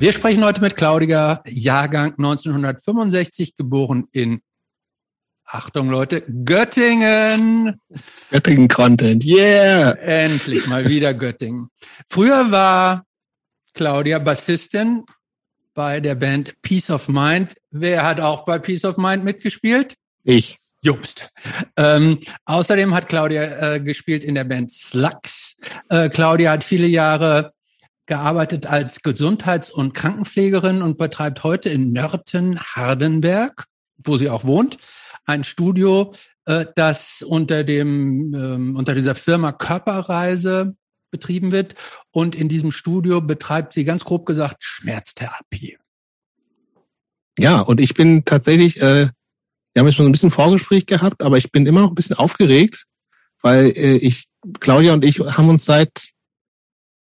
[0.00, 4.40] Wir sprechen heute mit Claudia, Jahrgang 1965, geboren in,
[5.44, 7.78] Achtung Leute, Göttingen.
[8.30, 9.90] Göttingen-Content, yeah!
[9.90, 11.68] Endlich mal wieder Göttingen.
[12.08, 13.04] Früher war
[13.74, 15.04] Claudia Bassistin
[15.74, 17.56] bei der Band Peace of Mind.
[17.70, 19.96] Wer hat auch bei Peace of Mind mitgespielt?
[20.24, 20.56] Ich.
[20.80, 21.28] Jobst.
[21.76, 25.58] Ähm, außerdem hat Claudia äh, gespielt in der Band Slugs.
[25.90, 27.52] Äh, Claudia hat viele Jahre
[28.10, 33.66] gearbeitet als Gesundheits- und Krankenpflegerin und betreibt heute in Nörten-Hardenberg,
[33.98, 34.78] wo sie auch wohnt,
[35.26, 36.12] ein Studio,
[36.44, 40.74] äh, das unter dem ähm, unter dieser Firma Körperreise
[41.12, 41.76] betrieben wird.
[42.10, 45.78] Und in diesem Studio betreibt sie ganz grob gesagt Schmerztherapie.
[47.38, 51.36] Ja, und ich bin tatsächlich, äh, wir haben jetzt schon ein bisschen Vorgespräch gehabt, aber
[51.36, 52.86] ich bin immer noch ein bisschen aufgeregt,
[53.40, 54.26] weil äh, ich,
[54.58, 56.10] Claudia und ich haben uns seit,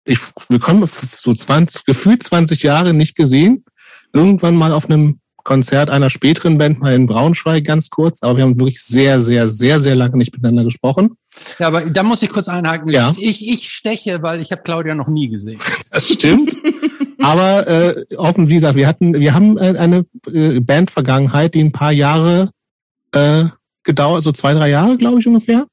[0.04, 3.64] ich, wir kommen so 20, gefühlt 20 Jahre nicht gesehen.
[4.12, 8.44] Irgendwann mal auf einem Konzert einer späteren Band mal in Braunschweig ganz kurz, aber wir
[8.44, 11.16] haben wirklich sehr, sehr, sehr, sehr lange nicht miteinander gesprochen.
[11.58, 12.90] Ja, aber da muss ich kurz einhaken.
[12.90, 13.14] Ja.
[13.18, 15.58] Ich, ich steche, weil ich habe Claudia noch nie gesehen.
[15.90, 16.54] Das stimmt.
[17.20, 21.72] aber äh, offen, wie gesagt, wir hatten, wir haben äh, eine äh, Bandvergangenheit, die ein
[21.72, 22.50] paar Jahre
[23.12, 23.44] äh,
[23.82, 25.66] gedauert, so zwei, drei Jahre, glaube ich ungefähr.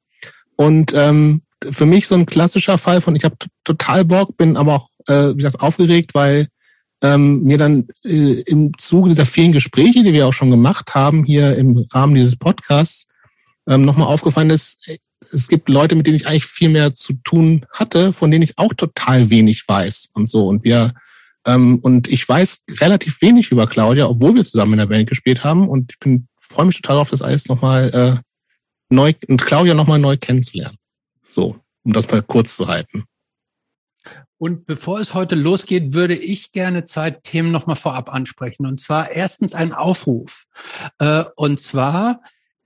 [0.57, 4.75] Und ähm, für mich so ein klassischer Fall von, ich habe total Bock, bin aber
[4.75, 6.47] auch, äh, wie gesagt, aufgeregt, weil
[7.01, 11.23] ähm, mir dann äh, im Zuge dieser vielen Gespräche, die wir auch schon gemacht haben,
[11.23, 13.07] hier im Rahmen dieses Podcasts,
[13.67, 14.97] ähm, nochmal aufgefallen ist, äh,
[15.31, 18.57] es gibt Leute, mit denen ich eigentlich viel mehr zu tun hatte, von denen ich
[18.57, 20.47] auch total wenig weiß und so.
[20.47, 20.93] Und wir
[21.45, 25.43] ähm, und ich weiß relativ wenig über Claudia, obwohl wir zusammen in der Band gespielt
[25.43, 25.67] haben.
[25.67, 28.21] Und ich bin freue mich total auf das alles nochmal äh,
[28.89, 30.78] neu und Claudia nochmal neu kennenzulernen.
[31.39, 31.55] So,
[31.85, 33.05] um das mal kurz zu halten.
[34.37, 38.65] Und bevor es heute losgeht, würde ich gerne zwei Themen nochmal vorab ansprechen.
[38.65, 40.43] Und zwar erstens ein Aufruf.
[40.97, 42.21] Äh, und zwar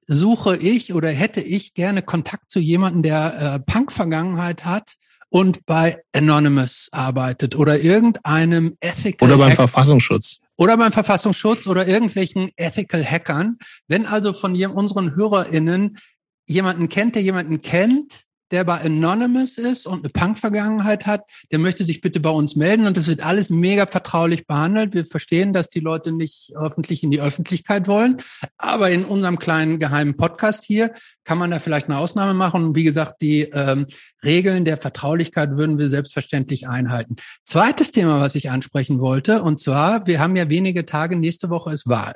[0.07, 4.95] suche ich oder hätte ich gerne Kontakt zu jemandem, der äh, Punk-Vergangenheit hat
[5.29, 10.39] und bei Anonymous arbeitet oder irgendeinem Ethical Oder beim Hack- Verfassungsschutz.
[10.57, 13.57] oder beim Verfassungsschutz oder irgendwelchen Ethical Hackern.
[13.87, 15.97] Wenn also von unseren HörerInnen
[16.47, 21.21] jemanden kennt, der jemanden kennt, der bei Anonymous ist und eine Punk-Vergangenheit hat,
[21.51, 24.93] der möchte sich bitte bei uns melden und das wird alles mega vertraulich behandelt.
[24.93, 28.21] Wir verstehen, dass die Leute nicht öffentlich in die Öffentlichkeit wollen,
[28.57, 30.93] aber in unserem kleinen geheimen Podcast hier
[31.23, 32.63] kann man da vielleicht eine Ausnahme machen.
[32.65, 33.87] Und wie gesagt, die ähm,
[34.23, 37.15] Regeln der Vertraulichkeit würden wir selbstverständlich einhalten.
[37.45, 41.73] Zweites Thema, was ich ansprechen wollte, und zwar, wir haben ja wenige Tage, nächste Woche
[41.73, 42.15] ist Wahl.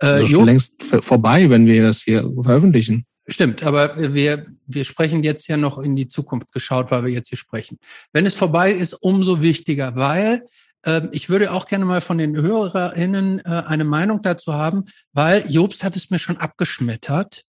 [0.00, 3.06] Äh, Also schon längst vorbei, wenn wir das hier veröffentlichen.
[3.28, 7.28] Stimmt, aber wir, wir sprechen jetzt ja noch in die Zukunft geschaut, weil wir jetzt
[7.28, 7.78] hier sprechen.
[8.12, 10.44] Wenn es vorbei ist, umso wichtiger, weil
[10.84, 15.44] ähm, ich würde auch gerne mal von den HörerInnen äh, eine Meinung dazu haben, weil
[15.50, 17.42] Jobst hat es mir schon abgeschmettert.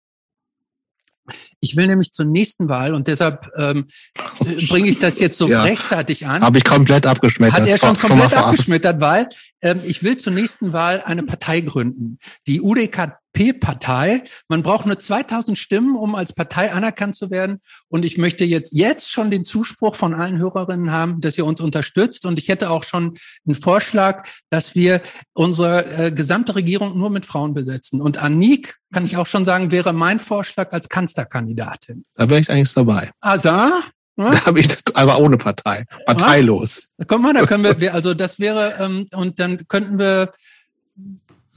[1.60, 3.86] Ich will nämlich zur nächsten Wahl und deshalb ähm,
[4.46, 5.62] äh, bringe ich das jetzt so Ja.
[5.62, 6.40] rechtzeitig an.
[6.42, 7.60] Habe ich komplett abgeschmettert.
[7.62, 8.46] Hat er schon Schon komplett vorab.
[8.48, 9.28] abgeschmettert, weil
[9.60, 12.18] ähm, ich will zur nächsten Wahl eine Partei gründen.
[12.46, 12.60] Die
[13.36, 14.22] UDKP-Partei.
[14.48, 17.60] Man braucht nur 2000 Stimmen, um als Partei anerkannt zu werden.
[17.88, 21.60] Und ich möchte jetzt, jetzt schon den Zuspruch von allen Hörerinnen haben, dass ihr uns
[21.60, 22.24] unterstützt.
[22.24, 23.16] Und ich hätte auch schon
[23.46, 25.02] einen Vorschlag, dass wir
[25.34, 28.00] unsere äh, gesamte Regierung nur mit Frauen besetzen.
[28.00, 32.04] Und Anik, kann ich auch schon sagen, wäre mein Vorschlag als Kanzlerkandidatin.
[32.14, 33.10] Da wäre ich eigentlich dabei.
[33.20, 33.68] Asa?
[34.16, 34.30] Ja?
[34.30, 35.84] Da habe ich aber ohne Partei.
[36.06, 36.94] Parteilos.
[37.06, 40.30] Guck mal, da können wir, wir also das wäre, ähm, und dann könnten wir,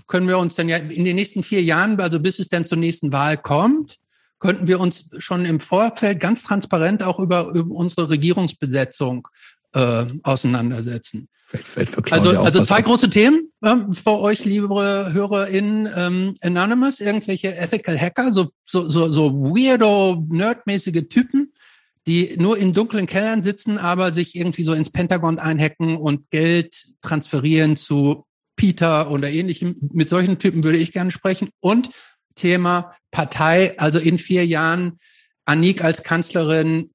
[0.10, 2.80] können wir uns dann ja in den nächsten vier Jahren, also bis es dann zur
[2.80, 3.98] nächsten Wahl kommt,
[4.40, 9.28] könnten wir uns schon im Vorfeld ganz transparent auch über, über unsere Regierungsbesetzung
[9.74, 11.30] äh, auseinandersetzen.
[11.46, 15.90] Vielleicht Claudia Also, also zwei große Themen ähm, für euch, liebe HörerInnen.
[15.96, 21.54] Ähm, Anonymous, irgendwelche Ethical Hacker, so, so, so, so weirdo, nerdmäßige Typen,
[22.06, 26.88] die nur in dunklen Kellern sitzen, aber sich irgendwie so ins Pentagon einhacken und Geld
[27.02, 28.26] transferieren zu
[28.60, 29.78] Peter oder ähnlichem.
[29.94, 31.50] Mit solchen Typen würde ich gerne sprechen.
[31.62, 31.90] Und
[32.36, 35.00] Thema Partei, also in vier Jahren
[35.46, 36.92] Anik als Kanzlerin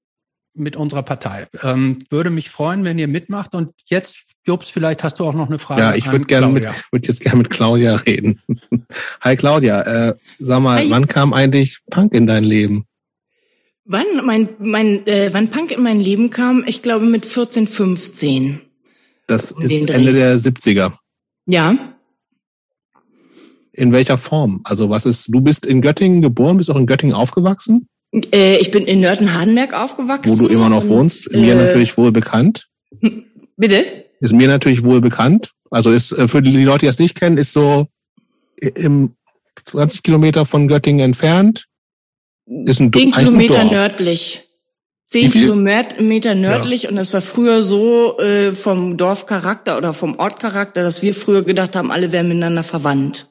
[0.54, 1.48] mit unserer Partei.
[1.62, 3.54] Ähm, würde mich freuen, wenn ihr mitmacht.
[3.54, 5.80] Und jetzt, Jobs, vielleicht hast du auch noch eine Frage.
[5.80, 6.82] Ja, ich würde gerne mit, Claudia.
[6.92, 8.42] würde jetzt gerne mit Claudia reden.
[9.22, 10.90] Hi Claudia, äh, sag mal, Hi.
[10.90, 12.84] wann kam eigentlich Punk in dein Leben?
[13.86, 18.60] Wann mein, mein, äh, wann Punk in mein Leben kam, ich glaube mit 14, 15.
[19.26, 19.88] Das Um ist.
[19.88, 20.92] Ende der 70er.
[21.46, 21.96] Ja,
[23.72, 24.60] In welcher Form?
[24.64, 27.88] Also was ist, du bist in Göttingen geboren, bist auch in Göttingen aufgewachsen,
[28.32, 30.30] äh, ich bin in Nörten-Hardenberg aufgewachsen.
[30.30, 32.68] wo du immer noch und, wohnst, mir äh, natürlich wohl bekannt.
[33.56, 34.04] Bitte?
[34.20, 35.52] ist mir natürlich wohl bekannt.
[35.70, 37.86] Also ist äh, für die Leute, die das nicht kennen, ist so
[38.56, 39.14] im
[39.64, 41.66] 20 Kilometer von Göttingen entfernt.
[42.46, 44.43] Ist ein, 10 Kilometer nördlich.
[45.08, 46.90] Zehn Kilometer nördlich ja.
[46.90, 51.76] und das war früher so äh, vom Dorfcharakter oder vom Ortcharakter, dass wir früher gedacht
[51.76, 53.28] haben, alle wären miteinander verwandt.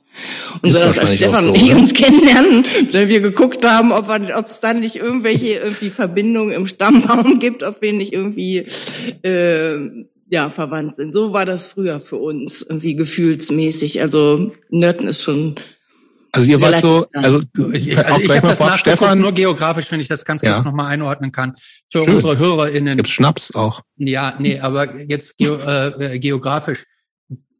[0.62, 4.08] Und so, dass als Stefan so, und ich uns kennenlernen, wenn wir geguckt haben, ob
[4.46, 8.68] es dann nicht irgendwelche irgendwie Verbindungen im Stammbaum gibt, ob wir nicht irgendwie
[9.24, 11.14] äh, ja verwandt sind.
[11.14, 14.02] So war das früher für uns irgendwie gefühlsmäßig.
[14.02, 15.56] Also Nörten ist schon
[16.36, 17.42] also ihr wart so, also
[17.74, 20.64] ich, ich, also ich habe das Stefan, nur geografisch, wenn ich das ganz kurz ja.
[20.64, 21.56] nochmal einordnen kann.
[21.92, 22.16] Für Schön.
[22.16, 22.98] unsere HörerInnen.
[22.98, 23.82] Gibt's Schnaps auch?
[23.98, 26.86] Ja, nee, aber jetzt geo, äh, geografisch.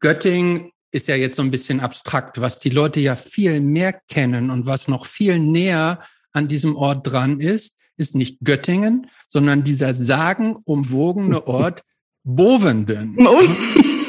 [0.00, 4.50] Göttingen ist ja jetzt so ein bisschen abstrakt, was die Leute ja viel mehr kennen
[4.50, 6.00] und was noch viel näher
[6.32, 11.82] an diesem Ort dran ist, ist nicht Göttingen, sondern dieser sagenumwogene Ort
[12.24, 13.16] Bovenden.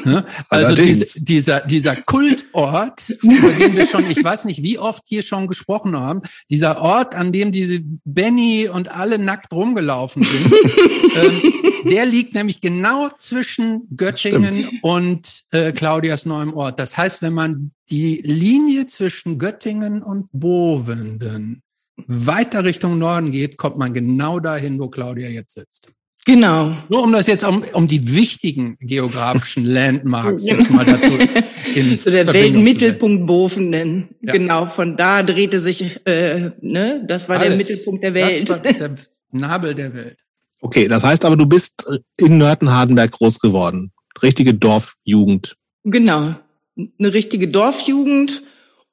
[0.06, 0.26] Ne?
[0.50, 5.24] Also dies, dieser, dieser Kultort, über den wir schon, ich weiß nicht, wie oft hier
[5.24, 10.54] schon gesprochen haben, dieser Ort, an dem diese Benny und alle nackt rumgelaufen sind,
[11.16, 16.80] ähm, der liegt nämlich genau zwischen Göttingen und äh, Claudias neuem Ort.
[16.80, 21.62] Das heißt, wenn man die Linie zwischen Göttingen und Bovenden
[22.08, 25.90] weiter Richtung Norden geht, kommt man genau dahin, wo Claudia jetzt sitzt.
[26.26, 26.76] Genau.
[26.90, 31.12] Nur um das jetzt um, um die wichtigen geografischen Landmarks jetzt mal dazu
[31.76, 34.10] in so der Weltmittelpunkt Boven nennen.
[34.22, 34.34] Ja.
[34.34, 37.50] Genau, von da drehte sich, äh, ne, das war Alles.
[37.50, 38.50] der Mittelpunkt der Welt.
[38.50, 38.96] Das war der
[39.32, 40.18] Nabel der Welt.
[40.62, 41.86] Okay, das heißt aber, du bist
[42.18, 43.92] in Nörten-Hardenberg groß geworden.
[44.24, 45.56] Richtige Dorfjugend.
[45.84, 46.36] Genau,
[46.76, 48.42] eine richtige Dorfjugend.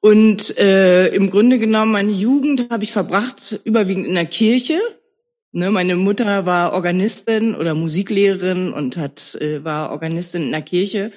[0.01, 4.77] Und äh, im Grunde genommen, meine Jugend habe ich verbracht überwiegend in der Kirche.
[5.55, 11.11] Ne, meine Mutter war Organistin oder Musiklehrerin und hat äh, war Organistin in der Kirche.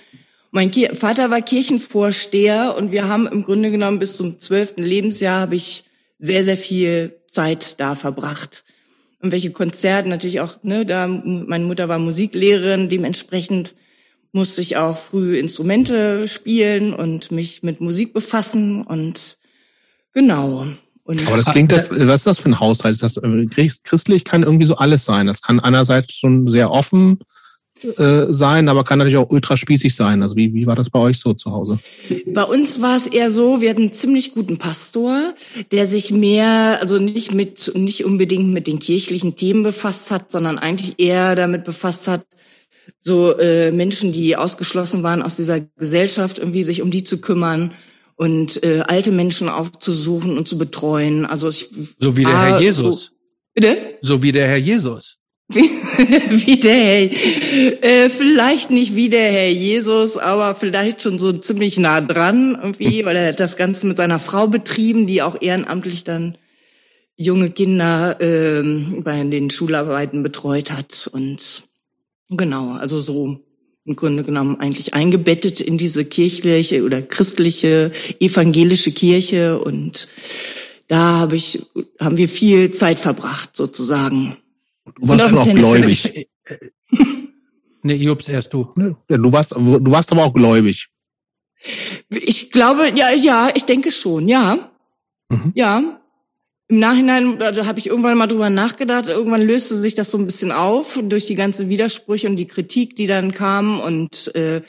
[0.51, 5.41] Mein Ki Vater war Kirchenvorsteher und wir haben im Grunde genommen bis zum zwölften Lebensjahr
[5.41, 5.85] habe ich
[6.19, 8.65] sehr sehr viel Zeit da verbracht.
[9.23, 10.63] Und welche Konzerte natürlich auch.
[10.63, 13.75] Ne, da meine Mutter war Musiklehrerin, dementsprechend
[14.33, 19.39] musste ich auch früh Instrumente spielen und mich mit Musik befassen und
[20.13, 20.67] genau.
[21.07, 22.95] Und Aber das klingt, das, was ist das für ein Haushalt?
[22.95, 25.29] Ist das, äh, christlich kann irgendwie so alles sein.
[25.29, 27.21] Das kann einerseits schon sehr offen
[27.83, 30.25] äh, sein, aber kann natürlich auch ultra spießig sein.
[30.25, 31.79] Also wie, wie war das bei euch so zu Hause?
[32.27, 35.35] Bei uns war es eher so, wir hatten einen ziemlich guten Pastor,
[35.71, 40.59] der sich mehr, also nicht mit, nicht unbedingt mit den kirchlichen Themen befasst hat, sondern
[40.59, 42.27] eigentlich eher damit befasst hat,
[43.01, 47.73] so äh, Menschen, die ausgeschlossen waren aus dieser Gesellschaft, irgendwie sich um die zu kümmern
[48.17, 51.27] und äh, alte Menschen aufzusuchen und zu betreuen.
[51.27, 51.69] Also ich
[52.01, 53.05] so wie der Herr Jesus.
[53.05, 53.11] So,
[53.55, 53.79] bitte?
[54.01, 55.19] So wie der Herr Jesus.
[55.49, 55.61] Wie,
[56.47, 61.79] wie der Herr, äh, vielleicht nicht wie der Herr Jesus, aber vielleicht schon so ziemlich
[61.79, 66.05] nah dran irgendwie, weil er hat das Ganze mit seiner Frau betrieben, die auch ehrenamtlich
[66.05, 66.37] dann
[67.17, 71.65] junge Kinder ähm, bei den Schularbeiten betreut hat und
[72.29, 73.41] genau, also so
[73.87, 80.09] im Grunde genommen eigentlich eingebettet in diese kirchliche oder christliche evangelische Kirche und
[80.89, 81.67] da habe ich
[82.01, 84.37] haben wir viel Zeit verbracht sozusagen.
[84.85, 86.29] Du warst schon auch gläubig.
[87.83, 88.69] nee, Jobs erst du.
[88.77, 90.89] Ja, du warst du warst aber auch gläubig.
[92.11, 94.71] Ich glaube, ja, ja, ich denke schon, ja.
[95.29, 95.53] Mhm.
[95.55, 96.01] Ja.
[96.69, 100.27] Im Nachhinein, da habe ich irgendwann mal drüber nachgedacht, irgendwann löste sich das so ein
[100.27, 104.63] bisschen auf durch die ganzen Widersprüche und die Kritik, die dann kam und äh,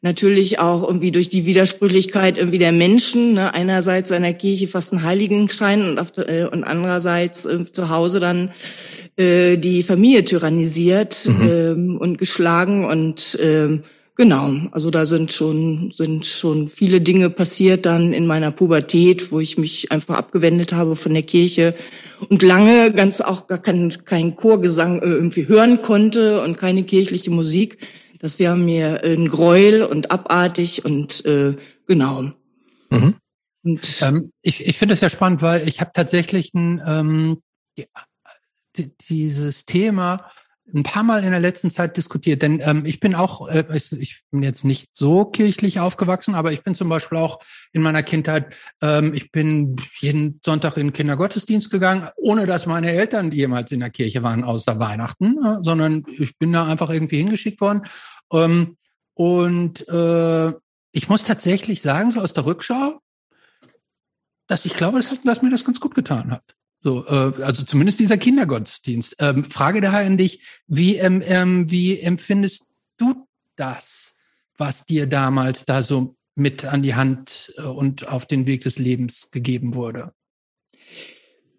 [0.00, 3.52] natürlich auch irgendwie durch die Widersprüchlichkeit irgendwie der Menschen, ne?
[3.52, 8.50] einerseits seiner Kirche fast ein Heiligenschein und, auf, äh, und andererseits äh, zu Hause dann
[9.16, 11.48] äh, die Familie tyrannisiert mhm.
[11.50, 13.82] ähm, und geschlagen und ähm,
[14.14, 19.40] Genau, also da sind schon, sind schon viele Dinge passiert dann in meiner Pubertät, wo
[19.40, 21.74] ich mich einfach abgewendet habe von der Kirche
[22.28, 27.30] und lange ganz auch gar keinen kein Chorgesang äh, irgendwie hören konnte und keine kirchliche
[27.30, 27.78] Musik.
[28.18, 32.32] Das wäre mir ein Gräuel und abartig und äh, genau.
[32.90, 33.14] Mhm.
[33.64, 37.42] Und, ähm, ich ich finde es ja spannend, weil ich habe tatsächlich ein, ähm,
[38.76, 40.30] die, dieses Thema
[40.74, 43.64] ein paar Mal in der letzten Zeit diskutiert, denn ähm, ich bin auch, äh,
[43.98, 47.40] ich bin jetzt nicht so kirchlich aufgewachsen, aber ich bin zum Beispiel auch
[47.72, 52.90] in meiner Kindheit, ähm, ich bin jeden Sonntag in den Kindergottesdienst gegangen, ohne dass meine
[52.90, 57.18] Eltern jemals in der Kirche waren, außer Weihnachten, äh, sondern ich bin da einfach irgendwie
[57.18, 57.82] hingeschickt worden.
[58.32, 58.76] Ähm,
[59.14, 60.52] und äh,
[60.92, 63.00] ich muss tatsächlich sagen, so aus der Rückschau,
[64.46, 66.54] dass ich glaube, dass, dass mir das ganz gut getan hat.
[66.82, 69.16] So, äh, also zumindest dieser Kindergottesdienst.
[69.20, 72.64] Ähm, Frage daher an dich, wie, ähm, ähm, wie empfindest
[72.96, 74.16] du das,
[74.58, 78.78] was dir damals da so mit an die Hand äh, und auf den Weg des
[78.78, 80.12] Lebens gegeben wurde?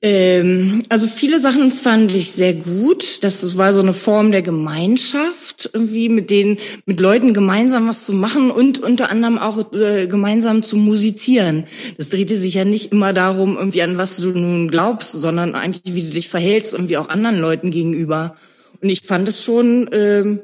[0.05, 3.23] Ähm, also viele Sachen fand ich sehr gut.
[3.23, 8.11] Das, war so eine Form der Gemeinschaft, irgendwie mit den, mit Leuten gemeinsam was zu
[8.11, 11.67] machen und unter anderem auch äh, gemeinsam zu musizieren.
[11.97, 15.95] Das drehte sich ja nicht immer darum, irgendwie an was du nun glaubst, sondern eigentlich,
[15.95, 18.35] wie du dich verhältst, irgendwie auch anderen Leuten gegenüber.
[18.81, 20.41] Und ich fand es schon, ähm,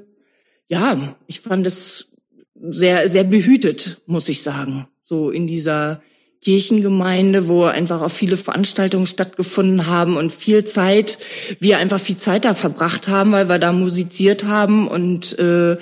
[0.70, 2.12] ja, ich fand es
[2.72, 4.88] sehr, sehr behütet, muss ich sagen.
[5.04, 6.02] So in dieser
[6.42, 11.20] Kirchengemeinde, wo einfach auch viele Veranstaltungen stattgefunden haben und viel Zeit,
[11.60, 15.78] wir einfach viel Zeit da verbracht haben, weil wir da musiziert haben und äh,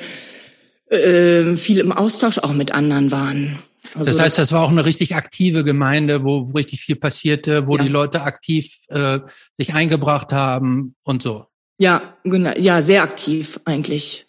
[0.90, 3.60] äh, viel im Austausch auch mit anderen waren.
[3.94, 7.68] Also das heißt, das war auch eine richtig aktive Gemeinde, wo, wo richtig viel passierte,
[7.68, 7.84] wo ja.
[7.84, 9.20] die Leute aktiv äh,
[9.54, 11.46] sich eingebracht haben und so.
[11.78, 14.28] Ja, genau, ja, sehr aktiv eigentlich.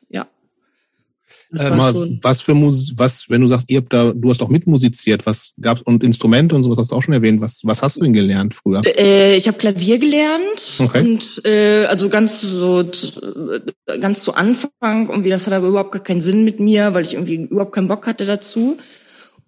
[1.51, 4.49] Das mal, was für Musik, was, wenn du sagst, ihr habt da, du hast auch
[4.49, 7.41] mitmusiziert, was gab's und Instrumente und sowas hast du auch schon erwähnt.
[7.41, 8.83] Was, was hast du denn gelernt früher?
[8.85, 11.01] Äh, ich habe Klavier gelernt okay.
[11.01, 15.93] und äh, also ganz so äh, ganz zu Anfang und wie das hat aber überhaupt
[15.93, 18.77] gar keinen Sinn mit mir, weil ich irgendwie überhaupt keinen Bock hatte dazu.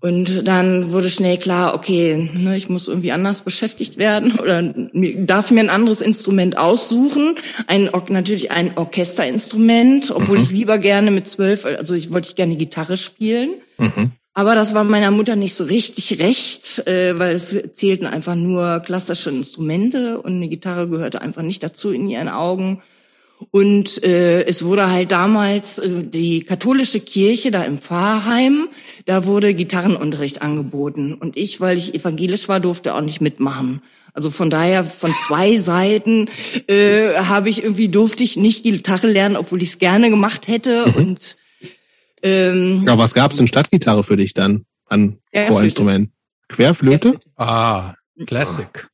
[0.01, 5.51] Und dann wurde schnell klar, okay, ne, ich muss irgendwie anders beschäftigt werden oder darf
[5.51, 7.35] mir ein anderes Instrument aussuchen.
[7.67, 10.45] Ein, natürlich ein Orchesterinstrument, obwohl mhm.
[10.45, 13.51] ich lieber gerne mit zwölf, also ich wollte ich gerne Gitarre spielen.
[13.77, 14.13] Mhm.
[14.33, 18.81] Aber das war meiner Mutter nicht so richtig recht, äh, weil es zählten einfach nur
[18.81, 22.81] klassische Instrumente und eine Gitarre gehörte einfach nicht dazu in ihren Augen.
[23.51, 28.69] Und äh, es wurde halt damals äh, die katholische Kirche da im Pfarrheim,
[29.07, 31.15] da wurde Gitarrenunterricht angeboten.
[31.15, 33.83] Und ich, weil ich evangelisch war, durfte auch nicht mitmachen.
[34.13, 36.29] Also von daher von zwei Seiten
[36.67, 40.87] äh, habe ich irgendwie durfte ich nicht Gitarre lernen, obwohl ich es gerne gemacht hätte.
[40.89, 40.95] Mhm.
[40.95, 41.37] Und
[42.23, 46.11] ähm, ja, was gab's denn Stadtgitarre für dich dann an Chorinstrument?
[46.49, 47.13] Querflöte?
[47.13, 47.31] Querflöte?
[47.37, 47.95] Ah,
[48.27, 48.89] Classic.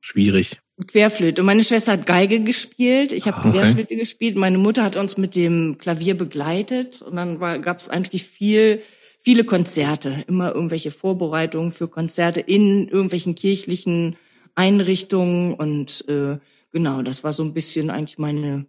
[0.00, 0.60] Schwierig.
[0.86, 1.42] Querflöte.
[1.42, 3.12] Und meine Schwester hat Geige gespielt.
[3.12, 3.58] Ich habe okay.
[3.58, 4.36] Querflöte gespielt.
[4.36, 7.00] Meine Mutter hat uns mit dem Klavier begleitet.
[7.00, 8.82] Und dann gab es eigentlich viel,
[9.20, 10.24] viele Konzerte.
[10.26, 14.16] Immer irgendwelche Vorbereitungen für Konzerte in irgendwelchen kirchlichen
[14.56, 15.54] Einrichtungen.
[15.54, 16.38] Und äh,
[16.72, 18.66] genau, das war so ein bisschen eigentlich meine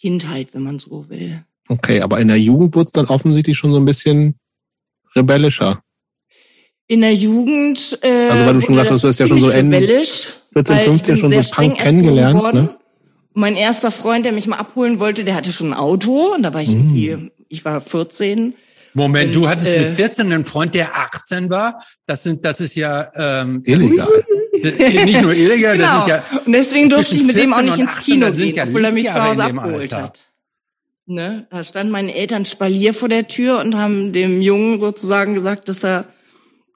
[0.00, 1.44] Kindheit, wenn man so will.
[1.68, 4.36] Okay, aber in der Jugend wurde es dann offensichtlich schon so ein bisschen
[5.14, 5.82] rebellischer.
[6.86, 7.98] In der Jugend.
[8.02, 11.16] Äh, also weil du schon gesagt hast, du hast ja schon so rebellisch 14, 15
[11.16, 12.54] schon so Punk kennengelernt.
[12.54, 12.68] Ne?
[13.34, 16.52] Mein erster Freund, der mich mal abholen wollte, der hatte schon ein Auto und da
[16.52, 16.94] war ich mhm.
[16.94, 18.54] irgendwie, ich war 14.
[18.94, 21.82] Moment, und, du hattest äh, mit 14 einen Freund, der 18 war.
[22.04, 24.08] Das sind, das ist ja ähm, illegal.
[24.62, 25.86] Das, nicht nur illegal, genau.
[25.86, 26.40] das sind ja.
[26.44, 29.06] Und deswegen durfte ich mit dem auch nicht ins Kino gehen, ja obwohl er mich
[29.06, 30.02] zu Hause abgeholt Alter.
[30.02, 30.20] hat.
[31.06, 31.46] Ne?
[31.50, 35.82] Da standen meine Eltern Spalier vor der Tür und haben dem Jungen sozusagen gesagt, dass
[35.82, 36.04] er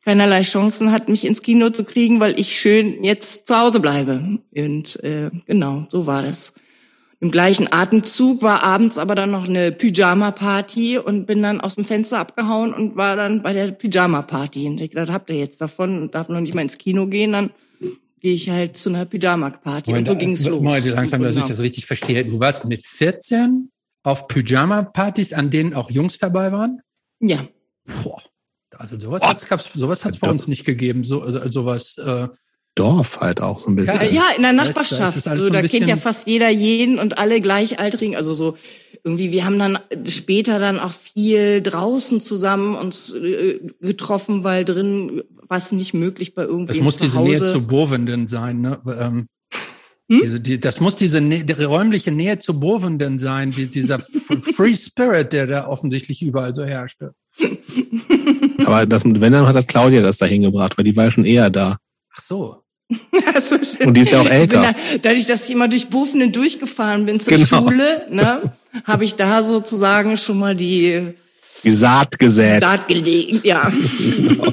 [0.06, 4.38] keinerlei Chancen hat, mich ins Kino zu kriegen, weil ich schön jetzt zu Hause bleibe.
[4.56, 6.54] Und äh, genau, so war das.
[7.18, 11.84] Im gleichen Atemzug war abends aber dann noch eine Pyjama-Party und bin dann aus dem
[11.84, 14.68] Fenster abgehauen und war dann bei der Pyjama-Party.
[14.68, 17.32] Und ich dachte, habt ihr jetzt davon und darf noch nicht mal ins Kino gehen,
[17.32, 17.50] dann
[18.20, 19.92] gehe ich halt zu einer Pyjama-Party.
[19.92, 20.62] Und so ging's los.
[20.62, 22.24] Mal langsam, dass ich das richtig verstehe.
[22.24, 23.70] Du warst mit 14
[24.04, 26.80] auf Pyjama-Partys, an denen auch Jungs dabei waren?
[27.18, 27.48] Ja.
[28.04, 28.22] Boah.
[28.78, 31.04] Also sowas oh, hat's, gab's, sowas hat's bei uns nicht gegeben.
[31.04, 31.96] So, also, also sowas.
[31.98, 32.28] Äh,
[32.76, 34.14] Dorf halt auch so ein bisschen.
[34.14, 35.26] Ja, in der Nachbarschaft.
[35.26, 38.16] Da so, da kennt ja fast jeder jeden und alle gleichaltrigen.
[38.16, 38.58] Also so
[39.02, 45.22] irgendwie, wir haben dann später dann auch viel draußen zusammen uns äh, getroffen, weil drin
[45.48, 46.78] war es nicht möglich bei irgendwie.
[46.78, 48.80] Es muss diese Nähe zu Bovenden sein, ne?
[49.00, 49.28] Ähm,
[50.10, 50.20] hm?
[50.22, 54.00] diese, die, das muss diese Nä die räumliche Nähe zu Bovenden sein, die, dieser
[54.56, 57.14] Free Spirit, der da offensichtlich überall so herrschte.
[58.64, 61.50] Aber das, wenn, dann hat Claudia das da hingebracht, weil die war ja schon eher
[61.50, 61.78] da.
[62.14, 62.62] Ach so.
[63.42, 64.62] so Und die ist ja auch älter.
[64.62, 67.46] Da, dadurch, dass ich immer durch Bufenden durchgefahren bin zur genau.
[67.46, 68.52] Schule, ne,
[68.84, 71.14] habe ich da sozusagen schon mal die,
[71.64, 72.62] die Saat gesät.
[72.62, 73.70] Saat gelegt, ja.
[73.98, 74.52] genau.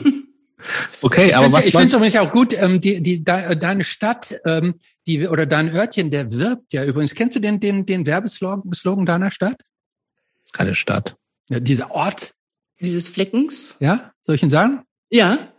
[1.01, 4.33] Okay, aber was ich finde es übrigens auch gut, ähm, die, die, de, deine Stadt,
[4.45, 7.13] ähm, die oder dein Örtchen, der wirbt ja übrigens.
[7.13, 9.57] Kennst du den den den Werbeslogan Slogan deiner Stadt?
[9.60, 11.17] Das ist keine Stadt.
[11.50, 12.33] Ja, dieser Ort,
[12.79, 13.77] dieses Fleckens.
[13.79, 14.83] Ja, soll ich Ihnen sagen?
[15.09, 15.51] Ja.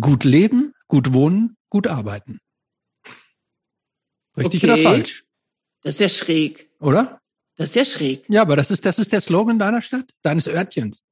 [0.00, 2.40] Gut leben, gut wohnen, gut arbeiten.
[4.36, 4.72] Richtig okay.
[4.72, 5.24] oder falsch?
[5.82, 6.70] Das ist ja schräg.
[6.80, 7.20] Oder?
[7.56, 8.24] Das ist ja schräg.
[8.28, 11.04] Ja, aber das ist, das ist der Slogan deiner Stadt, deines Örtchens.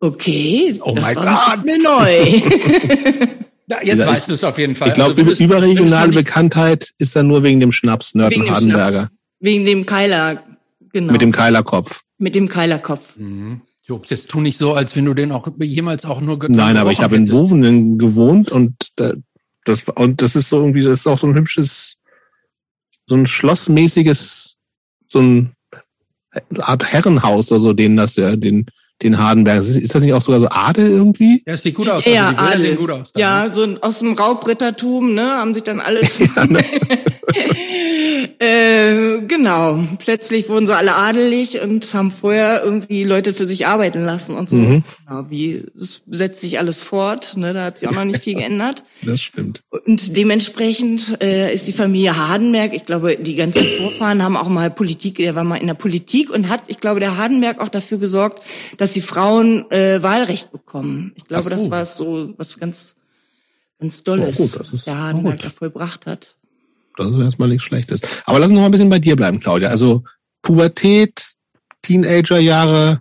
[0.00, 1.64] Okay, oh das war Gott.
[1.64, 2.24] mir neu.
[3.68, 4.88] ja, jetzt ja, weißt du es auf jeden Fall.
[4.88, 9.10] Ich glaube, also, überregionale Bekanntheit ist dann nur wegen dem Schnaps Nörten Hardenberger.
[9.40, 10.44] Wegen dem Keiler,
[10.92, 11.12] genau.
[11.12, 12.02] Mit dem Keilerkopf.
[12.18, 13.16] Mit dem Keilerkopf.
[13.16, 13.62] Mhm.
[13.88, 16.92] Jo, jetzt tu nicht so, als wenn du den auch jemals auch nur Nein, aber
[16.92, 19.14] ich habe in Wovenen gewohnt und äh,
[19.64, 21.96] das und das ist so irgendwie, das ist auch so ein hübsches,
[23.06, 24.56] so ein schlossmäßiges,
[25.06, 25.52] so ein
[26.58, 28.66] Art Herrenhaus oder so, den das ja, den
[29.02, 29.58] den Hardenberg.
[29.58, 31.42] Ist das nicht auch sogar so Adel irgendwie?
[31.46, 32.04] Ja, es sieht gut aus.
[32.04, 32.76] Ja, also Adel.
[32.76, 33.54] Gut aus dann, ja, ne?
[33.54, 36.02] so aus dem Raubrittertum, ne, haben sich dann alle
[36.36, 36.64] ja, ne?
[38.38, 39.84] äh, genau.
[39.98, 44.50] Plötzlich wurden sie alle adelig und haben vorher irgendwie Leute für sich arbeiten lassen und
[44.50, 44.56] so.
[44.56, 44.84] Mhm.
[45.06, 48.34] Genau, wie es setzt sich alles fort, ne, da hat sich auch noch nicht viel
[48.38, 48.84] geändert.
[49.02, 49.62] Das stimmt.
[49.70, 54.70] Und dementsprechend äh, ist die Familie Hardenberg, ich glaube, die ganzen Vorfahren haben auch mal
[54.70, 57.98] Politik, der war mal in der Politik und hat, ich glaube, der Hardenberg auch dafür
[57.98, 58.42] gesorgt,
[58.78, 61.12] dass die Frauen äh, Wahlrecht bekommen.
[61.16, 61.50] Ich glaube, so.
[61.50, 62.96] das war so was ganz
[63.78, 66.36] ganz Dolles, oh, gut, der Hardenberg da vollbracht hat.
[66.98, 68.00] Das ist erstmal nichts Schlechtes.
[68.26, 69.68] Aber lass uns noch ein bisschen bei dir bleiben, Claudia.
[69.68, 70.04] Also
[70.42, 71.32] Pubertät,
[71.82, 73.00] Teenagerjahre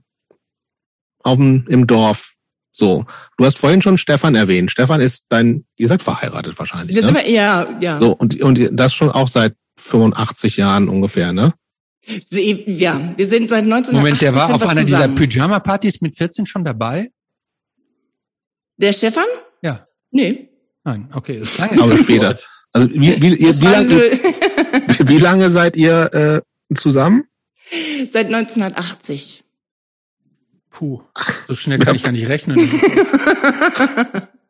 [1.23, 2.33] auf dem, im Dorf.
[2.71, 3.05] So,
[3.37, 4.69] du hast vorhin schon Stefan erwähnt.
[4.69, 6.95] Stefan ist dein, ihr seid verheiratet wahrscheinlich.
[6.95, 7.19] Wir ne?
[7.19, 7.99] sind ja, ja.
[7.99, 11.53] So und und das schon auch seit 85 Jahren ungefähr, ne?
[12.29, 16.63] Ja, wir sind seit 1980 Moment, der war auf einer dieser Pyjama-Partys mit 14 schon
[16.63, 17.09] dabei?
[18.77, 19.25] Der Stefan?
[19.61, 19.87] Ja.
[20.11, 20.49] Nee.
[20.83, 22.35] Nein, okay, das klang Aber später.
[22.81, 23.95] Also wie, wie, ihr, wie, lange,
[25.09, 27.25] wie lange seid ihr äh, zusammen?
[28.11, 29.43] Seit 1980.
[30.69, 31.01] Puh,
[31.47, 32.57] so schnell kann ich ja nicht rechnen.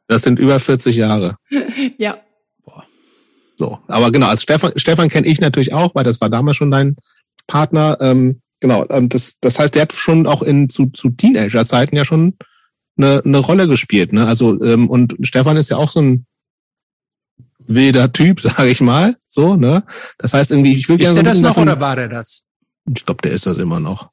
[0.08, 1.36] Das sind über 40 Jahre.
[1.98, 2.18] Ja.
[2.66, 2.86] Boah.
[3.58, 6.72] So, aber genau, also Stefan, Stefan kenne ich natürlich auch, weil das war damals schon
[6.72, 6.96] dein
[7.46, 7.98] Partner.
[8.00, 12.06] Ähm, genau, und das, das heißt, der hat schon auch in zu, zu Teenager-Zeiten ja
[12.06, 12.38] schon
[12.98, 14.14] eine, eine Rolle gespielt.
[14.14, 14.26] Ne?
[14.26, 16.26] Also ähm, und Stefan ist ja auch so ein
[17.68, 19.16] wilder Typ, sage ich mal.
[19.28, 19.84] So, ne?
[20.18, 21.20] Das heißt irgendwie, ich will gerne.
[21.20, 22.44] Ist der so das noch davon, oder war der das?
[22.94, 24.10] Ich glaube, der ist das immer noch.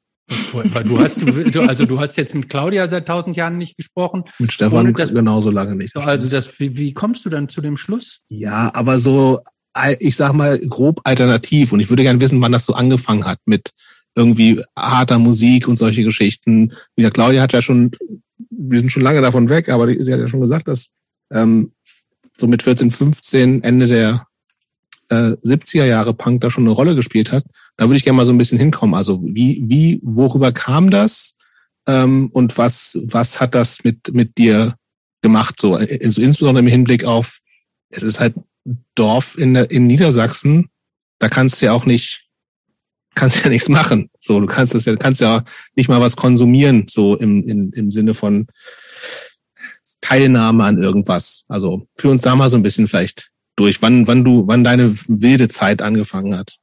[0.53, 4.23] Weil du hast, du, also du hast jetzt mit Claudia seit tausend Jahren nicht gesprochen.
[4.39, 5.95] Mit Stefan das, genauso lange nicht.
[5.95, 8.21] Also das, wie, wie kommst du dann zu dem Schluss?
[8.29, 9.41] Ja, aber so,
[9.99, 11.73] ich sag mal grob alternativ.
[11.73, 13.69] Und ich würde gerne wissen, wann das so angefangen hat mit
[14.15, 16.73] irgendwie harter Musik und solche Geschichten.
[16.95, 17.91] Ja, Claudia hat ja schon,
[18.49, 20.87] wir sind schon lange davon weg, aber sie hat ja schon gesagt, dass
[21.31, 21.71] ähm,
[22.37, 24.27] so mit 14, 15, Ende der
[25.09, 27.43] äh, 70er Jahre Punk da schon eine Rolle gespielt hat.
[27.77, 28.95] Da würde ich gerne mal so ein bisschen hinkommen.
[28.95, 31.35] Also wie, wie, worüber kam das?
[31.87, 34.75] Ähm, und was, was hat das mit, mit dir
[35.21, 35.55] gemacht?
[35.59, 37.39] So, also insbesondere im Hinblick auf,
[37.89, 38.35] es ist halt
[38.95, 40.69] Dorf in, in Niedersachsen,
[41.19, 42.25] da kannst du ja auch nicht,
[43.13, 44.09] kannst ja nichts machen.
[44.19, 45.43] So, du kannst das ja, kannst ja
[45.75, 48.47] nicht mal was konsumieren, so im, im, im Sinne von,
[50.05, 51.43] Teilnahme an irgendwas.
[51.47, 54.95] Also für uns da mal so ein bisschen vielleicht durch, wann, wann du, wann deine
[55.07, 56.57] wilde Zeit angefangen hat.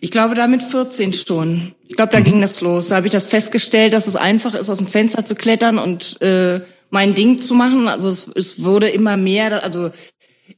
[0.00, 1.74] Ich glaube, da mit 14 Stunden.
[1.86, 2.24] Ich glaube, da mhm.
[2.24, 2.88] ging das los.
[2.88, 6.20] Da habe ich das festgestellt, dass es einfach ist, aus dem Fenster zu klettern und
[6.22, 7.88] äh, mein Ding zu machen.
[7.88, 9.90] Also es, es wurde immer mehr, also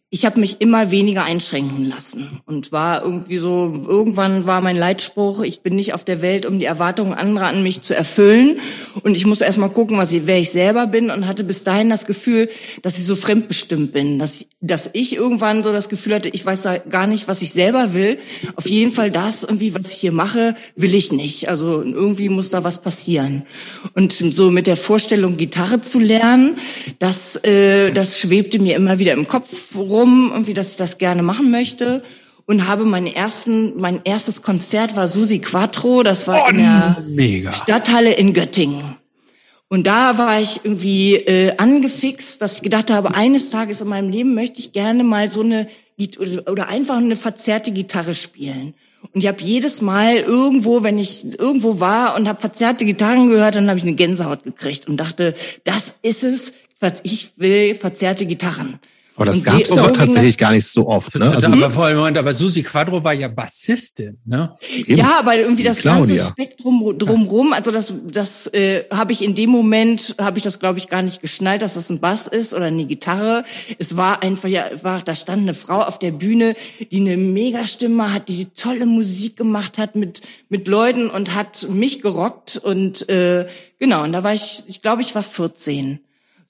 [0.08, 5.42] ich habe mich immer weniger einschränken lassen und war irgendwie so, irgendwann war mein Leitspruch,
[5.42, 8.60] ich bin nicht auf der Welt, um die Erwartungen anderer an mich zu erfüllen
[9.02, 11.64] und ich muss erst mal gucken, was ich, wer ich selber bin und hatte bis
[11.64, 12.48] dahin das Gefühl,
[12.82, 16.46] dass ich so fremdbestimmt bin, dass ich, dass ich irgendwann so das Gefühl hatte, ich
[16.46, 18.18] weiß da gar nicht, was ich selber will.
[18.54, 21.48] Auf jeden Fall das irgendwie, was ich hier mache, will ich nicht.
[21.48, 23.42] Also irgendwie muss da was passieren.
[23.94, 26.58] Und so mit der Vorstellung, Gitarre zu lernen,
[26.98, 30.98] das, äh, das schwebte mir immer wieder im Kopf rum rum, irgendwie, dass ich das
[30.98, 32.02] gerne machen möchte
[32.46, 37.02] und habe meinen ersten, mein erstes Konzert war Susi Quattro, das war oh, in der
[37.08, 37.52] mega.
[37.52, 38.96] Stadthalle in Göttingen.
[39.68, 44.10] Und da war ich irgendwie äh, angefixt, dass ich gedacht habe, eines Tages in meinem
[44.10, 45.66] Leben möchte ich gerne mal so eine
[46.46, 48.74] oder einfach eine verzerrte Gitarre spielen.
[49.12, 53.54] Und ich habe jedes Mal irgendwo, wenn ich irgendwo war und habe verzerrte Gitarren gehört,
[53.54, 56.52] dann habe ich eine Gänsehaut gekriegt und dachte, das ist es,
[57.02, 58.78] ich will, verzerrte Gitarren.
[59.16, 61.14] Aber das gab es auch tatsächlich gar nicht so oft.
[61.14, 61.30] Ne?
[61.30, 64.56] Also, aber vor allem, Moment, aber Susi Quadro war ja Bassistin, ne?
[64.74, 64.96] Eben.
[64.96, 66.16] Ja, aber irgendwie das Claudia.
[66.16, 70.58] ganze Spektrum drumrum, also das, das äh, habe ich in dem Moment, habe ich das
[70.58, 73.44] glaube ich gar nicht geschnallt, dass das ein Bass ist oder eine Gitarre.
[73.78, 76.54] Es war einfach, ja, war, da stand eine Frau auf der Bühne,
[76.90, 82.02] die eine Megastimme hat, die tolle Musik gemacht hat mit mit Leuten und hat mich
[82.02, 83.46] gerockt und äh,
[83.78, 84.04] genau.
[84.04, 86.00] Und da war ich, ich glaube, ich war 14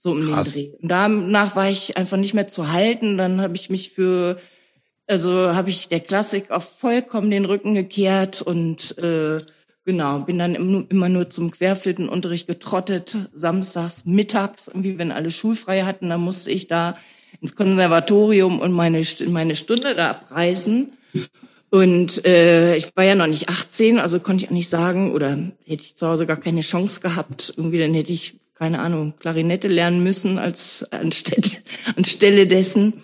[0.07, 0.53] so um Krass.
[0.53, 0.79] den Dreh.
[0.81, 3.19] Und danach war ich einfach nicht mehr zu halten.
[3.19, 4.39] Dann habe ich mich für,
[5.07, 9.41] also habe ich der Klassik auf vollkommen den Rücken gekehrt und äh,
[9.85, 16.09] genau, bin dann immer nur zum Querflötenunterricht getrottet, samstags, mittags, irgendwie, wenn alle schulfrei hatten,
[16.09, 16.97] dann musste ich da
[17.41, 20.93] ins Konservatorium und meine, meine Stunde da abreißen.
[21.71, 25.31] Und äh, ich war ja noch nicht 18, also konnte ich auch nicht sagen, oder
[25.67, 29.69] hätte ich zu Hause gar keine Chance gehabt, irgendwie dann hätte ich, keine Ahnung, Klarinette
[29.69, 31.51] lernen müssen als anstelle,
[31.97, 32.95] anstelle dessen.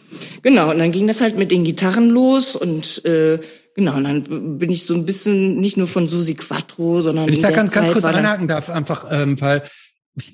[0.42, 3.38] Genau, und dann ging das halt mit den Gitarren los und äh,
[3.74, 7.32] Genau, und dann bin ich so ein bisschen nicht nur von Susi Quattro, sondern Wenn
[7.32, 9.62] ich da ganz, ganz kurz einhaken darf, einfach, ähm, weil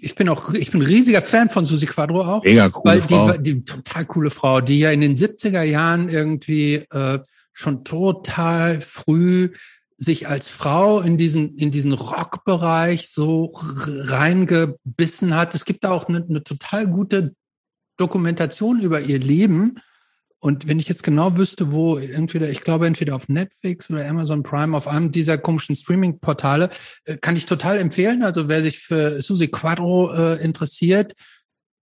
[0.00, 2.42] ich bin auch, ich bin ein riesiger Fan von Susi Quadro auch.
[2.42, 3.32] Mega coole weil Frau.
[3.32, 7.20] Die, die total coole Frau, die ja in den 70er Jahren irgendwie äh,
[7.52, 9.50] schon total früh
[9.98, 15.54] sich als Frau in diesen in diesen Rockbereich so reingebissen hat.
[15.54, 17.34] Es gibt da auch eine, eine total gute
[17.96, 19.80] Dokumentation über ihr Leben
[20.40, 24.44] und wenn ich jetzt genau wüsste, wo entweder, ich glaube entweder auf Netflix oder Amazon
[24.44, 26.70] Prime, auf einem dieser komischen Streaming-Portale,
[27.04, 28.22] äh, kann ich total empfehlen.
[28.22, 31.14] Also wer sich für Susi Quadro äh, interessiert,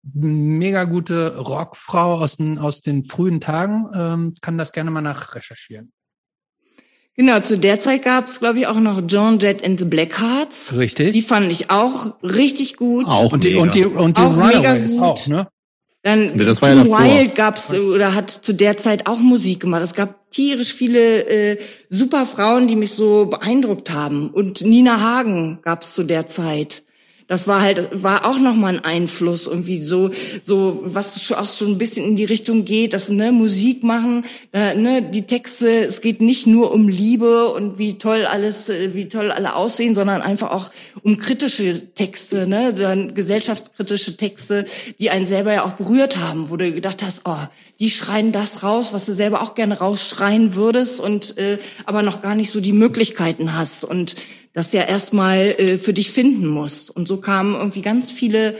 [0.02, 5.92] mega gute Rockfrau aus den, aus den frühen Tagen, ähm, kann das gerne mal nachrecherchieren.
[7.16, 10.74] Genau, zu der Zeit gab es, glaube ich, auch noch John Jett and the Blackhearts.
[10.76, 11.14] Richtig.
[11.14, 13.06] Die fand ich auch richtig gut.
[13.06, 15.48] Auch und die, und die, und die auch Runaways auch, ne?
[16.02, 19.60] Dann ja, das war ja Tim Wild gab's oder hat zu der Zeit auch Musik
[19.60, 19.82] gemacht.
[19.82, 24.30] Es gab tierisch viele äh, super Frauen, die mich so beeindruckt haben.
[24.30, 26.84] Und Nina Hagen gab's zu der Zeit
[27.28, 30.10] das war halt war auch noch mal ein Einfluss irgendwie so
[30.42, 34.74] so was auch schon ein bisschen in die Richtung geht, dass ne Musik machen, äh,
[34.74, 39.08] ne die Texte, es geht nicht nur um Liebe und wie toll alles äh, wie
[39.08, 40.70] toll alle aussehen, sondern einfach auch
[41.02, 44.66] um kritische Texte, ne, dann gesellschaftskritische Texte,
[44.98, 47.36] die einen selber ja auch berührt haben, wo du gedacht hast, oh,
[47.80, 52.22] die schreien das raus, was du selber auch gerne rausschreien würdest und äh, aber noch
[52.22, 53.84] gar nicht so die Möglichkeiten hast.
[53.84, 54.16] Und
[54.56, 56.90] das ja erstmal äh, für dich finden musst.
[56.90, 58.56] Und so kamen irgendwie ganz viele,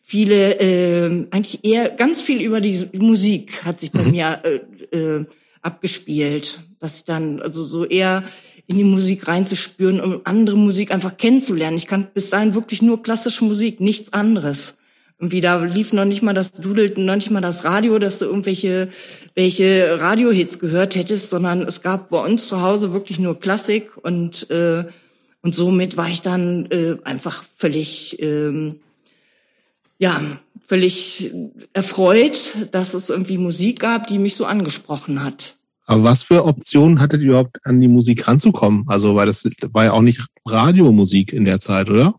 [0.00, 4.10] viele, äh, eigentlich eher ganz viel über die Musik hat sich bei mhm.
[4.12, 5.24] mir äh, äh,
[5.60, 8.22] abgespielt, dass ich dann also so eher
[8.68, 11.78] in die Musik reinzuspüren, um andere Musik einfach kennenzulernen.
[11.78, 14.76] Ich kannte bis dahin wirklich nur klassische Musik, nichts anderes.
[15.18, 18.26] Irgendwie da lief noch nicht mal das dudelten, noch nicht mal das Radio, dass du
[18.26, 18.88] irgendwelche
[19.34, 24.48] welche Radiohits gehört hättest, sondern es gab bei uns zu Hause wirklich nur Klassik und
[24.50, 24.84] äh,
[25.42, 28.76] und somit war ich dann äh, einfach völlig, ähm,
[29.98, 30.20] ja,
[30.66, 31.32] völlig
[31.72, 35.56] erfreut, dass es irgendwie Musik gab, die mich so angesprochen hat.
[35.86, 38.84] Aber was für Optionen hattet ihr überhaupt an die Musik ranzukommen?
[38.86, 42.14] Also, weil das war ja auch nicht Radiomusik in der Zeit, oder?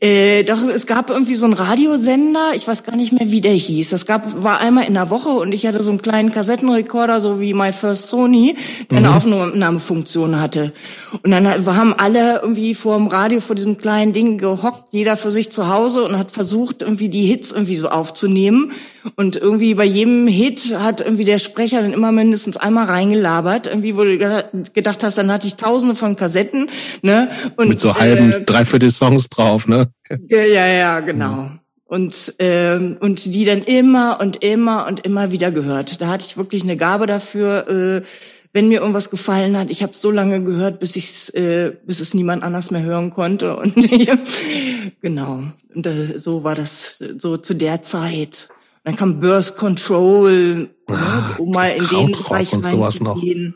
[0.00, 3.52] Äh, doch, es gab irgendwie so einen Radiosender, ich weiß gar nicht mehr, wie der
[3.52, 3.90] hieß.
[3.90, 7.40] Das gab, war einmal in der Woche und ich hatte so einen kleinen Kassettenrekorder, so
[7.40, 8.56] wie My First Sony,
[8.90, 9.06] der mhm.
[9.06, 10.72] eine Aufnahmefunktion hatte.
[11.22, 15.30] Und dann haben alle irgendwie vor dem Radio, vor diesem kleinen Ding gehockt, jeder für
[15.30, 18.72] sich zu Hause und hat versucht, irgendwie die Hits irgendwie so aufzunehmen.
[19.16, 23.66] Und irgendwie bei jedem Hit hat irgendwie der Sprecher dann immer mindestens einmal reingelabert.
[23.66, 24.18] Irgendwie, wo du
[24.72, 26.70] gedacht hast, dann hatte ich tausende von Kassetten,
[27.02, 27.28] ne?
[27.56, 29.88] Und, Mit so halben, äh, dreiviertel Songs drauf, ne?
[30.28, 31.50] Ja, ja, ja, genau.
[31.84, 36.00] Und, ähm, und die dann immer und immer und immer wieder gehört.
[36.00, 38.02] Da hatte ich wirklich eine Gabe dafür, äh,
[38.52, 42.12] wenn mir irgendwas gefallen hat, ich habe so lange gehört, bis ich's, äh, bis es
[42.12, 43.56] niemand anders mehr hören konnte.
[43.56, 43.74] Und
[45.00, 45.44] genau.
[45.74, 48.48] Und äh, so war das so zu der Zeit.
[48.84, 53.54] Dann kam Birth Control, ne, ah, um mal in den Bereich reinzugehen.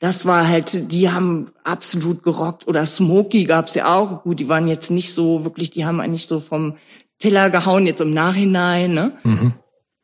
[0.00, 2.66] Das war halt, die haben absolut gerockt.
[2.66, 4.22] Oder Smokey gab's ja auch.
[4.22, 6.76] Gut, die waren jetzt nicht so wirklich, die haben eigentlich so vom
[7.18, 8.94] Teller gehauen, jetzt im Nachhinein.
[8.94, 9.18] Ne?
[9.24, 9.54] Mhm.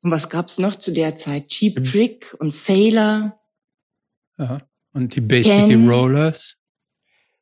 [0.03, 1.49] Und was gab's noch zu der Zeit?
[1.49, 1.85] Cheap mhm.
[1.85, 3.38] Trick und Sailor.
[4.38, 4.59] Ja.
[4.93, 6.57] Und die Bay City Rollers.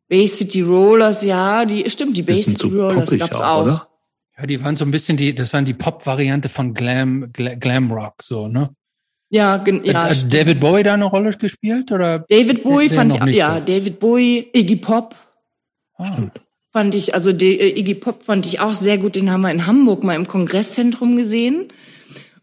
[0.08, 3.66] Bay City Rollers, ja, die stimmt, die Bay City Rollers gab's auch.
[3.66, 3.86] auch.
[4.38, 7.92] Ja, die waren so ein bisschen die, das waren die Pop-Variante von Glam, Glam, Glam
[7.92, 8.70] Rock, so, ne?
[9.30, 10.08] Ja, ja.
[10.08, 12.20] Hat David Bowie da eine Rolle gespielt oder?
[12.28, 13.64] David Bowie fand ich, ja, so?
[13.64, 15.16] David Bowie, Iggy Pop.
[15.96, 16.12] Ah.
[16.12, 16.40] Stimmt.
[16.70, 19.14] Fand ich, also die, äh, Iggy Pop fand ich auch sehr gut.
[19.14, 21.68] Den haben wir in Hamburg mal im Kongresszentrum gesehen.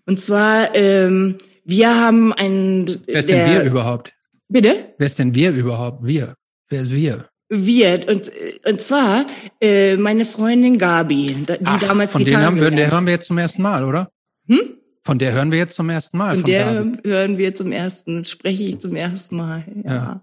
[0.05, 3.01] Und zwar, ähm, wir haben einen.
[3.05, 4.13] Wer ist der, denn wir überhaupt?
[4.47, 4.93] Bitte?
[4.97, 6.03] Wer ist denn wir überhaupt?
[6.03, 6.35] Wir.
[6.69, 7.28] Wer ist wir?
[7.49, 8.31] Wir und
[8.67, 9.25] und zwar
[9.59, 13.39] äh, meine Freundin Gabi, die Ach, damals von denen haben der hören wir jetzt zum
[13.39, 14.11] ersten Mal, oder?
[14.47, 14.59] Hm?
[15.03, 16.35] Von der hören wir jetzt zum ersten Mal.
[16.35, 17.09] Von, von der Gabi.
[17.09, 19.63] hören wir zum ersten, spreche ich zum ersten Mal.
[19.83, 19.93] Ja.
[19.93, 20.21] ja.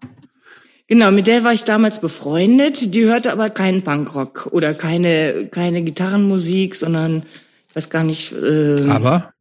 [0.86, 2.94] Genau, mit der war ich damals befreundet.
[2.94, 7.24] Die hörte aber keinen Punkrock oder keine keine Gitarrenmusik, sondern
[7.68, 8.32] ich weiß gar nicht.
[8.32, 9.32] Äh, aber?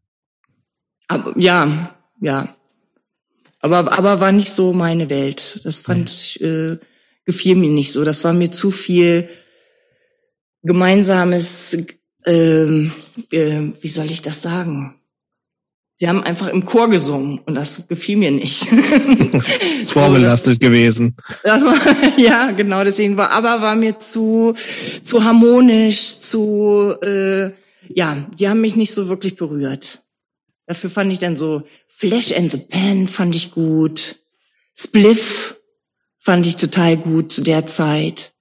[1.07, 2.49] Aber ja, ja.
[3.61, 5.61] Aber aber war nicht so meine Welt.
[5.63, 6.41] Das fand ich.
[6.41, 6.77] Äh,
[7.25, 8.03] gefiel mir nicht so.
[8.03, 9.29] Das war mir zu viel
[10.63, 11.77] gemeinsames,
[12.25, 12.91] ähm,
[13.31, 14.99] äh, wie soll ich das sagen?
[15.97, 18.67] Sie haben einfach im Chor gesungen und das gefiel mir nicht.
[19.79, 21.15] ist vorbelastet so, das, gewesen.
[21.43, 21.77] Das war,
[22.17, 24.55] ja, genau, deswegen war, aber war mir zu,
[25.03, 27.51] zu harmonisch, zu, äh,
[27.87, 30.03] ja, die haben mich nicht so wirklich berührt.
[30.67, 34.17] Dafür fand ich dann so Flash and the Pan fand ich gut.
[34.77, 35.54] Spliff
[36.25, 38.33] fand ich total gut zu der Zeit.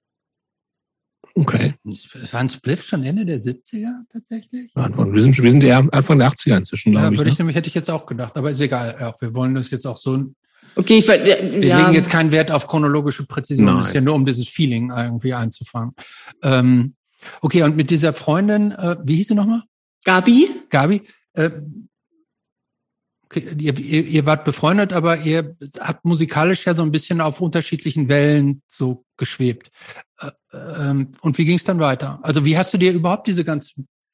[1.37, 1.75] Okay.
[2.31, 4.71] War ein Spliff schon Ende der 70er tatsächlich?
[4.75, 7.17] Ja, wir, sind, wir sind eher Anfang der 80er inzwischen, glaube ja, ich.
[7.17, 7.33] Würde ne?
[7.33, 8.95] ich nämlich, hätte ich jetzt auch gedacht, aber ist egal.
[8.99, 10.31] Ja, wir wollen das jetzt auch so.
[10.77, 13.65] Okay, ich, ja, wir legen jetzt keinen Wert auf chronologische Präzision.
[13.65, 13.77] Nein.
[13.79, 15.93] Das ist ja nur, um dieses Feeling irgendwie einzufangen.
[16.41, 16.95] Ähm,
[17.41, 19.63] okay, und mit dieser Freundin, äh, wie hieß sie nochmal?
[20.05, 20.49] Gabi.
[20.69, 21.01] Gabi.
[21.33, 21.51] Äh,
[23.33, 28.09] ihr, ihr, ihr wart befreundet, aber ihr habt musikalisch ja so ein bisschen auf unterschiedlichen
[28.09, 29.71] Wellen so geschwebt.
[30.19, 32.19] Äh, ähm, und wie ging es dann weiter?
[32.23, 33.73] Also wie hast du dir überhaupt diese ganze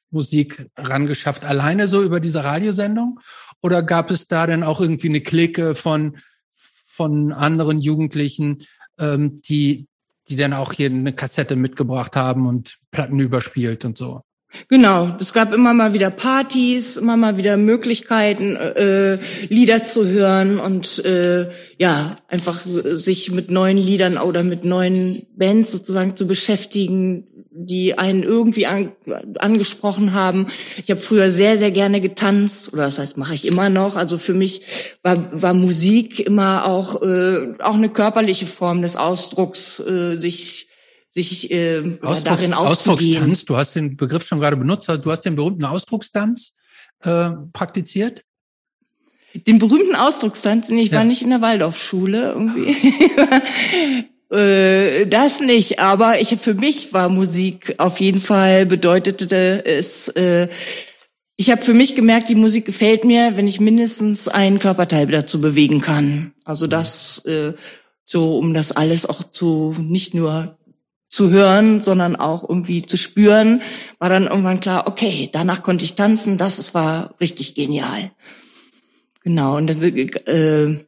[0.10, 1.46] Musik rangeschafft?
[1.46, 3.20] Alleine so über diese Radiosendung?
[3.62, 6.18] Oder gab es da denn auch irgendwie eine Clique von,
[6.56, 8.66] von anderen Jugendlichen,
[9.00, 9.88] ähm, die,
[10.28, 14.22] die dann auch hier eine Kassette mitgebracht haben und Platten überspielt und so?
[14.68, 20.60] Genau, es gab immer mal wieder Partys, immer mal wieder Möglichkeiten, äh, Lieder zu hören
[20.60, 27.28] und äh, ja, einfach sich mit neuen Liedern oder mit neuen Bands sozusagen zu beschäftigen,
[27.54, 28.94] die einen irgendwie an,
[29.40, 30.48] angesprochen haben.
[30.84, 33.96] Ich habe früher sehr, sehr gerne getanzt, oder das heißt, mache ich immer noch.
[33.96, 34.62] Also für mich
[35.04, 40.68] war, war Musik immer auch, äh, auch eine körperliche Form des Ausdrucks, äh, sich
[41.14, 43.18] sich äh, Ausdrucks, darin auszugehen.
[43.18, 46.54] Ausdruckstanz, du hast den Begriff schon gerade benutzt, du hast den berühmten Ausdruckstanz
[47.04, 48.24] äh, praktiziert?
[49.34, 51.00] Den berühmten Ausdruckstanz, ich ja.
[51.00, 52.76] war nicht in der Waldorfschule irgendwie.
[54.36, 60.48] äh, das nicht, aber ich für mich war Musik auf jeden Fall bedeutete es äh,
[61.38, 65.42] ich habe für mich gemerkt, die Musik gefällt mir, wenn ich mindestens einen Körperteil dazu
[65.42, 66.34] bewegen kann.
[66.44, 67.54] Also das äh,
[68.06, 70.60] so, um das alles auch zu nicht nur
[71.12, 73.62] zu hören, sondern auch irgendwie zu spüren,
[74.00, 78.12] war dann irgendwann klar, okay, danach konnte ich tanzen, das war richtig genial.
[79.24, 80.86] Genau, und dann äh,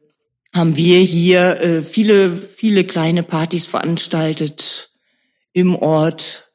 [0.52, 4.90] haben wir hier äh, viele, viele kleine Partys veranstaltet
[5.52, 6.50] im Ort.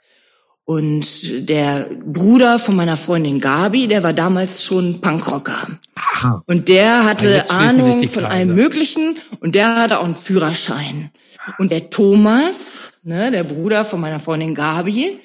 [0.65, 5.79] Und der Bruder von meiner Freundin Gabi, der war damals schon Punkrocker.
[5.95, 6.43] Aha.
[6.45, 11.11] Und der hatte Ahnung von allem Möglichen und der hatte auch einen Führerschein.
[11.57, 15.19] Und der Thomas, ne, der Bruder von meiner Freundin Gabi,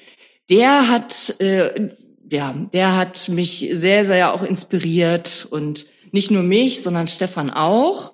[0.49, 1.89] der hat, äh,
[2.29, 8.13] ja, der hat mich sehr, sehr auch inspiriert und nicht nur mich, sondern Stefan auch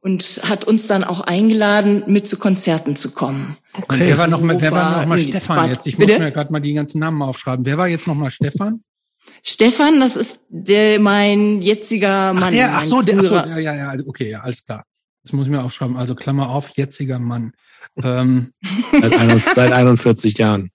[0.00, 3.56] und hat uns dann auch eingeladen, mit zu Konzerten zu kommen.
[3.72, 4.00] Okay.
[4.00, 5.86] Wer war noch mal, wer war noch mal Stefan jetzt?
[5.86, 6.14] Ich Bitte?
[6.14, 7.64] muss mir gerade mal die ganzen Namen aufschreiben.
[7.64, 8.82] Wer war jetzt noch mal Stefan?
[9.44, 12.42] Stefan, das ist der mein jetziger Mann.
[12.44, 14.84] Ach, der, ach so, der, ach so, ja, ja, ja, also okay, ja, alles klar.
[15.24, 15.96] Das muss ich mir aufschreiben.
[15.96, 17.52] Also Klammer auf, jetziger Mann.
[18.02, 18.52] Ähm,
[19.54, 20.70] seit, 41 Jahren.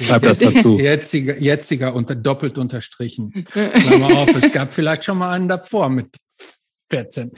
[0.00, 0.78] Schreib das dazu.
[0.78, 3.46] Jetziger, jetziger unter, doppelt unterstrichen.
[3.52, 6.16] Klammer auf, es gab vielleicht schon mal einen davor mit
[6.90, 7.30] 14.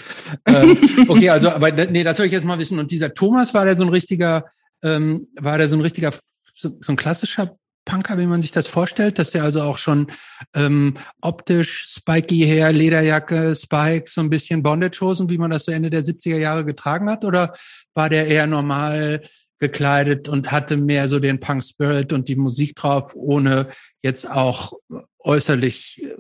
[0.47, 2.79] Ähm, okay, also, aber nee, das soll ich jetzt mal wissen.
[2.79, 4.47] Und dieser Thomas, war der so ein richtiger,
[4.83, 6.13] ähm, war der so ein richtiger,
[6.55, 10.11] so, so ein klassischer Punker, wie man sich das vorstellt, dass der also auch schon
[10.55, 15.91] ähm, optisch spiky her, Lederjacke, Spikes, so ein bisschen Bondage-Hosen, wie man das so Ende
[15.91, 17.25] der 70er Jahre getragen hat?
[17.25, 17.55] Oder
[17.95, 19.23] war der eher normal
[19.59, 23.69] gekleidet und hatte mehr so den Punk-Spirit und die Musik drauf, ohne
[24.03, 24.73] jetzt auch
[25.21, 26.17] äußerlich äh,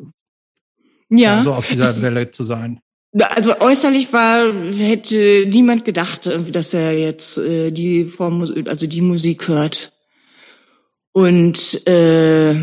[1.10, 1.42] ja.
[1.42, 2.80] so auf dieser Welle zu sein?
[3.20, 9.48] Also äußerlich war, hätte niemand gedacht, dass er jetzt äh, die Form, also die Musik
[9.48, 9.91] hört.
[11.12, 12.54] Und äh,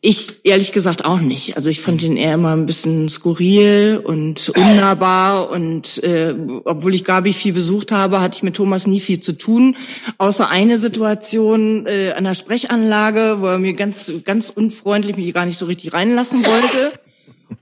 [0.00, 1.56] ich ehrlich gesagt auch nicht.
[1.56, 7.04] Also ich fand ihn eher immer ein bisschen skurril und unnahbar und äh, obwohl ich
[7.04, 9.76] Gabi viel besucht habe, hatte ich mit Thomas nie viel zu tun,
[10.18, 15.46] außer eine Situation äh, an der Sprechanlage, wo er mir ganz ganz unfreundlich mich gar
[15.46, 16.92] nicht so richtig reinlassen wollte.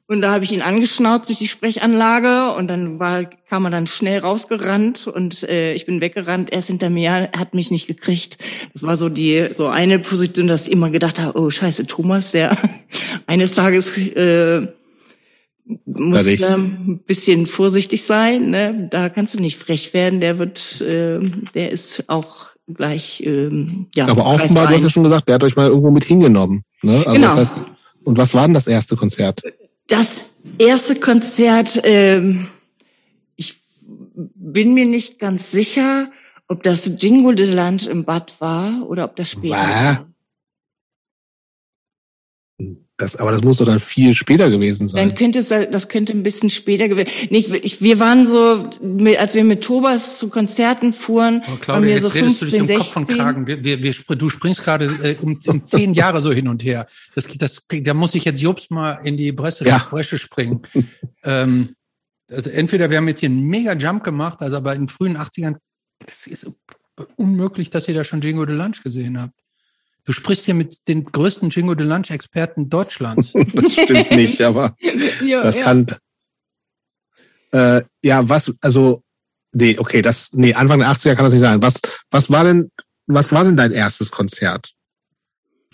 [0.07, 3.87] Und da habe ich ihn angeschnauzt durch die Sprechanlage und dann war, kam er dann
[3.87, 6.53] schnell rausgerannt und äh, ich bin weggerannt.
[6.53, 8.39] Er ist hinter mir, hat mich nicht gekriegt.
[8.73, 12.33] Das war so die so eine Position, dass ich immer gedacht habe, oh Scheiße, Thomas,
[12.33, 12.57] der
[13.27, 14.67] eines Tages äh,
[15.87, 18.51] muss ein bisschen vorsichtig sein.
[18.51, 18.89] Ne?
[18.91, 20.21] Da kannst du nicht frech werden.
[20.21, 21.21] Der wird, äh,
[21.55, 23.23] der ist auch gleich.
[23.25, 24.09] Ähm, ja.
[24.09, 26.65] Aber offenbar, du hast ja schon gesagt, der hat euch mal irgendwo mit hingenommen.
[26.83, 26.99] Ne?
[26.99, 27.29] Also genau.
[27.29, 27.53] Das heißt,
[28.05, 29.43] und was war denn das erste Konzert?
[29.89, 30.25] Das
[30.59, 32.49] erste Konzert, ähm,
[33.37, 33.63] ich
[34.15, 36.11] bin mir nicht ganz sicher,
[36.49, 40.12] ob das Jingle de Lunch im Bad war oder ob das später war.
[43.03, 45.09] Das, aber das muss doch dann viel später gewesen sein.
[45.09, 47.11] Dann könnte es, das könnte ein bisschen später gewesen.
[47.31, 48.71] Nicht, ich, wir waren so,
[49.19, 52.67] als wir mit Thomas zu Konzerten fuhren, oh, Claudia, waren wir so 15, du dich
[52.69, 52.79] 16.
[52.79, 53.47] Kopf von Kragen.
[53.49, 56.87] Wir, wir, wir, du springst gerade äh, um, um zehn Jahre so hin und her.
[57.17, 59.79] Das, das, da muss ich jetzt Jobs mal in die Bresche, ja.
[59.91, 60.63] Bresche springen.
[61.25, 61.71] ähm,
[62.31, 65.17] also entweder wir haben jetzt hier einen mega Jump gemacht, also aber in den frühen
[65.17, 65.57] 80ern,
[66.07, 66.47] das ist
[67.17, 69.42] unmöglich, dass ihr da schon Jingo de Lunch gesehen habt.
[70.05, 73.33] Du sprichst hier mit den größten Jingo de Lunch Experten Deutschlands.
[73.55, 74.77] das stimmt nicht, aber
[75.25, 75.65] ja, das ja.
[75.65, 75.87] kann.
[77.53, 79.03] Äh, ja, was, also,
[79.53, 81.63] nee, okay, das, nee, Anfang der 80er kann das nicht sein.
[81.63, 82.71] Was, was war denn,
[83.07, 84.73] was war denn dein erstes Konzert?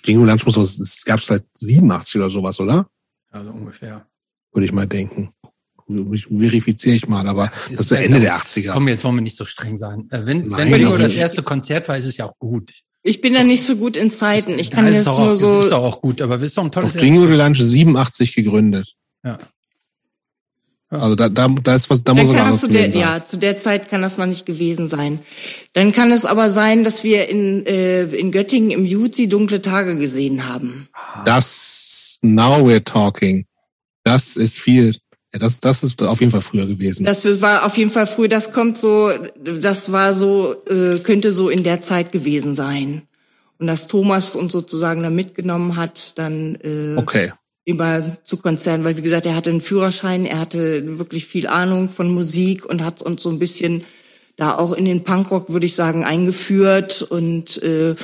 [0.05, 2.89] Jingo Lunch muss es gab es seit 87 oder sowas, oder?
[3.31, 4.07] Also ungefähr.
[4.53, 5.33] Würde ich mal denken.
[5.87, 8.73] Verifiziere ich mal, aber das, ist Ende der 80er.
[8.73, 10.07] Komm, jetzt wollen wir nicht so streng sein.
[10.11, 12.73] Äh, wenn, Nein, wenn Jingo das erste Konzert war, ist es ja auch gut.
[13.03, 14.59] Ich bin da nicht so gut in Zeiten.
[14.59, 15.57] Ich kann das, das nur so.
[15.59, 16.95] Das ist auch gut, aber ist doch ein tolles.
[16.95, 18.95] Lunch 87 gegründet.
[19.25, 19.39] Ja.
[20.91, 23.01] Also da, da, da ist was, da Dann muss kann es zu der, sein.
[23.01, 25.19] ja, zu der Zeit kann das noch nicht gewesen sein.
[25.75, 29.99] Dann kann es aber sein, dass wir in, äh, in Göttingen im Juzi dunkle Tage
[29.99, 30.89] gesehen haben.
[31.27, 33.45] Das, now we're talking.
[34.03, 34.97] Das ist viel.
[35.33, 37.05] Ja, das, das ist auf jeden Fall früher gewesen.
[37.05, 38.29] Das war auf jeden Fall früher.
[38.29, 43.03] Das kommt so, das war so, äh, könnte so in der Zeit gewesen sein.
[43.59, 47.33] Und dass Thomas uns sozusagen da mitgenommen hat, dann äh, okay.
[47.65, 51.91] über zu Konzernen, weil wie gesagt, er hatte einen Führerschein, er hatte wirklich viel Ahnung
[51.91, 53.85] von Musik und hat uns so ein bisschen
[54.37, 57.97] da auch in den Punkrock, würde ich sagen, eingeführt und äh,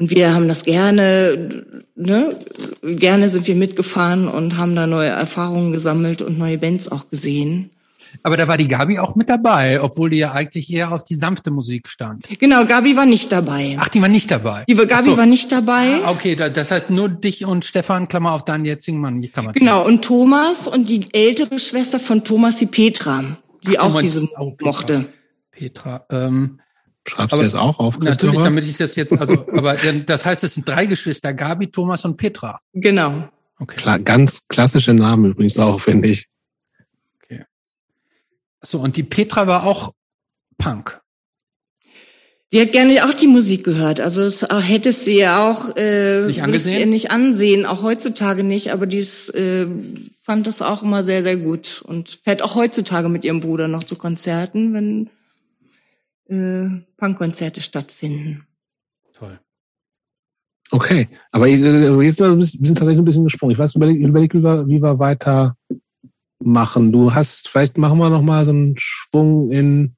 [0.00, 2.34] und wir haben das gerne, ne,
[2.82, 7.70] gerne sind wir mitgefahren und haben da neue Erfahrungen gesammelt und neue Bands auch gesehen.
[8.22, 11.16] Aber da war die Gabi auch mit dabei, obwohl die ja eigentlich eher auf die
[11.16, 12.26] sanfte Musik stand.
[12.38, 13.76] Genau, Gabi war nicht dabei.
[13.78, 14.64] Ach, die war nicht dabei.
[14.68, 15.16] Die Gabi so.
[15.18, 15.98] war nicht dabei.
[16.02, 19.20] Ah, okay, das heißt nur dich und Stefan, Klammer auf deinen jetzigen Mann.
[19.30, 23.22] Klammer genau, und Thomas und die ältere Schwester von Thomas, die Petra,
[23.66, 25.06] die Ach, auch diese oh, mochte.
[25.52, 26.58] Petra, ähm,
[27.08, 27.98] Schreibst du jetzt auch auf?
[27.98, 32.04] Natürlich, damit ich das jetzt, also, aber das heißt, es sind drei Geschwister, Gabi, Thomas
[32.04, 32.60] und Petra.
[32.74, 33.28] Genau.
[33.58, 33.76] Okay.
[33.76, 36.28] Klar, ganz klassische Namen übrigens auch, finde ich.
[37.22, 37.44] Okay.
[38.62, 39.92] So, und die Petra war auch
[40.58, 41.00] Punk.
[42.52, 44.00] Die hat gerne auch die Musik gehört.
[44.00, 46.90] Also es hätte sie ja auch äh, nicht, angesehen?
[46.90, 49.66] Nicht ansehen, auch heutzutage nicht, aber die äh,
[50.20, 53.84] fand das auch immer sehr, sehr gut und fährt auch heutzutage mit ihrem Bruder noch
[53.84, 55.10] zu Konzerten, wenn
[56.30, 58.46] äh, Punkkonzerte stattfinden.
[59.14, 59.38] Toll.
[60.70, 63.52] Okay, aber äh, jetzt wir sind tatsächlich ein bisschen gesprungen.
[63.52, 65.56] Ich weiß, überleg, überleg wie, wir, wie wir weiter
[66.38, 66.92] machen.
[66.92, 69.96] Du hast, vielleicht machen wir noch mal so einen Schwung in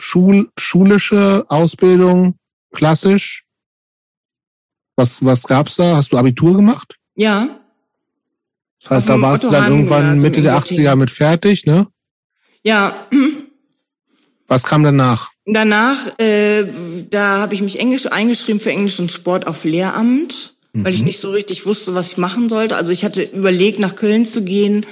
[0.00, 2.36] Schul, schulische Ausbildung,
[2.72, 3.44] klassisch.
[4.96, 5.96] Was, was gab's da?
[5.96, 6.96] Hast du Abitur gemacht?
[7.14, 7.60] Ja.
[8.80, 11.86] Das heißt, da warst du dann irgendwann Mitte der 80er mit fertig, ne?
[12.62, 12.94] Ja,
[14.50, 15.30] was kam danach?
[15.46, 16.64] Danach, äh,
[17.08, 20.84] da habe ich mich Englisch eingeschrieben für Englisch und Sport auf Lehramt, mhm.
[20.84, 21.06] weil ich mhm.
[21.06, 22.76] nicht so richtig wusste, was ich machen sollte.
[22.76, 24.84] Also ich hatte überlegt, nach Köln zu gehen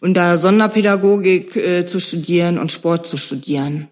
[0.00, 3.86] und da Sonderpädagogik äh, zu studieren und Sport zu studieren.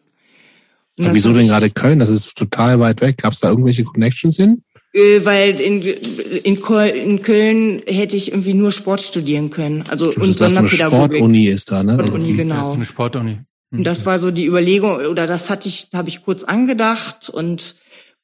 [0.96, 2.00] wieso denn gerade Köln?
[2.00, 3.18] Das ist total weit weg.
[3.18, 4.62] Gab es da irgendwelche Connections hin?
[4.92, 9.84] Äh, weil in, in, Köln, in Köln hätte ich irgendwie nur Sport studieren können.
[9.88, 10.82] Also das und ist Sonderpädagogik.
[10.82, 11.92] Eine Sportuni ist da, ne?
[11.92, 12.56] Sportuni, genau.
[12.56, 13.38] Das ist eine Sportuni.
[13.72, 17.76] Und das war so die Überlegung, oder das hatte ich, habe ich kurz angedacht und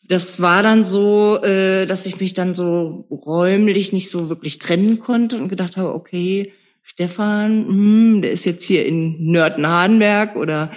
[0.07, 5.01] das war dann so, äh, dass ich mich dann so räumlich nicht so wirklich trennen
[5.01, 10.71] konnte und gedacht habe, okay, Stefan, hm, der ist jetzt hier in Nörden-Hardenberg oder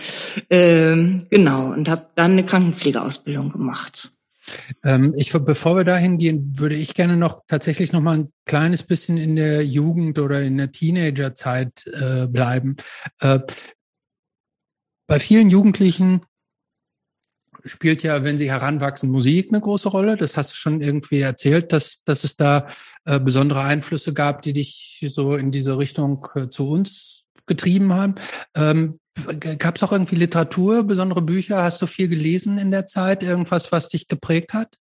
[0.49, 0.97] äh,
[1.29, 4.11] genau und habe dann eine Krankenpflegeausbildung gemacht.
[4.83, 8.83] Ähm, ich, bevor wir dahin gehen, würde ich gerne noch tatsächlich noch mal ein kleines
[8.83, 12.75] bisschen in der Jugend oder in der Teenagerzeit äh, bleiben.
[13.21, 13.39] Äh,
[15.11, 16.21] bei vielen Jugendlichen
[17.65, 20.15] spielt ja, wenn sie heranwachsen, Musik eine große Rolle.
[20.15, 22.69] Das hast du schon irgendwie erzählt, dass, dass es da
[23.03, 28.15] äh, besondere Einflüsse gab, die dich so in diese Richtung äh, zu uns getrieben haben.
[28.55, 28.99] Ähm,
[29.59, 31.61] Gab es auch irgendwie Literatur, besondere Bücher?
[31.61, 33.21] Hast du viel gelesen in der Zeit?
[33.21, 34.77] Irgendwas, was dich geprägt hat?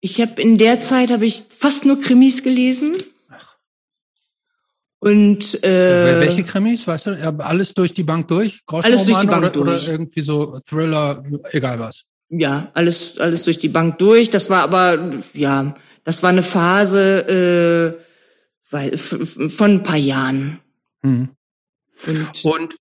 [0.00, 2.96] Ich habe in der Zeit habe ich fast nur Krimis gelesen.
[5.04, 7.34] Und äh, welche Krimis, weißt du?
[7.38, 8.62] Alles durch die Bank durch?
[8.66, 9.82] Alles durch die Bank oder, durch.
[9.82, 12.04] Oder irgendwie so Thriller, egal was.
[12.30, 14.30] Ja, alles alles durch die Bank durch.
[14.30, 15.74] Das war aber ja,
[16.04, 18.02] das war eine Phase, äh,
[18.70, 20.60] weil von ein paar Jahren.
[21.02, 21.28] Mhm.
[22.06, 22.76] Und, Und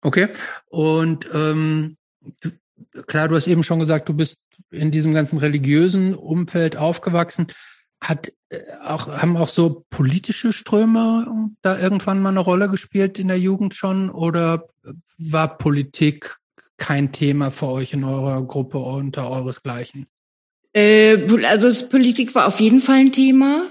[0.00, 0.28] okay.
[0.70, 1.98] Und ähm,
[2.40, 2.50] du,
[3.06, 4.38] klar, du hast eben schon gesagt, du bist
[4.70, 7.48] in diesem ganzen religiösen Umfeld aufgewachsen.
[8.02, 13.28] Hat äh, auch, haben auch so politische Ströme da irgendwann mal eine Rolle gespielt in
[13.28, 14.68] der Jugend schon oder
[15.18, 16.36] war Politik
[16.76, 20.06] kein Thema für euch in eurer Gruppe unter euresgleichen?
[20.72, 23.70] Äh, also Politik war auf jeden Fall ein Thema.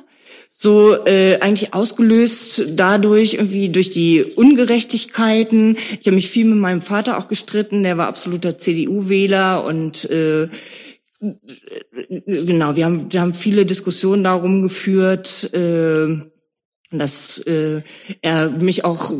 [0.55, 5.75] So äh, eigentlich ausgelöst dadurch irgendwie durch die Ungerechtigkeiten.
[5.99, 7.84] Ich habe mich viel mit meinem Vater auch gestritten.
[7.84, 10.49] Der war absoluter CDU-Wähler und äh,
[11.22, 15.53] genau, wir haben, wir haben viele Diskussionen darum geführt.
[15.53, 16.32] Äh,
[16.91, 17.82] dass äh,
[18.22, 19.13] er mich auch,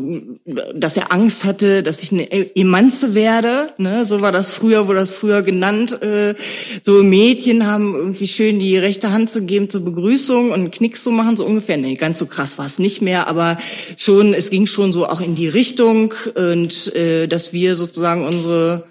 [0.74, 3.72] dass er Angst hatte, dass ich eine Emanze werde.
[3.78, 4.04] Ne?
[4.04, 6.02] So war das früher, wurde das früher genannt.
[6.02, 6.34] Äh,
[6.82, 11.10] so Mädchen haben irgendwie schön die rechte Hand zu geben zur Begrüßung und Knicks zu
[11.10, 11.78] machen, so ungefähr.
[11.78, 13.58] Nee, ganz so krass war es nicht mehr, aber
[13.96, 18.84] schon, es ging schon so auch in die Richtung und äh, dass wir sozusagen unsere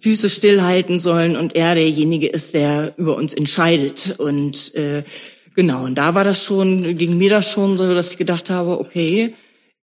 [0.00, 4.14] Füße stillhalten sollen und er derjenige ist, der über uns entscheidet.
[4.18, 5.02] Und äh,
[5.58, 8.78] Genau, und da war das schon, ging mir das schon so, dass ich gedacht habe,
[8.78, 9.34] okay,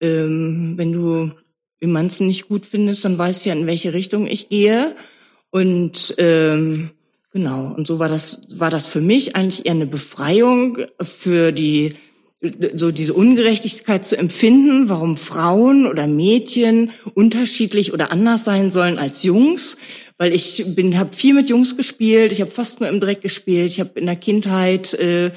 [0.00, 1.32] ähm, wenn du
[1.80, 4.94] Emanzen nicht gut findest, dann weißt du ja, in welche Richtung ich gehe.
[5.50, 6.90] Und ähm,
[7.32, 11.94] genau, und so war das, war das für mich eigentlich eher eine Befreiung für die
[12.74, 19.22] so diese Ungerechtigkeit zu empfinden, warum Frauen oder Mädchen unterschiedlich oder anders sein sollen als
[19.22, 19.76] Jungs,
[20.18, 23.66] weil ich bin habe viel mit Jungs gespielt, ich habe fast nur im Dreck gespielt,
[23.66, 25.30] ich habe in der Kindheit äh,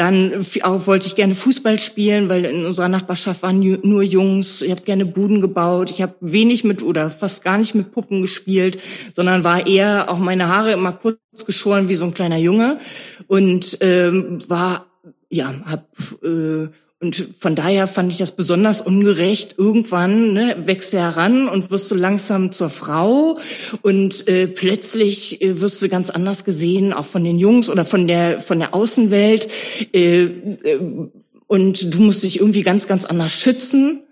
[0.00, 4.62] dann auch wollte ich gerne Fußball spielen, weil in unserer Nachbarschaft waren nur Jungs.
[4.62, 5.90] Ich habe gerne Buden gebaut.
[5.90, 8.80] Ich habe wenig mit oder fast gar nicht mit Puppen gespielt,
[9.12, 12.80] sondern war eher auch meine Haare immer kurz geschoren wie so ein kleiner Junge
[13.26, 14.86] und ähm, war
[15.28, 15.90] ja hab
[16.22, 16.68] äh,
[17.02, 19.54] und von daher fand ich das besonders ungerecht.
[19.56, 23.38] Irgendwann ne, wächst du heran und wirst du langsam zur Frau
[23.80, 28.06] und äh, plötzlich äh, wirst du ganz anders gesehen, auch von den Jungs oder von
[28.06, 29.48] der von der Außenwelt.
[29.94, 31.08] Äh, äh,
[31.46, 34.02] und du musst dich irgendwie ganz ganz anders schützen.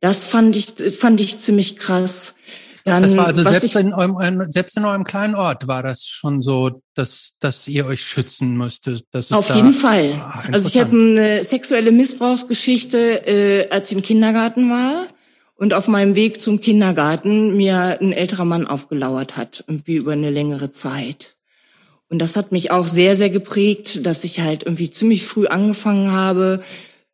[0.00, 2.34] Das fand ich fand ich ziemlich krass.
[2.84, 6.04] Dann, das war also selbst ich, in, eurem, selbst in eurem kleinen Ort war das
[6.04, 9.04] schon so, dass, dass ihr euch schützen müsstet.
[9.30, 10.20] Auf da, jeden Fall.
[10.22, 15.06] Ach, also ich habe eine sexuelle Missbrauchsgeschichte, äh, als ich im Kindergarten war
[15.56, 20.30] und auf meinem Weg zum Kindergarten mir ein älterer Mann aufgelauert hat, irgendwie über eine
[20.30, 21.36] längere Zeit.
[22.08, 26.10] Und das hat mich auch sehr, sehr geprägt, dass ich halt irgendwie ziemlich früh angefangen
[26.10, 26.62] habe,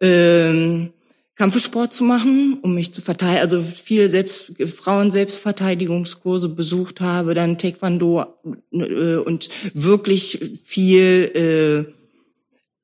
[0.00, 0.92] ähm,
[1.36, 7.58] Kampfsport zu machen, um mich zu verteidigen, also viel selbst Frauen Selbstverteidigungskurse besucht habe, dann
[7.58, 8.24] Taekwondo
[8.72, 11.92] äh, und wirklich viel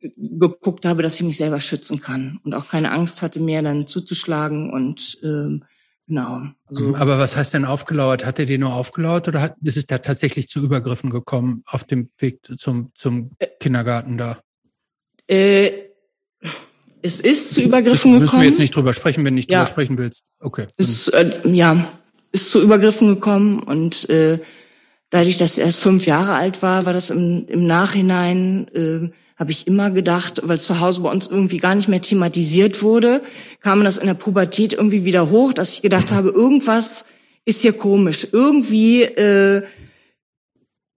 [0.02, 3.62] äh, geguckt habe, dass ich mich selber schützen kann und auch keine Angst hatte mehr,
[3.62, 5.64] dann zuzuschlagen und ähm,
[6.06, 6.42] genau.
[6.66, 8.26] Also, Aber was heißt denn aufgelauert?
[8.26, 11.84] Hat er dir nur aufgelauert oder hat, ist es da tatsächlich zu Übergriffen gekommen auf
[11.84, 14.38] dem Weg zum zum äh, Kindergarten da?
[15.26, 15.91] Äh,
[17.02, 18.20] es ist zu Übergriffen gekommen.
[18.20, 19.58] Müssen wir jetzt nicht drüber sprechen, wenn du nicht ja.
[19.58, 20.22] drüber sprechen willst.
[20.40, 20.66] Okay.
[20.76, 21.84] Es, äh, ja,
[22.32, 24.38] ist zu Übergriffen gekommen und äh,
[25.10, 29.50] dadurch, dass er erst fünf Jahre alt war, war das im, im Nachhinein, äh, habe
[29.50, 33.22] ich immer gedacht, weil zu Hause bei uns irgendwie gar nicht mehr thematisiert wurde,
[33.60, 37.04] kam das in der Pubertät irgendwie wieder hoch, dass ich gedacht habe, irgendwas
[37.44, 38.28] ist hier komisch.
[38.30, 39.62] Irgendwie äh,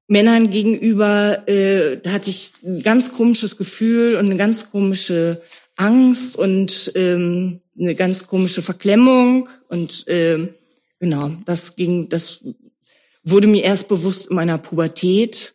[0.08, 5.41] Männern gegenüber äh, hatte ich ein ganz komisches Gefühl und eine ganz komische
[5.76, 10.49] Angst und ähm, eine ganz komische Verklemmung und ähm,
[10.99, 12.43] genau, das ging, das
[13.23, 15.53] wurde mir erst bewusst in meiner Pubertät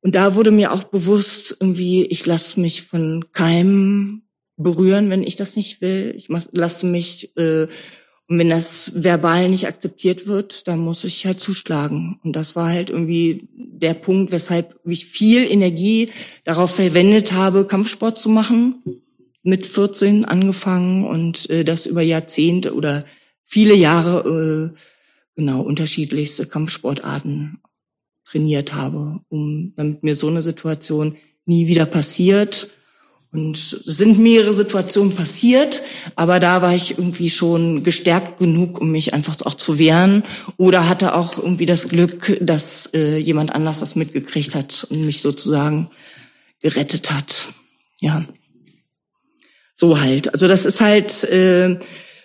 [0.00, 4.22] und da wurde mir auch bewusst irgendwie, ich lasse mich von keinem
[4.56, 6.14] berühren, wenn ich das nicht will.
[6.16, 7.66] Ich lasse mich äh,
[8.28, 12.20] und wenn das verbal nicht akzeptiert wird, dann muss ich halt zuschlagen.
[12.22, 16.10] Und das war halt irgendwie der Punkt, weshalb ich viel Energie
[16.44, 18.82] darauf verwendet habe, Kampfsport zu machen
[19.42, 23.04] mit 14 angefangen und äh, das über Jahrzehnte oder
[23.44, 24.78] viele Jahre äh,
[25.36, 27.60] genau unterschiedlichste Kampfsportarten
[28.24, 31.16] trainiert habe, um damit mir so eine Situation
[31.46, 32.70] nie wieder passiert.
[33.30, 35.82] Und es sind mehrere Situationen passiert,
[36.16, 40.24] aber da war ich irgendwie schon gestärkt genug, um mich einfach auch zu wehren.
[40.56, 45.20] Oder hatte auch irgendwie das Glück, dass äh, jemand anders das mitgekriegt hat und mich
[45.20, 45.90] sozusagen
[46.60, 47.48] gerettet hat.
[48.00, 48.24] Ja.
[49.80, 50.34] So halt.
[50.34, 51.78] Also das ist halt äh,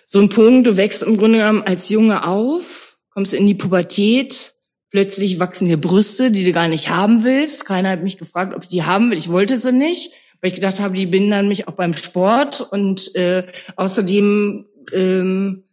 [0.06, 4.54] so ein Punkt, du wächst im Grunde genommen als Junge auf, kommst in die Pubertät,
[4.90, 7.64] plötzlich wachsen dir Brüste, die du gar nicht haben willst.
[7.64, 9.18] Keiner hat mich gefragt, ob ich die haben will.
[9.18, 12.60] Ich wollte sie nicht, weil ich gedacht habe, die behindern mich auch beim Sport.
[12.60, 13.44] Und äh,
[13.76, 15.64] außerdem ähm,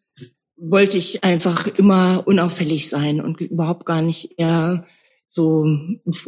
[0.58, 4.86] wollte ich einfach immer unauffällig sein und überhaupt gar nicht eher
[5.30, 5.66] so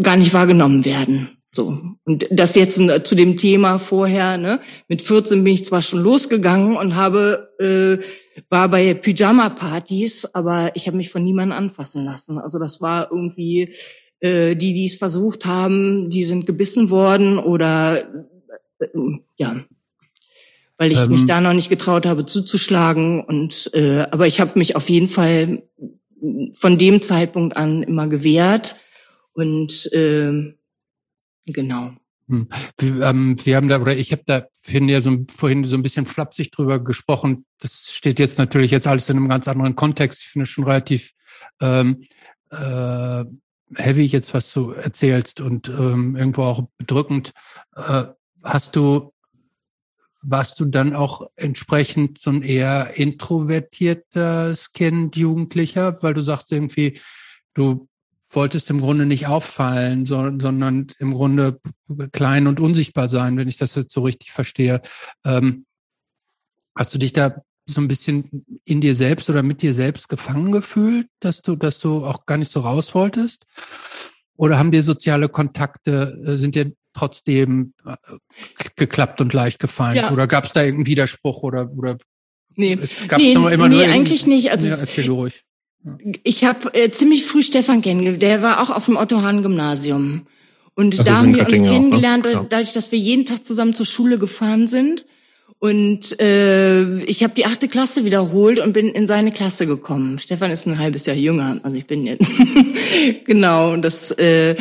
[0.01, 1.37] gar nicht wahrgenommen werden.
[1.55, 1.77] So.
[2.03, 4.59] Und das jetzt zu dem Thema vorher, ne?
[4.87, 10.87] Mit 14 bin ich zwar schon losgegangen und habe, äh, war bei Pyjama-Partys, aber ich
[10.87, 12.39] habe mich von niemandem anfassen lassen.
[12.39, 13.75] Also das war irgendwie,
[14.19, 17.99] äh, die, die es versucht haben, die sind gebissen worden oder
[18.79, 18.87] äh,
[19.37, 19.63] ja,
[20.79, 23.23] weil ich ähm, mich da noch nicht getraut habe zuzuschlagen.
[23.23, 25.61] Und äh, aber ich habe mich auf jeden Fall
[26.53, 28.75] von dem Zeitpunkt an immer gewehrt
[29.33, 30.55] und äh,
[31.45, 31.93] Genau.
[32.29, 32.47] Hm.
[32.77, 35.83] Wir, ähm, wir haben da, oder ich habe da vorhin ja so, vorhin so ein
[35.83, 37.45] bisschen flapsig drüber gesprochen.
[37.59, 40.21] Das steht jetzt natürlich jetzt alles in einem ganz anderen Kontext.
[40.21, 41.11] Ich finde es schon relativ
[41.59, 42.05] ähm,
[42.49, 43.25] äh,
[43.75, 47.33] heavy jetzt, was du erzählst und ähm, irgendwo auch bedrückend.
[47.75, 48.05] Äh,
[48.43, 49.13] hast du,
[50.21, 57.01] warst du dann auch entsprechend so ein eher introvertiertes Kind, Jugendlicher, weil du sagst irgendwie,
[57.53, 57.89] du
[58.35, 61.59] wolltest im Grunde nicht auffallen, sondern im Grunde
[62.11, 64.81] klein und unsichtbar sein, wenn ich das jetzt so richtig verstehe.
[65.25, 65.65] Ähm,
[66.75, 70.51] hast du dich da so ein bisschen in dir selbst oder mit dir selbst gefangen
[70.51, 73.45] gefühlt, dass du, dass du auch gar nicht so raus wolltest?
[74.35, 77.95] Oder haben dir soziale Kontakte, äh, sind dir trotzdem äh,
[78.75, 79.97] geklappt und leicht gefallen?
[79.97, 80.11] Ja.
[80.11, 81.97] Oder gab es da irgendeinen Widerspruch oder, oder
[82.55, 82.77] Nee,
[83.17, 84.51] nee, nee eigentlich nicht.
[84.51, 85.43] Also ja, erzähl ruhig.
[86.23, 88.21] Ich habe äh, ziemlich früh Stefan kennengelernt.
[88.21, 90.27] Der war auch auf dem Otto-Hahn-Gymnasium.
[90.75, 92.47] Und das da haben wir uns kennengelernt, auch, ne?
[92.49, 95.05] dadurch, dass wir jeden Tag zusammen zur Schule gefahren sind.
[95.59, 100.19] Und äh, ich habe die achte Klasse wiederholt und bin in seine Klasse gekommen.
[100.19, 102.25] Stefan ist ein halbes Jahr jünger, also ich bin jetzt
[103.25, 103.71] genau.
[103.71, 104.55] Und das äh,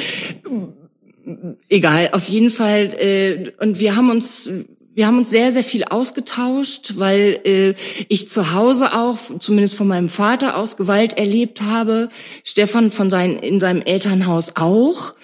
[1.69, 2.11] egal.
[2.13, 2.95] Auf jeden Fall.
[2.99, 4.49] Äh, und wir haben uns
[4.95, 7.75] wir haben uns sehr, sehr viel ausgetauscht, weil äh,
[8.09, 12.11] ich zu Hause auch, zumindest von meinem Vater aus, Gewalt erlebt habe.
[12.45, 15.15] Stefan von sein, in seinem Elternhaus auch.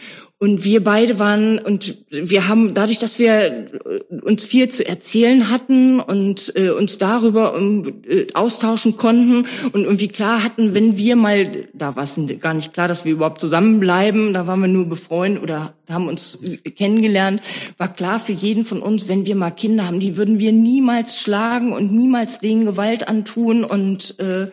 [0.40, 5.50] Und wir beide waren, und wir haben, dadurch, dass wir äh, uns viel zu erzählen
[5.50, 11.16] hatten und äh, uns darüber um, äh, austauschen konnten und irgendwie klar hatten, wenn wir
[11.16, 14.88] mal, da war es gar nicht klar, dass wir überhaupt zusammenbleiben, da waren wir nur
[14.88, 16.38] befreundet oder haben uns
[16.76, 17.42] kennengelernt,
[17.76, 21.18] war klar für jeden von uns, wenn wir mal Kinder haben, die würden wir niemals
[21.18, 24.52] schlagen und niemals denen Gewalt antun und äh,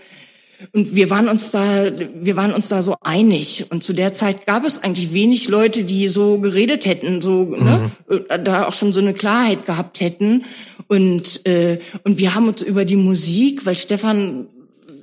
[0.74, 1.91] und wir waren uns da,
[2.22, 3.66] wir waren uns da so einig.
[3.70, 7.91] Und zu der Zeit gab es eigentlich wenig Leute, die so geredet hätten, so ne,
[8.07, 8.26] mhm.
[8.30, 10.45] ne, da auch schon so eine Klarheit gehabt hätten.
[10.88, 14.47] Und äh, und wir haben uns über die Musik, weil Stefan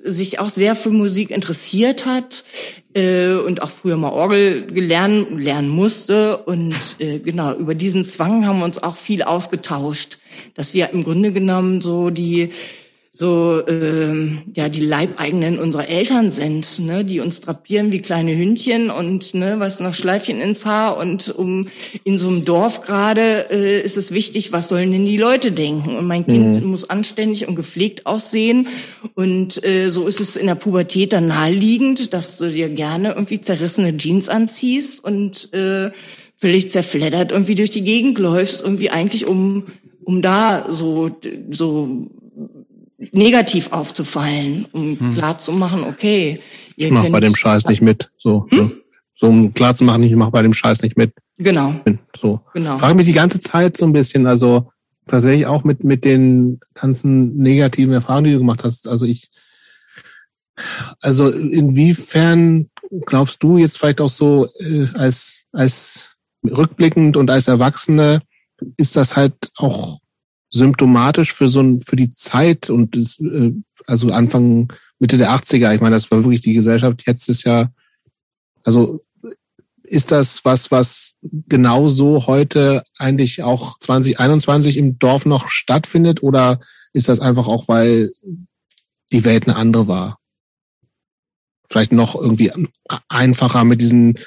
[0.05, 2.45] sich auch sehr für Musik interessiert hat
[2.95, 8.47] äh, und auch früher mal Orgel gelernt lernen musste und äh, genau über diesen Zwang
[8.47, 10.19] haben wir uns auch viel ausgetauscht,
[10.55, 12.51] dass wir im Grunde genommen so die
[13.15, 18.89] so ähm, ja die Leibeigenen unserer Eltern sind, ne, die uns drapieren wie kleine Hündchen
[18.89, 21.69] und ne, was noch Schleifchen ins Haar und um
[22.05, 25.95] in so einem Dorf gerade äh, ist es wichtig, was sollen denn die Leute denken
[25.95, 26.71] und mein Kind mhm.
[26.71, 28.69] muss anständig und gepflegt aussehen
[29.15, 33.43] und äh, so ist es in der Pubertät dann naheliegend, dass du dir gerne irgendwie
[33.43, 35.91] zerrissene Jeans anziehst und äh,
[36.39, 39.65] völlig zerfleddert irgendwie durch die Gegend läufst, irgendwie eigentlich um
[40.05, 41.11] um da so
[41.51, 42.09] so
[43.11, 45.15] negativ aufzufallen, um hm.
[45.15, 46.41] klar zu machen, okay.
[46.77, 48.11] ich mach bei dem Scheiß nicht mit.
[48.19, 48.59] So, hm?
[48.59, 48.73] Ne?
[49.15, 51.13] so um klar zu machen, ich mach bei dem Scheiß nicht mit.
[51.39, 51.75] Genau.
[52.17, 52.41] So.
[52.55, 52.79] Genau.
[52.79, 54.73] Frage mich die ganze Zeit so ein bisschen, also
[55.07, 58.89] tatsächlich auch mit mit den ganzen negativen Erfahrungen, die du gemacht hast.
[58.89, 59.31] Also ich,
[61.01, 62.69] also inwiefern
[63.07, 66.11] glaubst du jetzt vielleicht auch so äh, als als
[66.45, 68.23] rückblickend und als Erwachsene
[68.77, 70.01] ist das halt auch
[70.53, 73.53] symptomatisch für so ein, für die Zeit und das, äh,
[73.87, 77.71] also Anfang, Mitte der 80er, ich meine, das war wirklich die Gesellschaft, jetzt ist ja,
[78.63, 79.03] also
[79.83, 81.15] ist das was, was
[81.49, 86.61] genauso heute eigentlich auch 2021 im Dorf noch stattfindet oder
[86.93, 88.13] ist das einfach auch, weil
[89.11, 90.19] die Welt eine andere war?
[91.65, 92.53] Vielleicht noch irgendwie
[93.09, 94.19] einfacher mit diesen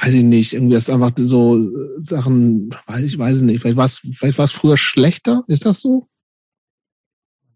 [0.00, 1.68] weiß ich nicht, irgendwie ist einfach so äh,
[2.02, 5.64] Sachen, weiß ich, weiß ich nicht, vielleicht war es vielleicht war es früher schlechter, ist
[5.64, 6.08] das so?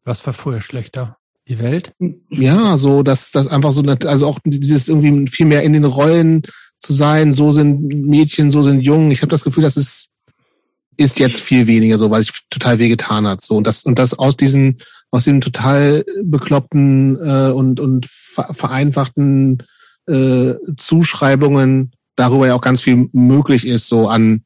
[0.05, 1.17] Was war früher schlechter?
[1.49, 1.93] Die Welt?
[2.29, 6.43] Ja, so, dass das einfach so, also auch dieses irgendwie viel mehr in den Rollen
[6.79, 9.11] zu sein, so sind Mädchen, so sind Jungen.
[9.11, 10.11] Ich habe das Gefühl, das ist
[10.99, 13.41] ist jetzt viel weniger so, weil sich total wehgetan hat.
[13.41, 14.79] So und das und das aus diesen
[15.11, 19.63] aus diesen total bekloppten äh, und und vereinfachten
[20.07, 24.43] äh, Zuschreibungen darüber ja auch ganz viel möglich ist, so an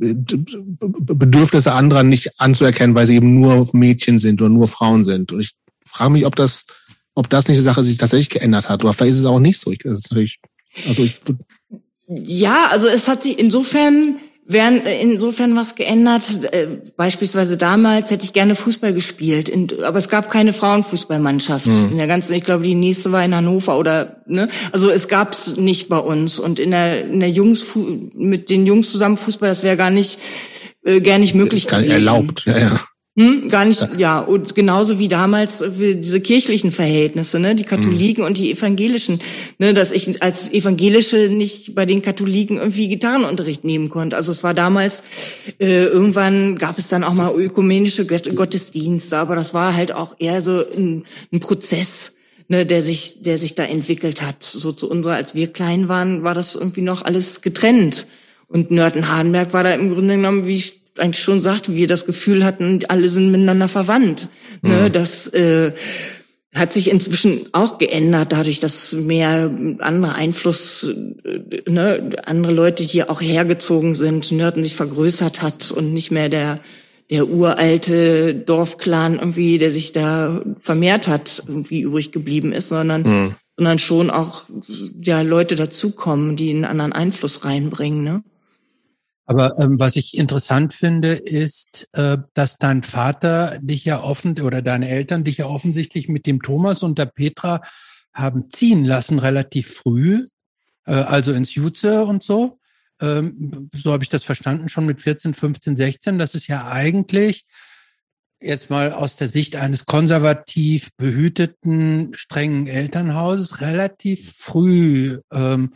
[0.00, 5.32] äh, Bedürfnisse anderer nicht anzuerkennen, weil sie eben nur Mädchen sind oder nur Frauen sind.
[5.32, 5.52] Und ich
[5.84, 6.64] frage mich, ob das,
[7.14, 8.84] ob das nicht eine Sache sich tatsächlich geändert hat.
[8.84, 9.72] Oder vielleicht ist es auch nicht so.
[9.72, 10.40] Ich, ist natürlich,
[10.86, 11.20] also ich
[12.06, 16.52] Ja, also es hat sich insofern wären insofern was geändert.
[16.52, 16.66] Äh,
[16.96, 21.92] beispielsweise damals hätte ich gerne Fußball gespielt, aber es gab keine Frauenfußballmannschaft mhm.
[21.92, 22.34] in der ganzen.
[22.34, 24.48] Ich glaube, die nächste war in Hannover oder ne.
[24.72, 27.64] Also es gab's nicht bei uns und in der in der Jungs
[28.14, 30.18] mit den Jungs zusammen Fußball, das wäre gar nicht
[30.84, 32.06] äh, gar nicht möglich gar nicht gewesen.
[32.06, 32.44] erlaubt.
[32.44, 32.80] Ja, ja.
[33.16, 38.22] Hm, gar nicht, ja, und genauso wie damals wie diese kirchlichen Verhältnisse, ne, die Katholiken
[38.24, 38.26] mhm.
[38.26, 39.20] und die Evangelischen,
[39.58, 44.16] ne, dass ich als Evangelische nicht bei den Katholiken irgendwie Gitarrenunterricht nehmen konnte.
[44.16, 45.04] Also es war damals,
[45.60, 50.42] äh, irgendwann gab es dann auch mal ökumenische Gottesdienste, aber das war halt auch eher
[50.42, 52.14] so ein, ein Prozess,
[52.48, 54.42] ne, der sich, der sich da entwickelt hat.
[54.42, 58.08] So zu unserer, als wir klein waren, war das irgendwie noch alles getrennt.
[58.48, 60.62] Und Nörten-Hardenberg war da im Grunde genommen wie
[60.98, 64.28] eigentlich schon sagt, wir das Gefühl hatten, alle sind miteinander verwandt.
[64.62, 64.70] Ne?
[64.70, 64.82] Mhm.
[64.82, 64.90] Ne?
[64.90, 65.72] Das äh,
[66.54, 70.88] hat sich inzwischen auch geändert, dadurch, dass mehr andere Einfluss,
[71.24, 76.28] äh, ne, andere Leute hier auch hergezogen sind, Nörten sich vergrößert hat und nicht mehr
[76.28, 76.60] der
[77.10, 83.34] der uralte Dorfclan irgendwie, der sich da vermehrt hat, irgendwie übrig geblieben ist, sondern mhm.
[83.56, 84.46] sondern schon auch
[85.02, 88.04] ja Leute dazukommen, die einen anderen Einfluss reinbringen.
[88.04, 88.22] Ne?
[89.26, 94.60] Aber ähm, was ich interessant finde, ist, äh, dass dein Vater dich ja offen oder
[94.60, 97.62] deine Eltern dich ja offensichtlich mit dem Thomas und der Petra
[98.12, 100.26] haben ziehen lassen relativ früh,
[100.86, 102.58] äh, also ins Jutze und so.
[103.00, 106.18] Ähm, so habe ich das verstanden, schon mit 14, 15, 16.
[106.18, 107.44] Das ist ja eigentlich
[108.40, 115.74] jetzt mal aus der Sicht eines konservativ behüteten, strengen Elternhauses relativ früh ähm,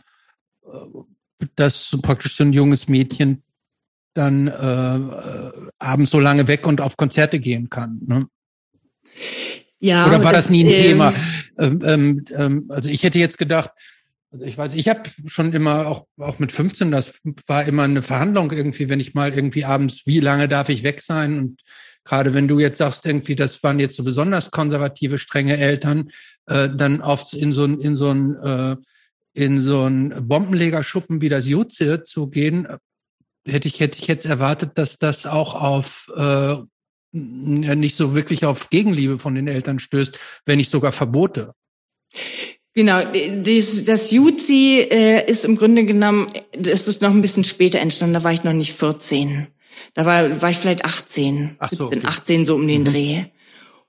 [1.55, 3.43] dass so praktisch so ein junges Mädchen
[4.13, 7.99] dann äh, äh, abends so lange weg und auf Konzerte gehen kann.
[8.05, 8.27] Ne?
[9.79, 10.07] Ja.
[10.07, 11.13] Oder war das, das nie ein ähm, Thema?
[11.57, 13.71] Ähm, ähm, ähm, also ich hätte jetzt gedacht,
[14.31, 17.13] also ich weiß, ich habe schon immer auch auch mit 15, das
[17.47, 21.01] war immer eine Verhandlung irgendwie, wenn ich mal irgendwie abends, wie lange darf ich weg
[21.01, 21.39] sein?
[21.39, 21.61] Und
[22.03, 26.11] gerade wenn du jetzt sagst irgendwie, das waren jetzt so besonders konservative, strenge Eltern,
[26.45, 28.75] äh, dann oft in so ein in so ein äh,
[29.39, 32.67] in so einen Bombenlegerschuppen wie das Jutze zu gehen,
[33.47, 36.57] hätte ich, hätte ich jetzt erwartet, dass das auch auf äh,
[37.13, 41.53] nicht so wirklich auf Gegenliebe von den Eltern stößt, wenn nicht sogar Verbote.
[42.73, 43.01] Genau,
[43.43, 48.15] das, das Jutzi äh, ist im Grunde genommen, das ist noch ein bisschen später entstanden,
[48.15, 49.47] da war ich noch nicht 14.
[49.93, 52.07] Da war, war ich vielleicht 18, Ach so, 17, okay.
[52.07, 52.85] 18 so um den mhm.
[52.85, 53.23] Dreh.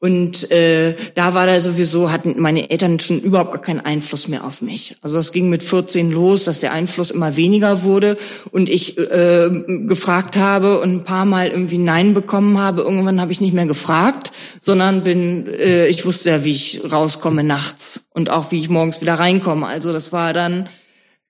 [0.02, 4.44] Und äh, da war da sowieso, hatten meine Eltern schon überhaupt gar keinen Einfluss mehr
[4.44, 4.96] auf mich.
[5.02, 8.16] Also das ging mit 14 los, dass der Einfluss immer weniger wurde
[8.50, 9.50] und ich äh,
[9.86, 12.80] gefragt habe und ein paar Mal irgendwie Nein bekommen habe.
[12.80, 17.44] Irgendwann habe ich nicht mehr gefragt, sondern bin, äh, ich wusste ja, wie ich rauskomme
[17.44, 19.66] nachts und auch wie ich morgens wieder reinkomme.
[19.66, 20.70] Also das war dann,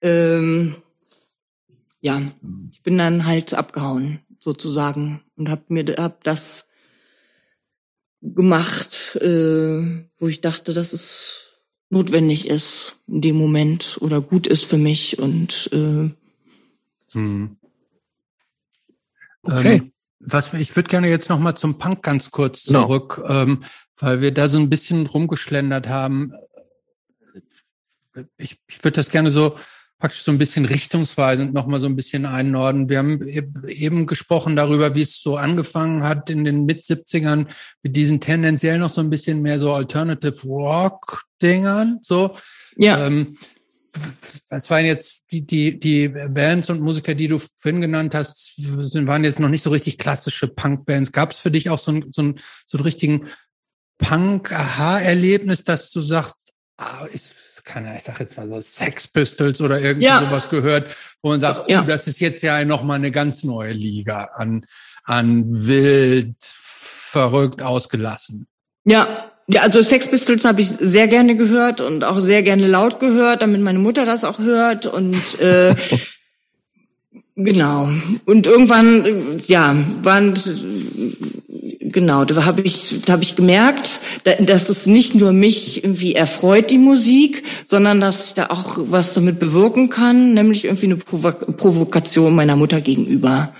[0.00, 0.76] ähm,
[2.00, 2.22] ja,
[2.70, 6.69] ich bin dann halt abgehauen sozusagen und habe mir hab das
[8.22, 11.50] gemacht, äh, wo ich dachte, dass es
[11.88, 16.10] notwendig ist in dem Moment oder gut ist für mich und äh,
[17.12, 17.56] hm.
[19.42, 19.76] Okay.
[19.76, 22.82] Ähm, was ich würde gerne jetzt noch mal zum Punk ganz kurz genau.
[22.82, 23.28] zurück, no.
[23.28, 23.64] ähm,
[23.96, 26.32] weil wir da so ein bisschen rumgeschlendert haben.
[28.36, 29.56] Ich, ich würde das gerne so
[30.00, 32.88] praktisch so ein bisschen richtungsweisend nochmal so ein bisschen einnorden.
[32.88, 33.22] Wir haben
[33.68, 37.46] eben gesprochen darüber, wie es so angefangen hat in den Mit-70ern
[37.82, 42.34] mit diesen tendenziell noch so ein bisschen mehr so Alternative Rock-Dingern, so.
[42.76, 43.06] Ja.
[43.06, 43.36] Ähm,
[44.48, 49.06] was waren jetzt die, die, die Bands und Musiker, die du vorhin genannt hast, sind,
[49.06, 51.12] waren jetzt noch nicht so richtig klassische Punk-Bands.
[51.12, 53.26] Gab es für dich auch so, ein, so, ein, so einen richtigen
[53.98, 56.36] Punk-Aha-Erlebnis, dass du sagst,
[56.78, 57.22] ah, ich,
[57.64, 60.20] keine, ich sag jetzt mal so Sex Pistols oder irgendwie ja.
[60.20, 61.82] sowas gehört, wo man sagt, ja.
[61.82, 64.66] oh, das ist jetzt ja nochmal eine ganz neue Liga an,
[65.04, 68.46] an wild, verrückt, ausgelassen.
[68.84, 73.00] Ja, ja, also Sex Pistols habe ich sehr gerne gehört und auch sehr gerne laut
[73.00, 75.74] gehört, damit meine Mutter das auch hört und äh,
[77.34, 77.90] genau.
[78.26, 80.34] Und irgendwann, ja, waren
[81.92, 84.00] Genau, da habe ich, da habe ich gemerkt,
[84.40, 89.14] dass es nicht nur mich irgendwie erfreut, die Musik, sondern dass ich da auch was
[89.14, 93.52] damit bewirken kann, nämlich irgendwie eine Provokation meiner Mutter gegenüber.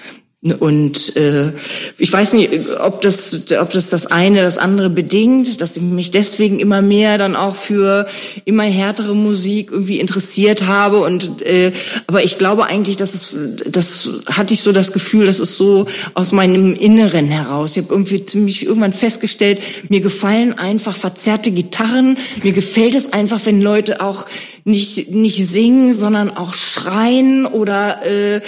[0.43, 1.53] Und äh,
[1.99, 6.12] ich weiß nicht, ob das, ob das das eine das andere bedingt, dass ich mich
[6.12, 8.07] deswegen immer mehr dann auch für
[8.47, 11.01] immer härtere Musik irgendwie interessiert habe.
[11.01, 11.72] Und äh,
[12.07, 13.36] aber ich glaube eigentlich, dass es,
[13.66, 17.72] das hatte ich so das Gefühl, das ist so aus meinem Inneren heraus.
[17.72, 19.61] Ich habe irgendwie ziemlich irgendwann festgestellt,
[19.91, 22.16] mir gefallen einfach verzerrte Gitarren.
[22.43, 24.24] Mir gefällt es einfach, wenn Leute auch
[24.64, 28.40] nicht nicht singen, sondern auch schreien oder äh,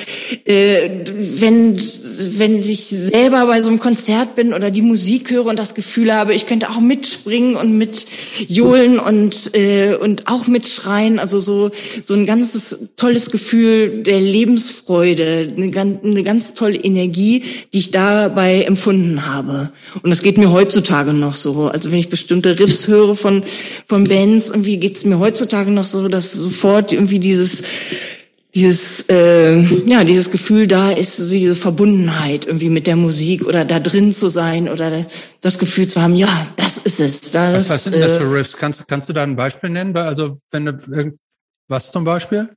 [0.44, 0.90] äh,
[1.40, 1.80] wenn
[2.38, 6.12] wenn ich selber bei so einem Konzert bin oder die Musik höre und das Gefühl
[6.14, 8.06] habe, ich könnte auch mitspringen und mit
[8.48, 11.70] johlen und äh, und auch mitschreien, also so
[12.02, 17.90] so ein ganzes tolles Gefühl der Lebensfreude, eine ganz, eine ganz tolle Energie, die ich
[17.90, 19.70] dabei empfunden habe.
[20.02, 21.68] Und das geht mir heutzutage noch so.
[21.68, 23.42] Also wenn ich bestimmte Riffs höre von
[23.86, 27.62] von Bands, irgendwie geht es mir heutzutage noch so, dass sofort irgendwie dieses
[28.54, 33.80] dieses äh, ja dieses Gefühl da ist diese Verbundenheit irgendwie mit der Musik oder da
[33.80, 35.06] drin zu sein oder
[35.40, 38.32] das Gefühl zu haben ja das ist es das, was, was sind das für äh,
[38.32, 38.56] Riffs?
[38.56, 39.96] Kannst kannst du da ein Beispiel nennen?
[39.96, 41.12] Also wenn du
[41.68, 42.50] was zum Beispiel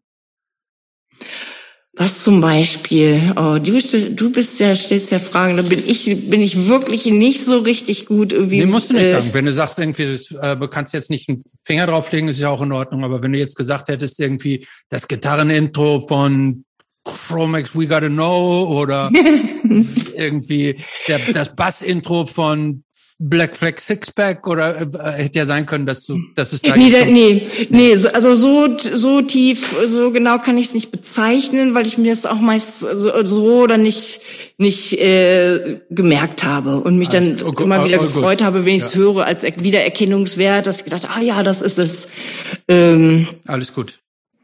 [1.97, 3.33] was zum Beispiel?
[3.37, 7.45] Oh, du, du bist ja, stellst ja Fragen, da bin ich, bin ich wirklich nicht
[7.45, 8.59] so richtig gut irgendwie.
[8.59, 9.29] Nee, musst du nicht äh, sagen.
[9.31, 12.49] Wenn du sagst irgendwie, das, äh, du kannst jetzt nicht einen Finger drauflegen, ist ja
[12.49, 13.05] auch in Ordnung.
[13.05, 16.65] Aber wenn du jetzt gesagt hättest irgendwie das Gitarrenintro von
[17.05, 19.09] Chromex We Gotta Know oder
[20.15, 22.83] irgendwie der, das Bass-Intro von
[23.17, 26.91] Black Flag Sixpack oder äh, hätte ja sein können, dass du, dass es da nee,
[26.91, 31.73] da, nee, nee, so, also so so tief, so genau kann ich es nicht bezeichnen,
[31.73, 34.19] weil ich mir es auch meist so, so oder nicht
[34.57, 38.47] nicht äh, gemerkt habe und mich dann also, okay, immer wieder oh, gefreut gut.
[38.47, 38.99] habe, wenn ich es ja.
[38.99, 42.09] höre als Wiedererkennungswert, dass ich gedacht, ah ja, das ist es.
[42.67, 43.99] Ähm, Alles gut.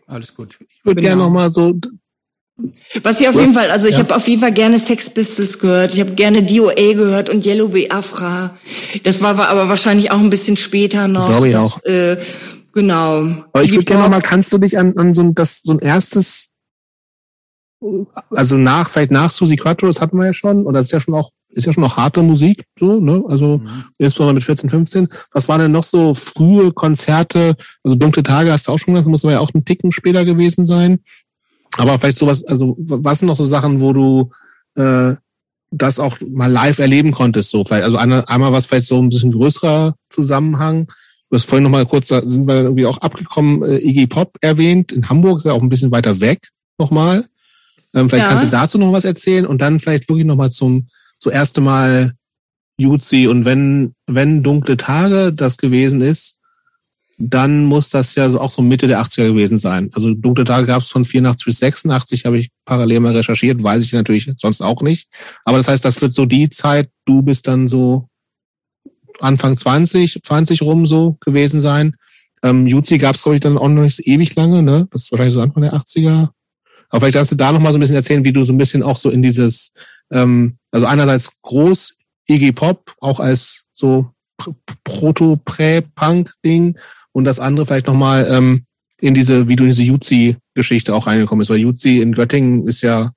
[0.07, 0.57] Alles gut.
[0.69, 1.15] Ich würde genau.
[1.15, 1.73] gerne noch mal so
[3.03, 3.99] was ich auf jeden Fall, also ich ja.
[3.99, 7.69] habe auf jeden Fall gerne Sex Pistols gehört, ich habe gerne DOA gehört und Yellow
[7.69, 8.57] Biafra.
[9.03, 11.27] Das war aber wahrscheinlich auch ein bisschen später noch.
[11.27, 11.83] Glaube ich das, auch.
[11.85, 12.17] Äh,
[12.73, 13.25] genau.
[13.53, 15.79] Aber ich würde gerne mal, kannst du dich an, an so, ein, das, so ein
[15.79, 16.49] erstes,
[18.29, 20.99] also nach, vielleicht nach Susi Quattro, das hatten wir ja schon, und das ist ja
[20.99, 23.23] schon auch, ist ja schon noch harte Musik, so, ne?
[23.27, 23.83] Also mhm.
[23.97, 25.07] insbesondere mit 14, 15.
[25.33, 27.55] Was waren denn noch so frühe Konzerte?
[27.83, 29.91] Also Dunkle Tage hast du auch schon gesagt, das muss aber ja auch ein Ticken
[29.91, 30.99] später gewesen sein.
[31.77, 34.31] Aber vielleicht sowas, also was sind noch so Sachen, wo du
[34.75, 35.15] äh,
[35.71, 37.49] das auch mal live erleben konntest?
[37.49, 40.87] So vielleicht, also eine, einmal was vielleicht so ein bisschen größerer Zusammenhang.
[41.29, 44.37] Du hast vorhin noch mal kurz, da sind wir irgendwie auch abgekommen, äh, Iggy Pop
[44.41, 44.91] erwähnt.
[44.91, 47.25] In Hamburg ist ja auch ein bisschen weiter weg nochmal.
[47.93, 48.29] Ähm, vielleicht ja.
[48.29, 50.87] kannst du dazu noch was erzählen und dann vielleicht wirklich noch mal zum
[51.19, 52.13] zuerst Mal
[52.77, 56.40] Jutzi und wenn wenn dunkle Tage das gewesen ist,
[57.23, 59.89] dann muss das ja auch so Mitte der 80er gewesen sein.
[59.93, 63.83] Also dunkle Tage gab es von 84 bis 86, habe ich parallel mal recherchiert, weiß
[63.83, 65.07] ich natürlich sonst auch nicht.
[65.45, 68.07] Aber das heißt, das wird so die Zeit, du bist dann so
[69.19, 71.95] Anfang 20, 20 rum so gewesen sein.
[72.43, 74.87] Ähm, Juzi gab es, glaube ich, dann auch noch nicht so ewig lange, ne?
[74.91, 76.29] Das ist wahrscheinlich so Anfang der 80er.
[76.89, 78.57] Aber vielleicht kannst du da noch mal so ein bisschen erzählen, wie du so ein
[78.57, 79.73] bisschen auch so in dieses,
[80.11, 81.93] ähm, also einerseits groß
[82.27, 84.09] Iggy Pop, auch als so
[84.83, 86.77] Proto-Prä-Punk-Ding
[87.11, 88.65] und das andere vielleicht nochmal ähm,
[88.99, 92.81] in diese, wie du in diese Jutzi-Geschichte auch reingekommen bist, weil Jutzi in Göttingen ist
[92.81, 93.11] ja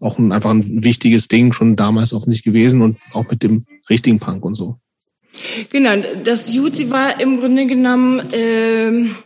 [0.00, 4.18] auch ein, einfach ein wichtiges Ding schon damals offensichtlich gewesen und auch mit dem richtigen
[4.18, 4.76] Punk und so.
[5.70, 9.16] Genau, das Jutzi war im Grunde genommen ähm,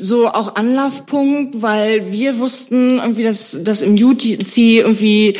[0.00, 5.36] so auch Anlaufpunkt, weil wir wussten irgendwie, dass, dass im Jutzi irgendwie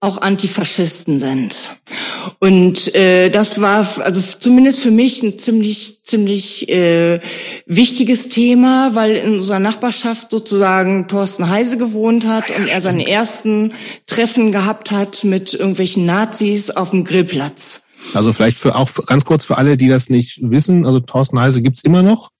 [0.00, 1.76] auch Antifaschisten sind.
[2.38, 7.20] Und äh, das war also zumindest für mich ein ziemlich ziemlich äh,
[7.66, 13.72] wichtiges Thema, weil in unserer Nachbarschaft sozusagen Thorsten Heise gewohnt hat und er seine ersten
[14.06, 17.82] Treffen gehabt hat mit irgendwelchen Nazis auf dem Grillplatz.
[18.14, 21.62] Also vielleicht für auch ganz kurz für alle, die das nicht wissen, also Thorsten Heise
[21.62, 22.30] gibt's immer noch.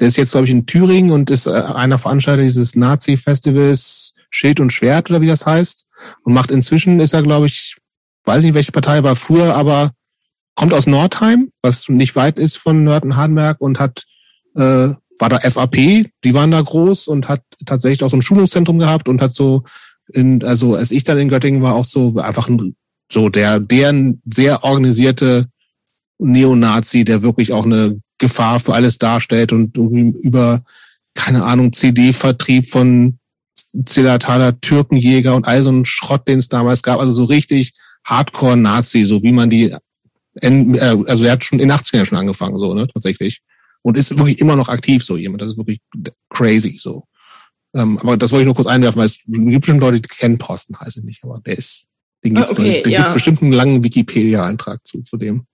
[0.00, 4.60] Der ist jetzt glaube ich in Thüringen und ist äh, einer Veranstalter dieses Nazi-Festivals Schild
[4.60, 5.87] und Schwert oder wie das heißt
[6.22, 7.76] und macht inzwischen ist er, glaube ich,
[8.24, 9.92] weiß nicht, welche Partei war früher, aber
[10.54, 14.04] kommt aus Nordheim, was nicht weit ist von Nörten-Hardenberg und hat,
[14.56, 14.88] äh,
[15.20, 15.76] war da FAP,
[16.24, 19.62] die waren da groß und hat tatsächlich auch so ein Schulungszentrum gehabt und hat so,
[20.08, 22.76] in, also als ich dann in Göttingen war, auch so einfach ein,
[23.10, 25.46] so der, der sehr organisierte
[26.18, 30.62] Neonazi, der wirklich auch eine Gefahr für alles darstellt und irgendwie über,
[31.14, 33.18] keine Ahnung, CD-Vertrieb von
[33.84, 37.00] Zillertaler Türkenjäger und all so ein Schrott, den es damals gab.
[37.00, 37.72] Also so richtig
[38.04, 39.74] Hardcore-Nazi, so wie man die,
[40.40, 43.42] äh, also er hat schon in den 80ern schon angefangen, so, ne, tatsächlich.
[43.82, 45.42] Und ist wirklich immer noch aktiv, so jemand.
[45.42, 45.80] Das ist wirklich
[46.30, 47.04] crazy, so.
[47.74, 50.38] Ähm, aber das wollte ich nur kurz einwerfen, weil es gibt bestimmt Leute, die kennen
[50.38, 51.86] Thorsten Heise nicht, aber der ist,
[52.24, 53.02] den gibt, okay, den ja.
[53.02, 55.46] gibt bestimmt einen langen Wikipedia-Eintrag zu, zu dem.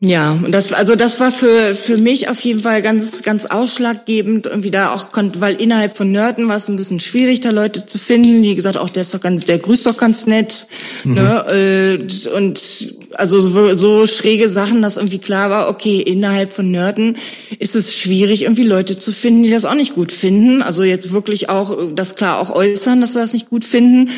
[0.00, 4.46] Ja, und das, also das war für, für mich auf jeden Fall ganz, ganz ausschlaggebend,
[4.46, 7.84] irgendwie da auch konnte, weil innerhalb von Nörden war es ein bisschen schwierig, da Leute
[7.84, 10.68] zu finden, die gesagt, auch der ist doch ganz, der grüßt doch ganz nett,
[11.02, 11.14] mhm.
[11.14, 11.98] ne,
[12.32, 17.18] und also so, so schräge Sachen, dass irgendwie klar war, okay, innerhalb von Nörden
[17.58, 20.62] ist es schwierig, irgendwie Leute zu finden, die das auch nicht gut finden.
[20.62, 24.10] Also jetzt wirklich auch das klar auch äußern, dass sie das nicht gut finden.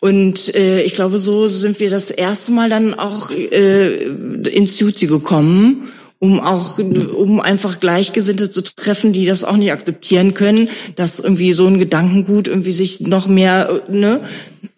[0.00, 5.08] Und äh, ich glaube, so sind wir das erste Mal dann auch äh, ins Juzi
[5.08, 11.20] gekommen um auch, um einfach Gleichgesinnte zu treffen, die das auch nicht akzeptieren können, dass
[11.20, 14.20] irgendwie so ein Gedankengut irgendwie sich noch mehr ne,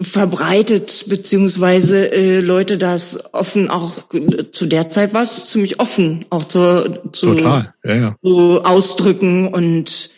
[0.00, 4.04] verbreitet, beziehungsweise äh, Leute das offen auch
[4.52, 7.74] zu der Zeit war es ziemlich offen, auch zu, zu, Total.
[7.84, 8.16] Ja, ja.
[8.22, 10.10] zu ausdrücken und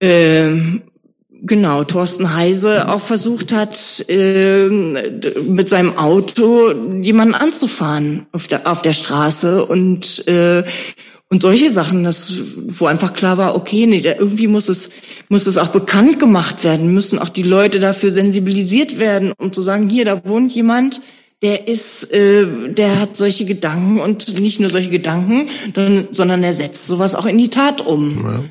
[0.00, 0.50] äh,
[1.46, 6.72] genau, Thorsten Heise auch versucht hat, äh, mit seinem Auto
[7.02, 10.64] jemanden anzufahren auf der, auf der Straße und, äh,
[11.28, 14.90] und solche Sachen, das, wo einfach klar war, okay, nee, irgendwie muss es,
[15.28, 19.62] muss es auch bekannt gemacht werden, müssen auch die Leute dafür sensibilisiert werden, um zu
[19.62, 21.00] sagen, hier, da wohnt jemand,
[21.42, 25.48] der ist, äh, der hat solche Gedanken und nicht nur solche Gedanken,
[26.10, 28.24] sondern er setzt sowas auch in die Tat um.
[28.24, 28.44] Ja.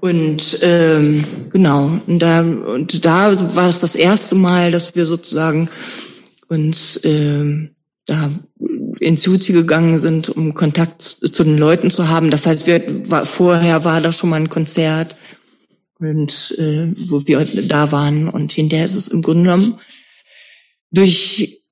[0.00, 5.70] Und ähm, genau, und da, und da war es das erste Mal, dass wir sozusagen
[6.48, 7.70] uns ähm,
[8.06, 8.30] da
[9.00, 12.30] ins Juzi gegangen sind, um Kontakt zu den Leuten zu haben.
[12.30, 15.16] Das heißt, wir war, vorher war da schon mal ein Konzert
[15.98, 19.78] und äh, wo wir da waren und hinterher ist es im Grunde genommen
[20.90, 21.62] durch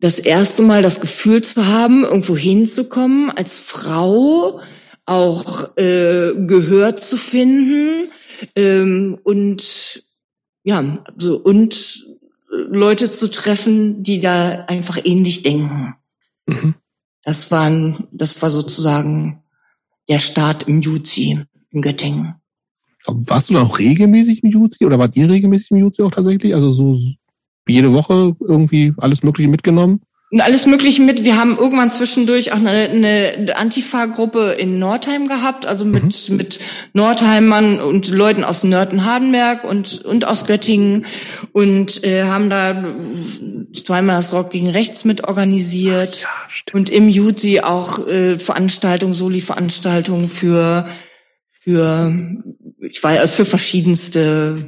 [0.00, 4.60] das erste Mal das Gefühl zu haben, irgendwo hinzukommen als Frau,
[5.12, 8.10] auch äh, Gehör zu finden
[8.56, 10.04] ähm, und
[10.64, 12.06] ja, so und
[12.48, 15.94] Leute zu treffen, die da einfach ähnlich denken.
[16.46, 16.74] Mhm.
[17.24, 19.42] Das waren, das war sozusagen
[20.08, 21.38] der Start im Juzi
[21.70, 22.34] in Göttingen.
[23.06, 26.54] Warst du dann auch regelmäßig im Juzi oder wart ihr regelmäßig im Juzi auch tatsächlich?
[26.54, 26.98] Also so
[27.66, 30.02] jede Woche irgendwie alles Mögliche mitgenommen?
[30.40, 31.24] Alles Mögliche mit.
[31.24, 36.36] Wir haben irgendwann zwischendurch auch eine, eine Antifa-Gruppe in Nordheim gehabt, also mit, mhm.
[36.36, 36.58] mit
[36.94, 41.04] Nordheimern und Leuten aus Nörten-Hardenberg und, und aus Göttingen
[41.52, 42.94] und äh, haben da
[43.84, 46.28] zweimal das Rock gegen Rechts mit organisiert ja,
[46.72, 50.88] und im Juzi auch äh, Veranstaltungen, Soli-Veranstaltungen für,
[51.50, 52.10] für,
[52.80, 54.64] ich weiß, für verschiedenste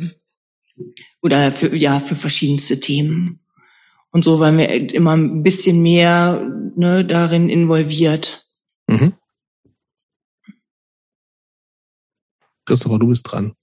[1.22, 3.40] oder für, ja, für verschiedenste Themen.
[4.14, 6.40] Und so waren wir immer ein bisschen mehr
[6.76, 8.46] ne, darin involviert.
[8.86, 9.14] Mhm.
[12.64, 13.56] Christopher, du bist dran.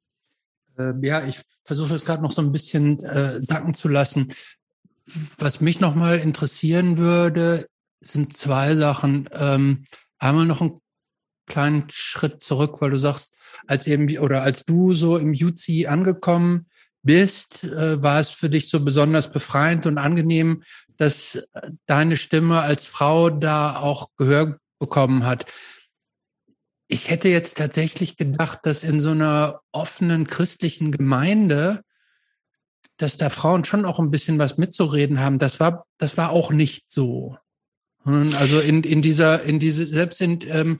[0.77, 4.33] Äh, ja, ich versuche das gerade noch so ein bisschen äh, sacken zu lassen.
[5.37, 7.69] Was mich nochmal interessieren würde,
[8.01, 9.29] sind zwei Sachen.
[9.31, 9.85] Ähm,
[10.19, 10.81] einmal noch einen
[11.45, 13.31] kleinen Schritt zurück, weil du sagst,
[13.67, 16.67] als eben oder als du so im UC angekommen
[17.03, 20.63] bist, äh, war es für dich so besonders befreiend und angenehm,
[20.97, 25.45] dass äh, deine Stimme als Frau da auch Gehör bekommen hat.
[26.87, 31.83] Ich hätte jetzt tatsächlich gedacht, dass in so einer offenen christlichen Gemeinde,
[32.97, 35.39] dass da Frauen schon auch ein bisschen was mitzureden haben.
[35.39, 37.37] Das war, das war auch nicht so.
[38.03, 40.79] Also in, in dieser, in diese, selbst in, ähm,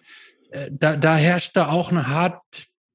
[0.51, 2.41] äh, da, da herrschte auch eine hart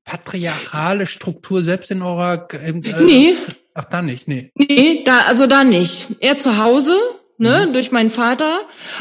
[0.06, 3.34] patriarchale Struktur selbst in eurer äh, Nee.
[3.74, 4.50] Ach, da nicht, nee.
[4.54, 6.06] Nee, da, also da nicht.
[6.20, 6.94] Er zu Hause,
[7.36, 7.72] ne, mhm.
[7.74, 8.60] durch meinen Vater,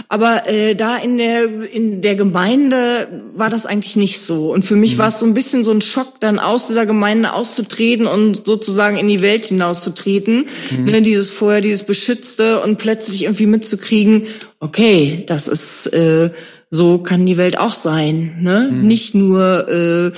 [0.09, 4.75] aber äh, da in der in der Gemeinde war das eigentlich nicht so und für
[4.75, 4.97] mich mhm.
[4.97, 8.97] war es so ein bisschen so ein Schock dann aus dieser Gemeinde auszutreten und sozusagen
[8.97, 10.85] in die Welt hinauszutreten, mhm.
[10.85, 14.27] ne, dieses vorher dieses beschützte und plötzlich irgendwie mitzukriegen,
[14.59, 16.31] okay, das ist äh,
[16.71, 18.69] so kann die Welt auch sein, ne?
[18.71, 18.87] Mhm.
[18.87, 20.11] Nicht nur äh,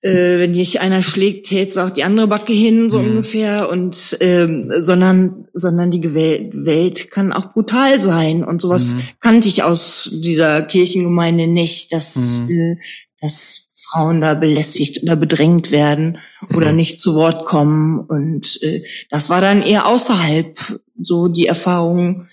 [0.00, 3.10] äh, wenn dich einer schlägt, hältst du auch die andere Backe hin, so mhm.
[3.10, 3.68] ungefähr.
[3.68, 8.44] Und ähm, sondern, sondern die Welt kann auch brutal sein.
[8.44, 9.00] Und sowas mhm.
[9.20, 12.50] kannte ich aus dieser Kirchengemeinde nicht, dass, mhm.
[12.50, 12.76] äh,
[13.20, 16.18] dass Frauen da belästigt oder bedrängt werden
[16.54, 16.76] oder mhm.
[16.76, 18.00] nicht zu Wort kommen.
[18.00, 22.26] Und äh, das war dann eher außerhalb so die Erfahrung,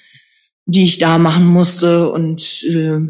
[0.66, 2.09] die ich da machen musste.
[2.09, 3.07] Und äh,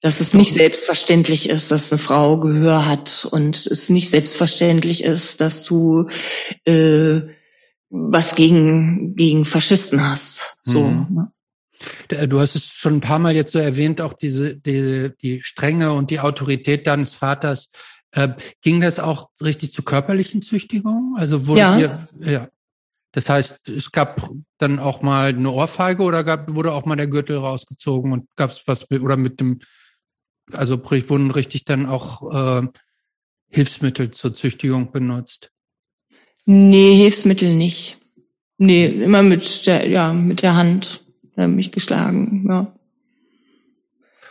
[0.00, 5.40] dass es nicht selbstverständlich ist, dass eine Frau Gehör hat und es nicht selbstverständlich ist,
[5.40, 6.08] dass du
[6.64, 7.20] äh,
[7.90, 10.56] was gegen gegen Faschisten hast.
[10.62, 10.84] So.
[10.84, 11.06] Mhm.
[11.10, 11.32] Ne?
[12.28, 15.92] Du hast es schon ein paar Mal jetzt so erwähnt, auch diese die, die Strenge
[15.92, 17.70] und die Autorität deines Vaters.
[18.12, 18.30] Äh,
[18.62, 21.14] ging das auch richtig zu körperlichen Züchtigungen?
[21.16, 21.78] Also wurde ja.
[21.78, 22.48] Ihr, ja.
[23.12, 27.06] Das heißt, es gab dann auch mal eine Ohrfeige oder gab, wurde auch mal der
[27.06, 29.60] Gürtel rausgezogen und gab es was mit, oder mit dem
[30.52, 32.66] also wurden richtig dann auch äh,
[33.48, 35.50] Hilfsmittel zur Züchtigung benutzt?
[36.44, 37.98] Nee, Hilfsmittel nicht.
[38.58, 41.04] Nee, immer mit der, ja, mit der Hand.
[41.36, 42.72] mich geschlagen, ja.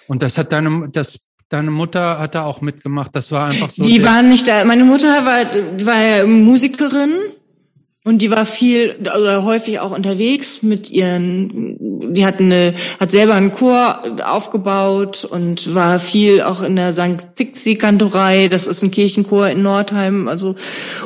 [0.08, 3.16] Und das hat deine, das, deine Mutter hat da auch mitgemacht.
[3.16, 3.84] Das war einfach so.
[3.84, 4.64] Die waren nicht da.
[4.66, 5.46] Meine Mutter war,
[5.86, 7.14] war Musikerin
[8.04, 11.67] und die war viel oder häufig auch unterwegs mit ihren,
[12.14, 17.36] die hat eine, hat selber einen Chor aufgebaut und war viel auch in der St.
[17.36, 18.48] Zixi Kantorei.
[18.48, 20.28] Das ist ein Kirchenchor in Nordheim.
[20.28, 20.56] Also,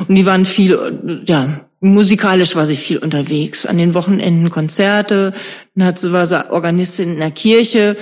[0.08, 3.66] und die waren viel, ja, musikalisch war sie viel unterwegs.
[3.66, 5.34] An den Wochenenden Konzerte.
[5.74, 7.96] Dann hat sie, war sie Organistin in der Kirche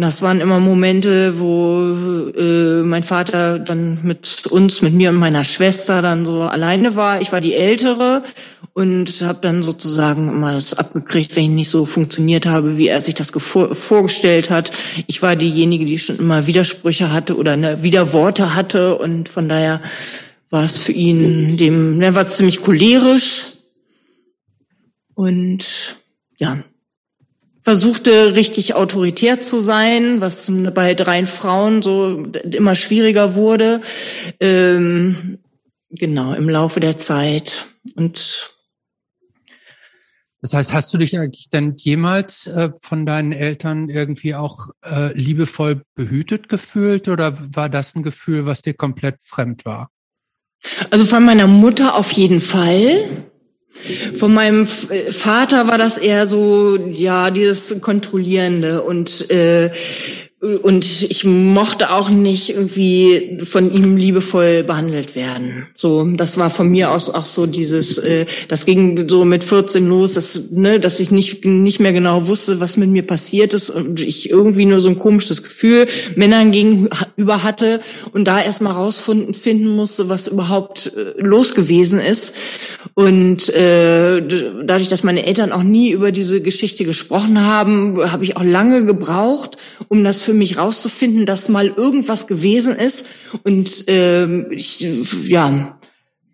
[0.00, 1.78] und das waren immer Momente, wo
[2.34, 7.20] äh, mein Vater dann mit uns, mit mir und meiner Schwester dann so alleine war.
[7.20, 8.22] Ich war die Ältere
[8.80, 13.02] und habe dann sozusagen immer das abgekriegt, wenn ich nicht so funktioniert habe, wie er
[13.02, 14.70] sich das vorgestellt hat.
[15.06, 19.82] Ich war diejenige, die schon immer Widersprüche hatte oder ne, Widerworte hatte und von daher
[20.48, 23.48] war es für ihn, dem, er war ziemlich cholerisch
[25.12, 25.96] und
[26.38, 26.64] ja,
[27.60, 33.82] versuchte richtig autoritär zu sein, was bei dreien Frauen so immer schwieriger wurde.
[34.40, 35.38] Ähm,
[35.90, 37.66] genau, im Laufe der Zeit.
[37.94, 38.54] Und
[40.42, 45.12] das heißt, hast du dich eigentlich denn jemals äh, von deinen Eltern irgendwie auch äh,
[45.12, 49.90] liebevoll behütet gefühlt oder war das ein Gefühl, was dir komplett fremd war?
[50.90, 53.26] Also von meiner Mutter auf jeden Fall.
[54.16, 59.70] Von meinem Vater war das eher so, ja, dieses Kontrollierende und äh,
[60.40, 65.66] und ich mochte auch nicht irgendwie von ihm liebevoll behandelt werden.
[65.74, 69.86] So, das war von mir aus auch so dieses, äh, das ging so mit 14
[69.86, 73.68] los, dass, ne, dass ich nicht nicht mehr genau wusste, was mit mir passiert ist
[73.68, 77.80] und ich irgendwie nur so ein komisches Gefühl Männern gegenüber hatte
[78.12, 82.34] und da erstmal rausfinden musste, was überhaupt äh, los gewesen ist.
[83.00, 88.36] Und äh, dadurch, dass meine Eltern auch nie über diese Geschichte gesprochen haben, habe ich
[88.36, 89.56] auch lange gebraucht,
[89.88, 93.06] um das für mich rauszufinden, dass mal irgendwas gewesen ist.
[93.42, 94.86] Und äh, ich,
[95.26, 95.78] ja,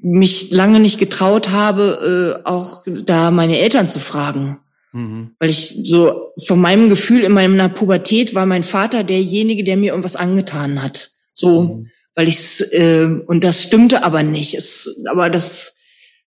[0.00, 4.58] mich lange nicht getraut habe, äh, auch da meine Eltern zu fragen.
[4.92, 5.36] Mhm.
[5.38, 9.90] Weil ich so von meinem Gefühl in meiner Pubertät war mein Vater derjenige, der mir
[9.92, 11.12] irgendwas angetan hat.
[11.32, 11.90] So, mhm.
[12.16, 14.54] weil ich äh, und das stimmte aber nicht.
[14.54, 15.75] Es, aber das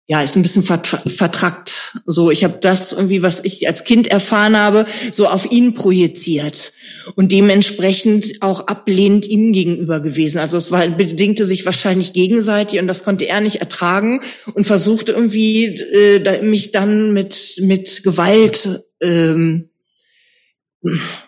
[0.10, 1.96] ja, ist ein bisschen vertrackt.
[2.08, 6.74] So, ich habe das irgendwie, was ich als Kind erfahren habe, so auf ihn projiziert
[7.14, 10.40] und dementsprechend auch ablehnend ihm gegenüber gewesen.
[10.40, 14.22] Also es war, bedingte sich wahrscheinlich gegenseitig und das konnte er nicht ertragen
[14.56, 19.70] und versuchte irgendwie äh, mich dann mit mit Gewalt, ähm,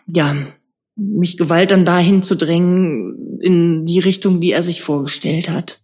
[0.07, 0.35] ja,
[0.95, 5.81] mich Gewalt dann dahin zu drängen in die Richtung, die er sich vorgestellt hat.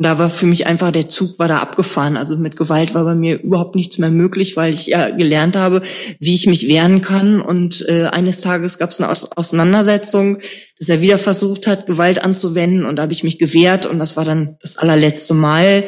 [0.00, 2.16] Und da war für mich einfach, der Zug war da abgefahren.
[2.16, 5.82] Also mit Gewalt war bei mir überhaupt nichts mehr möglich, weil ich ja gelernt habe,
[6.18, 7.42] wie ich mich wehren kann.
[7.42, 10.38] Und äh, eines Tages gab es eine Auseinandersetzung,
[10.78, 12.86] dass er wieder versucht hat, Gewalt anzuwenden.
[12.86, 13.84] Und da habe ich mich gewehrt.
[13.84, 15.84] Und das war dann das allerletzte Mal,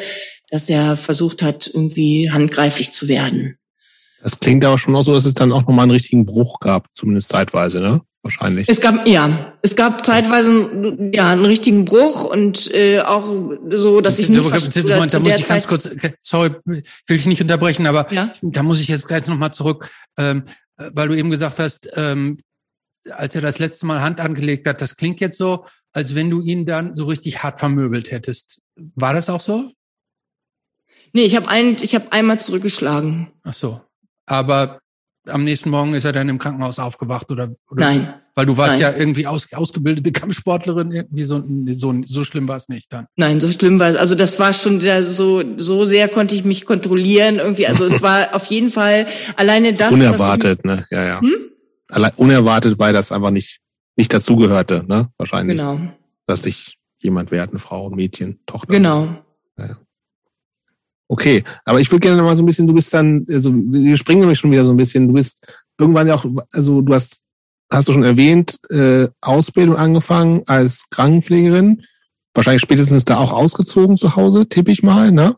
[0.51, 3.57] dass er versucht hat, irgendwie handgreiflich zu werden.
[4.23, 6.89] Das klingt aber schon auch so, dass es dann auch nochmal einen richtigen Bruch gab,
[6.95, 8.03] zumindest zeitweise, ne?
[8.23, 8.69] Wahrscheinlich.
[8.69, 13.33] Es gab ja, es gab zeitweise ja einen richtigen Bruch und äh, auch
[13.71, 15.89] so, dass ich nicht da, da muss ich ganz kurz,
[16.21, 18.33] sorry, will ich nicht unterbrechen, aber ja?
[18.43, 20.45] da muss ich jetzt gleich nochmal zurück, ähm,
[20.77, 22.39] weil du eben gesagt hast, ähm,
[23.11, 26.41] als er das letzte Mal Hand angelegt hat, das klingt jetzt so, als wenn du
[26.41, 28.61] ihn dann so richtig hart vermöbelt hättest.
[28.95, 29.73] War das auch so?
[31.13, 33.31] Nee, ich habe ein, ich habe einmal zurückgeschlagen.
[33.43, 33.81] Ach so.
[34.27, 34.81] Aber
[35.27, 38.15] am nächsten Morgen ist er dann im Krankenhaus aufgewacht oder, oder Nein.
[38.35, 38.81] Weil du warst Nein.
[38.81, 43.07] ja irgendwie aus, ausgebildete Kampfsportlerin, irgendwie so, so, so schlimm war es nicht dann.
[43.15, 43.97] Nein, so schlimm war es.
[43.97, 47.67] Also das war schon so, so sehr konnte ich mich kontrollieren irgendwie.
[47.67, 49.07] Also es war auf jeden Fall
[49.37, 49.93] alleine das.
[49.93, 50.87] Unerwartet, ich, ne?
[50.91, 51.21] Ja, ja.
[51.21, 51.35] Hm?
[51.89, 53.61] Allein, unerwartet, weil das einfach nicht,
[53.97, 55.11] nicht dazugehörte, ne?
[55.19, 55.59] Wahrscheinlich.
[55.59, 55.79] Genau.
[56.27, 58.73] Dass sich jemand wehrt, eine Frau, ein Mädchen, Tochter.
[58.73, 59.15] Genau.
[59.59, 59.77] Ja.
[61.13, 63.99] Okay, aber ich würde gerne noch mal so ein bisschen, du bist dann, also wir
[63.99, 65.47] springen nämlich schon wieder so ein bisschen, du bist
[65.79, 67.19] irgendwann ja auch, also du hast,
[67.71, 71.83] hast du schon erwähnt, äh, Ausbildung angefangen als Krankenpflegerin,
[72.33, 75.37] wahrscheinlich spätestens da auch ausgezogen zu Hause, tippe ich mal, ne?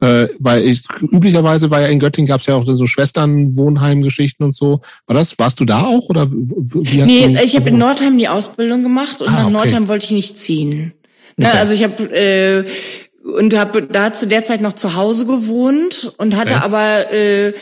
[0.00, 4.54] Äh, weil ich üblicherweise war ja in Göttingen gab es ja auch so Schwesternwohnheimgeschichten und
[4.54, 4.82] so.
[5.08, 8.18] War das, warst du da auch oder wie hast Nee, du, ich habe in Nordheim
[8.18, 9.52] die Ausbildung gemacht und ah, nach okay.
[9.52, 10.92] Nordheim wollte ich nicht ziehen.
[11.36, 11.58] Ne, okay.
[11.58, 12.64] Also ich habe äh,
[13.22, 16.62] und habe da zu der Zeit noch zu Hause gewohnt und hatte ja.
[16.62, 17.52] aber äh,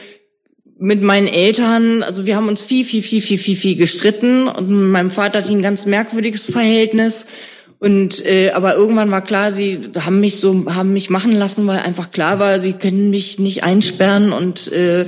[0.78, 4.68] mit meinen Eltern, also wir haben uns viel, viel, viel, viel, viel, viel gestritten und
[4.68, 7.26] mit meinem Vater hatte ich ein ganz merkwürdiges Verhältnis
[7.82, 11.78] Und äh, aber irgendwann war klar, sie haben mich so haben mich machen lassen, weil
[11.78, 15.06] einfach klar war, sie können mich nicht einsperren und äh,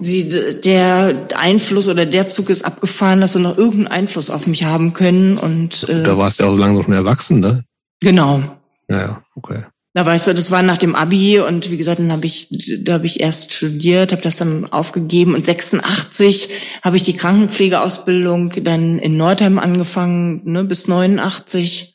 [0.00, 0.30] sie
[0.64, 4.94] der Einfluss oder der Zug ist abgefahren, dass sie noch irgendeinen Einfluss auf mich haben
[4.94, 7.64] können und äh, da warst du ja auch langsam schon erwachsen, ne?
[8.00, 8.42] Genau.
[8.88, 9.64] Ja, ja, okay.
[9.94, 12.48] Da weißt du, das war nach dem Abi und wie gesagt, dann habe ich,
[12.82, 16.48] da habe ich erst studiert, habe das dann aufgegeben und 86
[16.82, 21.94] habe ich die Krankenpflegeausbildung dann in Nordheim angefangen, ne, bis 89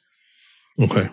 [0.79, 1.09] Okay.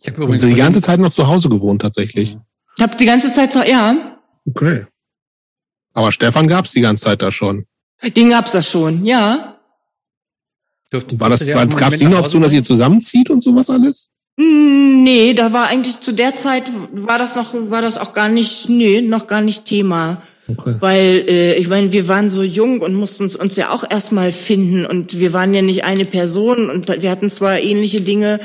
[0.00, 2.36] Ich habe übrigens die ganze Zeit noch zu Hause gewohnt tatsächlich.
[2.76, 4.18] Ich habe die ganze Zeit zu, ja.
[4.46, 4.86] Okay.
[5.94, 7.66] Aber Stefan gab's die ganze Zeit da schon.
[8.16, 9.60] Den gab's da schon, ja.
[10.92, 14.10] Dürfte, war das, war, gab's die eine Option, dass ihr zusammenzieht und sowas alles?
[14.38, 18.28] Hm, nee, da war eigentlich zu der Zeit war das noch war das auch gar
[18.28, 20.22] nicht nee, noch gar nicht Thema.
[20.46, 20.76] Okay.
[20.78, 24.32] Weil äh, ich meine, wir waren so jung und mussten uns, uns ja auch erstmal
[24.32, 28.40] finden und wir waren ja nicht eine Person und wir hatten zwar ähnliche Dinge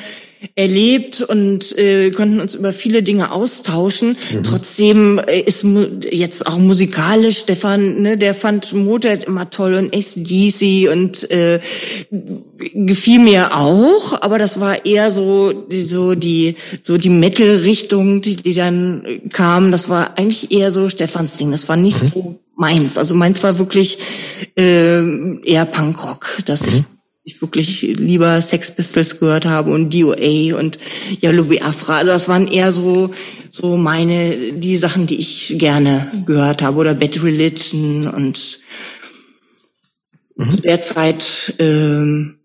[0.56, 4.18] erlebt und äh, konnten uns über viele Dinge austauschen.
[4.32, 4.44] Mhm.
[4.44, 5.66] Trotzdem äh, ist
[6.12, 11.60] jetzt auch musikalisch Stefan, ne, der fand Motorhead immer toll und ACDC und äh,
[12.74, 18.54] gefiel mir auch, aber das war eher so so die so die Metal-Richtung, die, die
[18.54, 19.72] dann kam.
[19.72, 21.52] Das war eigentlich eher so Stefans Ding.
[21.52, 22.08] Das war nicht mhm.
[22.14, 22.98] so meins.
[22.98, 23.98] Also meins war wirklich
[24.58, 26.68] äh, eher Punkrock, dass mhm.
[26.68, 26.84] ich
[27.24, 30.78] ich wirklich lieber Sex Pistols gehört habe und DOA und
[31.22, 31.98] ja Louis Afra.
[31.98, 33.14] Also das waren eher so
[33.50, 38.60] so meine die Sachen, die ich gerne gehört habe oder Bad Religion und
[40.36, 40.50] mhm.
[40.50, 42.40] zu der Zeit ähm,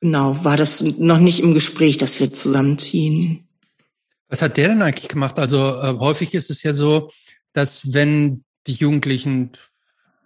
[0.00, 3.48] genau war das noch nicht im Gespräch, dass wir zusammenziehen.
[4.28, 5.38] Was hat der denn eigentlich gemacht?
[5.38, 7.10] Also äh, häufig ist es ja so,
[7.54, 9.52] dass wenn die Jugendlichen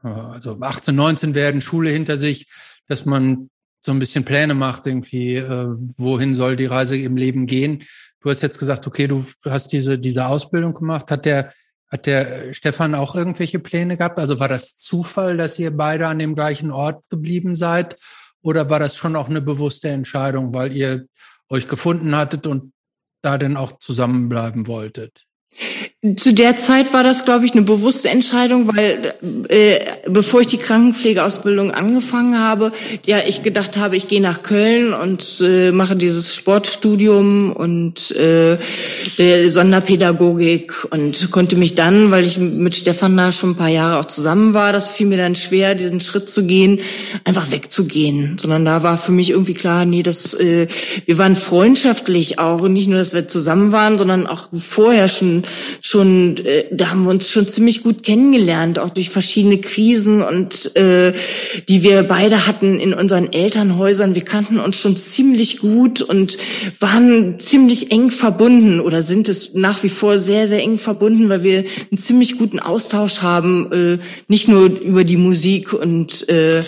[0.03, 2.49] äh, also 18, 19 werden, Schule hinter sich,
[2.89, 3.49] dass man
[3.85, 5.66] so ein bisschen Pläne macht, irgendwie, äh,
[5.97, 7.85] wohin soll die Reise im Leben gehen.
[8.20, 11.11] Du hast jetzt gesagt, okay, du hast diese, diese Ausbildung gemacht.
[11.11, 11.53] Hat der,
[11.89, 14.20] hat der Stefan auch irgendwelche Pläne gehabt?
[14.20, 17.99] Also war das Zufall, dass ihr beide an dem gleichen Ort geblieben seid?
[18.41, 21.07] Oder war das schon auch eine bewusste Entscheidung, weil ihr
[21.49, 22.72] euch gefunden hattet und
[23.22, 25.26] da dann auch zusammenbleiben wolltet?
[26.17, 29.15] Zu der Zeit war das, glaube ich, eine bewusste Entscheidung, weil
[29.49, 29.79] äh,
[30.09, 32.73] bevor ich die Krankenpflegeausbildung angefangen habe,
[33.05, 38.59] ja, ich gedacht habe, ich gehe nach Köln und äh, mache dieses Sportstudium und äh,
[39.19, 44.01] der Sonderpädagogik und konnte mich dann, weil ich mit Stefan da schon ein paar Jahre
[44.01, 46.81] auch zusammen war, das fiel mir dann schwer, diesen Schritt zu gehen,
[47.23, 48.39] einfach wegzugehen.
[48.41, 50.67] Sondern da war für mich irgendwie klar, nee, das, äh,
[51.07, 55.41] wir waren freundschaftlich auch und nicht nur, dass wir zusammen waren, sondern auch vorher schon
[55.80, 60.74] schon, äh, da haben wir uns schon ziemlich gut kennengelernt, auch durch verschiedene Krisen und
[60.76, 61.12] äh,
[61.68, 64.14] die wir beide hatten in unseren Elternhäusern.
[64.14, 66.38] Wir kannten uns schon ziemlich gut und
[66.80, 71.43] waren ziemlich eng verbunden oder sind es nach wie vor sehr, sehr eng verbunden, weil
[71.43, 76.62] wir einen ziemlich guten Austausch haben, äh, nicht nur über die Musik und äh,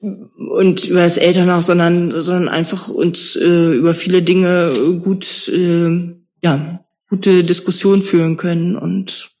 [0.00, 6.80] und über das Elternhaus, sondern sondern einfach uns äh, über viele Dinge gut äh, ja
[7.10, 8.76] gute Diskussion führen können.
[8.76, 9.32] Und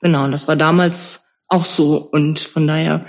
[0.00, 1.96] genau, das war damals auch so.
[1.98, 3.04] Und von daher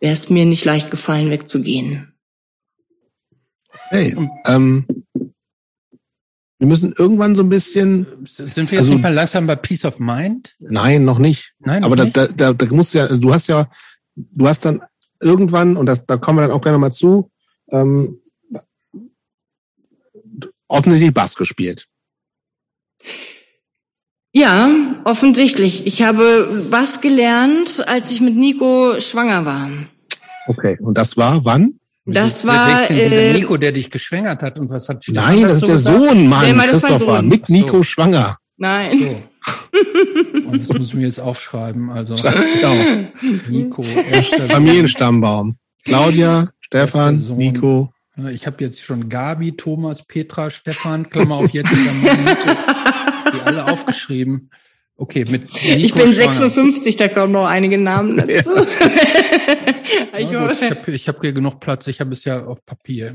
[0.00, 2.14] wäre es mir nicht leicht gefallen, wegzugehen.
[3.90, 4.16] Hey,
[4.46, 4.86] ähm,
[6.58, 8.06] wir müssen irgendwann so ein bisschen.
[8.26, 10.54] Sind wir jetzt also, nicht mal langsam bei Peace of Mind?
[10.58, 11.54] Nein, noch nicht.
[11.58, 12.16] Nein, noch aber nicht?
[12.16, 13.70] Da, da, da musst ja, du hast ja,
[14.14, 14.82] du hast dann
[15.20, 17.30] irgendwann, und das, da kommen wir dann auch gleich nochmal zu,
[17.70, 18.20] ähm,
[20.68, 21.86] offensichtlich Bass gespielt.
[24.32, 24.68] Ja,
[25.04, 25.86] offensichtlich.
[25.86, 29.68] Ich habe was gelernt, als ich mit Nico schwanger war.
[30.46, 31.74] Okay, und das war wann?
[32.04, 35.66] Das war äh, Nico, der dich geschwängert hat und was hat Stefan Nein, das ist
[35.66, 35.98] der gesagt?
[35.98, 37.28] Sohn, Mann, nee, Christopher, Sohn.
[37.28, 37.82] mit Nico so.
[37.82, 38.38] schwanger.
[38.56, 38.98] Nein.
[39.00, 39.22] So.
[40.48, 41.90] Und das muss ich mir jetzt aufschreiben.
[41.90, 42.14] Also
[43.48, 43.82] Nico,
[44.48, 45.56] Familienstammbaum.
[45.84, 47.92] Claudia, Stefan, Nico.
[48.32, 51.70] Ich habe jetzt schon Gabi, Thomas, Petra, Stefan, Klammer auf jetzt.
[53.32, 54.50] die alle aufgeschrieben.
[54.96, 58.50] Okay, mit Nico Ich bin 56, da kommen noch einige Namen dazu.
[58.56, 58.62] Ja.
[60.18, 63.14] ich ja, habe hab hier genug Platz, ich habe es ja auf Papier.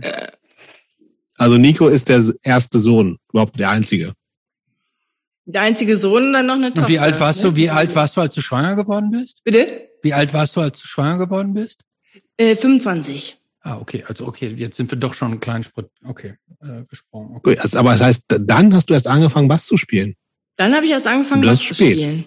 [1.37, 4.13] Also Nico ist der erste Sohn, überhaupt der einzige.
[5.45, 6.83] Der einzige Sohn, dann noch eine Tochter.
[6.83, 7.53] Und wie alt warst du?
[7.55, 9.43] Wie alt warst du, als du schwanger geworden bist?
[9.43, 9.89] Bitte?
[10.01, 11.81] Wie alt warst du, als du schwanger geworden bist?
[12.37, 13.37] Äh, 25.
[13.65, 17.37] Ah, okay, also okay, jetzt sind wir doch schon einen kleinen Sprit, okay, äh, gesprungen.
[17.37, 17.51] Okay.
[17.51, 20.15] Gut, also, aber das heißt, dann hast du erst angefangen, Bass zu spielen.
[20.57, 22.25] Dann habe ich erst angefangen, Bass zu spielen.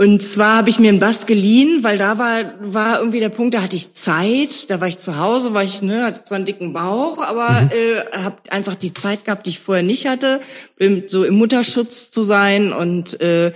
[0.00, 3.54] Und zwar habe ich mir einen Bass geliehen, weil da war, war irgendwie der Punkt,
[3.54, 6.46] da hatte ich Zeit, da war ich zu Hause, war ich, ne, hatte zwar einen
[6.46, 7.70] dicken Bauch, aber mhm.
[7.72, 10.40] äh, habe einfach die Zeit gehabt, die ich vorher nicht hatte,
[11.06, 13.52] so im Mutterschutz zu sein und äh,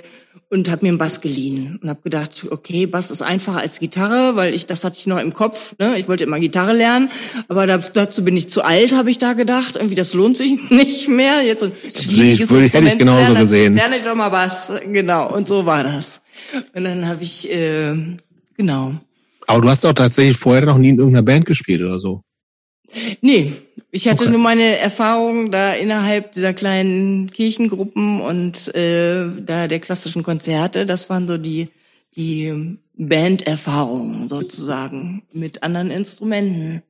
[0.52, 4.36] und habe mir einen Bass geliehen und habe gedacht, okay, Bass ist einfacher als Gitarre,
[4.36, 5.74] weil ich das hatte ich noch im Kopf.
[5.78, 5.96] Ne?
[5.98, 7.10] Ich wollte immer Gitarre lernen,
[7.48, 9.76] aber dazu bin ich zu alt, habe ich da gedacht.
[9.76, 11.40] Irgendwie das lohnt sich nicht mehr.
[11.42, 13.74] Jetzt ein schwieriges ich, hätte ich genauso lernen, gesehen.
[13.76, 15.34] Lerne ich doch mal Bass, genau.
[15.34, 16.20] Und so war das.
[16.74, 17.94] Und dann habe ich äh,
[18.58, 18.92] genau.
[19.46, 22.22] Aber du hast doch tatsächlich vorher noch nie in irgendeiner Band gespielt oder so.
[23.22, 23.54] Nee,
[23.92, 24.32] ich hatte okay.
[24.32, 30.86] nur meine Erfahrungen da innerhalb dieser kleinen Kirchengruppen und äh, da der klassischen Konzerte.
[30.86, 31.68] Das waren so die
[32.16, 36.82] die Banderfahrungen sozusagen mit anderen Instrumenten.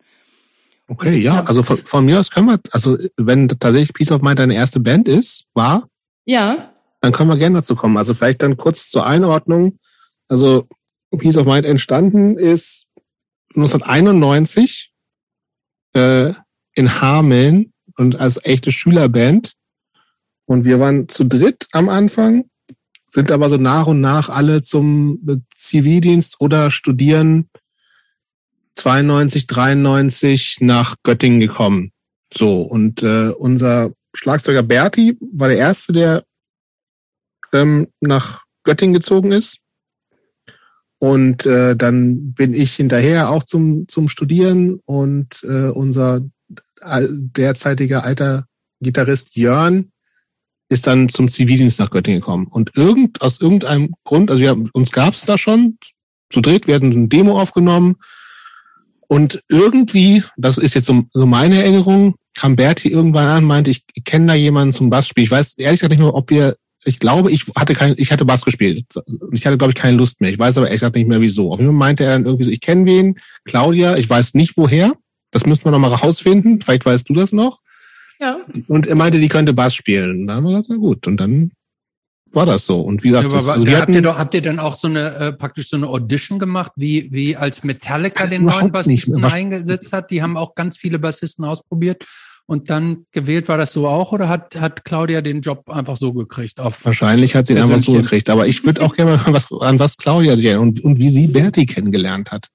[0.89, 4.39] Okay, ja, also von, von, mir aus können wir, also wenn tatsächlich Peace of Mind
[4.39, 5.89] deine erste Band ist, war,
[6.25, 7.97] ja, dann können wir gerne dazu kommen.
[7.97, 9.79] Also vielleicht dann kurz zur Einordnung.
[10.29, 10.67] Also
[11.17, 12.87] Peace of Mind entstanden ist
[13.55, 14.93] 1991
[15.95, 16.33] äh,
[16.75, 19.55] in Hameln und als echte Schülerband.
[20.47, 22.45] Und wir waren zu dritt am Anfang,
[23.11, 27.49] sind aber so nach und nach alle zum Zivildienst oder Studieren
[28.77, 31.93] 92, 93 nach Göttingen gekommen.
[32.33, 36.25] So, und äh, unser Schlagzeuger Berti war der Erste, der
[37.53, 39.59] ähm, nach Göttingen gezogen ist.
[40.99, 46.21] Und äh, dann bin ich hinterher auch zum, zum Studieren und äh, unser
[47.09, 48.47] derzeitiger alter
[48.81, 49.93] Gitarrist Jörn
[50.69, 52.47] ist dann zum Zivildienst nach Göttingen gekommen.
[52.47, 55.79] Und irgend, aus irgendeinem Grund, also wir, uns gab es da schon
[56.31, 57.97] zu dritt, wir hatten ein Demo aufgenommen
[59.07, 63.85] und irgendwie, das ist jetzt so, so meine Erinnerung, kam Berti irgendwann an meinte, ich
[64.05, 65.25] kenne da jemanden zum Bassspiel.
[65.25, 68.25] Ich weiß ehrlich gesagt nicht mehr, ob wir ich glaube, ich hatte kein, ich hatte
[68.25, 68.85] Bass gespielt.
[69.33, 70.31] Ich hatte, glaube ich, keine Lust mehr.
[70.31, 71.53] Ich weiß aber echt nicht mehr wieso.
[71.53, 74.57] Auf jeden Fall meinte er dann irgendwie so, ich kenne wen, Claudia, ich weiß nicht
[74.57, 74.93] woher.
[75.33, 76.61] Das müssen wir noch mal rausfinden.
[76.61, 77.61] Vielleicht weißt du das noch.
[78.21, 78.37] Ja.
[78.69, 80.21] Und er meinte, die könnte Bass spielen.
[80.21, 81.09] Und dann haben wir gesagt, na gut.
[81.09, 81.51] Und dann
[82.31, 82.81] war das so.
[82.81, 84.77] Und wie gesagt, ja, das, also wir habt hatten, ihr doch, habt ihr dann auch
[84.77, 89.25] so eine äh, praktisch so eine Audition gemacht, wie wie als Metallica den neuen Bassisten
[89.25, 90.11] eingesetzt hat?
[90.11, 92.05] Die haben auch ganz viele Bassisten ausprobiert
[92.47, 93.49] und dann gewählt.
[93.49, 96.61] War das so auch oder hat, hat Claudia den Job einfach so gekriegt?
[96.61, 98.31] Auf Wahrscheinlich hat sie ihn einfach so gekriegt.
[98.31, 101.27] Aber ich würde auch gerne mal was an was Claudia sich und, und wie sie
[101.27, 102.49] Berti kennengelernt hat.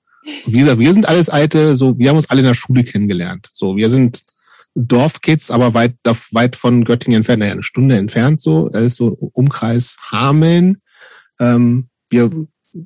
[0.46, 3.50] Wie gesagt, wir sind alles alte, so wir haben uns alle in der Schule kennengelernt.
[3.54, 4.22] So, wir sind
[4.76, 5.96] Dorfkids, aber weit,
[6.32, 8.70] weit von Göttingen entfernt, naja, eine Stunde entfernt so.
[8.70, 10.82] Das ist so Umkreis Hameln.
[11.40, 12.32] Ähm, wir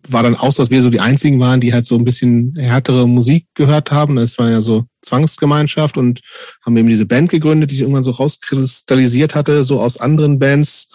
[0.07, 2.55] war dann auch so, dass wir so die einzigen waren, die halt so ein bisschen
[2.57, 4.15] härtere Musik gehört haben.
[4.15, 6.21] Das war ja so Zwangsgemeinschaft und
[6.65, 10.87] haben eben diese Band gegründet, die sich irgendwann so rauskristallisiert hatte, so aus anderen Bands.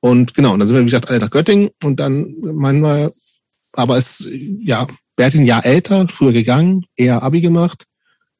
[0.00, 3.12] Und genau, und dann sind wir, wie gesagt, alle nach Göttingen und dann meinen wir,
[3.72, 4.26] aber es,
[4.60, 7.86] ja, Bert ein Jahr älter, früher gegangen, eher Abi gemacht.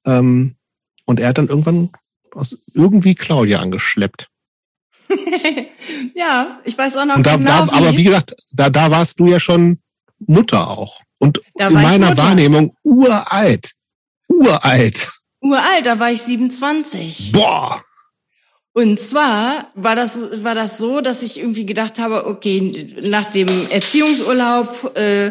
[0.06, 0.56] Ähm,
[1.04, 1.90] und er hat dann irgendwann
[2.34, 4.28] aus, irgendwie Claudia angeschleppt.
[6.14, 7.66] ja, ich weiß auch noch und da, genau.
[7.66, 9.80] Da, aber wie gesagt, da, da warst du ja schon
[10.18, 11.00] Mutter auch.
[11.18, 13.72] Und da in meiner Wahrnehmung uralt.
[14.28, 15.12] Uralt.
[15.40, 17.32] Uralt, da war ich 27.
[17.32, 17.84] Boah.
[18.72, 23.48] Und zwar war das, war das so, dass ich irgendwie gedacht habe, okay, nach dem
[23.70, 25.30] Erziehungsurlaub, äh,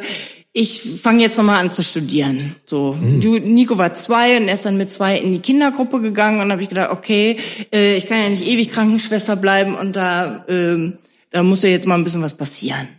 [0.53, 2.55] ich fange jetzt nochmal an zu studieren.
[2.65, 3.53] So, mhm.
[3.53, 6.61] Nico war zwei und er ist dann mit zwei in die Kindergruppe gegangen und habe
[6.61, 7.37] ich gedacht, okay,
[7.73, 10.91] äh, ich kann ja nicht ewig Krankenschwester bleiben und da, äh,
[11.29, 12.89] da muss ja jetzt mal ein bisschen was passieren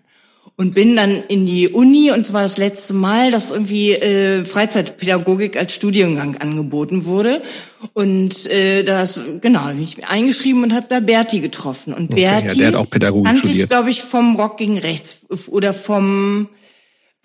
[0.56, 5.56] und bin dann in die Uni und zwar das letzte Mal, dass irgendwie äh, Freizeitpädagogik
[5.56, 7.42] als Studiengang angeboten wurde
[7.94, 12.46] und äh, das genau bin ich eingeschrieben und habe da Berti getroffen und okay, Berti
[12.46, 13.64] ja, der hat auch Pädagogik kannte studiert.
[13.64, 16.48] ich glaube ich vom Rock gegen Rechts oder vom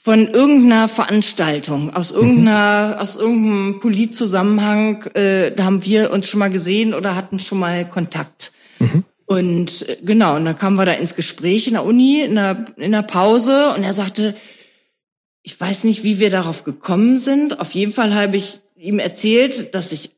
[0.08, 3.02] von irgendeiner Veranstaltung aus irgendeiner mhm.
[3.02, 7.84] aus irgendeinem Politzusammenhang äh, da haben wir uns schon mal gesehen oder hatten schon mal
[7.84, 8.54] Kontakt.
[8.80, 9.04] Mhm.
[9.26, 12.68] Und äh, genau, und dann kamen wir da ins Gespräch in der Uni, in der,
[12.78, 14.34] in der Pause, und er sagte,
[15.44, 17.60] ich weiß nicht, wie wir darauf gekommen sind.
[17.60, 20.12] Auf jeden Fall habe ich ihm erzählt, dass ich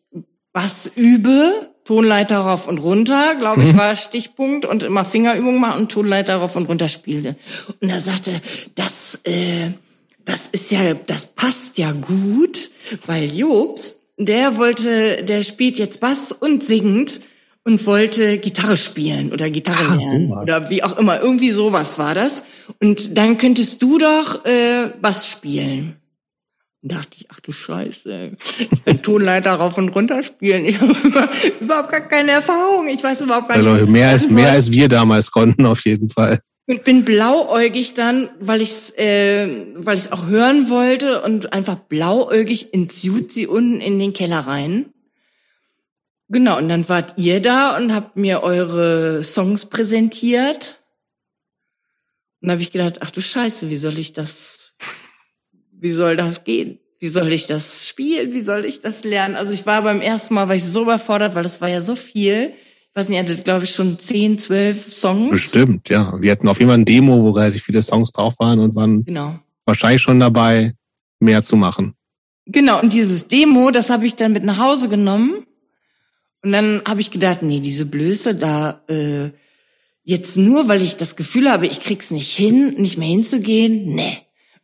[0.54, 3.80] Bass übe, Tonleiter rauf und runter, glaube ich, mhm.
[3.80, 7.36] war Stichpunkt, und immer Fingerübungen machen und Tonleiter rauf und runter spielte.
[7.82, 8.42] Und er sagte,
[8.76, 9.72] das, äh,
[10.24, 12.70] das ist ja, das passt ja gut,
[13.08, 17.22] weil Jobs, der wollte, der spielt jetzt Bass und singt
[17.64, 20.44] und wollte Gitarre spielen oder Gitarre ah, lernen sowas.
[20.44, 21.20] oder wie auch immer.
[21.20, 22.44] Irgendwie sowas war das.
[22.80, 25.99] Und dann könntest du doch äh, Bass spielen.
[26.82, 30.66] Dachte ich, ach du Scheiße, ich bin Tonleiter rauf und runter spielen.
[30.66, 30.94] Ich habe
[31.60, 32.88] überhaupt gar keine Erfahrung.
[32.88, 33.68] Ich weiß überhaupt gar nicht.
[33.68, 36.40] Also mehr als mehr als wir damals konnten auf jeden Fall.
[36.68, 42.74] Und bin blauäugig dann, weil ich äh, weil ich auch hören wollte und einfach blauäugig
[42.74, 44.94] ins Jutzi unten in den Keller rein.
[46.30, 50.80] Genau, und dann wart ihr da und habt mir eure Songs präsentiert.
[52.42, 54.59] Und habe ich gedacht, ach du Scheiße, wie soll ich das,
[55.80, 56.80] wie soll das gehen?
[57.00, 58.34] Wie soll ich das spielen?
[58.34, 59.36] Wie soll ich das lernen?
[59.36, 61.96] Also ich war beim ersten Mal, war ich so überfordert, weil das war ja so
[61.96, 62.54] viel
[63.00, 65.32] weiß nicht, er hatte, glaube ich, schon zehn, zwölf Songs.
[65.32, 66.20] Bestimmt, ja.
[66.22, 69.06] Wir hatten auf jeden Fall ein Demo, wo relativ viele Songs drauf waren und waren
[69.06, 69.40] genau.
[69.66, 70.74] wahrscheinlich schon dabei,
[71.20, 71.96] mehr zu machen.
[72.46, 75.46] Genau, und dieses Demo, das habe ich dann mit nach Hause genommen.
[76.42, 79.32] Und dann habe ich gedacht, nee, diese Blöße da, äh,
[80.04, 84.18] jetzt nur, weil ich das Gefühl habe, ich krieg's nicht hin, nicht mehr hinzugehen, nee.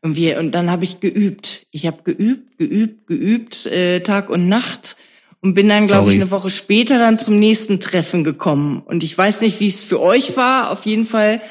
[0.06, 1.66] Und wir, und dann habe ich geübt.
[1.72, 4.98] Ich habe geübt, geübt, geübt, äh, Tag und Nacht
[5.42, 8.84] und bin dann, glaube ich, eine Woche später dann zum nächsten Treffen gekommen.
[8.84, 10.70] Und ich weiß nicht, wie es für euch war.
[10.70, 11.42] Auf jeden Fall.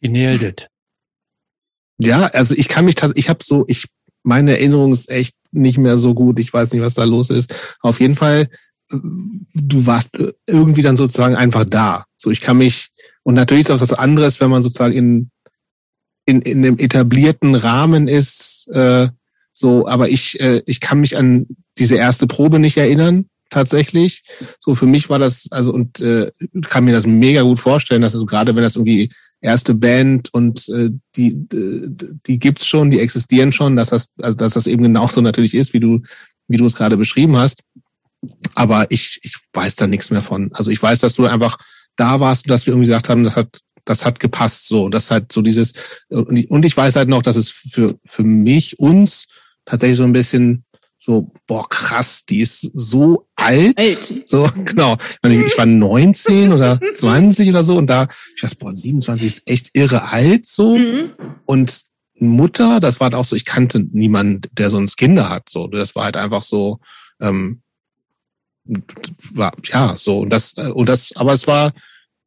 [0.00, 0.68] Nailed it.
[1.98, 3.86] Ja, also ich kann mich tatsächlich, ich habe so, ich,
[4.24, 6.40] meine Erinnerung ist echt nicht mehr so gut.
[6.40, 7.54] Ich weiß nicht, was da los ist.
[7.82, 8.48] Auf jeden Fall,
[8.88, 10.10] du warst
[10.48, 12.04] irgendwie dann sozusagen einfach da.
[12.16, 12.88] So, ich kann mich,
[13.22, 15.30] und natürlich ist auch das anderes, wenn man sozusagen in,
[16.30, 19.08] in, in einem etablierten Rahmen ist, äh,
[19.52, 21.46] so, aber ich, äh, ich kann mich an
[21.78, 24.22] diese erste Probe nicht erinnern, tatsächlich.
[24.60, 26.30] So, für mich war das, also, und äh,
[26.68, 29.12] kann mir das mega gut vorstellen, dass es gerade, wenn das irgendwie
[29.42, 31.88] erste Band und äh, die, die,
[32.26, 35.72] die gibt's schon, die existieren schon, dass das, also dass das eben genauso natürlich ist,
[35.72, 36.00] wie du,
[36.48, 37.62] wie du es gerade beschrieben hast.
[38.54, 40.50] Aber ich, ich weiß da nichts mehr von.
[40.52, 41.58] Also ich weiß, dass du einfach
[41.96, 44.88] da warst und dass wir irgendwie gesagt haben, das hat das hat gepasst so.
[44.88, 45.72] Das hat so dieses
[46.08, 49.26] und ich weiß halt noch, dass es für für mich uns
[49.64, 50.64] tatsächlich so ein bisschen
[51.02, 53.78] so, boah, krass, die ist so alt.
[53.78, 54.12] alt.
[54.28, 54.98] So, genau.
[55.22, 58.06] Ich war 19 oder 20 oder so und da,
[58.36, 60.76] ich dachte, boah, 27 ist echt irre alt so.
[60.76, 61.12] Mhm.
[61.46, 61.84] Und
[62.16, 65.48] Mutter, das war halt auch so, ich kannte niemanden, der sonst Kinder hat.
[65.48, 66.80] So, das war halt einfach so,
[67.18, 67.62] ähm,
[69.32, 71.72] war, ja, so, und das, äh, und das, aber es war,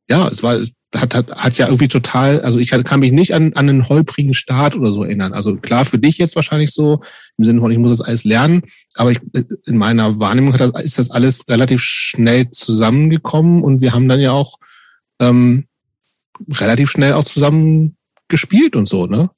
[0.10, 0.60] ja, es war,
[0.96, 4.34] hat, hat, hat ja irgendwie total, also ich kann mich nicht an, an einen holprigen
[4.34, 5.34] Start oder so erinnern.
[5.34, 7.02] Also klar, für dich jetzt wahrscheinlich so,
[7.38, 8.64] im Sinne von, ich muss das alles lernen,
[8.96, 9.20] aber ich,
[9.66, 14.20] in meiner Wahrnehmung hat das, ist das alles relativ schnell zusammengekommen und wir haben dann
[14.20, 14.60] ja auch
[15.20, 15.66] ähm,
[16.50, 17.96] relativ schnell auch zusammen
[18.28, 19.30] gespielt und so, ne?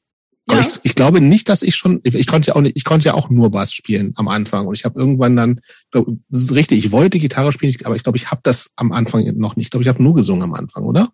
[0.47, 0.67] Aber ja.
[0.67, 3.15] ich, ich glaube nicht, dass ich schon, ich konnte ja auch nicht, ich konnte ja
[3.15, 5.59] auch nur Bass spielen am Anfang und ich habe irgendwann dann,
[5.91, 8.91] glaub, das ist richtig, ich wollte Gitarre spielen, aber ich glaube, ich habe das am
[8.91, 9.65] Anfang noch nicht.
[9.65, 11.09] Ich glaube, ich habe nur gesungen am Anfang, oder?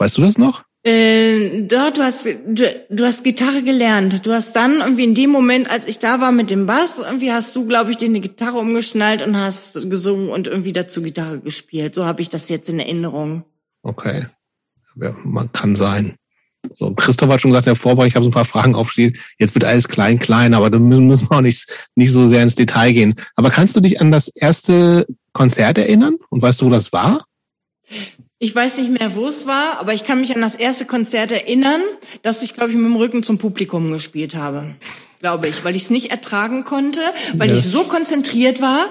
[0.00, 0.64] Weißt du das noch?
[0.82, 4.24] Äh, dort, du hast, du, du hast Gitarre gelernt.
[4.24, 7.32] Du hast dann irgendwie in dem Moment, als ich da war mit dem Bass, irgendwie
[7.32, 11.40] hast du, glaube ich, dir eine Gitarre umgeschnallt und hast gesungen und irgendwie dazu Gitarre
[11.40, 11.94] gespielt.
[11.94, 13.44] So habe ich das jetzt in Erinnerung.
[13.82, 14.24] Okay.
[14.96, 16.16] Ja, man kann sein.
[16.72, 19.18] So, Christoph hat schon gesagt der Vorbereitung, ich habe so ein paar Fragen aufgestellt.
[19.38, 22.42] Jetzt wird alles klein, klein, aber da müssen, müssen wir auch nicht, nicht so sehr
[22.42, 23.16] ins Detail gehen.
[23.36, 26.16] Aber kannst du dich an das erste Konzert erinnern?
[26.30, 27.26] Und weißt du, wo das war?
[28.42, 31.30] Ich weiß nicht mehr, wo es war, aber ich kann mich an das erste Konzert
[31.30, 31.82] erinnern,
[32.22, 34.76] dass ich, glaube ich, mit dem Rücken zum Publikum gespielt habe.
[35.20, 37.00] Glaube ich, weil ich es nicht ertragen konnte,
[37.34, 37.58] weil yes.
[37.58, 38.86] ich so konzentriert war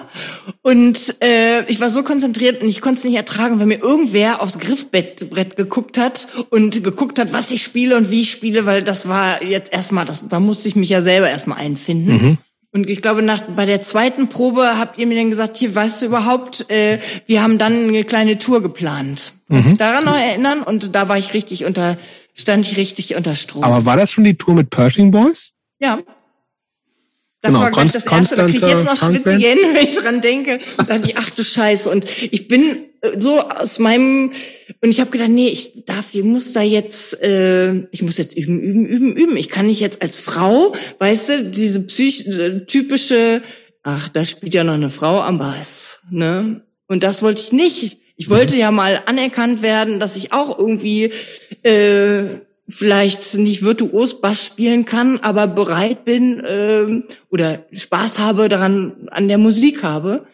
[0.62, 4.44] und äh, ich war so konzentriert und ich konnte es nicht ertragen, wenn mir irgendwer
[4.44, 8.84] aufs Griffbrett geguckt hat und geguckt hat, was ich spiele und wie ich spiele, weil
[8.84, 12.12] das war jetzt erstmal, das, da musste ich mich ja selber erstmal einfinden.
[12.12, 12.38] Mhm.
[12.72, 16.02] Und ich glaube, nach, bei der zweiten Probe habt ihr mir dann gesagt, hier, weißt
[16.02, 19.34] du überhaupt, äh, wir haben dann eine kleine Tour geplant.
[19.48, 19.64] Kannst du mhm.
[19.64, 20.62] dich daran noch erinnern?
[20.62, 21.98] Und da war ich richtig unter,
[22.36, 23.64] stand ich richtig unter Strom.
[23.64, 25.52] Aber war das schon die Tour mit Pershing Boys?
[25.80, 26.00] Ja.
[27.42, 29.96] Das genau, war gleich das erste, da krieg ich jetzt noch schwitzige Hände, wenn ich
[29.96, 30.60] dran denke.
[30.78, 31.90] Da dachte ich, ach du Scheiße.
[31.90, 34.32] Und ich bin so aus meinem,
[34.82, 38.36] und ich habe gedacht, nee, ich darf, ich muss da jetzt, äh, ich muss jetzt
[38.36, 39.38] üben, üben, üben, üben.
[39.38, 42.26] Ich kann nicht jetzt als Frau, weißt du, diese psych
[42.68, 43.42] typische,
[43.84, 46.62] ach, da spielt ja noch eine Frau am Bass, ne?
[46.88, 48.00] Und das wollte ich nicht.
[48.16, 48.60] Ich wollte mhm.
[48.60, 51.12] ja mal anerkannt werden, dass ich auch irgendwie
[51.64, 52.24] äh,
[52.68, 59.28] vielleicht nicht virtuos Bass spielen kann, aber bereit bin äh, oder Spaß habe daran an
[59.28, 60.28] der Musik habe.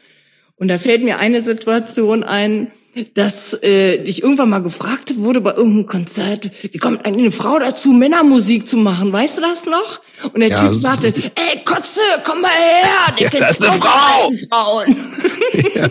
[0.57, 2.71] Und da fällt mir eine Situation ein,
[3.13, 7.59] dass äh, ich irgendwann mal gefragt wurde bei irgendeinem Konzert, wie kommt eigentlich eine Frau
[7.59, 9.11] dazu, Männermusik zu machen?
[9.11, 10.01] Weißt du das noch?
[10.33, 13.79] Und der ja, Typ sagte, ey, Kotze, komm mal her, der ja, das ist eine
[13.79, 14.31] Frau.
[14.49, 15.13] Frauen.
[15.73, 15.89] Ja.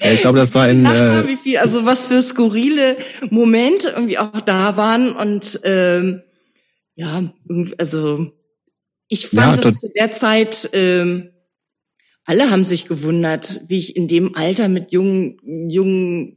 [0.00, 0.84] Ja, ich glaube, das war in.
[0.84, 2.96] Äh, wie viel, also was für skurrile
[3.30, 6.22] Momente irgendwie auch da waren und ähm,
[6.96, 7.22] ja,
[7.78, 8.32] also
[9.08, 10.68] ich fand ja, es zu der Zeit.
[10.72, 11.30] Ähm,
[12.24, 15.38] alle haben sich gewundert, wie ich in dem Alter mit jungen,
[15.70, 16.36] jungen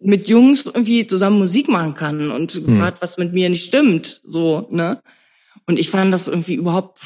[0.00, 2.66] mit Jungs irgendwie zusammen Musik machen kann und hm.
[2.66, 5.02] gefragt, was mit mir nicht stimmt, so, ne?
[5.66, 7.00] Und ich fand das irgendwie überhaupt,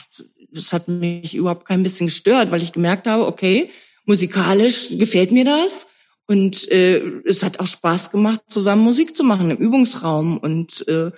[0.50, 3.70] das hat mich überhaupt kein bisschen gestört, weil ich gemerkt habe, okay,
[4.05, 5.86] musikalisch gefällt mir das
[6.26, 11.10] und äh, es hat auch Spaß gemacht, zusammen Musik zu machen im Übungsraum und äh,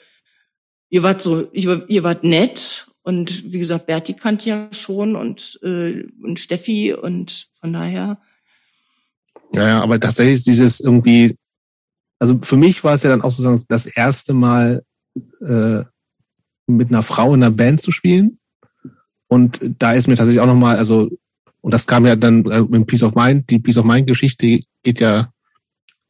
[0.91, 5.59] ihr wart so, ihr, ihr wart nett und wie gesagt, Berti kannte ja schon und,
[5.65, 8.21] äh, und Steffi und von daher.
[9.53, 11.37] Ja, ja, aber tatsächlich dieses irgendwie,
[12.21, 14.85] also für mich war es ja dann auch sozusagen das erste Mal
[15.45, 15.83] äh,
[16.69, 18.39] mit einer Frau in einer Band zu spielen.
[19.27, 21.11] Und da ist mir tatsächlich auch nochmal, also,
[21.63, 25.01] und das kam ja dann äh, mit Peace of Mind, die Peace of Mind-Geschichte geht
[25.01, 25.33] ja,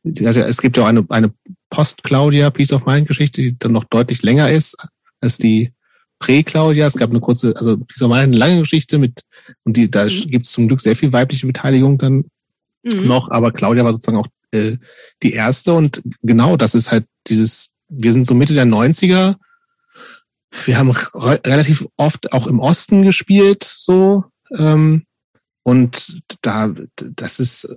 [0.04, 1.32] also es gibt ja auch eine, eine
[1.70, 4.76] Post-Claudia Peace of Mind-Geschichte, die dann noch deutlich länger ist
[5.22, 5.72] als die
[6.20, 6.86] Prä-Claudia.
[6.86, 9.22] Es gab eine kurze, also Peace of Mind eine lange Geschichte mit,
[9.64, 10.30] und die, da mhm.
[10.30, 12.26] gibt es zum Glück sehr viel weibliche Beteiligung dann
[12.84, 13.06] mhm.
[13.06, 14.76] noch, aber Claudia war sozusagen auch äh,
[15.22, 19.34] die erste und genau das ist halt dieses, wir sind so Mitte der 90er,
[20.64, 24.24] wir haben re relativ oft auch im Osten gespielt, so,
[24.56, 25.04] ähm,
[25.62, 27.68] und da, das ist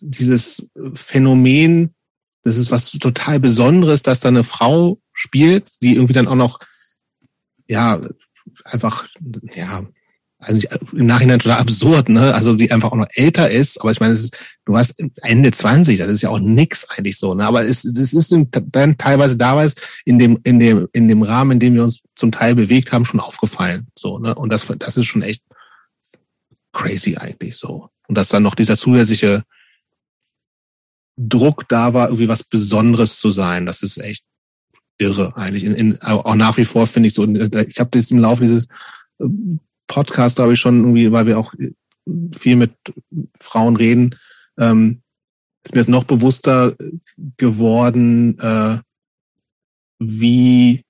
[0.00, 1.94] dieses Phänomen,
[2.42, 6.58] das ist was total Besonderes, dass da eine Frau spielt, die irgendwie dann auch noch,
[7.70, 8.00] ja,
[8.64, 9.06] einfach,
[9.54, 9.82] ja,
[10.38, 12.34] also im Nachhinein total absurd, ne?
[12.34, 15.52] Also die einfach auch noch älter ist, aber ich meine, es ist, du warst Ende
[15.52, 17.44] 20, das ist ja auch nix eigentlich so, ne?
[17.44, 18.34] Aber es, es ist
[18.72, 19.74] dann teilweise damals
[20.04, 23.04] in dem, in dem, in dem Rahmen, in dem wir uns zum Teil bewegt haben,
[23.04, 23.88] schon aufgefallen.
[23.96, 24.34] So, ne?
[24.34, 25.42] Und das, das ist schon echt
[26.72, 27.90] crazy eigentlich so.
[28.08, 29.44] Und dass dann noch dieser zusätzliche
[31.16, 34.24] Druck da war, irgendwie was Besonderes zu sein, das ist echt
[35.00, 35.64] irre eigentlich.
[35.64, 38.66] In, in, auch nach wie vor finde ich so, ich habe das im Laufe dieses
[39.18, 39.26] äh,
[39.86, 41.52] Podcasts, glaube ich, schon irgendwie, weil wir auch
[42.36, 42.72] viel mit
[43.38, 44.16] Frauen reden,
[44.58, 45.02] ähm,
[45.64, 46.76] ist mir jetzt noch bewusster
[47.36, 48.78] geworden, äh,
[49.98, 50.84] wie,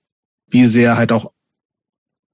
[0.48, 1.32] wie sehr halt auch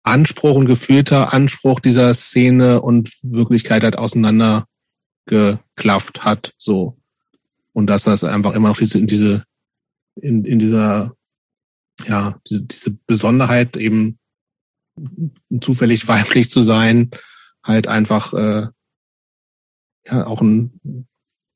[0.03, 6.97] Anspruch und gefühlter Anspruch dieser Szene und Wirklichkeit halt auseinandergeklafft hat, so.
[7.73, 9.45] Und dass das einfach immer noch diese, in diese,
[10.15, 11.16] in, in dieser,
[12.05, 14.19] ja, diese, diese Besonderheit eben
[15.61, 17.11] zufällig weiblich zu sein,
[17.65, 18.69] halt einfach, äh,
[20.07, 21.07] ja, auch ein,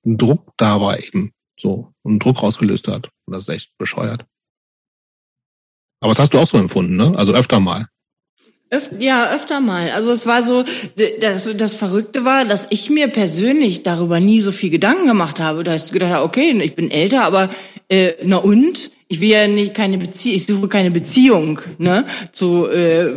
[0.05, 3.11] ein Druck da war eben, so, und Druck rausgelöst hat.
[3.27, 4.25] Und das ist echt bescheuert.
[6.01, 7.15] Aber das hast du auch so empfunden, ne?
[7.17, 7.87] Also öfter mal.
[8.73, 9.91] Öf ja, öfter mal.
[9.91, 10.65] Also es war so,
[11.21, 15.65] das, das Verrückte war, dass ich mir persönlich darüber nie so viel Gedanken gemacht habe.
[15.65, 17.51] Da ich gedacht, okay, ich bin älter, aber
[17.89, 18.93] äh, na und?
[19.13, 22.07] Ich will ja nicht keine Beziehung, ich suche keine Beziehung, ne?
[22.31, 23.13] Zu äh,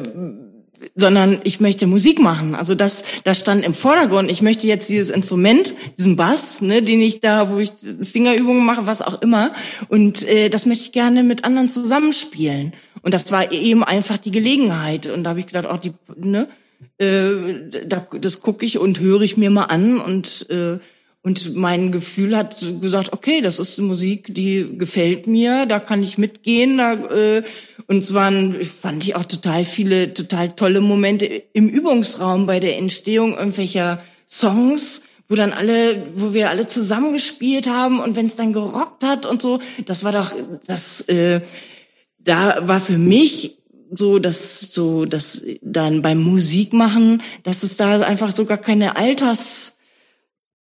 [0.95, 2.55] sondern ich möchte Musik machen.
[2.55, 4.31] Also das, das stand im Vordergrund.
[4.31, 7.71] Ich möchte jetzt dieses Instrument, diesen Bass, ne, den ich da, wo ich
[8.01, 9.53] Fingerübungen mache, was auch immer,
[9.87, 12.73] und äh, das möchte ich gerne mit anderen zusammenspielen.
[13.03, 15.07] Und das war eben einfach die Gelegenheit.
[15.07, 16.47] Und da habe ich gedacht, auch die, ne,
[16.97, 20.79] äh, da, das gucke ich und höre ich mir mal an und äh,
[21.25, 26.17] und mein Gefühl hat gesagt, okay, das ist Musik, die gefällt mir, da kann ich
[26.17, 26.77] mitgehen.
[26.77, 27.43] Da, äh,
[27.87, 32.77] und es waren, fand ich auch total viele, total tolle Momente im Übungsraum bei der
[32.77, 38.51] Entstehung irgendwelcher Songs, wo dann alle, wo wir alle zusammengespielt haben und wenn es dann
[38.51, 40.35] gerockt hat und so, das war doch,
[40.67, 41.39] das, äh,
[42.19, 43.59] da war für mich
[43.95, 49.72] so, dass so, dass dann beim Musikmachen, dass es da einfach so gar keine Alters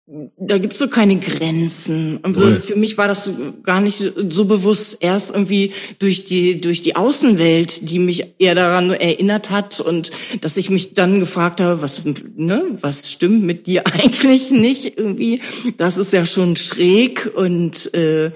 [0.09, 2.19] da gibt's so keine Grenzen.
[2.23, 6.95] Also für mich war das gar nicht so bewusst erst irgendwie durch die durch die
[6.95, 12.03] Außenwelt, die mich eher daran erinnert hat und dass ich mich dann gefragt habe, was
[12.05, 15.41] ne, was stimmt mit dir eigentlich nicht irgendwie?
[15.75, 18.31] Das ist ja schon schräg und äh,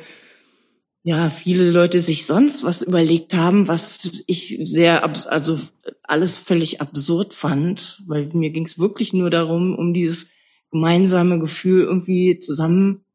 [1.04, 5.58] ja, viele Leute sich sonst was überlegt haben, was ich sehr also
[6.04, 10.28] alles völlig absurd fand, weil mir ging's wirklich nur darum um dieses
[10.72, 13.06] gemeinsame Gefühl, irgendwie zusammen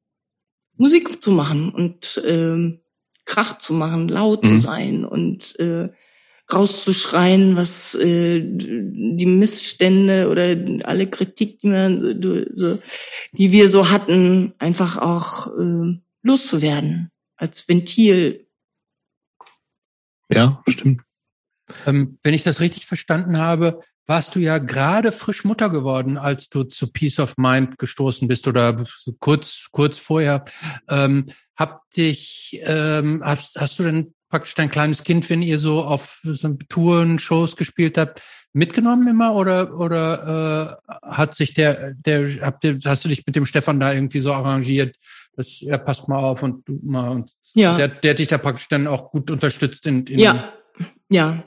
[0.77, 2.81] Musik zu machen und ähm,
[3.24, 4.49] Krach zu machen, laut mhm.
[4.49, 5.89] zu sein und äh,
[6.53, 10.57] rauszuschreien, was äh, die Missstände oder
[10.87, 12.01] alle Kritik, die, man,
[12.55, 12.78] so,
[13.33, 18.47] die wir so hatten, einfach auch äh, loszuwerden als Ventil.
[20.31, 21.03] Ja, stimmt.
[21.85, 26.49] Ähm, wenn ich das richtig verstanden habe, warst du ja gerade frisch Mutter geworden, als
[26.49, 28.85] du zu Peace of Mind gestoßen bist oder
[29.19, 30.45] kurz, kurz vorher.
[30.89, 31.27] Ähm,
[31.57, 36.20] habt dich, ähm, hast, hast du denn praktisch dein kleines Kind, wenn ihr so auf
[36.24, 38.23] so Touren, Shows gespielt habt,
[38.53, 43.37] mitgenommen immer oder oder äh, hat sich der der habt ihr, hast du dich mit
[43.37, 44.97] dem Stefan da irgendwie so arrangiert,
[45.37, 47.77] dass er passt mal auf und du mal und Ja.
[47.77, 50.53] der, der hat dich da praktisch dann auch gut unterstützt in, in Ja,
[51.11, 51.45] ja.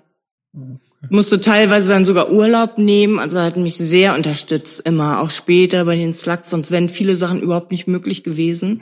[1.09, 5.95] Musste teilweise dann sogar Urlaub nehmen, also hat mich sehr unterstützt immer, auch später bei
[5.95, 8.81] den Slugs, sonst wären viele Sachen überhaupt nicht möglich gewesen,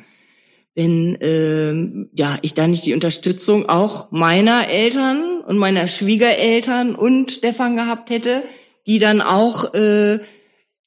[0.76, 7.32] wenn ähm, ja ich da nicht die Unterstützung auch meiner Eltern und meiner Schwiegereltern und
[7.32, 8.44] Stefan gehabt hätte,
[8.88, 10.20] die dann auch äh,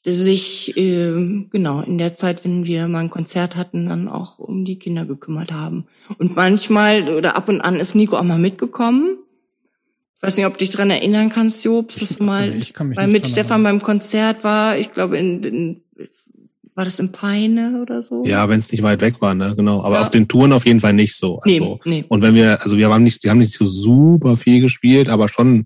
[0.04, 4.64] sich äh, genau in der Zeit, wenn wir mal ein Konzert hatten, dann auch um
[4.64, 5.86] die Kinder gekümmert haben.
[6.18, 9.18] Und manchmal oder ab und an ist Nico auch mal mitgekommen.
[10.20, 12.88] Ich weiß nicht, ob du dich dran erinnern kannst, Jobs, dass du mal ich kann
[12.88, 14.76] mich weil mit Stefan beim Konzert war.
[14.76, 15.80] Ich glaube, in, in
[16.74, 18.24] war das in Peine oder so?
[18.26, 19.82] Ja, wenn es nicht weit weg war, ne, genau.
[19.82, 20.02] Aber Ja.
[20.02, 21.40] auf den Touren auf jeden Fall nicht so.
[21.46, 22.04] Nee, Also, nee.
[22.08, 25.28] Und wenn wir, also wir haben nicht, die haben nicht so super viel gespielt, aber
[25.30, 25.64] schon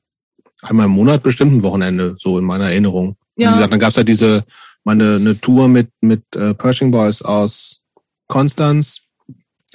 [0.62, 3.16] einmal im Monat bestimmt ein Wochenende, so in meiner Erinnerung.
[3.36, 3.50] Ja.
[3.50, 4.44] Wie gesagt, dann gab's ja diese,
[4.84, 7.80] meine, eine Tour mit, mit äh, Pershing Boys aus
[8.28, 9.00] Konstanz,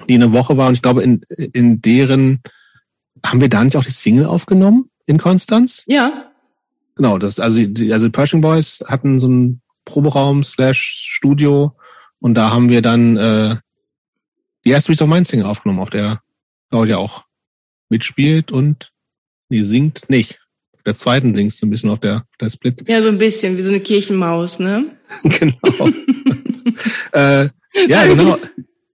[0.07, 1.21] die eine Woche war und ich glaube, in,
[1.53, 2.39] in deren,
[3.25, 5.83] haben wir da nicht auch die Single aufgenommen in Konstanz?
[5.87, 6.29] Ja,
[6.99, 11.73] Genau, das also die, also Pershing Boys hatten so einen Proberaum slash Studio
[12.19, 13.55] und da haben wir dann äh,
[14.65, 16.21] die erste Beat of Mind Single aufgenommen, auf der
[16.69, 17.23] Claudia auch
[17.87, 18.91] mitspielt und
[19.47, 20.41] nee, singt nicht.
[20.73, 22.83] Auf der zweiten singt sie ein bisschen auf der, auf der Split.
[22.89, 24.83] ja, so ein bisschen wie so eine Kirchenmaus, ne?
[25.23, 25.87] genau.
[27.13, 27.47] äh,
[27.87, 28.37] ja, genau.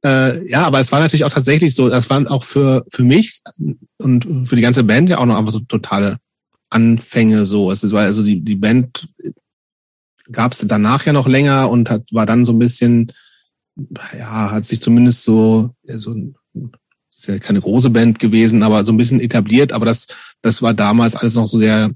[0.05, 3.41] Äh, ja, aber es war natürlich auch tatsächlich so, das waren auch für, für mich
[3.97, 6.17] und für die ganze Band ja auch noch einfach so totale
[6.69, 7.71] Anfänge so.
[7.71, 9.07] Es war also die, die Band
[10.31, 13.13] gab es danach ja noch länger und hat, war dann so ein bisschen,
[14.15, 16.15] ja, hat sich zumindest so, so
[17.15, 20.05] ist ja keine große Band gewesen, aber so ein bisschen etabliert, aber das,
[20.43, 21.89] das war damals alles noch so sehr,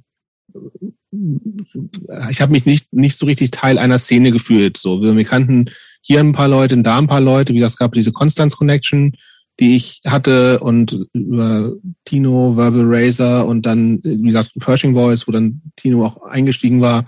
[2.32, 4.78] ich habe mich nicht, nicht so richtig Teil einer Szene gefühlt.
[4.78, 5.70] So, wir kannten
[6.02, 9.16] hier ein paar Leute, da ein paar Leute, wie gesagt, es gab diese Constance Connection,
[9.60, 11.74] die ich hatte und über
[12.06, 17.06] Tino, Verbal Razor und dann, wie gesagt, Pershing Boys, wo dann Tino auch eingestiegen war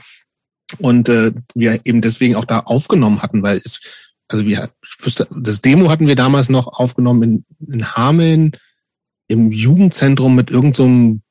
[0.80, 3.80] und äh, wir eben deswegen auch da aufgenommen hatten, weil es,
[4.28, 4.70] also wir,
[5.00, 8.52] wüsste, das Demo hatten wir damals noch aufgenommen in, in Hameln
[9.28, 11.22] im Jugendzentrum mit irgendeinem so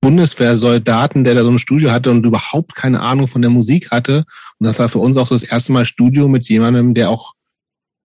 [0.00, 4.24] Bundeswehrsoldaten, der da so ein Studio hatte und überhaupt keine Ahnung von der Musik hatte.
[4.58, 7.34] Und das war für uns auch so das erste Mal Studio mit jemandem, der auch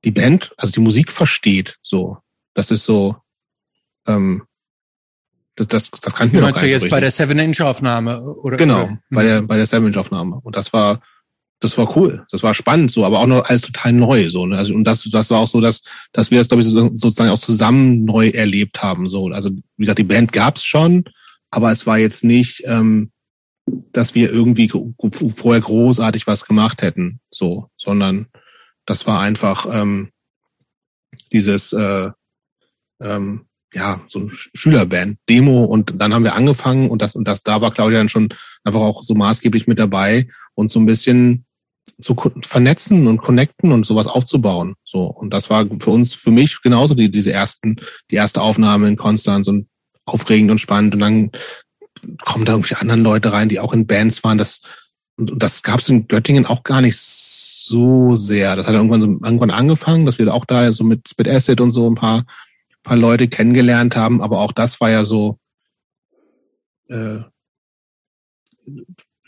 [0.03, 1.77] die Band, also die Musik versteht.
[1.81, 2.17] So,
[2.53, 3.15] das ist so,
[4.07, 4.43] ähm,
[5.55, 8.21] das, das, das kannten wir noch Meinst gar du jetzt bei der Seven-Inch-Aufnahme?
[8.21, 10.39] oder Genau, oder- bei der, bei der Savage-Aufnahme.
[10.43, 10.99] Und das war,
[11.61, 12.25] das war cool.
[12.29, 14.57] Das war spannend, so, aber auch noch alles total neu, so, ne?
[14.57, 15.81] Also, und das, das war auch so, dass,
[16.11, 19.27] dass wir es, glaube ich, so, sozusagen auch zusammen neu erlebt haben, so.
[19.29, 21.05] Also, wie gesagt, die Band gab's schon,
[21.55, 23.11] aber es war jetzt nicht, ähm,
[23.91, 28.27] dass wir irgendwie vorher großartig was gemacht hätten, so, sondern
[28.85, 30.11] das war einfach, ähm,
[31.31, 32.11] dieses, äh,
[33.01, 37.27] ähm, ja, so ein Sch- Schülerband, Demo und dann haben wir angefangen und das und
[37.27, 38.29] das, da war Claudia dann schon
[38.63, 41.45] einfach auch so maßgeblich mit dabei und so ein bisschen
[42.01, 44.75] zu vernetzen und connecten und sowas aufzubauen.
[44.83, 45.05] So.
[45.05, 47.77] Und das war für uns, für mich genauso die, diese ersten,
[48.11, 49.67] die erste Aufnahme in Konstanz und
[50.05, 51.31] aufregend und spannend und dann
[52.23, 54.37] kommen da irgendwelche anderen Leute rein, die auch in Bands waren.
[54.37, 54.61] Das,
[55.17, 58.55] das gab es in Göttingen auch gar nicht so sehr.
[58.55, 61.71] Das hat irgendwann so irgendwann angefangen, dass wir auch da so mit Spit Acid und
[61.71, 62.23] so ein paar
[62.85, 65.39] paar Leute kennengelernt haben, aber auch das war ja so,
[66.87, 67.17] äh,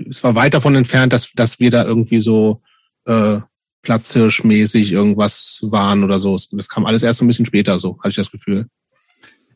[0.07, 2.61] es war weit davon entfernt, dass, dass wir da irgendwie so
[3.05, 3.39] äh,
[3.81, 6.37] Platzhirschmäßig irgendwas waren oder so.
[6.51, 8.67] Das kam alles erst so ein bisschen später, so hatte ich das Gefühl.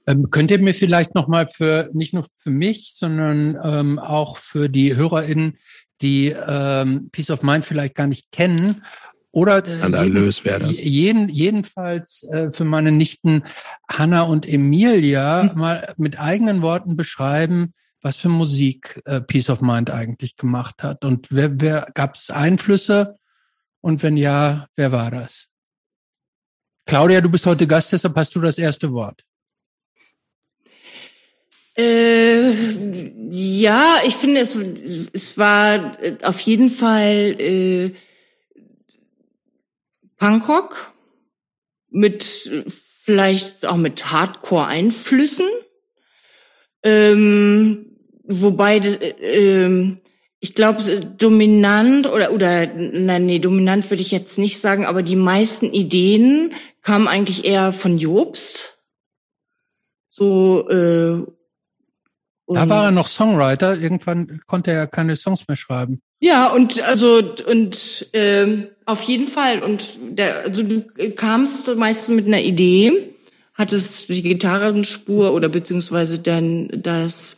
[0.07, 4.69] Ähm, könnt ihr mir vielleicht nochmal für, nicht nur für mich, sondern ähm, auch für
[4.69, 5.57] die HörerInnen,
[6.01, 8.83] die ähm, Peace of Mind vielleicht gar nicht kennen,
[9.31, 10.83] oder äh, Skandalös wäre das.
[10.83, 13.43] jeden, jedenfalls äh, für meine Nichten
[13.89, 19.89] Hanna und Emilia mal mit eigenen Worten beschreiben, was für Musik äh, Peace of Mind
[19.89, 21.05] eigentlich gemacht hat.
[21.05, 23.17] Und wer, wer gab es Einflüsse?
[23.79, 25.47] Und wenn ja, wer war das?
[26.85, 29.23] Claudia, du bist heute Gast, deshalb hast du das erste Wort.
[31.81, 32.53] Äh,
[33.29, 34.55] ja, ich finde, es,
[35.13, 37.91] es war äh, auf jeden Fall äh,
[40.17, 40.93] Punkrock
[41.89, 42.23] mit
[43.03, 45.47] vielleicht auch mit Hardcore-Einflüssen.
[46.83, 49.97] Ähm, wobei äh,
[50.39, 50.81] ich glaube,
[51.17, 56.53] dominant oder, oder, nein, nee, dominant würde ich jetzt nicht sagen, aber die meisten Ideen
[56.81, 58.79] kamen eigentlich eher von Jobst.
[60.09, 61.31] So, äh,
[62.53, 63.77] da war er noch Songwriter.
[63.77, 66.01] Irgendwann konnte er keine Songs mehr schreiben.
[66.19, 69.63] Ja, und also und äh, auf jeden Fall.
[69.63, 70.81] Und der, also du
[71.15, 73.13] kamst meistens mit einer Idee,
[73.53, 77.37] hattest die Gitarrenspur oder beziehungsweise dann das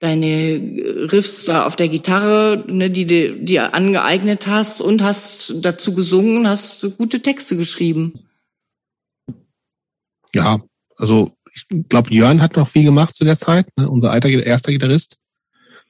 [0.00, 5.94] deine Riffs da auf der Gitarre, ne, die du dir angeeignet hast und hast dazu
[5.94, 8.14] gesungen, hast gute Texte geschrieben.
[10.34, 10.60] Ja,
[10.96, 14.72] also ich glaube, Jörn hat noch viel gemacht zu der Zeit, ne, unser alter erster
[14.72, 15.16] Gitarrist.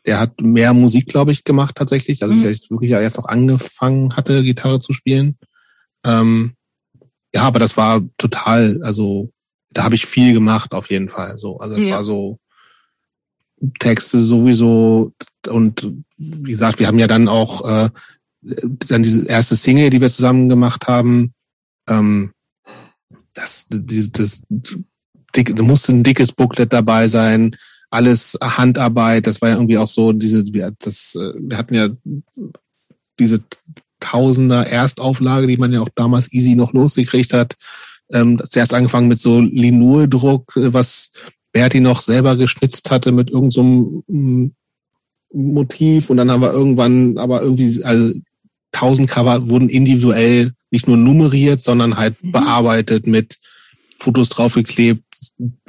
[0.06, 2.22] Der hat mehr Musik, glaube ich, gemacht tatsächlich.
[2.22, 2.48] Also mhm.
[2.48, 5.36] ich wirklich erst noch angefangen hatte, Gitarre zu spielen.
[6.04, 6.54] Ähm,
[7.34, 9.30] ja, aber das war total, also
[9.70, 11.38] da habe ich viel gemacht auf jeden Fall.
[11.38, 11.96] So, also es ja.
[11.96, 12.38] war so
[13.78, 15.12] Texte sowieso
[15.48, 17.90] und wie gesagt, wir haben ja dann auch äh,
[18.42, 21.34] dann diese erste Single, die wir zusammen gemacht haben.
[21.88, 22.32] Ähm,
[23.34, 24.42] das, das, das
[25.36, 27.56] dick, da musste ein dickes Booklet dabei sein,
[27.90, 29.26] alles Handarbeit.
[29.26, 30.44] Das war ja irgendwie auch so diese,
[30.78, 31.88] das, äh, wir hatten ja
[33.18, 33.40] diese
[34.00, 37.56] Tausender Erstauflage, die man ja auch damals easy noch losgekriegt hat.
[38.12, 41.10] Ähm, zuerst angefangen mit so Linurdruck, äh, was
[41.52, 44.50] Berti noch selber geschnitzt hatte mit irgendeinem so
[45.32, 48.12] Motiv und dann haben wir irgendwann aber irgendwie also
[48.72, 52.32] tausend Cover wurden individuell nicht nur nummeriert, sondern halt mhm.
[52.32, 53.38] bearbeitet mit
[53.98, 55.04] Fotos draufgeklebt,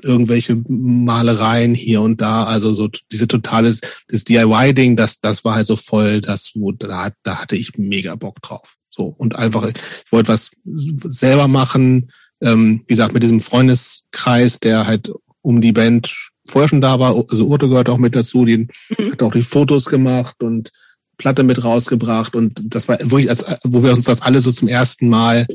[0.01, 3.75] irgendwelche Malereien hier und da, also so diese totale,
[4.07, 8.15] das DIY-Ding, das, das war halt so voll, das, wo, da, da hatte ich mega
[8.15, 8.75] Bock drauf.
[8.89, 12.11] So, und einfach, ich wollte was selber machen,
[12.41, 15.11] ähm, wie gesagt, mit diesem Freundeskreis, der halt
[15.41, 16.13] um die Band
[16.45, 19.11] vorher schon da war, also Urte gehört auch mit dazu, die mhm.
[19.11, 20.71] hat auch die Fotos gemacht und
[21.17, 24.67] Platte mit rausgebracht und das war wirklich, als, wo wir uns das alle so zum
[24.67, 25.45] ersten Mal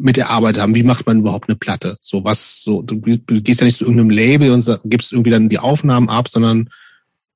[0.00, 0.74] mit der Arbeit haben.
[0.74, 1.98] Wie macht man überhaupt eine Platte?
[2.00, 5.58] So was, so, du gehst ja nicht zu irgendeinem Label und gibst irgendwie dann die
[5.58, 6.70] Aufnahmen ab, sondern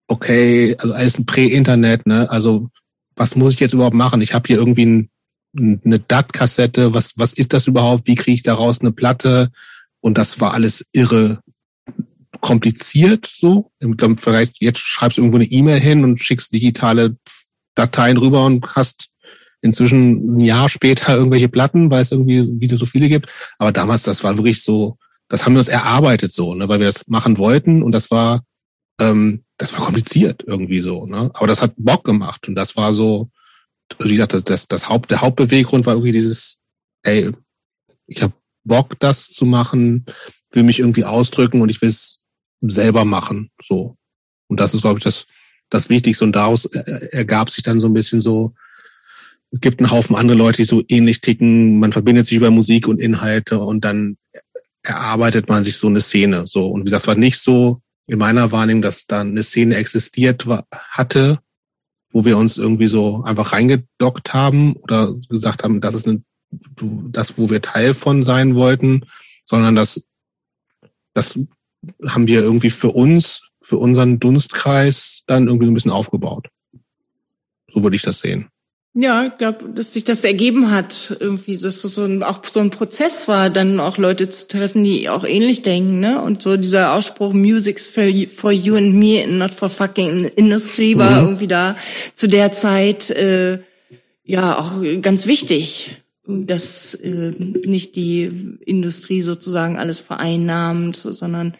[0.08, 2.30] okay, also alles ein Prä-Internet, ne?
[2.30, 2.68] Also
[3.16, 4.22] was muss ich jetzt überhaupt machen?
[4.22, 5.10] Ich habe hier irgendwie ein,
[5.84, 8.06] eine DAT-Kassette, was, was ist das überhaupt?
[8.06, 9.50] Wie kriege ich daraus eine Platte?
[10.00, 11.40] Und das war alles irre
[12.40, 13.70] kompliziert so.
[14.18, 17.16] Vergleich, jetzt schreibst du irgendwo eine E-Mail hin und schickst digitale
[17.74, 19.08] Dateien rüber und hast
[19.64, 23.32] inzwischen ein Jahr später irgendwelche Platten, weil es irgendwie wieder so viele gibt.
[23.58, 26.86] Aber damals, das war wirklich so, das haben wir uns erarbeitet so, ne, weil wir
[26.86, 28.44] das machen wollten und das war,
[29.00, 31.30] ähm, das war kompliziert irgendwie so, ne.
[31.32, 33.30] Aber das hat Bock gemacht und das war so,
[33.98, 36.58] wie gesagt, das, das, das Haupt, der Hauptbeweggrund war irgendwie dieses,
[37.02, 37.30] ey,
[38.06, 38.34] ich habe
[38.64, 40.04] Bock, das zu machen,
[40.52, 42.20] will mich irgendwie ausdrücken und ich will es
[42.60, 43.96] selber machen, so.
[44.48, 45.26] Und das ist, glaube ich, das,
[45.70, 46.24] das Wichtigste.
[46.24, 48.54] Und daraus ergab sich dann so ein bisschen so,
[49.54, 51.78] es gibt einen Haufen andere Leute, die so ähnlich ticken.
[51.78, 54.16] Man verbindet sich über Musik und Inhalte und dann
[54.82, 56.48] erarbeitet man sich so eine Szene.
[56.48, 59.76] So und wie gesagt, es war nicht so in meiner Wahrnehmung, dass da eine Szene
[59.76, 61.38] existiert war, hatte,
[62.10, 67.38] wo wir uns irgendwie so einfach reingedockt haben oder gesagt haben, das ist eine, das,
[67.38, 69.06] wo wir Teil von sein wollten,
[69.44, 70.02] sondern das,
[71.14, 71.38] das
[72.06, 76.48] haben wir irgendwie für uns, für unseren Dunstkreis dann irgendwie so ein bisschen aufgebaut.
[77.72, 78.48] So würde ich das sehen.
[78.96, 82.60] Ja, ich glaube, dass sich das ergeben hat, irgendwie, dass das so ein, auch so
[82.60, 86.22] ein Prozess war, dann auch Leute zu treffen, die auch ähnlich denken, ne?
[86.22, 90.26] Und so dieser Ausspruch Music's for you, for you and me and not for fucking
[90.36, 91.26] industry war mhm.
[91.26, 91.76] irgendwie da
[92.14, 93.58] zu der Zeit äh,
[94.22, 97.32] ja auch ganz wichtig, dass äh,
[97.66, 101.54] nicht die Industrie sozusagen alles vereinnahmt, sondern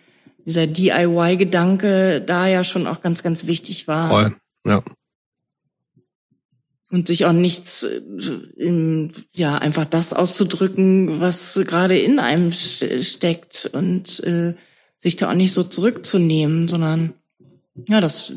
[0.47, 4.09] dieser DIY-Gedanke da ja schon auch ganz, ganz wichtig war.
[4.09, 4.85] Voll, ja
[6.95, 14.21] und sich auch nichts, äh, ja, einfach das auszudrücken, was gerade in einem steckt und
[14.21, 14.55] äh,
[14.97, 17.15] sich da auch nicht so zurückzunehmen, sondern
[17.89, 18.33] ja, das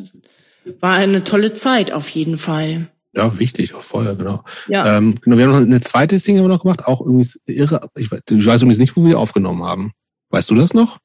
[0.79, 2.89] war eine tolle Zeit auf jeden Fall.
[3.15, 4.43] Ja, wichtig, auch vorher, genau.
[4.67, 4.97] Ja.
[4.97, 5.37] Ähm, genau.
[5.37, 7.87] Wir haben noch eine zweite Single noch gemacht, auch irgendwie irre.
[7.95, 9.91] Ich, ich weiß übrigens nicht, wo wir die aufgenommen haben.
[10.31, 10.97] Weißt du das noch?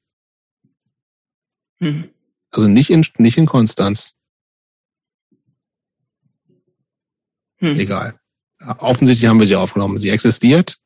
[1.80, 2.04] Hm.
[2.50, 4.14] Also nicht in, nicht in Konstanz.
[7.62, 7.78] Hm.
[7.78, 8.14] Egal.
[8.78, 9.98] Offensichtlich haben wir sie aufgenommen.
[9.98, 10.76] Sie existiert.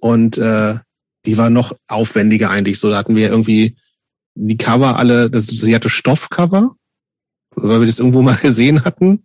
[0.00, 0.76] Und äh,
[1.24, 2.78] die war noch aufwendiger eigentlich.
[2.78, 3.76] So, da hatten wir irgendwie
[4.34, 6.76] die Cover alle, das, sie hatte Stoffcover,
[7.56, 9.24] weil wir das irgendwo mal gesehen hatten.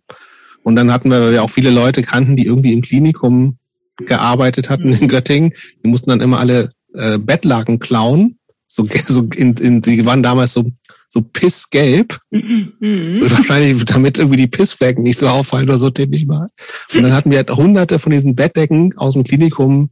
[0.62, 3.58] Und dann hatten wir, weil wir auch viele Leute kannten, die irgendwie im Klinikum
[3.96, 5.52] gearbeitet hatten in Göttingen.
[5.84, 8.38] Die mussten dann immer alle äh, Bettlaken klauen.
[8.66, 10.70] So, so in, in, die waren damals so
[11.14, 12.18] so pissgelb.
[12.30, 13.20] Mhm.
[13.22, 16.48] Wahrscheinlich, damit irgendwie die Pissflecken nicht so auffallen oder so, ich mal.
[16.92, 19.90] Und dann hatten wir halt hunderte von diesen Bettdecken aus dem Klinikum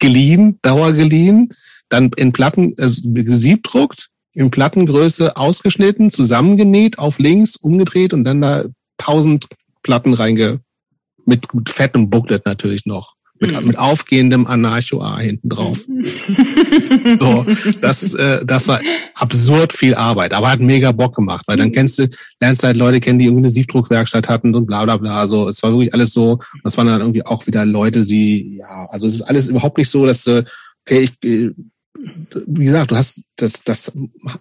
[0.00, 1.54] geliehen, Dauer geliehen,
[1.88, 8.64] dann in Platten, also siebdruckt, in Plattengröße ausgeschnitten, zusammengenäht, auf links, umgedreht und dann da
[8.98, 9.46] tausend
[9.82, 10.60] Platten reinge,
[11.26, 13.14] mit fettem Booklet natürlich noch.
[13.42, 13.68] Mit, mhm.
[13.68, 15.86] mit aufgehendem Anarcho-A hinten drauf.
[17.16, 17.46] so,
[17.80, 18.80] das, äh, das war
[19.14, 21.72] absurd viel Arbeit, aber hat mega Bock gemacht, weil dann mhm.
[21.72, 22.08] kennst du,
[22.38, 25.26] lernst du halt Leute kennen, die irgendwie eine Siebdruckwerkstatt hatten und bla bla bla.
[25.26, 28.86] So, es war wirklich alles so, das waren dann irgendwie auch wieder Leute, die, ja,
[28.90, 30.44] also es ist alles überhaupt nicht so, dass du,
[30.84, 31.52] okay, ich, äh,
[32.46, 33.92] wie gesagt, du hast, das, das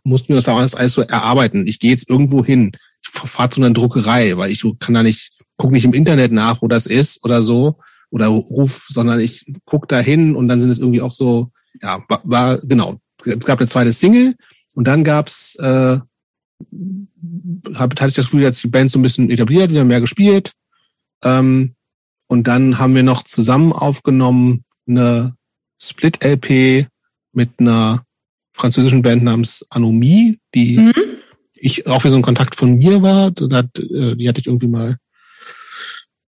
[0.03, 1.67] mussten wir uns alles, alles so erarbeiten.
[1.67, 5.31] Ich gehe jetzt irgendwo hin, ich fahre zu einer Druckerei, weil ich kann da nicht,
[5.57, 7.77] guck nicht im Internet nach, wo das ist oder so,
[8.11, 12.03] oder ruf, sondern ich guck da hin und dann sind es irgendwie auch so, ja,
[12.07, 12.99] war, war genau.
[13.25, 14.35] Es gab eine zweite Single
[14.73, 15.99] und dann gab's, äh,
[17.73, 20.01] hab, hatte ich das Gefühl, dass die Band so ein bisschen etabliert, wir haben mehr
[20.01, 20.53] gespielt.
[21.23, 21.75] Ähm,
[22.27, 25.35] und dann haben wir noch zusammen aufgenommen eine
[25.79, 26.87] Split-LP
[27.33, 28.03] mit einer
[28.53, 30.93] französischen Band namens Anomie, die mhm.
[31.53, 33.27] ich auch für so ein Kontakt von mir war.
[33.27, 34.97] Äh, die hatte ich irgendwie mal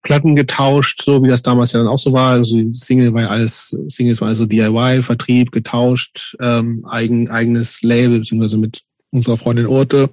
[0.02, 2.32] Platten getauscht, so wie das damals ja dann auch so war.
[2.32, 8.20] Also Single war ja alles, Singles war also DIY, Vertrieb, getauscht, ähm, eigen, eigenes Label,
[8.20, 10.10] beziehungsweise mit unserer Freundin Orte.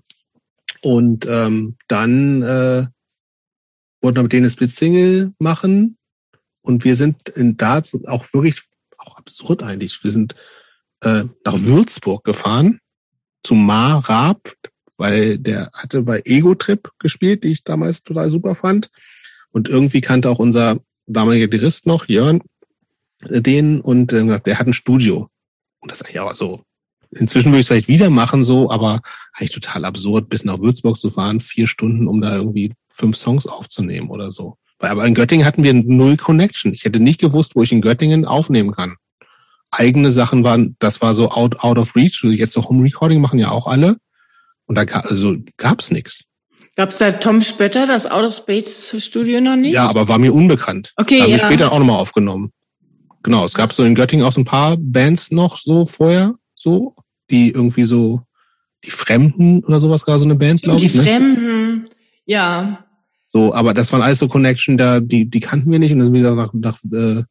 [0.82, 2.86] Und ähm, dann äh,
[4.02, 5.98] wollten wir mit denen eine Split-Single machen.
[6.62, 8.64] Und wir sind in da auch wirklich,
[8.98, 10.36] auch absurd eigentlich, wir sind
[11.02, 12.80] äh, nach Würzburg gefahren,
[13.44, 14.54] zu Ma Raab,
[14.98, 18.90] weil der hatte bei Ego Trip gespielt, die ich damals total super fand.
[19.58, 22.44] Und irgendwie kannte auch unser damaliger Dirist noch, Jörn,
[23.28, 25.30] äh, den und äh, der hat ein Studio.
[25.80, 26.62] Und das ist eigentlich auch so.
[27.10, 29.02] Inzwischen würde ich es vielleicht wieder machen, so, aber
[29.34, 33.48] eigentlich total absurd, bis nach Würzburg zu fahren, vier Stunden, um da irgendwie fünf Songs
[33.48, 34.58] aufzunehmen oder so.
[34.78, 36.72] Aber in Göttingen hatten wir null Connection.
[36.72, 38.98] Ich hätte nicht gewusst, wo ich in Göttingen aufnehmen kann.
[39.72, 42.24] Eigene Sachen waren, das war so out, out of reach.
[42.24, 43.98] Jetzt so Home Recording machen ja auch alle.
[44.68, 46.27] Und da also, gab's nichts.
[46.78, 49.74] Gab es da Tom Spötter, das Outer Space Studio noch nicht?
[49.74, 50.94] Ja, aber war mir unbekannt.
[50.96, 51.38] Okay, da haben ja.
[51.38, 52.52] wir später auch nochmal aufgenommen.
[53.24, 56.94] Genau, es gab so in Göttingen auch so ein paar Bands noch so vorher, so,
[57.32, 58.22] die irgendwie so,
[58.86, 60.92] die Fremden oder sowas, gerade so eine Band, glaube ich.
[60.92, 61.04] Die ne?
[61.04, 61.90] Fremden,
[62.26, 62.86] ja.
[63.30, 66.14] So, aber das waren alles so Connection, da, die, die kannten wir nicht und dann
[66.14, 67.24] sind wir nach, nach äh,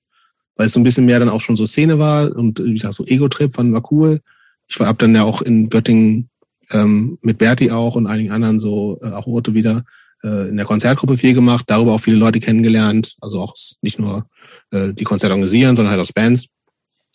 [0.56, 2.94] weil es so ein bisschen mehr dann auch schon so Szene war und wie gesagt,
[2.94, 4.20] so Ego-Trip fanden wir cool.
[4.66, 6.30] Ich war ab dann ja auch in Göttingen
[6.70, 9.84] ähm, mit Berti auch und einigen anderen so, äh, auch Orte wieder,
[10.22, 14.28] äh, in der Konzertgruppe viel gemacht, darüber auch viele Leute kennengelernt, also auch nicht nur
[14.70, 16.46] äh, die Konzerte organisieren, sondern halt aus Bands.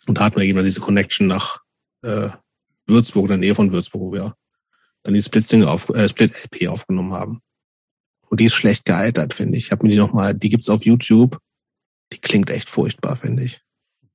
[0.08, 1.60] Und da hatten wir eben diese Connection nach
[2.04, 2.30] äh,
[2.88, 4.36] Würzburg, in der Nähe von Würzburg, wo wir
[5.04, 7.42] dann die Split-Single auf, äh, Split-LP aufgenommen haben.
[8.30, 9.66] Und die ist schlecht gealtert, finde ich.
[9.66, 11.38] Ich habe mir die nochmal, die gibt's auf YouTube.
[12.14, 13.61] Die klingt echt furchtbar, finde ich.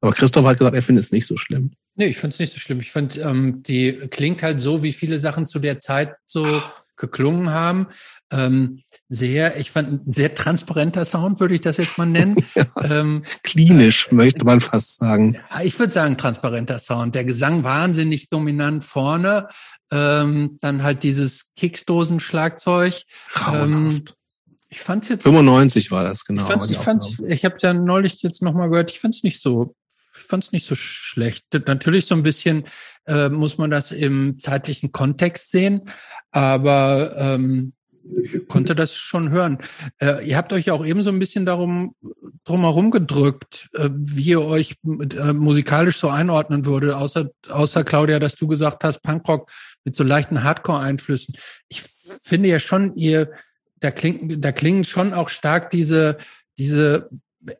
[0.00, 1.72] Aber Christoph hat gesagt, er findet es nicht so schlimm.
[1.94, 2.80] Nee, ich finde es nicht so schlimm.
[2.80, 6.62] Ich finde, ähm, die klingt halt so, wie viele Sachen zu der Zeit so
[6.96, 7.88] geklungen haben.
[8.30, 12.36] Ähm, sehr, ich fand ein sehr transparenter Sound, würde ich das jetzt mal nennen.
[12.54, 15.38] ja, ähm, klinisch, äh, möchte man fast sagen.
[15.62, 17.14] Ich würde sagen, transparenter Sound.
[17.14, 19.48] Der Gesang wahnsinnig dominant vorne.
[19.92, 23.02] Ähm, dann halt dieses Kickstoßen-Schlagzeug.
[23.52, 24.04] Ähm,
[24.68, 25.22] ich fand's jetzt.
[25.22, 26.42] 95 war das, genau.
[26.42, 29.76] Ich, fand's, ich, fand's, ich habe ja neulich jetzt nochmal gehört, ich fand's nicht so
[30.26, 31.46] ich fand es nicht so schlecht.
[31.68, 32.64] Natürlich so ein bisschen
[33.06, 35.82] äh, muss man das im zeitlichen Kontext sehen,
[36.32, 37.74] aber ähm,
[38.24, 39.58] ich konnte das schon hören.
[40.00, 41.94] Äh, ihr habt euch auch eben so ein bisschen darum
[42.42, 48.34] drumherum gedrückt, äh, wie ihr euch äh, musikalisch so einordnen würde, außer, außer Claudia, dass
[48.34, 49.48] du gesagt hast, Punkrock
[49.84, 51.36] mit so leichten Hardcore-Einflüssen.
[51.68, 53.30] Ich finde ja schon, ihr,
[53.78, 56.16] da klingt, da klingen schon auch stark diese,
[56.58, 57.10] diese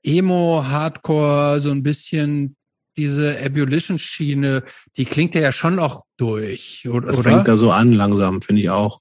[0.02, 2.56] Emo, Hardcore, so ein bisschen
[2.96, 4.62] diese Ebullition-Schiene,
[4.96, 7.08] die klingt ja schon auch durch, oder?
[7.08, 9.00] Das fängt da so an langsam, finde ich auch.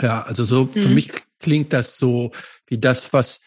[0.00, 0.72] Ja, also so mhm.
[0.72, 2.30] für mich klingt das so
[2.66, 3.40] wie das, was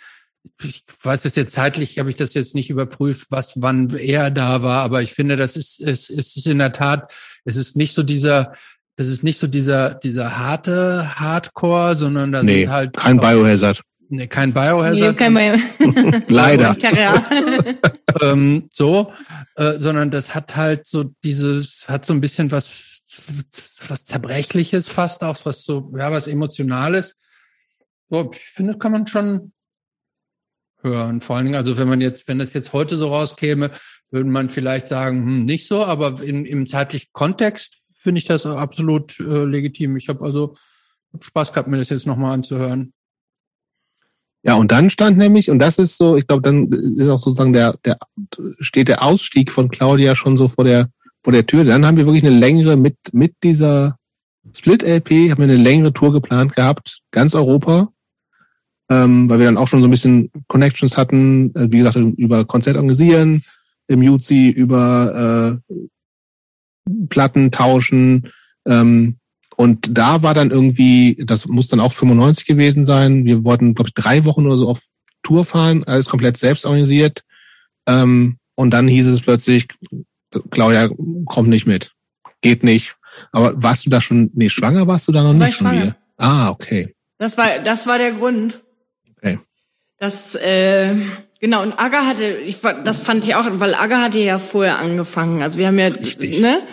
[0.62, 4.62] ich weiß es jetzt zeitlich, habe ich das jetzt nicht überprüft, was wann er da
[4.62, 7.14] war, aber ich finde, das ist es ist, ist in der Tat,
[7.46, 8.54] es ist nicht so dieser
[8.96, 13.82] das ist nicht so dieser dieser harte Hardcore, sondern das nee, ist halt kein Biohazard.
[14.16, 14.94] Nee, kein Biohazard.
[14.96, 16.78] Nee, kein Bio Leider.
[18.22, 19.12] ähm, so,
[19.56, 22.70] äh, sondern das hat halt so dieses, hat so ein bisschen was,
[23.88, 27.16] was Zerbrechliches fast auch, was so, ja, was Emotionales.
[28.12, 29.52] So, ich finde, kann man schon
[30.84, 31.20] hören.
[31.20, 33.72] Vor allen Dingen, also wenn man jetzt, wenn das jetzt heute so rauskäme,
[34.12, 38.46] würde man vielleicht sagen, hm, nicht so, aber in, im zeitlichen Kontext finde ich das
[38.46, 39.98] absolut äh, legitim.
[39.98, 40.56] Ich habe also
[41.20, 42.94] Spaß gehabt, mir das jetzt nochmal anzuhören.
[44.46, 47.54] Ja, und dann stand nämlich, und das ist so, ich glaube, dann ist auch sozusagen
[47.54, 47.98] der, der,
[48.60, 50.90] steht der Ausstieg von Claudia schon so vor der,
[51.24, 51.64] vor der Tür.
[51.64, 53.98] Dann haben wir wirklich eine längere, mit, mit dieser
[54.54, 57.88] Split-LP, haben wir eine längere Tour geplant gehabt, ganz Europa,
[58.90, 62.44] ähm, weil wir dann auch schon so ein bisschen Connections hatten, äh, wie gesagt, über
[62.44, 63.44] Konzert organisieren,
[63.88, 65.74] im Jutzi, über äh,
[67.08, 68.30] Platten tauschen,
[68.68, 69.18] ähm,
[69.64, 73.24] und da war dann irgendwie, das muss dann auch 95 gewesen sein.
[73.24, 74.82] Wir wollten, glaube ich, drei Wochen oder so auf
[75.22, 77.24] Tour fahren, alles komplett selbst organisiert.
[77.88, 79.70] Ähm, und dann hieß es plötzlich,
[80.52, 80.90] Claudia
[81.28, 81.94] kommt nicht mit.
[82.42, 82.98] Geht nicht.
[83.32, 85.96] Aber warst du da schon, nee, schwanger warst du da noch war nicht schon wieder?
[86.18, 86.94] Ah, okay.
[87.18, 88.62] Das war, das war der Grund.
[89.16, 89.40] Okay.
[89.98, 90.94] Das, äh,
[91.40, 95.42] genau, und Aga hatte, ich, das fand ich auch, weil Aga hatte ja vorher angefangen.
[95.42, 96.42] Also wir haben ja, Richtig.
[96.42, 96.64] ne?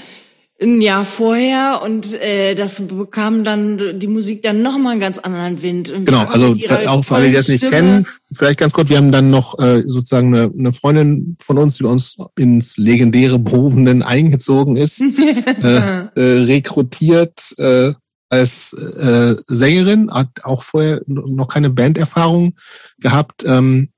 [0.63, 5.63] Ein Jahr vorher und äh, das bekam dann die Musik dann nochmal einen ganz anderen
[5.63, 5.91] Wind.
[5.91, 6.55] Und genau, also
[6.87, 7.73] auch für alle, die das nicht Stimme.
[7.73, 11.79] kennen, vielleicht ganz kurz, wir haben dann noch äh, sozusagen eine, eine Freundin von uns,
[11.79, 15.01] die uns ins legendäre Berufenden eingezogen ist,
[15.63, 17.95] äh, äh, rekrutiert äh,
[18.29, 22.55] als äh, Sängerin, hat auch vorher noch keine Banderfahrung
[22.99, 23.89] gehabt ähm,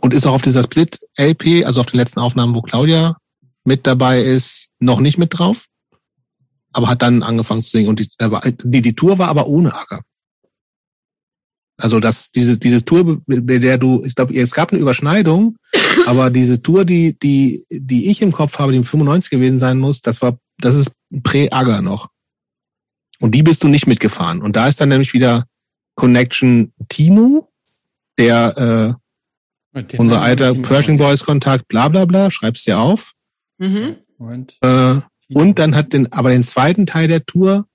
[0.00, 3.16] und ist auch auf dieser Split-LP, also auf den letzten Aufnahmen, wo Claudia
[3.64, 5.66] mit dabei ist, noch nicht mit drauf
[6.74, 7.88] aber hat dann angefangen zu singen.
[7.88, 8.08] Und die,
[8.64, 10.02] die, die Tour war aber ohne Acker.
[11.80, 15.56] Also das, diese, diese Tour, bei der du, ich glaube, es gab eine Überschneidung,
[16.06, 19.78] aber diese Tour, die, die, die ich im Kopf habe, die im 95 gewesen sein
[19.78, 20.92] muss, das war, das ist
[21.22, 22.08] Prä-Agger noch.
[23.20, 24.42] Und die bist du nicht mitgefahren.
[24.42, 25.46] Und da ist dann nämlich wieder
[25.94, 27.48] Connection Tino,
[28.18, 28.98] der
[29.74, 33.12] äh, unser alter Pershing Boys Kontakt, bla bla bla, schreibst dir auf.
[33.58, 33.96] Mhm.
[34.62, 35.00] Äh,
[35.32, 37.66] und dann hat den, aber den zweiten Teil der Tour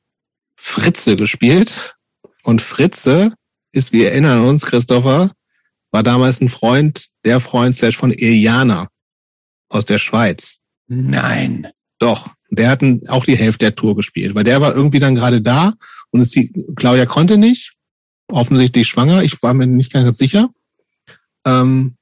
[0.55, 1.95] Fritze gespielt.
[2.43, 3.34] Und Fritze
[3.71, 5.31] ist, wir erinnern uns, Christopher,
[5.91, 8.89] war damals ein Freund, der Freund slash von Iliana
[9.69, 10.57] aus der Schweiz.
[10.88, 11.67] Nein.
[11.99, 12.30] Doch.
[12.51, 15.73] Der hat auch die Hälfte der Tour gespielt, weil der war irgendwie dann gerade da
[16.09, 17.73] und es die, Claudia konnte nicht,
[18.27, 20.49] offensichtlich schwanger, ich war mir nicht ganz sicher.
[21.45, 21.95] Ähm,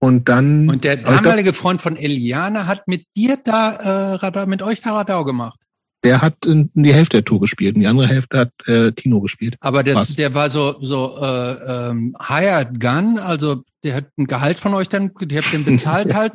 [0.00, 0.68] und dann.
[0.68, 5.24] Und der damalige Freund von Eliane hat mit dir da, äh, mit euch da Radau
[5.24, 5.60] gemacht.
[6.02, 9.20] Der hat in die Hälfte der Tour gespielt und die andere Hälfte hat äh, Tino
[9.20, 9.56] gespielt.
[9.60, 14.58] Aber der, der war so so äh, ähm, hired gun, also der hat ein Gehalt
[14.58, 16.32] von euch dann, die habt den bezahlt halt.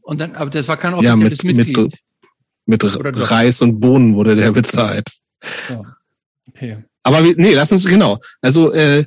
[0.00, 1.98] Und dann, aber das war kein offizielles ja, mit, Mitglied.
[2.64, 5.08] Mit, mit Reis und Bohnen wurde der bezahlt.
[5.68, 5.84] So.
[6.48, 6.78] Okay.
[7.02, 8.18] Aber nee, lass uns genau.
[8.40, 9.04] Also äh,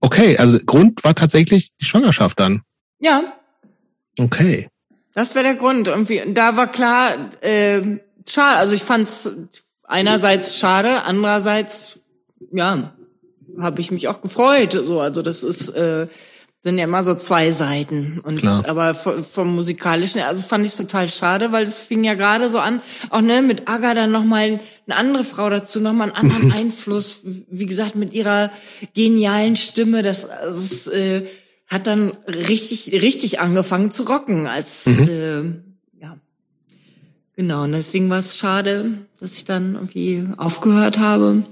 [0.00, 2.62] okay, also Grund war tatsächlich die Schwangerschaft dann.
[3.00, 3.32] Ja.
[4.18, 4.68] Okay.
[5.14, 5.88] Das wäre der Grund.
[5.88, 7.82] Irgendwie, da war klar, äh,
[8.26, 8.58] schade.
[8.58, 9.30] Also ich fand's
[9.84, 11.98] einerseits schade, andererseits,
[12.52, 12.94] ja,
[13.58, 14.72] habe ich mich auch gefreut.
[14.72, 16.06] So, also das ist äh,
[16.62, 18.20] sind ja immer so zwei Seiten.
[18.22, 18.64] Und Klar.
[18.68, 22.58] aber vom, vom musikalischen, also fand ich total schade, weil es fing ja gerade so
[22.58, 27.20] an, auch ne, mit Aga dann nochmal eine andere Frau dazu, nochmal einen anderen Einfluss,
[27.22, 28.50] wie gesagt, mit ihrer
[28.94, 30.02] genialen Stimme.
[30.02, 31.26] Das, das äh,
[31.70, 35.08] hat dann richtig, richtig angefangen zu rocken als, mhm.
[35.08, 36.18] äh, ja.
[37.36, 41.44] Genau, und deswegen war es schade, dass ich dann irgendwie aufgehört habe.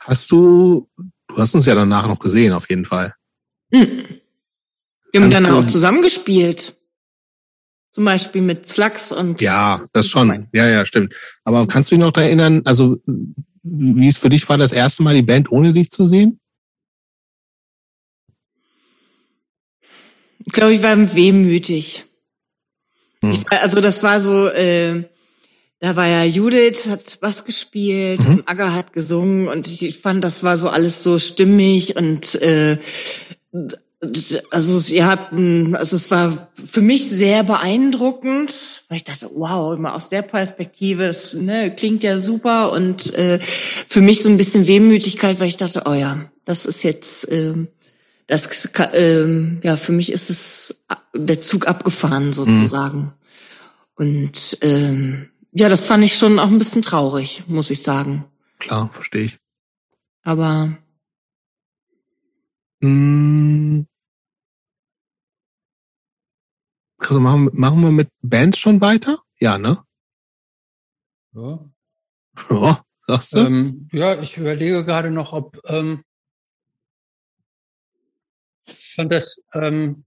[0.00, 3.14] Hast du, du hast uns ja danach noch gesehen, auf jeden Fall.
[3.70, 4.04] Mhm.
[5.12, 6.76] Wir haben dann auch zusammengespielt.
[7.90, 9.40] Zum Beispiel mit Slugs und.
[9.40, 10.46] Ja, das schon.
[10.52, 11.14] Ja, ja, stimmt.
[11.44, 12.98] Aber kannst du dich noch erinnern, also,
[13.62, 16.38] wie es für dich war, das erste Mal die Band ohne dich zu sehen?
[20.48, 22.06] Ich glaube, ich war wehmütig.
[23.22, 23.32] Hm.
[23.32, 25.04] Ich war, also das war so, äh,
[25.78, 28.44] da war ja Judith, hat was gespielt, mhm.
[28.46, 32.78] Aga hat gesungen und ich fand, das war so alles so stimmig und äh,
[34.50, 39.94] also ihr habt, also es war für mich sehr beeindruckend, weil ich dachte, wow, immer
[39.94, 43.38] aus der Perspektive, das ne, klingt ja super und äh,
[43.86, 47.52] für mich so ein bisschen Wehmütigkeit, weil ich dachte, oh ja, das ist jetzt äh,
[48.28, 50.84] das ähm, ja für mich ist es
[51.14, 52.98] der Zug abgefahren sozusagen.
[52.98, 53.12] Mhm.
[53.96, 58.24] Und ähm, ja, das fand ich schon auch ein bisschen traurig, muss ich sagen.
[58.60, 59.38] Klar, verstehe ich.
[60.22, 60.76] Aber
[62.80, 63.80] mm,
[66.98, 69.22] also machen, machen wir mit Bands schon weiter?
[69.40, 69.82] Ja, ne?
[71.34, 71.58] Ja.
[72.50, 73.38] Ja, sagst du?
[73.38, 76.04] Ähm, ja, ich überlege gerade noch, ob ähm,
[78.98, 80.04] fand das ähm,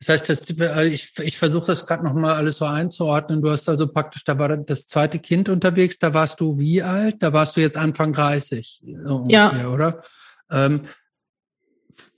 [0.00, 3.40] Das heißt, das, äh, ich, ich versuche das gerade nochmal alles so einzuordnen.
[3.40, 7.22] Du hast also praktisch, da war das zweite Kind unterwegs, da warst du wie alt?
[7.22, 8.82] Da warst du jetzt Anfang 30,
[9.28, 9.68] ja.
[9.68, 10.02] oder?
[10.50, 10.86] Ähm,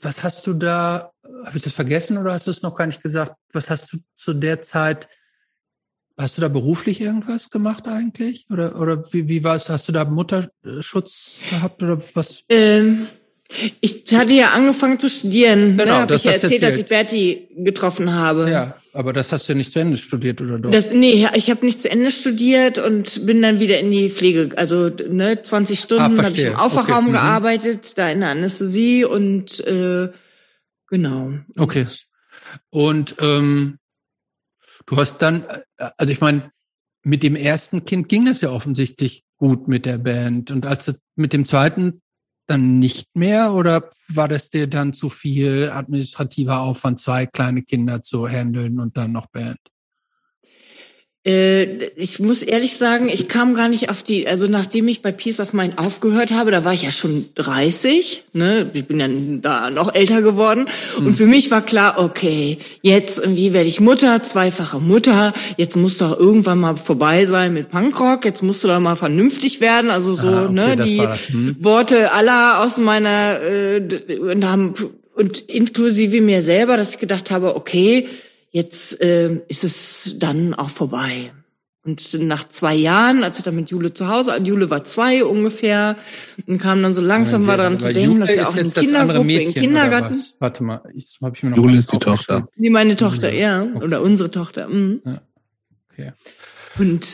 [0.01, 1.13] was hast du da,
[1.45, 3.35] habe ich das vergessen oder hast du es noch gar nicht gesagt?
[3.53, 5.07] Was hast du zu der Zeit,
[6.17, 8.47] hast du da beruflich irgendwas gemacht eigentlich?
[8.51, 9.69] Oder, oder wie, wie war es?
[9.69, 12.43] Hast du da Mutterschutz gehabt oder was?
[12.49, 13.09] Ähm
[13.81, 15.77] ich hatte ja angefangen zu studieren.
[15.77, 15.85] Ne?
[15.85, 16.01] Genau, ne?
[16.01, 18.51] Habe ich ja erzählt, dass ich Berti getroffen habe.
[18.51, 20.71] Ja, aber das hast du ja nicht zu Ende studiert, oder doch?
[20.71, 24.57] Das, nee, ich habe nicht zu Ende studiert und bin dann wieder in die Pflege.
[24.57, 27.09] Also ne, 20 Stunden ah, habe ich im Aufwachraum okay.
[27.09, 27.13] Mhm.
[27.13, 30.09] gearbeitet, da in der Anästhesie und äh,
[30.89, 31.33] genau.
[31.57, 31.87] Okay.
[32.71, 33.79] Und ähm,
[34.87, 35.45] du hast dann,
[35.79, 36.51] äh, also ich meine,
[37.03, 40.51] mit dem ersten Kind ging das ja offensichtlich gut mit der Band.
[40.51, 42.01] Und als mit dem zweiten
[42.47, 48.03] dann nicht mehr oder war das dir dann zu viel administrativer Aufwand, zwei kleine Kinder
[48.03, 49.59] zu handeln und dann noch Band?
[51.27, 55.11] Äh, ich muss ehrlich sagen, ich kam gar nicht auf die, also nachdem ich bei
[55.11, 59.41] Peace of Mind aufgehört habe, da war ich ja schon 30, ne, ich bin dann
[59.41, 60.67] da noch älter geworden.
[60.99, 61.07] Mhm.
[61.07, 65.97] und für mich war klar, okay, jetzt irgendwie werde ich Mutter, zweifache Mutter, jetzt muss
[65.97, 70.13] doch irgendwann mal vorbei sein mit Punkrock, jetzt musst du doch mal vernünftig werden, also
[70.13, 71.57] so, ah, okay, ne, die mhm.
[71.59, 73.81] Worte aller aus meiner, äh,
[74.19, 74.75] und haben,
[75.15, 78.09] und inklusive mir selber, dass ich gedacht habe, okay,
[78.55, 81.33] jetzt äh, ist es dann auch vorbei.
[81.85, 85.97] Und nach zwei Jahren, als ich dann mit Jule zu Hause, Jule war zwei ungefähr,
[86.47, 88.73] und kam dann so langsam ja, war daran zu denken, Jule dass ja auch in
[88.73, 90.23] Kindergruppe, in Kindergarten.
[90.39, 92.49] Warte mal, ich habe ich mir noch Jule ist die Tochter.
[92.57, 93.85] Die meine Tochter, ja, okay.
[93.85, 94.69] oder unsere Tochter.
[94.69, 95.03] Mhm.
[95.05, 95.23] Ja.
[95.93, 96.13] Okay.
[96.79, 97.07] Und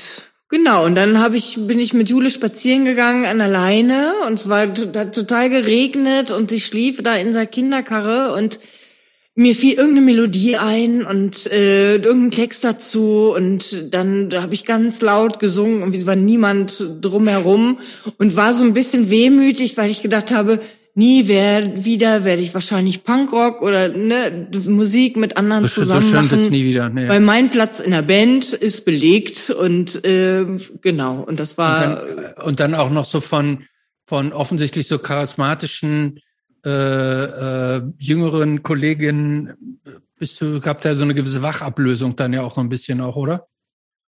[0.50, 4.48] genau, und dann habe ich bin ich mit Jule spazieren gegangen an alleine und es
[4.50, 8.60] war total geregnet und sie schlief da in der Kinderkarre und
[9.40, 14.66] mir fiel irgendeine Melodie ein und äh, irgendein Text dazu und dann da habe ich
[14.66, 17.78] ganz laut gesungen und es war niemand drumherum
[18.18, 20.60] und war so ein bisschen wehmütig, weil ich gedacht habe,
[20.94, 26.50] nie wer, wieder werde ich wahrscheinlich Punkrock oder ne, Musik mit anderen das zusammen machen.
[26.50, 27.08] Nie wieder, nee.
[27.08, 30.44] Weil mein Platz in der Band ist belegt und äh,
[30.82, 33.64] genau und das war und dann, äh, und dann auch noch so von
[34.04, 36.20] von offensichtlich so charismatischen
[36.64, 39.78] äh, äh, jüngeren Kolleginnen
[40.18, 43.16] bist du, gab da so eine gewisse Wachablösung dann ja auch so ein bisschen auch,
[43.16, 43.48] oder?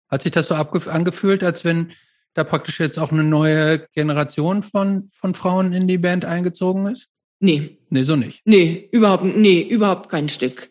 [0.08, 1.92] Hat sich das so angefühlt, als wenn
[2.34, 7.08] da praktisch jetzt auch eine neue Generation von, von Frauen in die Band eingezogen ist?
[7.40, 7.78] Nee.
[7.90, 8.42] Nee, so nicht.
[8.44, 10.70] Nee, überhaupt, nee, überhaupt kein Stück.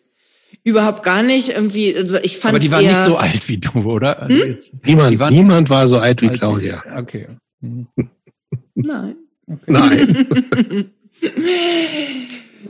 [0.64, 1.50] Überhaupt gar nicht.
[1.50, 4.22] Irgendwie, also ich fand Aber die waren nicht so alt wie du, oder?
[4.22, 4.48] Also hm?
[4.48, 6.82] jetzt, niemand, waren, niemand war so alt wie alt Claudia.
[6.84, 7.26] Wie, okay.
[7.64, 7.86] Mhm.
[8.74, 9.16] Nein.
[9.46, 9.70] Okay.
[9.70, 10.90] Nein.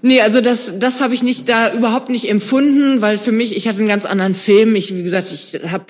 [0.00, 3.68] Nee, also das, das habe ich nicht da überhaupt nicht empfunden, weil für mich, ich
[3.68, 4.74] hatte einen ganz anderen Film.
[4.74, 5.84] Ich, wie gesagt, ich habe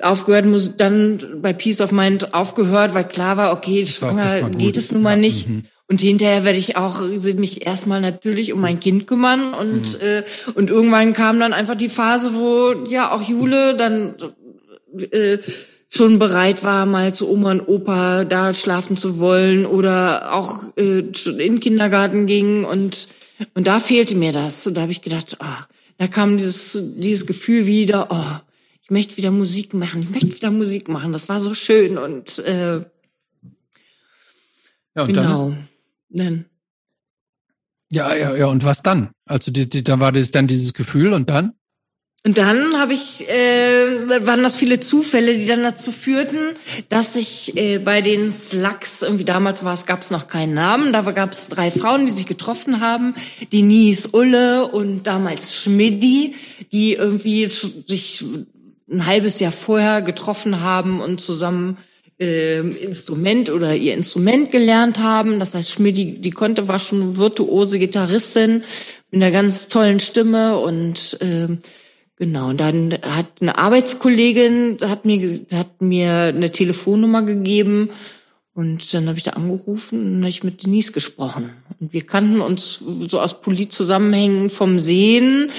[0.00, 4.92] aufgehört, muss dann bei Peace of Mind aufgehört, weil klar war, okay, schwanger geht es
[4.92, 5.48] nun mal nicht.
[5.48, 5.64] Mhm.
[5.88, 10.06] Und hinterher werde ich auch mich erstmal natürlich um mein Kind kümmern und mhm.
[10.06, 10.22] äh,
[10.54, 14.14] und irgendwann kam dann einfach die Phase, wo ja auch Jule dann
[15.10, 15.38] äh,
[15.92, 21.00] schon bereit war, mal zu Oma und Opa da schlafen zu wollen oder auch äh,
[21.00, 23.08] in den Kindergarten ging und
[23.54, 25.66] und da fehlte mir das und da habe ich gedacht, ah,
[25.98, 28.46] da kam dieses dieses Gefühl wieder, oh,
[28.82, 32.38] ich möchte wieder Musik machen, ich möchte wieder Musik machen, das war so schön und
[32.38, 32.84] äh,
[34.94, 35.54] ja, und genau.
[36.08, 36.46] Dann,
[37.92, 39.10] ja, ja, ja, und was dann?
[39.24, 41.54] Also die, die, da war das dann dieses Gefühl und dann?
[42.22, 46.54] Und dann habe ich, äh, waren das viele Zufälle, die dann dazu führten,
[46.90, 50.92] dass ich äh, bei den Slugs, irgendwie damals war es, gab es noch keinen Namen,
[50.92, 53.14] da gab es drei Frauen, die sich getroffen haben,
[53.54, 56.34] Denise, Ulle und damals Schmidti,
[56.72, 58.22] die irgendwie sich
[58.90, 61.78] ein halbes Jahr vorher getroffen haben und zusammen
[62.18, 65.40] äh, Instrument oder ihr Instrument gelernt haben.
[65.40, 68.62] Das heißt, Schmidti, die konnte, war schon virtuose Gitarristin
[69.10, 71.56] mit einer ganz tollen Stimme und äh,
[72.20, 77.88] Genau, und dann hat eine Arbeitskollegin hat mir hat mir eine Telefonnummer gegeben
[78.60, 81.48] und dann habe ich da angerufen und habe ich mit Denise gesprochen.
[81.80, 85.50] Und wir kannten uns so aus Politzusammenhängen vom Sehen.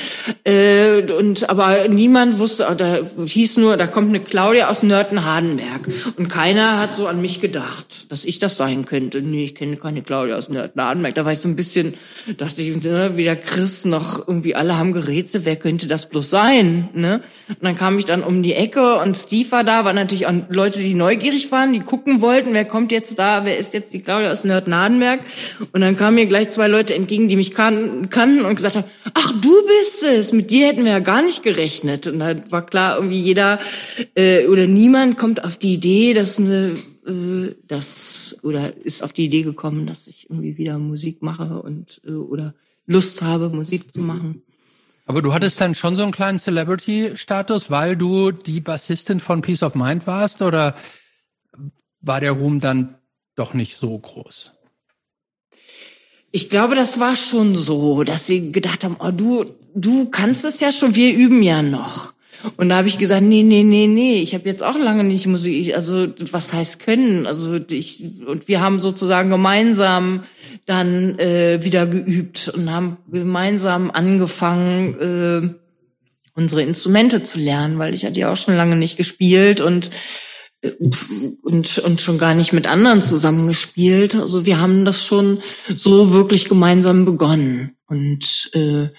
[0.44, 5.90] Äh, und aber niemand wusste, da hieß nur, da kommt eine Claudia aus Nörten-Hardenberg.
[6.16, 9.20] Und keiner hat so an mich gedacht, dass ich das sein könnte.
[9.24, 11.16] Nee, ich kenne keine Claudia aus Nörten-Hardenberg.
[11.16, 11.96] Da war ich so ein bisschen,
[12.38, 16.30] dachte ich, ne, wie der Chris noch irgendwie alle haben gerätselt, wer könnte das bloß
[16.30, 16.90] sein?
[16.94, 17.24] Ne?
[17.48, 20.34] Und dann kam ich dann um die Ecke und Steve war da, waren natürlich auch
[20.50, 23.94] Leute, die neugierig waren, die gucken wollten, wer kommt kommt jetzt da, wer ist jetzt
[23.94, 25.22] die Claudia aus Nördnadenberg?
[25.72, 28.88] Und dann kamen mir gleich zwei Leute entgegen, die mich kan kannten und gesagt haben,
[29.14, 32.08] ach, du bist es, mit dir hätten wir ja gar nicht gerechnet.
[32.08, 33.60] Und da war klar, irgendwie jeder
[34.16, 36.76] äh, oder niemand kommt auf die Idee, dass eine
[37.08, 42.02] äh, das oder ist auf die Idee gekommen, dass ich irgendwie wieder Musik mache und
[42.06, 42.54] äh, oder
[42.88, 44.42] Lust habe, Musik zu machen.
[45.06, 49.64] Aber du hattest dann schon so einen kleinen Celebrity-Status, weil du die Bassistin von Peace
[49.64, 50.76] of Mind warst, oder
[52.02, 52.96] war der Ruhm dann
[53.36, 54.52] doch nicht so groß?
[56.32, 59.46] Ich glaube, das war schon so, dass sie gedacht haben, oh, du,
[59.76, 62.14] du kannst es ja schon, wir üben ja noch.
[62.58, 65.28] Und da habe ich gesagt, nee, nee, nee, nee, ich habe jetzt auch lange nicht
[65.28, 67.28] Musik, also was heißt können?
[67.28, 70.24] Also ich und wir haben sozusagen gemeinsam
[70.66, 75.54] dann äh, wieder geübt und haben gemeinsam angefangen äh,
[76.34, 79.92] unsere Instrumente zu lernen, weil ich hatte ja auch schon lange nicht gespielt und
[81.42, 84.16] und und schon gar nicht mit anderen zusammengespielt.
[84.16, 85.42] Also wir haben das schon
[85.76, 88.90] so wirklich gemeinsam begonnen und äh,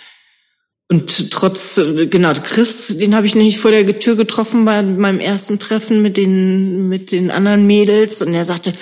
[0.93, 1.81] und trotz,
[2.11, 6.19] genau, Chris, den habe ich nämlich vor der Tür getroffen bei meinem ersten Treffen mit
[6.19, 8.21] den, mit den anderen Mädels.
[8.21, 8.75] Und er sagte,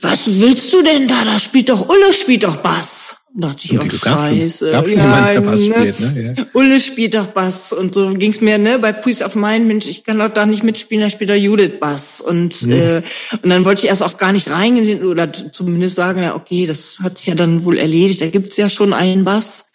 [0.00, 1.24] was willst du denn da?
[1.24, 3.16] Da spielt doch, Ulle spielt doch Bass.
[3.38, 4.70] Da dachte ich, oh, scheiße.
[4.72, 5.74] Gab ja, Moment, der Bass ne?
[5.74, 6.34] spielt, ne?
[6.38, 6.44] Ja.
[6.54, 7.74] Ulle spielt doch Bass.
[7.74, 10.64] Und so ging's mir, ne, bei Peace of Mind, Mensch, ich kann doch da nicht
[10.64, 12.22] mitspielen, da spielt doch Judith Bass.
[12.22, 12.72] Und, mhm.
[12.72, 13.02] äh,
[13.42, 17.00] und dann wollte ich erst auch gar nicht reingehen oder zumindest sagen, ja, okay, das
[17.02, 19.66] hat sich ja dann wohl erledigt, da gibt's ja schon einen Bass.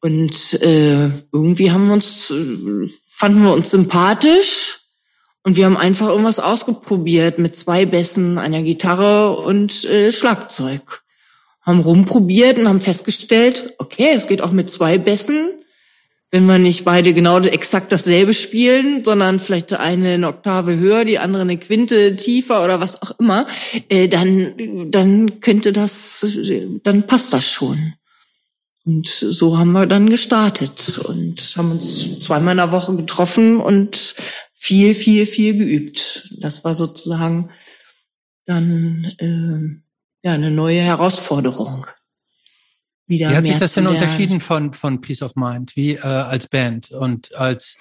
[0.00, 2.32] Und äh, irgendwie haben wir uns,
[3.10, 4.78] fanden wir uns sympathisch
[5.42, 11.02] und wir haben einfach irgendwas ausgeprobiert mit zwei Bässen, einer Gitarre und äh, Schlagzeug.
[11.62, 15.50] Haben rumprobiert und haben festgestellt, okay, es geht auch mit zwei Bässen,
[16.30, 21.18] wenn wir nicht beide genau exakt dasselbe spielen, sondern vielleicht eine eine Oktave höher, die
[21.18, 23.46] andere eine Quinte tiefer oder was auch immer,
[23.88, 26.24] äh, dann dann könnte das,
[26.84, 27.94] dann passt das schon.
[28.84, 34.14] Und so haben wir dann gestartet und haben uns zweimal in der Woche getroffen und
[34.54, 36.30] viel, viel, viel geübt.
[36.38, 37.50] Das war sozusagen
[38.46, 39.89] dann äh,
[40.22, 41.86] ja eine neue Herausforderung.
[43.06, 46.46] Wieder Wie hat sich das denn unterschieden von von Peace of Mind, wie äh, als
[46.46, 47.76] Band und als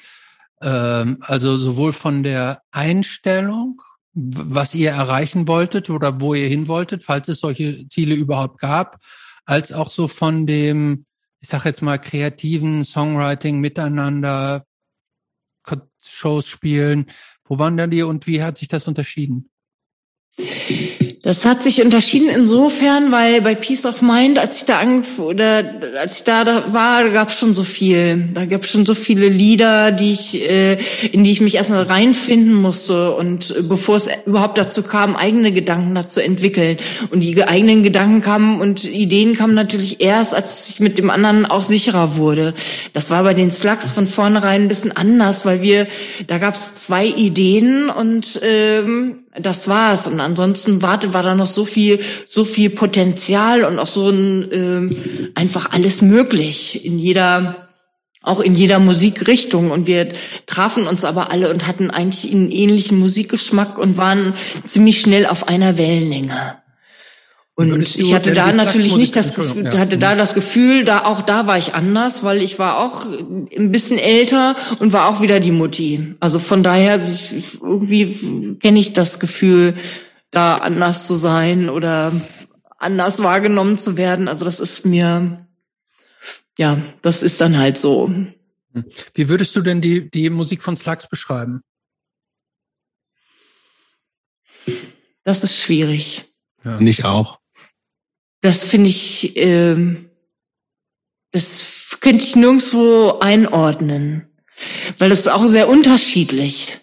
[0.61, 3.81] ähm, also sowohl von der Einstellung,
[4.13, 8.99] was ihr erreichen wolltet oder wo ihr hin wolltet, falls es solche Ziele überhaupt gab,
[9.45, 11.05] als auch so von dem,
[11.39, 14.65] ich sag jetzt mal, kreativen Songwriting miteinander,
[16.01, 17.11] Shows spielen.
[17.43, 19.49] Wo waren da die und wie hat sich das unterschieden?
[21.21, 24.79] Das hat sich unterschieden insofern, weil bei Peace of Mind, als ich da
[25.17, 28.29] oder als ich da, war, gab es schon so viel.
[28.33, 30.77] Da gab es schon so viele Lieder, die ich, äh,
[31.11, 35.51] in die ich mich erstmal reinfinden musste und äh, bevor es überhaupt dazu kam, eigene
[35.51, 36.77] Gedanken dazu entwickeln.
[37.11, 41.45] Und die eigenen Gedanken kamen und Ideen kamen natürlich erst, als ich mit dem anderen
[41.45, 42.53] auch sicherer wurde.
[42.93, 45.87] Das war bei den Slugs von vornherein ein bisschen anders, weil wir,
[46.27, 50.07] da gab es zwei Ideen und ähm, das war's.
[50.07, 54.49] Und ansonsten warte, war da noch so viel, so viel Potenzial und auch so ein
[54.51, 57.69] ähm, einfach alles möglich in jeder
[58.21, 60.11] auch in jeder Musikrichtung und wir
[60.45, 64.33] trafen uns aber alle und hatten eigentlich einen ähnlichen Musikgeschmack und waren
[64.65, 66.58] ziemlich schnell auf einer Wellenlänge.
[67.59, 69.77] Und ich hatte da natürlich nicht das Gefühl, ja.
[69.77, 73.69] hatte da das Gefühl, da auch da war ich anders, weil ich war auch ein
[73.69, 76.15] bisschen älter und war auch wieder die Mutti.
[76.21, 77.01] Also von daher
[77.61, 79.75] irgendwie kenne ich das Gefühl,
[80.31, 82.13] da anders zu sein oder
[82.77, 84.29] anders wahrgenommen zu werden.
[84.29, 85.45] Also das ist mir,
[86.57, 88.09] ja, das ist dann halt so.
[89.13, 91.61] Wie würdest du denn die, die Musik von Slugs beschreiben?
[95.25, 96.23] Das ist schwierig.
[96.63, 96.79] Ja.
[96.79, 97.38] Nicht auch.
[98.41, 99.75] Das finde ich, äh,
[101.31, 104.27] das könnte ich nirgendwo einordnen,
[104.97, 106.77] weil das ist auch sehr unterschiedlich.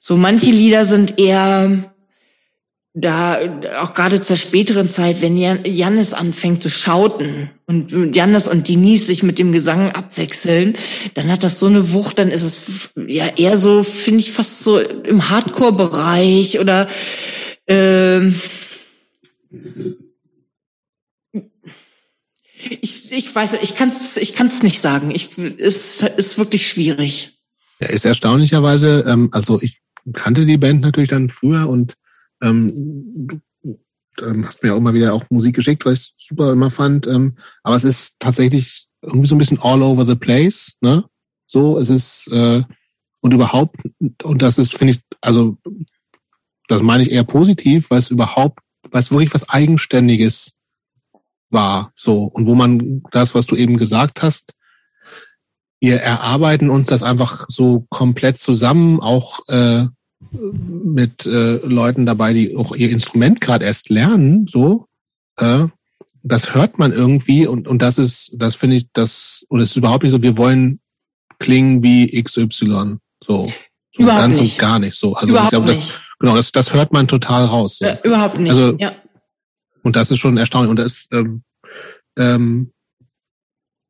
[0.00, 1.92] So manche Lieder sind eher
[2.94, 3.38] da,
[3.80, 9.22] auch gerade zur späteren Zeit, wenn Jannis anfängt zu schauten und Jannis und Denise sich
[9.22, 10.76] mit dem Gesang abwechseln,
[11.14, 14.60] dann hat das so eine Wucht, dann ist es ja eher so, finde ich, fast
[14.60, 16.88] so im Hardcore-Bereich oder
[17.66, 18.32] äh,
[22.70, 25.10] ich, ich weiß, ich kann es ich kann's nicht sagen.
[25.10, 27.38] Ich, es ist wirklich schwierig.
[27.80, 29.80] Ja, ist erstaunlicherweise, ähm, also ich
[30.12, 31.94] kannte die Band natürlich dann früher und
[32.40, 33.40] ähm, du
[34.20, 37.06] ähm, hast mir auch immer wieder auch Musik geschickt, weil ich super immer fand.
[37.06, 41.04] Ähm, aber es ist tatsächlich irgendwie so ein bisschen all over the place, ne?
[41.46, 42.62] So, es ist äh,
[43.20, 43.76] und überhaupt,
[44.22, 45.56] und das ist, finde ich, also
[46.68, 48.60] das meine ich eher positiv, weil es überhaupt,
[48.90, 50.52] weil es wirklich was Eigenständiges
[51.52, 52.24] war, so.
[52.24, 54.54] Und wo man das, was du eben gesagt hast,
[55.80, 59.86] wir erarbeiten uns das einfach so komplett zusammen, auch äh,
[60.30, 64.86] mit äh, Leuten dabei, die auch ihr Instrument gerade erst lernen, so.
[65.38, 65.66] Äh,
[66.22, 69.76] das hört man irgendwie und, und das ist, das finde ich, das, und es ist
[69.76, 70.78] überhaupt nicht so, wir wollen
[71.38, 72.48] klingen wie XY.
[72.60, 72.98] So.
[73.20, 73.52] so
[73.98, 74.52] überhaupt ganz nicht.
[74.52, 75.14] und gar nicht so.
[75.14, 77.78] Also überhaupt ich glaube, das, genau, das, das hört man total raus.
[77.78, 77.86] So.
[77.86, 78.52] Ja, überhaupt nicht.
[78.52, 78.92] Also- ja.
[79.82, 80.70] Und das ist schon erstaunlich.
[80.70, 81.42] Und das, ähm,
[82.18, 82.72] ähm,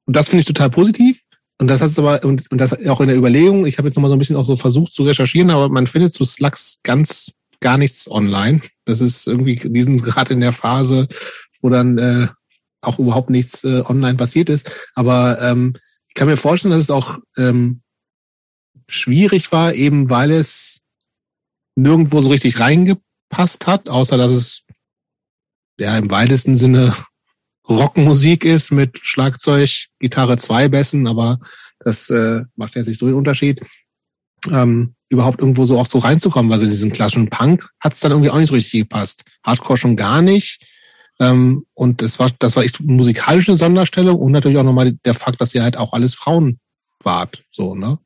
[0.06, 1.22] das finde ich total positiv.
[1.60, 4.08] Und das hat aber, und, und das auch in der Überlegung, ich habe jetzt nochmal
[4.08, 7.78] so ein bisschen auch so versucht zu recherchieren, aber man findet zu Slugs ganz gar
[7.78, 8.60] nichts online.
[8.84, 11.06] Das ist irgendwie, die sind gerade in der Phase,
[11.60, 12.26] wo dann äh,
[12.80, 14.90] auch überhaupt nichts äh, online passiert ist.
[14.94, 15.74] Aber ähm,
[16.08, 17.82] ich kann mir vorstellen, dass es auch ähm,
[18.88, 20.80] schwierig war, eben weil es
[21.76, 24.62] nirgendwo so richtig reingepasst hat, außer dass es
[25.78, 26.94] ja im weitesten Sinne
[27.68, 31.38] Rockmusik ist mit Schlagzeug, Gitarre, zwei Bässen, aber
[31.80, 33.60] das äh, macht jetzt nicht so den Unterschied.
[34.50, 38.00] Ähm, überhaupt irgendwo so auch so reinzukommen, weil so in diesen klassischen Punk hat es
[38.00, 39.24] dann irgendwie auch nicht so richtig gepasst.
[39.44, 40.60] Hardcore schon gar nicht.
[41.20, 45.14] Ähm, und das war, das war echt musikalisch eine Sonderstellung und natürlich auch nochmal der
[45.14, 46.58] Fakt, dass ihr halt auch alles Frauen
[47.04, 47.44] wart.
[47.52, 47.98] So, ne?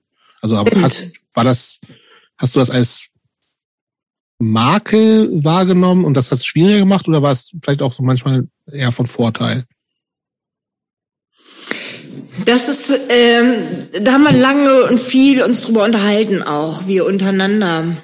[0.42, 1.78] Also aber hast, war das,
[2.36, 3.06] hast du das als
[4.38, 8.46] Marke wahrgenommen und das hat es schwieriger gemacht oder war es vielleicht auch so manchmal
[8.70, 9.64] eher von Vorteil?
[12.44, 13.54] Das ist, ähm,
[14.02, 18.02] da haben wir lange und viel uns drüber unterhalten, auch wir untereinander.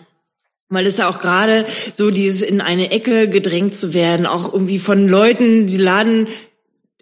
[0.71, 4.79] Weil es ja auch gerade so dieses in eine Ecke gedrängt zu werden, auch irgendwie
[4.79, 6.29] von Leuten, die laden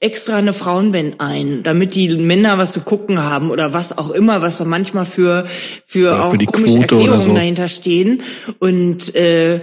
[0.00, 4.40] extra eine Frauenband ein, damit die Männer was zu gucken haben oder was auch immer,
[4.42, 5.46] was da manchmal für
[5.86, 7.34] für Oder auch für die komische Quote Erklärungen so.
[7.34, 8.22] dahinter stehen
[8.58, 9.60] und äh,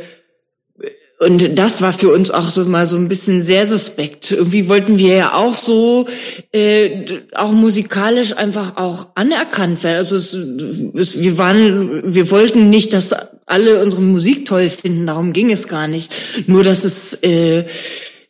[1.19, 4.31] und das war für uns auch so mal so ein bisschen sehr suspekt.
[4.31, 6.07] Irgendwie wollten wir ja auch so
[6.53, 9.97] äh, auch musikalisch einfach auch anerkannt werden.
[9.97, 13.15] Also es, es, wir waren, wir wollten nicht, dass
[13.47, 15.07] alle unsere Musik toll finden.
[15.07, 16.13] Darum ging es gar nicht.
[16.45, 17.65] Nur dass es äh,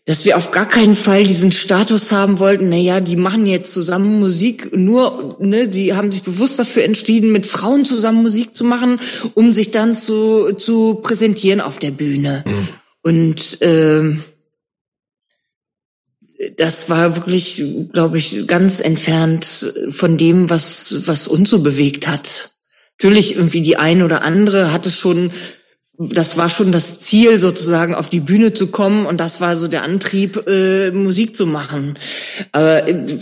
[0.07, 3.73] dass wir auf gar keinen Fall diesen Status haben wollten, na ja, die machen jetzt
[3.73, 8.63] zusammen Musik, nur, ne, die haben sich bewusst dafür entschieden, mit Frauen zusammen Musik zu
[8.63, 9.01] machen,
[9.34, 12.45] um sich dann zu, zu präsentieren auf der Bühne.
[13.03, 14.23] Und ähm,
[16.55, 17.61] das war wirklich,
[17.91, 22.51] glaube ich, ganz entfernt von dem, was, was uns so bewegt hat.
[22.97, 25.31] Natürlich irgendwie die eine oder andere hat es schon,
[25.98, 29.68] das war schon das Ziel, sozusagen auf die Bühne zu kommen und das war so
[29.68, 31.98] der Antrieb, äh, Musik zu machen.
[32.52, 33.18] Aber äh,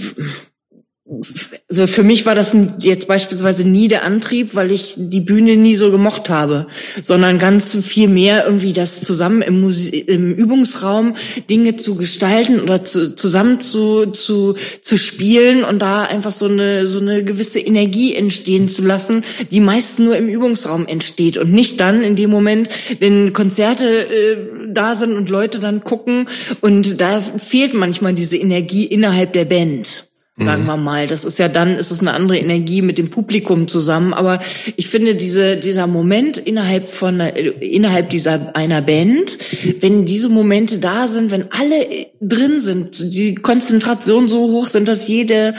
[1.69, 5.75] also für mich war das jetzt beispielsweise nie der Antrieb, weil ich die Bühne nie
[5.75, 6.65] so gemocht habe,
[6.99, 11.15] sondern ganz viel mehr irgendwie das zusammen im, Musi im Übungsraum
[11.47, 16.87] Dinge zu gestalten oder zu, zusammen zu, zu, zu spielen und da einfach so eine,
[16.87, 21.79] so eine gewisse Energie entstehen zu lassen, die meist nur im Übungsraum entsteht und nicht
[21.79, 22.67] dann in dem Moment,
[22.97, 24.37] wenn Konzerte äh,
[24.73, 26.27] da sind und Leute dann gucken
[26.61, 30.07] und da fehlt manchmal diese Energie innerhalb der Band
[30.37, 31.07] sagen wir mal.
[31.07, 34.13] Das ist ja dann, ist es eine andere Energie mit dem Publikum zusammen.
[34.13, 34.41] Aber
[34.75, 39.37] ich finde diese, dieser Moment innerhalb von, äh, innerhalb dieser einer Band,
[39.79, 45.07] wenn diese Momente da sind, wenn alle drin sind, die Konzentration so hoch sind, dass
[45.07, 45.55] jede,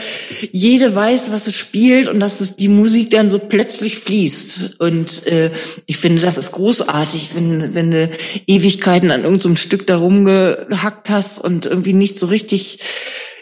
[0.53, 4.81] jede weiß, was es spielt und dass es die Musik dann so plötzlich fließt.
[4.81, 5.51] Und äh,
[5.87, 8.11] ich finde, das ist großartig, wenn, wenn du
[8.47, 12.81] Ewigkeiten an irgendeinem Stück da rumgehackt hast und irgendwie nicht so richtig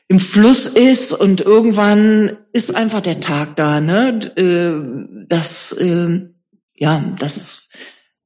[0.09, 4.20] im Fluss ist und irgendwann ist einfach der Tag da, ne?
[4.36, 6.20] Äh, Das, äh,
[6.74, 7.68] ja, das ist,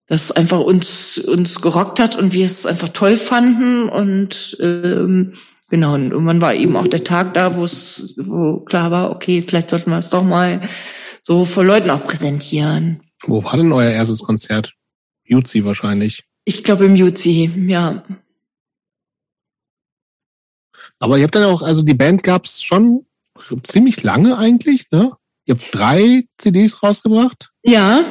[0.07, 5.35] das einfach uns uns gerockt hat und wir es einfach toll fanden und ähm,
[5.69, 9.45] genau und irgendwann war eben auch der Tag da, wo es wo klar war, okay,
[9.47, 10.63] vielleicht sollten wir es doch mal
[11.23, 13.03] so vor Leuten auch präsentieren.
[13.23, 14.73] Wo war denn euer erstes Konzert?
[15.25, 16.25] Jutzi wahrscheinlich.
[16.45, 18.03] Ich glaube im Juzi, ja.
[20.99, 23.07] Aber ihr habt dann auch, also die Band gab's schon
[23.65, 25.13] ziemlich lange eigentlich, ne?
[25.47, 27.51] Ihr habt drei CDs rausgebracht.
[27.63, 28.05] Ja,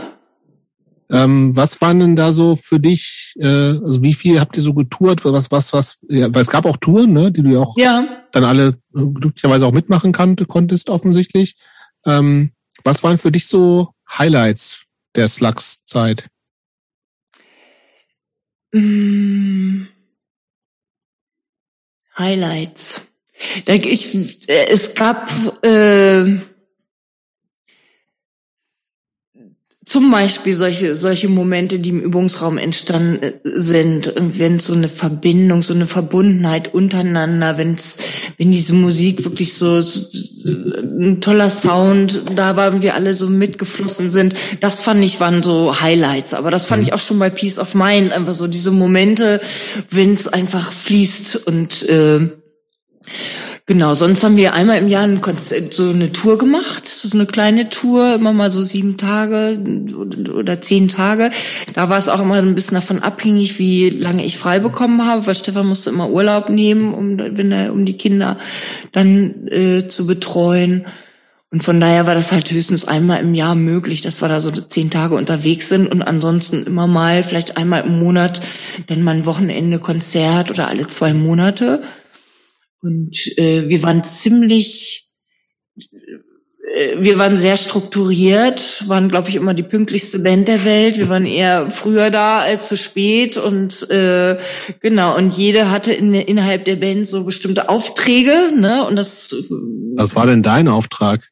[1.10, 4.74] Ähm, was waren denn da so für dich, äh, also wie viel habt ihr so
[4.74, 5.24] getourt?
[5.24, 8.26] Was, was, was, ja, weil es gab auch Touren, ne, die du ja auch ja.
[8.34, 11.56] dann alle äh, glücklicherweise auch mitmachen kannte, konntest offensichtlich.
[12.06, 12.52] Ähm,
[12.84, 14.84] was waren für dich so Highlights
[15.16, 16.28] der Slugs-Zeit?
[18.74, 19.88] Mm.
[22.18, 23.08] Highlights.
[23.68, 25.30] Ich, äh, es gab
[25.64, 26.40] äh,
[29.88, 35.64] zum Beispiel solche, solche Momente, die im Übungsraum entstanden äh, sind, wenn so eine Verbindung,
[35.64, 37.98] so eine Verbundenheit untereinander, wenn's,
[38.38, 40.06] wenn diese Musik wirklich so, so
[40.44, 45.42] ein toller Sound da war und wir alle so mitgeflossen sind, das fand ich waren
[45.42, 46.34] so Highlights.
[46.34, 46.90] Aber das fand mhm.
[46.90, 49.40] ich auch schon bei Peace of Mind, einfach so diese Momente,
[49.90, 52.28] wenn's einfach fließt und äh,
[53.70, 55.20] Genau, sonst haben wir einmal im Jahr ein
[55.72, 59.60] so eine Tour gemacht, so eine kleine Tour, immer mal so sieben Tage
[60.34, 61.32] oder zehn Tage.
[61.74, 65.28] Da war es auch immer ein bisschen davon abhängig, wie lange ich frei bekommen habe,
[65.28, 68.40] weil Stefan musste immer Urlaub nehmen, um, wenn er, um die Kinder
[68.94, 70.86] dann äh, zu betreuen.
[71.52, 74.50] Und von daher war das halt höchstens einmal im Jahr möglich, dass wir da so
[74.52, 78.40] zehn Tage unterwegs sind und ansonsten immer mal, vielleicht einmal im Monat,
[78.88, 81.84] dann mal ein Wochenende Konzert oder alle zwei Monate.
[82.82, 85.10] Und äh, wir waren ziemlich,
[85.76, 90.98] äh, wir waren sehr strukturiert, waren, glaube ich, immer die pünktlichste Band der Welt.
[90.98, 94.38] Wir waren eher früher da als zu spät und äh,
[94.80, 95.18] genau.
[95.18, 98.86] Und jede hatte in, innerhalb der Band so bestimmte Aufträge, ne?
[98.86, 99.34] Und das.
[99.96, 101.30] Was war denn dein Auftrag?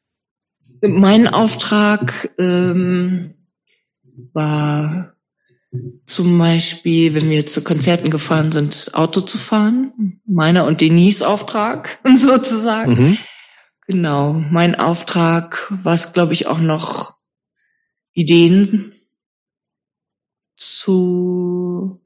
[0.82, 3.34] Mein Auftrag ähm,
[4.32, 5.15] war
[6.06, 10.20] zum Beispiel, wenn wir zu Konzerten gefahren sind, Auto zu fahren.
[10.26, 12.92] Meiner und Denise Auftrag sozusagen.
[12.92, 13.18] Mhm.
[13.86, 14.32] Genau.
[14.32, 17.16] Mein Auftrag war es, glaube ich, auch noch
[18.12, 18.92] Ideen
[20.56, 22.00] zu,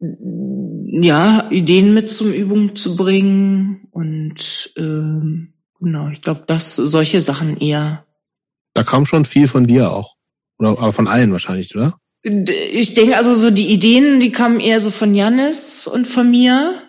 [0.00, 7.58] ja, Ideen mit zum Übung zu bringen und ähm, genau, ich glaube, dass solche Sachen
[7.58, 8.06] eher.
[8.74, 10.17] Da kam schon viel von dir auch.
[10.58, 11.98] Oder aber von allen wahrscheinlich, oder?
[12.22, 16.82] Ich denke also so die Ideen, die kamen eher so von Jannis und von mir.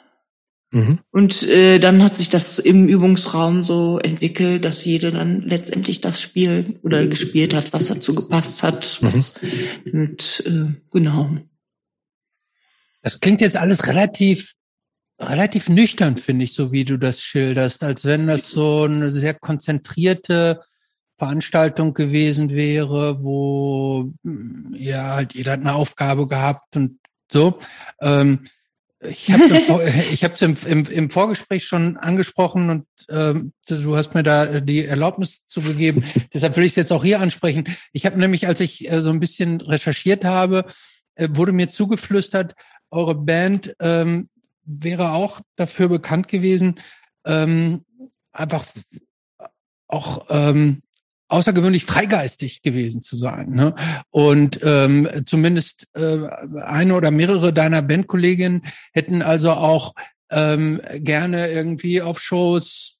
[0.71, 0.99] Mhm.
[1.11, 6.21] Und äh, dann hat sich das im Übungsraum so entwickelt, dass jeder dann letztendlich das
[6.21, 8.99] Spiel oder gespielt hat, was dazu gepasst hat.
[9.01, 9.33] Was
[9.85, 10.01] mhm.
[10.01, 11.37] und, äh, genau.
[13.01, 14.55] Das klingt jetzt alles relativ
[15.19, 19.33] relativ nüchtern, finde ich, so wie du das schilderst, als wenn das so eine sehr
[19.33, 20.61] konzentrierte
[21.19, 24.11] Veranstaltung gewesen wäre, wo
[24.73, 26.99] ja halt jeder hat eine Aufgabe gehabt und
[27.31, 27.59] so.
[28.01, 28.45] Ähm,
[29.01, 34.15] ich habe ich habe es im, im, im Vorgespräch schon angesprochen und ähm, du hast
[34.15, 36.03] mir da die Erlaubnis zugegeben.
[36.33, 37.65] Deshalb will ich es jetzt auch hier ansprechen.
[37.91, 40.65] Ich habe nämlich, als ich äh, so ein bisschen recherchiert habe,
[41.15, 42.55] äh, wurde mir zugeflüstert,
[42.91, 44.29] eure Band ähm,
[44.63, 46.79] wäre auch dafür bekannt gewesen,
[47.25, 47.85] ähm,
[48.31, 48.65] einfach
[49.87, 50.81] auch ähm,
[51.29, 53.51] außergewöhnlich freigeistig gewesen zu sein.
[53.51, 53.75] Ne?
[54.09, 56.27] Und ähm, zumindest äh,
[56.61, 59.93] eine oder mehrere deiner Bandkolleginnen hätten also auch
[60.31, 62.97] ähm, gerne irgendwie auf Shows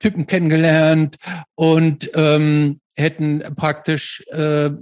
[0.00, 1.16] Typen kennengelernt
[1.56, 4.72] und ähm, hätten praktisch äh, äh,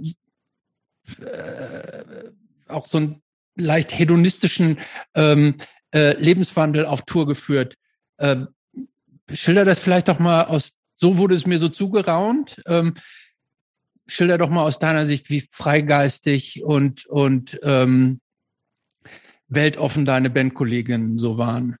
[2.67, 3.21] auch so einen
[3.55, 4.79] leicht hedonistischen
[5.15, 5.55] ähm,
[5.93, 7.75] äh, Lebenswandel auf Tour geführt.
[8.17, 8.45] Äh,
[9.33, 12.61] schilder das vielleicht doch mal aus so wurde es mir so zugeraunt.
[12.67, 12.95] Ähm,
[14.07, 18.19] schilder doch mal aus deiner Sicht, wie freigeistig und, und ähm,
[19.47, 21.77] weltoffen deine Bandkolleginnen so waren.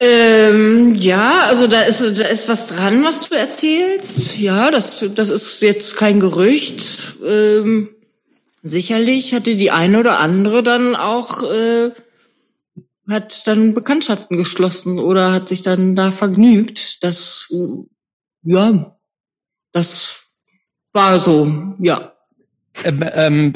[0.00, 4.38] Ähm, ja, also da ist, da ist was dran, was du erzählst.
[4.38, 7.18] Ja, das, das ist jetzt kein Gerücht.
[7.26, 7.90] Ähm,
[8.62, 11.90] sicherlich hatte die eine oder andere dann auch äh,
[13.08, 17.02] hat dann Bekanntschaften geschlossen oder hat sich dann da vergnügt.
[17.02, 17.52] Das,
[18.42, 18.96] ja,
[19.72, 20.26] das
[20.92, 22.12] war so, ja.
[22.84, 23.54] Ähm, ähm,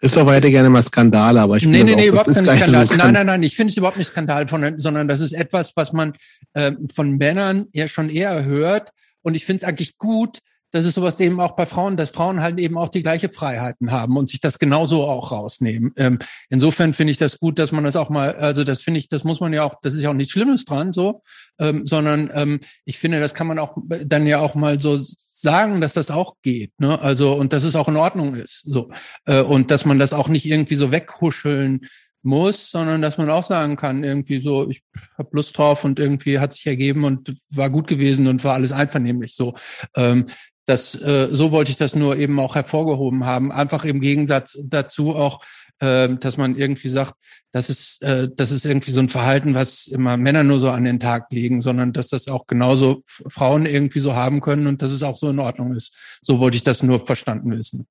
[0.00, 2.86] ist doch weiter gerne mal Skandal, aber ich finde nee, nee, nee, überhaupt kein Skandal.
[2.96, 5.92] Nein, nein, nein, ich finde es überhaupt nicht Skandal, von, sondern das ist etwas, was
[5.92, 6.14] man
[6.52, 8.90] äh, von Männern ja schon eher hört.
[9.22, 10.40] Und ich finde es eigentlich gut,
[10.74, 13.92] das ist sowas eben auch bei Frauen, dass Frauen halt eben auch die gleiche Freiheiten
[13.92, 15.92] haben und sich das genauso auch rausnehmen.
[15.96, 16.18] Ähm,
[16.50, 19.22] insofern finde ich das gut, dass man das auch mal, also das finde ich, das
[19.22, 21.22] muss man ja auch, das ist ja auch nichts Schlimmes dran, so,
[21.60, 25.00] ähm, sondern ähm, ich finde, das kann man auch dann ja auch mal so
[25.32, 27.00] sagen, dass das auch geht, ne?
[27.00, 28.90] Also und dass es auch in Ordnung ist, so
[29.26, 31.86] äh, und dass man das auch nicht irgendwie so weghuscheln
[32.24, 34.82] muss, sondern dass man auch sagen kann, irgendwie so, ich
[35.16, 38.72] habe Lust drauf und irgendwie hat sich ergeben und war gut gewesen und war alles
[38.72, 39.54] einvernehmlich so.
[39.94, 40.26] Ähm,
[40.66, 43.52] das, äh, so wollte ich das nur eben auch hervorgehoben haben.
[43.52, 45.44] Einfach im Gegensatz dazu auch,
[45.80, 47.14] äh, dass man irgendwie sagt,
[47.52, 50.84] das ist, äh, das ist irgendwie so ein Verhalten, was immer Männer nur so an
[50.84, 54.92] den Tag legen, sondern dass das auch genauso Frauen irgendwie so haben können und dass
[54.92, 55.94] es auch so in Ordnung ist.
[56.22, 57.86] So wollte ich das nur verstanden wissen.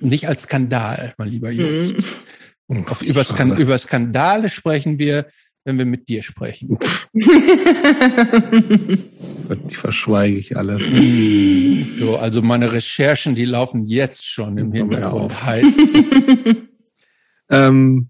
[0.00, 1.94] Nicht als Skandal, mein lieber Jungs.
[2.68, 2.86] Mhm.
[2.86, 5.26] Auf, über, Skan über Skandale sprechen wir,
[5.68, 6.78] wenn wir mit dir sprechen?
[7.12, 7.28] Die
[9.74, 10.78] verschweige ich alle.
[11.98, 15.76] So, also meine Recherchen, die laufen jetzt schon im Hintergrund heiß.
[17.50, 18.08] ähm,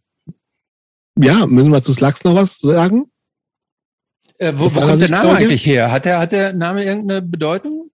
[1.18, 3.10] ja, müssen wir zu Slugs noch was sagen?
[4.38, 5.90] Äh, wo, wo kommt der Name eigentlich her?
[5.90, 7.90] Hat der, hat der Name irgendeine Bedeutung?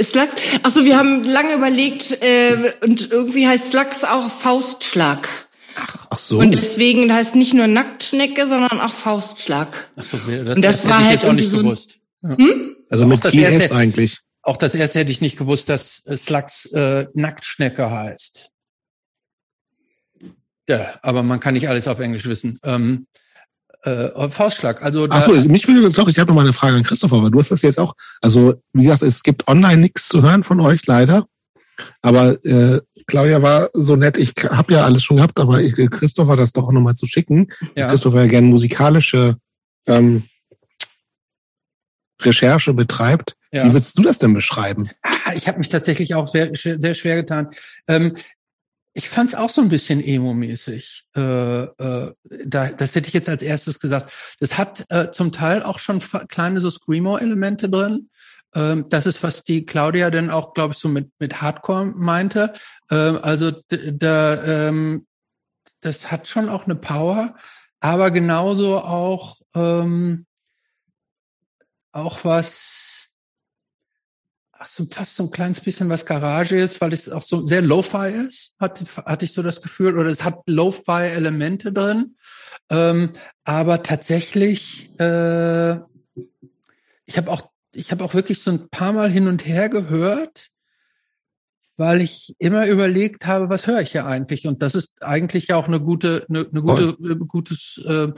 [0.00, 0.36] Slugs?
[0.62, 5.28] Achso, wir haben lange überlegt äh, und irgendwie heißt Slugs auch Faustschlag.
[5.76, 6.38] Ach, ach so.
[6.38, 9.90] Und deswegen heißt nicht nur Nacktschnecke, sondern auch Faustschlag.
[9.96, 11.98] Ach so, das, und das, das war halt jetzt auch nicht so gewusst.
[12.22, 12.76] Hm?
[12.90, 14.20] Also mit GS erste, eigentlich.
[14.42, 18.50] Auch das erste hätte ich nicht gewusst, dass Slugs äh, Nacktschnecke heißt.
[20.68, 22.58] Ja, aber man kann nicht alles auf Englisch wissen.
[22.64, 23.06] Ähm,
[23.82, 24.82] äh, Faustschlag.
[24.82, 27.22] Also da, Ach so, mich würde doch, ich habe noch mal eine Frage an Christopher,
[27.22, 27.94] weil du hast das jetzt auch.
[28.22, 31.26] Also wie gesagt, es gibt online nichts zu hören von euch leider.
[32.02, 34.16] Aber äh, Claudia war so nett.
[34.16, 37.48] Ich habe ja alles schon gehabt, aber ich, Christopher das doch auch nochmal zu schicken.
[37.76, 37.88] Ja.
[37.88, 39.36] Christopher ja gerne musikalische
[39.86, 40.24] ähm,
[42.20, 43.36] Recherche betreibt.
[43.52, 43.64] Ja.
[43.64, 44.90] Wie würdest du das denn beschreiben?
[45.02, 47.50] Ah, ich habe mich tatsächlich auch sehr, sehr schwer getan.
[47.88, 48.16] Ähm,
[48.94, 51.04] ich fand es auch so ein bisschen emo-mäßig.
[51.16, 52.12] Äh, äh,
[52.46, 54.12] da, das hätte ich jetzt als erstes gesagt.
[54.38, 58.08] Das hat äh, zum Teil auch schon kleine so Screamo-Elemente drin.
[58.54, 62.52] Ähm, das ist, was die Claudia dann auch, glaube ich, so mit, mit Hardcore meinte.
[62.90, 65.06] Ähm, also da, ähm,
[65.80, 67.34] das hat schon auch eine Power,
[67.80, 69.36] aber genauso auch,
[71.92, 73.10] auch was,
[74.52, 77.60] ach so, fast so ein kleines bisschen was Garage ist, weil es auch so sehr
[77.60, 82.16] Lo-Fi ist, hatte, hatte ich so das Gefühl, oder es hat Lo-Fi-Elemente drin.
[82.68, 85.74] Aber tatsächlich, äh,
[87.04, 90.48] ich habe auch ich habe auch wirklich so ein paar Mal hin und her gehört,
[91.76, 94.46] weil ich immer überlegt habe, was höre ich hier eigentlich?
[94.46, 97.24] Und das ist eigentlich ja auch eine gute, eine, eine gute, oh.
[97.26, 98.12] gutes äh,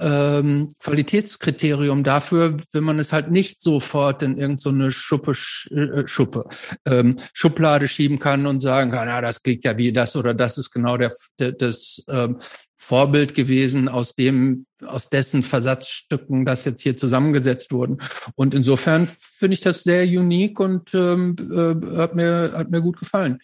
[0.00, 5.32] ähm, Qualitätskriterium dafür, wenn man es halt nicht sofort in irgendeine so Schuppe,
[5.70, 6.44] äh, Schuppe
[6.86, 10.58] ähm, Schublade schieben kann und sagen kann, ja, das klingt ja wie das oder das
[10.58, 12.38] ist genau der, der das ähm,
[12.84, 18.02] Vorbild gewesen, aus dem, aus dessen Versatzstücken das jetzt hier zusammengesetzt wurden.
[18.34, 22.98] Und insofern finde ich das sehr unique und ähm, äh, hat mir hat mir gut
[22.98, 23.40] gefallen.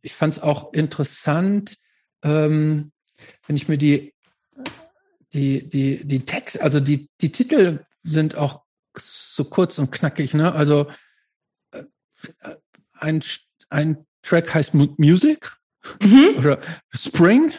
[0.00, 1.74] Ich fand es auch interessant,
[2.22, 2.90] ähm,
[3.46, 4.14] wenn ich mir die
[5.34, 8.62] die die die Text, also die die Titel sind auch
[8.98, 10.54] so kurz und knackig, ne?
[10.54, 10.90] Also
[11.72, 11.84] äh,
[12.94, 13.22] ein
[13.68, 15.52] ein Track heißt Music
[16.02, 16.36] mhm.
[16.38, 16.58] oder
[16.94, 17.52] Spring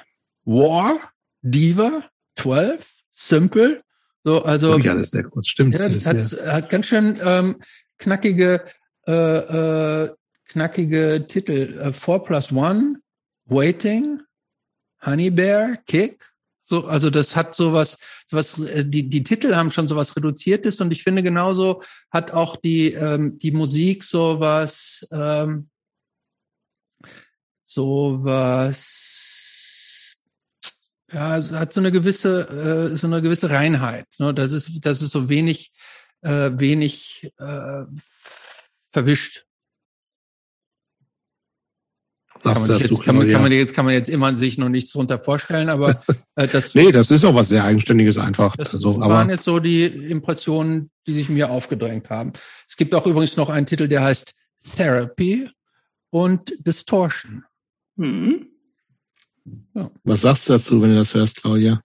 [0.43, 0.99] War
[1.41, 2.03] Diva,
[2.37, 3.81] 12, Simple.
[4.23, 4.77] So, also.
[4.79, 5.77] Ja, das ist sehr kurz, stimmt.
[5.77, 6.17] Ja, das, hat,
[6.47, 7.57] hat ganz schön ähm,
[7.97, 8.65] knackige,
[9.07, 11.79] äh, äh, knackige Titel.
[11.79, 12.97] Äh, 4 plus 1,
[13.45, 14.21] Waiting,
[15.03, 16.25] Honey Bear, Kick.
[16.61, 17.97] So, also das hat sowas,
[18.29, 22.55] was äh, die die Titel haben schon sowas reduziertes und ich finde genauso hat auch
[22.55, 25.69] die ähm, die Musik sowas ähm,
[27.63, 29.08] sowas
[31.11, 34.07] ja, es hat so eine gewisse, äh, so eine gewisse Reinheit.
[34.19, 34.33] Ne?
[34.33, 35.71] Das ist, das ist so wenig,
[36.21, 37.85] äh, wenig äh,
[38.91, 39.45] verwischt.
[42.41, 44.93] Kann man, jetzt, kann, man, kann man jetzt kann man jetzt immer sich noch nichts
[44.93, 46.01] drunter vorstellen, aber
[46.35, 48.55] äh, das nee, das ist auch was sehr eigenständiges einfach.
[48.55, 52.31] Das also, waren aber jetzt so die Impressionen, die sich mir aufgedrängt haben.
[52.65, 54.35] Es gibt auch übrigens noch einen Titel, der heißt
[54.77, 55.49] Therapy
[56.11, 57.43] und Distortion.
[57.97, 58.47] Mhm.
[59.75, 59.91] Ja.
[60.03, 61.81] Was sagst du dazu, wenn du das hörst, Claudia?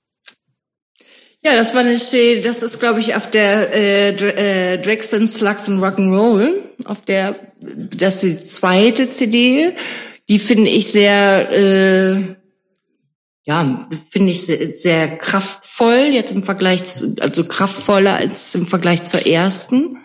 [1.44, 5.82] Ja, das war eine, das ist, glaube ich, auf der äh, äh, Dragson Slugs and
[5.82, 6.54] Rock'n'Roll,
[6.86, 9.74] auf der, das ist die zweite CD.
[10.30, 12.36] Die finde ich sehr, äh,
[13.42, 19.02] ja, finde ich sehr, sehr kraftvoll jetzt im Vergleich zu, also kraftvoller als im Vergleich
[19.02, 19.98] zur ersten.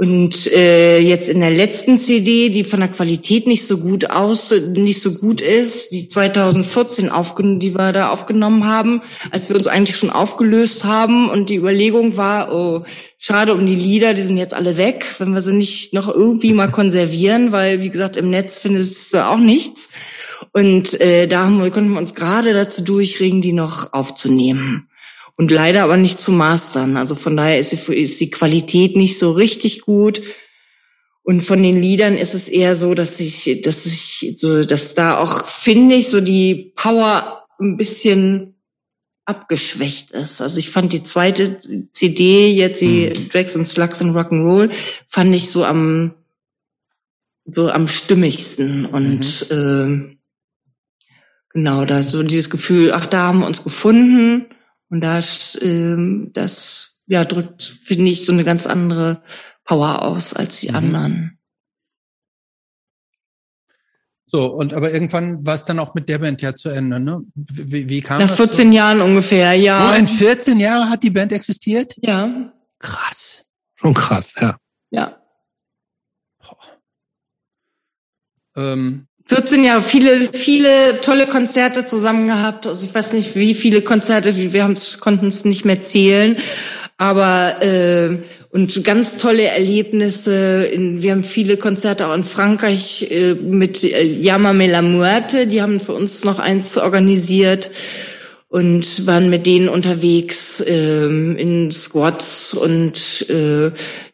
[0.00, 4.50] Und äh, jetzt in der letzten CD, die von der Qualität nicht so gut aus,
[4.50, 9.66] nicht so gut ist, die 2014 aufgenommen, die wir da aufgenommen haben, als wir uns
[9.66, 12.86] eigentlich schon aufgelöst haben und die Überlegung war, oh,
[13.18, 16.54] schade um die Lieder, die sind jetzt alle weg, wenn wir sie nicht noch irgendwie
[16.54, 19.90] mal konservieren, weil wie gesagt im Netz findest du auch nichts.
[20.54, 24.88] Und äh, da haben wir, konnten wir uns gerade dazu durchringen, die noch aufzunehmen
[25.40, 26.98] und leider aber nicht zu mastern.
[26.98, 30.20] Also von daher ist die, ist die Qualität nicht so richtig gut.
[31.22, 35.16] Und von den Liedern ist es eher so, dass ich, dass ich so, dass da
[35.16, 38.60] auch finde ich so die Power ein bisschen
[39.24, 40.42] abgeschwächt ist.
[40.42, 41.58] Also ich fand die zweite
[41.90, 43.30] CD jetzt die mhm.
[43.30, 44.70] Drags and Slugs and Rock'n'Roll
[45.08, 46.12] fand ich so am
[47.46, 50.10] so am stimmigsten und mhm.
[50.10, 50.16] äh,
[51.48, 54.49] genau da so dieses Gefühl, ach da haben wir uns gefunden
[54.90, 55.20] Und da,
[55.62, 59.22] ähm, das, ja, drückt, finde ich, so eine ganz andere
[59.64, 60.76] Power aus als die mhm.
[60.76, 61.38] anderen.
[64.26, 67.22] So, und aber irgendwann war es dann auch mit der Band ja zu Ende, ne?
[67.34, 68.76] Wie, wie kam Nach 14 so?
[68.76, 69.90] Jahren ungefähr, ja.
[69.90, 71.96] Oh, in 14 Jahren hat die Band existiert?
[71.98, 72.52] Ja.
[72.78, 73.44] Krass.
[73.74, 74.56] Schon krass, ja.
[74.92, 75.16] Ja.
[78.56, 82.66] Ähm, 14 Jahre, viele, viele tolle Konzerte zusammen gehabt.
[82.66, 86.36] Also ich weiß nicht, wie viele Konzerte, wir konnten es nicht mehr zählen.
[86.96, 88.18] Aber äh,
[88.50, 90.64] und ganz tolle Erlebnisse.
[90.64, 95.46] In, wir haben viele Konzerte auch in Frankreich äh, mit äh, Yamame la Muerte.
[95.46, 97.70] Die haben für uns noch eins organisiert
[98.48, 103.70] und waren mit denen unterwegs äh, in Squats und äh,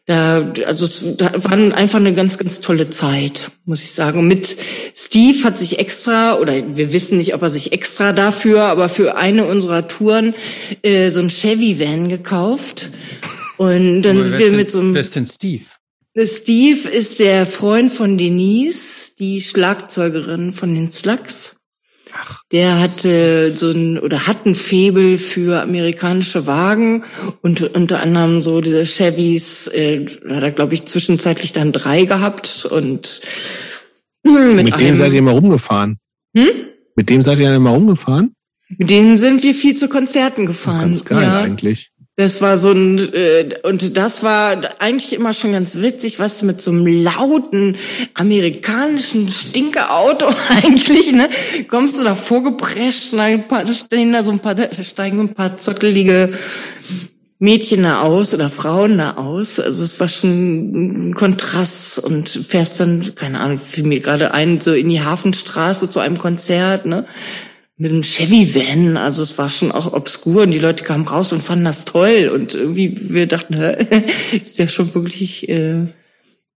[0.07, 4.19] da, also es da war einfach eine ganz, ganz tolle Zeit, muss ich sagen.
[4.19, 4.55] Und mit
[4.95, 9.17] Steve hat sich extra, oder wir wissen nicht, ob er sich extra dafür, aber für
[9.17, 10.33] eine unserer Touren
[10.81, 12.89] äh, so ein Chevy-Van gekauft.
[13.57, 14.93] Und dann aber sind wir mit so einem.
[14.93, 15.65] Wer ist denn Steve?
[16.25, 21.56] Steve ist der Freund von Denise, die Schlagzeugerin von den Slugs.
[22.13, 22.41] Ach.
[22.51, 27.03] Der hatte so ein oder hat ein Febel für amerikanische Wagen
[27.41, 32.67] und unter anderem so diese Chevys, äh, hat er glaube ich zwischenzeitlich dann drei gehabt
[32.69, 33.21] und
[34.25, 35.97] hm, mit, mit dem seid ihr immer rumgefahren.
[36.35, 36.47] Hm?
[36.95, 38.33] Mit dem seid ihr dann immer rumgefahren?
[38.69, 40.81] Mit dem sind wir viel zu Konzerten gefahren.
[40.81, 41.41] Ganz geil ja.
[41.41, 41.91] eigentlich.
[42.19, 46.63] Das war so ein, äh, und das war eigentlich immer schon ganz witzig, was mit
[46.63, 47.77] so einem lauten
[48.15, 51.29] amerikanischen Stinkeauto eigentlich, ne?
[51.67, 56.31] Kommst du da vorgeprescht, da stehen da so ein paar, steigen ein paar zottelige
[57.37, 59.59] Mädchen da aus oder Frauen da aus.
[59.59, 64.59] Also es war schon ein Kontrast und fährst dann, keine Ahnung, fiel mir gerade ein,
[64.59, 67.05] so in die Hafenstraße zu einem Konzert, ne?
[67.77, 68.97] Mit einem Chevy-Van.
[68.97, 72.31] Also es war schon auch obskur und die Leute kamen raus und fanden das toll.
[72.33, 73.53] Und irgendwie, wir dachten,
[74.31, 75.87] ist ja schon wirklich äh,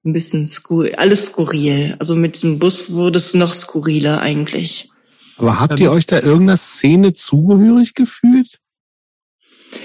[0.04, 1.96] ein bisschen skurril, alles skurril.
[2.00, 4.90] Also mit dem Bus wurde es noch skurriler eigentlich.
[5.38, 8.60] Aber habt ihr euch da irgendeiner Szene zugehörig gefühlt?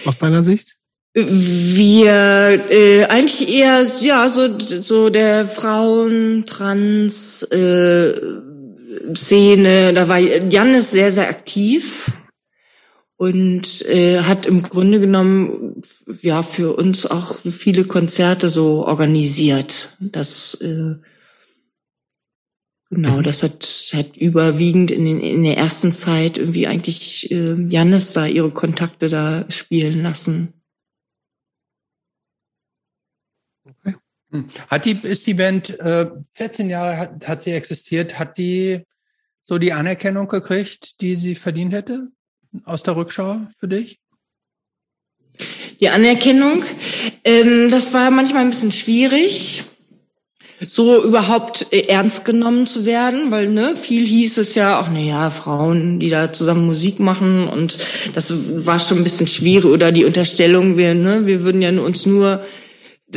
[0.05, 0.77] Aus deiner Sicht?
[1.15, 8.13] Wir äh, eigentlich eher ja so so der Frauen Trans äh,
[9.15, 12.11] Szene, da war Jannis sehr, sehr aktiv
[13.17, 15.83] und äh, hat im Grunde genommen
[16.21, 19.97] ja für uns auch viele Konzerte so organisiert.
[20.01, 20.97] Das äh,
[22.91, 28.13] genau, das hat hat überwiegend in, den, in der ersten Zeit irgendwie eigentlich äh, Jannis
[28.13, 30.53] da ihre Kontakte da spielen lassen.
[33.83, 33.97] Hm.
[34.69, 38.83] Hat die, ist die Band, äh, 14 Jahre hat, hat sie existiert, hat die
[39.43, 42.09] so die Anerkennung gekriegt, die sie verdient hätte
[42.65, 43.99] aus der Rückschau für dich?
[45.81, 46.65] Die Anerkennung,
[47.25, 49.65] ähm, das war manchmal ein bisschen schwierig,
[50.69, 55.01] so überhaupt äh, ernst genommen zu werden, weil ne, viel hieß es ja auch, na
[55.01, 57.79] ja, Frauen, die da zusammen Musik machen und
[58.15, 58.33] das
[58.65, 62.43] war schon ein bisschen schwierig oder die Unterstellung, wir, ne, wir würden ja uns nur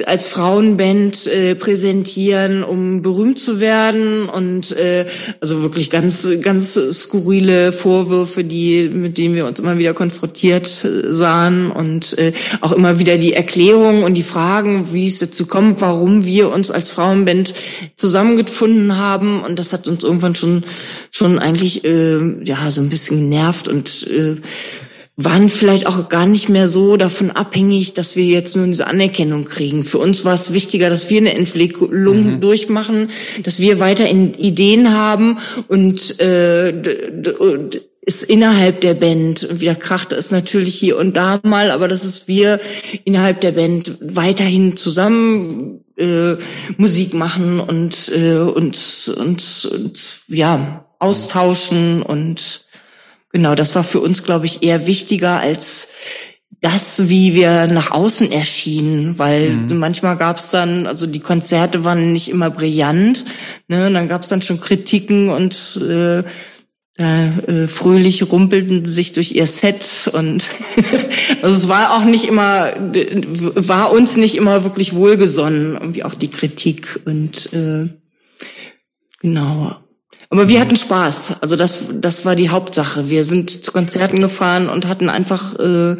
[0.07, 5.05] als Frauenband äh, präsentieren, um berühmt zu werden und äh,
[5.39, 11.13] also wirklich ganz ganz skurrile Vorwürfe, die mit denen wir uns immer wieder konfrontiert äh,
[11.13, 15.81] sahen und äh, auch immer wieder die Erklärung und die Fragen, wie es dazu kommt,
[15.81, 17.53] warum wir uns als Frauenband
[17.95, 19.41] zusammengefunden haben.
[19.41, 20.63] Und das hat uns irgendwann schon
[21.11, 24.37] schon eigentlich äh, ja so ein bisschen genervt und äh,
[25.21, 29.43] waren vielleicht auch gar nicht mehr so davon abhängig, dass wir jetzt nur diese Anerkennung
[29.43, 29.83] kriegen.
[29.83, 32.39] Für uns war es wichtiger, dass wir eine Entwicklung mhm.
[32.39, 33.09] durchmachen,
[33.43, 36.73] dass wir weiter Ideen haben und äh,
[38.01, 42.05] ist innerhalb der Band und wieder krachte es natürlich hier und da mal, aber dass
[42.05, 42.61] es wir
[43.03, 46.35] innerhalb der Band weiterhin zusammen äh,
[46.77, 52.68] Musik machen und äh, und, und, und ja austauschen und
[53.31, 55.89] Genau, das war für uns, glaube ich, eher wichtiger als
[56.61, 59.77] das, wie wir nach außen erschienen, weil mhm.
[59.77, 63.23] manchmal gab es dann, also die Konzerte waren nicht immer brillant,
[63.67, 66.23] ne, und dann gab es dann schon Kritiken und äh,
[66.99, 70.49] äh, fröhlich rumpelten sich durch ihr Set und
[71.41, 76.29] also es war auch nicht immer, war uns nicht immer wirklich wohlgesonnen, irgendwie auch die
[76.29, 77.87] Kritik und äh,
[79.21, 79.77] genau.
[80.29, 81.41] Aber wir hatten Spaß.
[81.41, 83.09] Also das, das war die Hauptsache.
[83.09, 85.97] Wir sind zu Konzerten gefahren und hatten einfach, äh,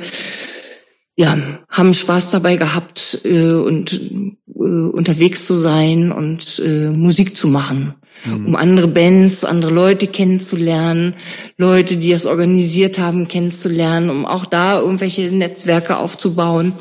[1.15, 1.37] ja,
[1.67, 7.95] haben Spaß dabei gehabt äh, und äh, unterwegs zu sein und äh, Musik zu machen.
[8.25, 8.47] mhm.
[8.47, 11.15] um andere Bands, andere Leute kennenzulernen,
[11.57, 16.73] Leute, die das organisiert haben, kennenzulernen, um auch da irgendwelche Netzwerke aufzubauen.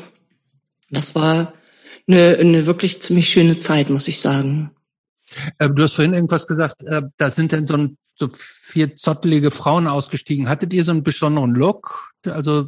[0.89, 1.53] Das war
[2.07, 4.71] eine, eine wirklich ziemlich schöne Zeit, muss ich sagen.
[5.57, 9.51] Äh, du hast vorhin irgendwas gesagt, äh, da sind dann so, ein, so vier zottelige
[9.51, 10.49] Frauen ausgestiegen.
[10.49, 12.11] Hattet ihr so einen besonderen Look?
[12.25, 12.67] Also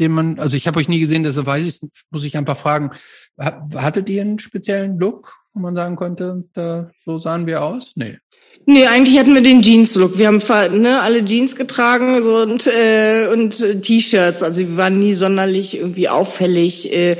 [0.00, 1.80] den man, also ich habe euch nie gesehen, deshalb weiß ich,
[2.10, 2.90] muss ich einfach fragen,
[3.38, 7.92] hattet ihr einen speziellen Look, wo man sagen konnte, da, so sahen wir aus?
[7.96, 8.18] Nee.
[8.66, 10.18] Nee, eigentlich hatten wir den Jeans-Look.
[10.18, 14.42] Wir haben ne, alle Jeans getragen so, und, äh, und äh, T-Shirts.
[14.42, 17.16] Also wir waren nie sonderlich irgendwie auffällig äh,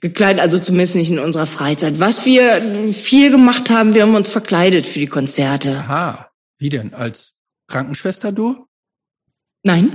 [0.00, 2.00] gekleidet, also zumindest nicht in unserer Freizeit.
[2.00, 5.76] Was wir viel gemacht haben, wir haben uns verkleidet für die Konzerte.
[5.76, 6.92] Aha, wie denn?
[6.92, 7.32] Als
[7.68, 8.66] Krankenschwester du?
[9.62, 9.92] Nein.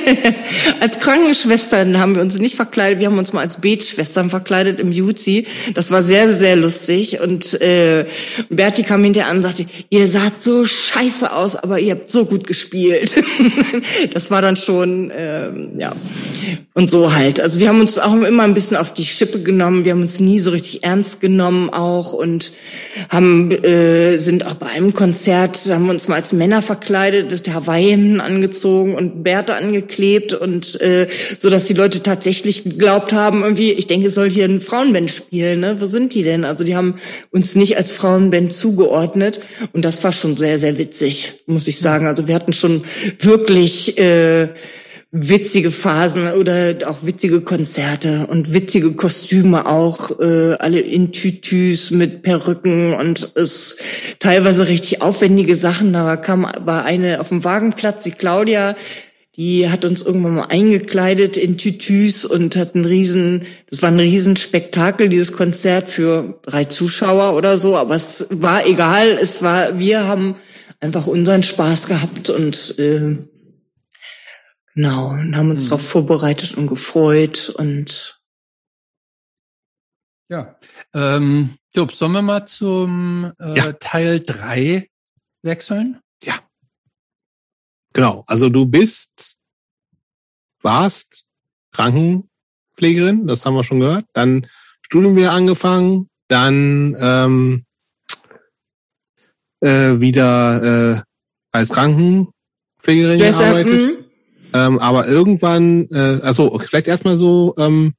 [0.80, 3.00] als Krankenschwestern haben wir uns nicht verkleidet.
[3.00, 5.46] Wir haben uns mal als Betschwestern verkleidet im Juzi.
[5.74, 7.20] Das war sehr, sehr lustig.
[7.20, 8.06] Und äh,
[8.48, 12.24] Berti kam hinterher an und sagte, ihr saht so scheiße aus, aber ihr habt so
[12.24, 13.22] gut gespielt.
[14.14, 15.92] das war dann schon, äh, ja.
[16.72, 17.40] Und so halt.
[17.40, 19.84] Also wir haben uns auch immer ein bisschen auf die Schippe genommen.
[19.84, 22.14] Wir haben uns nie so richtig ernst genommen auch.
[22.14, 22.52] Und
[23.10, 28.22] haben äh, sind auch bei einem Konzert, haben wir uns mal als Männer verkleidet, Hawaii-Hemden
[28.22, 31.08] angezogen angezogen und Bärte angeklebt und äh,
[31.38, 35.10] so, dass die Leute tatsächlich geglaubt haben, irgendwie, ich denke, es soll hier ein Frauenband
[35.10, 35.80] spielen, ne?
[35.80, 36.44] Wo sind die denn?
[36.44, 36.98] Also die haben
[37.30, 39.40] uns nicht als Frauenband zugeordnet
[39.72, 42.06] und das war schon sehr, sehr witzig, muss ich sagen.
[42.06, 42.84] Also wir hatten schon
[43.18, 44.48] wirklich äh,
[45.14, 52.22] witzige Phasen oder auch witzige Konzerte und witzige Kostüme auch, äh, alle in Tütüs mit
[52.22, 53.76] Perücken und es
[54.20, 55.92] teilweise richtig aufwendige Sachen.
[55.92, 58.74] Da kam war eine auf dem Wagenplatz, die Claudia,
[59.36, 64.00] die hat uns irgendwann mal eingekleidet in Tütüs und hat einen riesen, das war ein
[64.00, 69.78] riesen Spektakel, dieses Konzert für drei Zuschauer oder so, aber es war egal, es war,
[69.78, 70.36] wir haben
[70.80, 73.16] einfach unseren Spaß gehabt und äh,
[74.74, 75.70] Genau, und haben uns mhm.
[75.70, 78.22] darauf vorbereitet und gefreut und
[80.28, 80.58] ja.
[80.94, 83.72] Ähm, Jupp, sollen wir mal zum äh, ja.
[83.74, 84.88] Teil drei
[85.42, 86.00] wechseln?
[86.24, 86.34] Ja.
[87.92, 89.36] Genau, also du bist,
[90.62, 91.24] warst
[91.72, 94.46] Krankenpflegerin, das haben wir schon gehört, dann
[94.80, 97.66] Studium wieder angefangen, dann ähm,
[99.60, 101.02] äh, wieder äh,
[101.50, 104.01] als Krankenpflegerin gearbeitet.
[104.54, 107.94] Ähm, aber irgendwann, äh, also vielleicht erstmal so, ähm,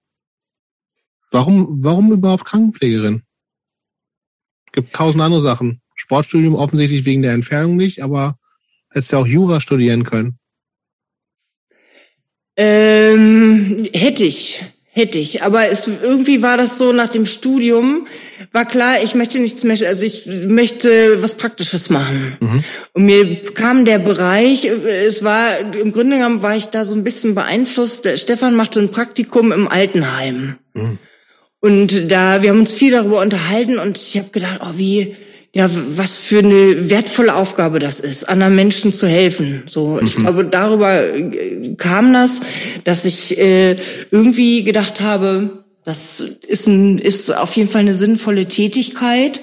[1.32, 3.24] warum, warum überhaupt Krankenpflegerin?
[4.72, 5.82] Gibt tausend andere Sachen.
[5.96, 8.38] Sportstudium offensichtlich wegen der Entfernung nicht, aber
[8.90, 10.40] hättest ja auch Jura studieren können.
[12.56, 14.64] Ähm, hätte ich.
[14.95, 18.07] Hätte ich, aber es irgendwie war das so nach dem Studium
[18.53, 22.38] war klar, ich möchte nichts mehr, also ich möchte was Praktisches machen.
[22.39, 22.63] Mhm.
[22.94, 27.04] Und mir kam der Bereich, es war im Grunde genommen war ich da so ein
[27.04, 28.05] bisschen beeinflusst.
[28.05, 30.57] Der Stefan machte ein Praktikum im Altenheim.
[30.76, 30.99] Mhm.
[31.60, 35.15] Und da wir haben uns viel darüber unterhalten und ich habe gedacht, oh wie
[35.56, 39.64] ja, was für eine wertvolle Aufgabe das ist, anderen Menschen zu helfen.
[39.68, 40.23] So, ich mhm.
[40.23, 42.41] glaube, darüber äh, kam das,
[42.86, 43.78] dass ich äh,
[44.10, 49.41] irgendwie gedacht habe, das ist, ein, ist auf jeden Fall eine sinnvolle Tätigkeit.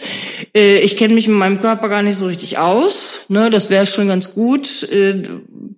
[0.57, 3.27] Äh, ich kenne mich mit meinem Körper gar nicht so richtig aus.
[3.29, 5.23] Ne, das wäre schon ganz gut, äh,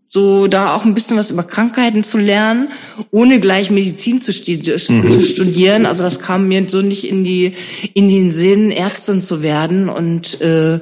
[0.09, 2.69] so da auch ein bisschen was über Krankheiten zu lernen,
[3.11, 5.09] ohne gleich Medizin zu, mhm.
[5.09, 5.87] zu studieren.
[5.87, 7.55] Also das kam mir so nicht in die
[7.95, 10.81] in den Sinn, Ärztin zu werden und äh,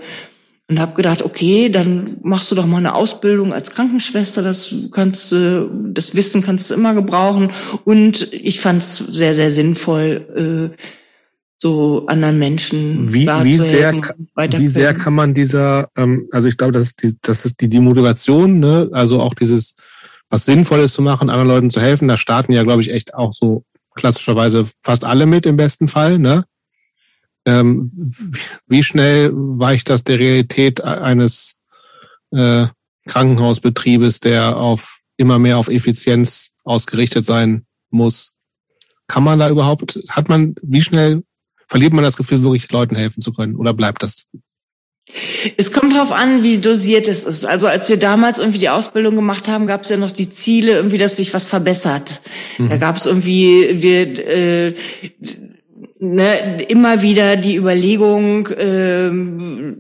[0.70, 5.32] und habe gedacht, okay, dann machst du doch mal eine Ausbildung als Krankenschwester, das kannst
[5.32, 7.50] du, das Wissen kannst du immer gebrauchen.
[7.84, 10.76] Und ich fand es sehr, sehr sinnvoll, äh,
[11.57, 13.92] so anderen Menschen wie, wie sehr,
[14.36, 17.68] wie sehr kann man dieser, ähm, also ich glaube, das ist die, das ist die,
[17.68, 18.89] die Motivation, ne?
[18.92, 19.74] also auch dieses,
[20.31, 22.07] was Sinnvolles zu machen, anderen Leuten zu helfen.
[22.07, 23.65] Da starten ja, glaube ich, echt auch so
[23.97, 26.44] klassischerweise fast alle mit im besten Fall, ne?
[27.47, 27.91] Ähm,
[28.67, 31.57] wie schnell weicht das der Realität eines
[32.33, 32.67] äh,
[33.07, 38.33] Krankenhausbetriebes, der auf immer mehr auf Effizienz ausgerichtet sein muss?
[39.07, 41.23] Kann man da überhaupt, hat man, wie schnell
[41.67, 43.57] verliert man das Gefühl, wirklich Leuten helfen zu können?
[43.57, 44.27] Oder bleibt das
[45.57, 47.44] es kommt darauf an, wie dosiert es ist.
[47.44, 50.73] Also als wir damals irgendwie die Ausbildung gemacht haben, gab es ja noch die Ziele,
[50.73, 52.20] irgendwie, dass sich was verbessert.
[52.59, 52.69] Mhm.
[52.69, 54.75] Da gab es irgendwie, wir, äh,
[56.01, 59.77] ne, immer wieder die Überlegung, ähm,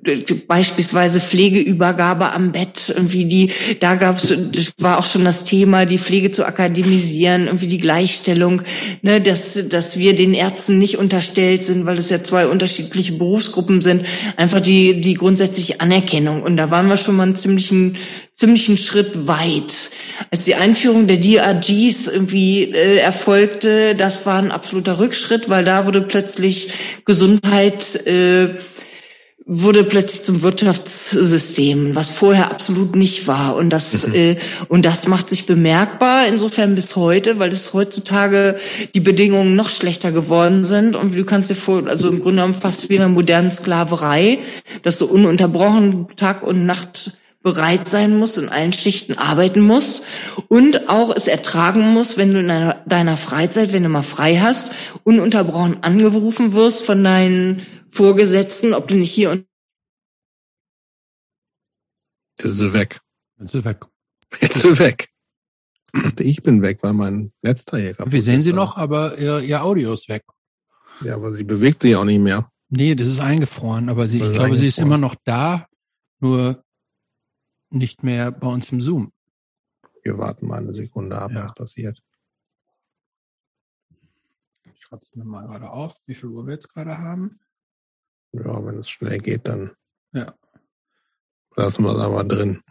[0.46, 3.50] beispielsweise Pflegeübergabe am Bett, irgendwie die,
[3.80, 4.34] da gab's,
[4.78, 8.62] war auch schon das Thema, die Pflege zu akademisieren, irgendwie die Gleichstellung,
[9.02, 13.80] ne, dass, dass wir den Ärzten nicht unterstellt sind, weil es ja zwei unterschiedliche Berufsgruppen
[13.80, 14.04] sind,
[14.36, 16.42] einfach die, die grundsätzliche Anerkennung.
[16.42, 17.96] Und da waren wir schon mal einen ziemlichen,
[18.40, 19.90] ziemlichen Schritt weit.
[20.30, 25.84] Als die Einführung der DRGs irgendwie äh, erfolgte, das war ein absoluter Rückschritt, weil da
[25.84, 26.72] wurde plötzlich
[27.04, 28.48] Gesundheit äh,
[29.52, 33.56] wurde plötzlich zum Wirtschaftssystem, was vorher absolut nicht war.
[33.56, 34.14] Und das, mhm.
[34.14, 34.36] äh,
[34.68, 38.58] und das macht sich bemerkbar, insofern bis heute, weil es heutzutage
[38.94, 40.96] die Bedingungen noch schlechter geworden sind.
[40.96, 44.38] Und du kannst dir vor, also im Grunde genommen fast wie in einer modernen Sklaverei,
[44.82, 50.02] dass du ununterbrochen Tag und Nacht bereit sein muss, in allen Schichten arbeiten muss
[50.48, 54.36] und auch es ertragen muss, wenn du in deiner, deiner Freizeit, wenn du mal frei
[54.36, 54.72] hast,
[55.04, 59.46] ununterbrochen angerufen wirst von deinen Vorgesetzten, ob du nicht hier und
[62.38, 63.00] Jetzt ist sie weg.
[63.38, 63.86] Jetzt ist sie weg.
[64.40, 65.08] Jetzt ist sie weg.
[65.92, 69.18] Ich dachte, ich bin weg, weil mein letzter hier kaputt Wir sehen sie noch, aber
[69.18, 70.24] ihr, ihr Audio ist weg.
[71.02, 72.50] Ja, aber sie bewegt sich auch nicht mehr.
[72.70, 75.66] Nee, das ist eingefroren, aber sie, ich glaube, sie ist immer noch da,
[76.20, 76.62] nur
[77.70, 79.12] nicht mehr bei uns im Zoom.
[80.02, 81.44] Wir warten mal eine Sekunde ab, ja.
[81.44, 82.02] was passiert.
[84.74, 87.40] Ich schreibe es mir mal gerade auf, wie viel Uhr wir jetzt gerade haben.
[88.32, 89.72] Ja, wenn es schnell geht, dann
[90.12, 90.34] ja.
[91.56, 92.62] lassen wir es aber drin.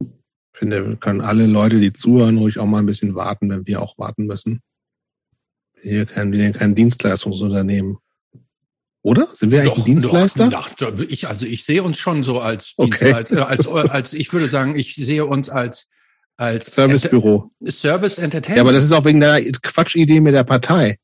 [0.00, 3.82] Ich finde, können alle Leute, die zuhören, ruhig auch mal ein bisschen warten, wenn wir
[3.82, 4.62] auch warten müssen.
[5.80, 7.98] Hier kein, kein Dienstleistungsunternehmen.
[9.04, 9.28] Oder?
[9.34, 10.48] Sind wir eigentlich doch, ein Dienstleister?
[10.48, 13.12] Doch, doch, ich, also ich sehe uns schon so als okay.
[13.12, 15.88] als, als, als, ich würde sagen, ich sehe uns als
[16.38, 17.50] als Servicebüro.
[17.68, 18.56] Service Entertainment.
[18.56, 20.98] Ja, aber das ist auch wegen der Quatschidee mit der Partei.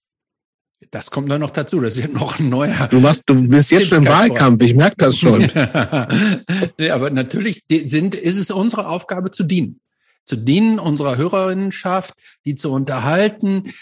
[0.91, 1.79] Das kommt dann noch dazu.
[1.83, 2.89] Das ist ja noch ein neuer.
[2.91, 4.63] Du machst, du bist jetzt schon im Wahlkampf.
[4.63, 5.43] Ich merke das schon.
[6.79, 9.81] nee, aber natürlich sind, ist es unsere Aufgabe zu dienen.
[10.25, 12.15] Zu dienen unserer Hörerinnenschaft,
[12.47, 13.75] die zu unterhalten,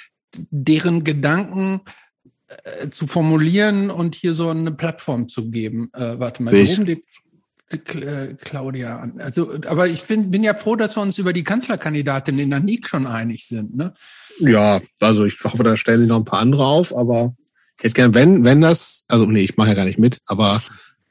[0.51, 1.83] deren Gedanken
[2.49, 5.91] äh, zu formulieren und hier so eine Plattform zu geben.
[5.93, 7.05] Äh, warte mal, warum die,
[7.73, 9.21] die äh, Claudia an?
[9.21, 12.61] Also, aber ich bin, bin ja froh, dass wir uns über die Kanzlerkandidatin in der
[12.61, 13.77] NIC schon einig sind.
[13.77, 13.93] Ne?
[14.39, 17.35] Ja, also ich hoffe, da stellen sich noch ein paar andere auf, aber
[17.77, 20.63] ich hätte gern, wenn, wenn das, also nee, ich mache ja gar nicht mit, aber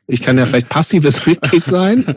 [0.08, 2.16] ich kann ja vielleicht passives Mitglied sein.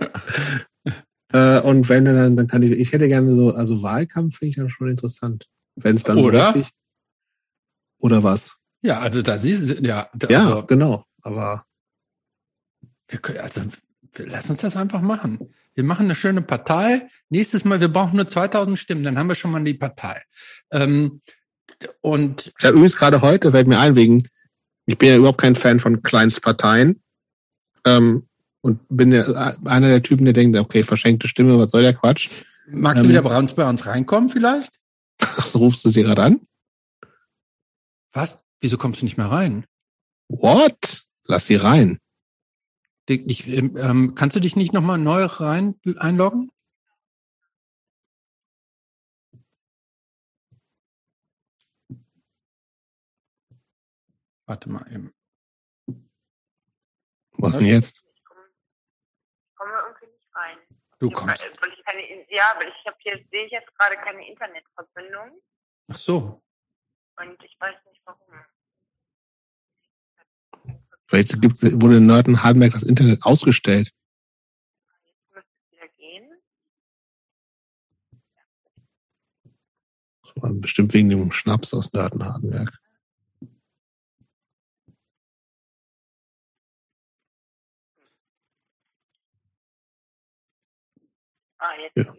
[1.34, 4.56] äh, und wenn dann, dann kann ich, ich hätte gerne so, also Wahlkampf finde ich
[4.56, 5.46] ja schon interessant.
[5.76, 6.52] Wenn es dann oder?
[6.52, 6.72] so richtig,
[7.98, 8.56] oder was?
[8.82, 10.08] Ja, also da siehst du, ja.
[10.14, 11.04] Da, ja, also, genau.
[11.22, 11.64] Aber
[13.08, 13.62] wir können, also
[14.16, 15.52] lass uns das einfach machen.
[15.74, 17.08] Wir machen eine schöne Partei.
[17.28, 20.22] Nächstes Mal, wir brauchen nur 2000 Stimmen, dann haben wir schon mal die Partei.
[20.72, 21.20] Ähm,
[22.00, 24.22] und habe übrigens gerade heute, fällt mir ein, wegen,
[24.86, 27.02] ich bin ja überhaupt kein Fan von Kleinstparteien.
[27.84, 28.26] Ähm,
[28.62, 29.24] und bin ja
[29.64, 32.28] einer der Typen, der denkt, okay, verschenkte Stimme, was soll der Quatsch?
[32.68, 34.72] Magst ähm, du wieder bei uns, bei uns reinkommen vielleicht?
[35.22, 36.40] Ach, so rufst du sie gerade an?
[38.12, 38.38] Was?
[38.60, 39.64] Wieso kommst du nicht mehr rein?
[40.28, 41.04] What?
[41.24, 41.98] Lass sie rein.
[43.08, 46.52] Ich, ähm, kannst du dich nicht nochmal neu rein einloggen?
[54.46, 55.14] Warte mal eben.
[57.32, 58.04] Was denn jetzt?
[58.14, 60.58] Ich komme irgendwie nicht rein.
[60.98, 61.42] Du kommst.
[61.60, 65.40] Weil ich keine, ja, weil ich habe hier sehe ich jetzt gerade keine Internetverbindung.
[65.88, 66.42] Ach so.
[67.16, 68.34] Und ich weiß nicht warum.
[71.10, 73.92] Vielleicht gibt's, wurde in Nörten-Hardenberg das Internet ausgestellt.
[80.22, 82.78] Das war bestimmt wegen dem Schnaps aus Nörten-Hardenberg.
[91.58, 92.14] Ah, jetzt, ja.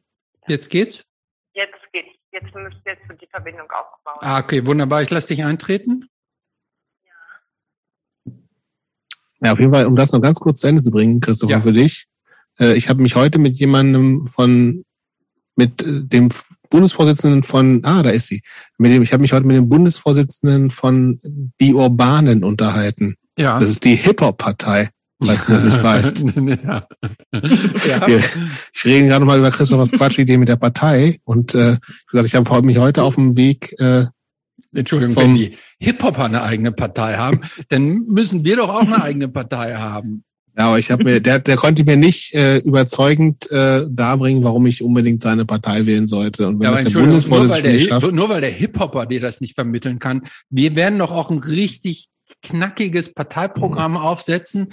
[0.50, 1.06] jetzt geht's?
[1.54, 2.10] Jetzt geht's.
[2.34, 4.20] Jetzt müsste jetzt die Verbindung aufbauen.
[4.20, 5.02] Ah, okay, wunderbar.
[5.02, 6.10] Ich lasse dich eintreten.
[9.44, 11.62] Ja, auf jeden Fall, um das noch ganz kurz zu Ende zu bringen, Christopher, ja.
[11.62, 12.06] für dich.
[12.60, 14.84] Äh, ich habe mich heute mit jemandem von,
[15.56, 16.30] mit äh, dem
[16.70, 18.42] Bundesvorsitzenden von, ah, da ist sie.
[18.78, 21.20] Mit dem, ich habe mich heute mit dem Bundesvorsitzenden von
[21.60, 23.16] Die Urbanen unterhalten.
[23.38, 23.60] Ja.
[23.60, 24.90] Das ist die Hip-Hop-Partei,
[25.24, 26.26] falls du das nicht weißt.
[26.64, 26.88] ja.
[28.08, 28.20] ja.
[28.74, 31.78] Ich rede gerade mal über Christophers Quatschidee mit der Partei und äh,
[32.10, 34.06] gesagt, ich habe mich heute auf dem Weg äh,
[34.74, 39.28] Entschuldigung, wenn die Hip-Hopper eine eigene Partei haben, dann müssen wir doch auch eine eigene
[39.28, 40.24] Partei haben.
[40.58, 44.66] Ja, aber ich habe mir, der, der konnte mir nicht äh, überzeugend äh, darbringen, warum
[44.66, 46.48] ich unbedingt seine Partei wählen sollte.
[46.48, 49.40] Und wenn Ja, das der nur weil der, schafft, nur weil der Hip-Hopper dir das
[49.40, 50.24] nicht vermitteln kann.
[50.50, 52.10] Wir werden doch auch ein richtig
[52.44, 54.70] knackiges Parteiprogramm aufsetzen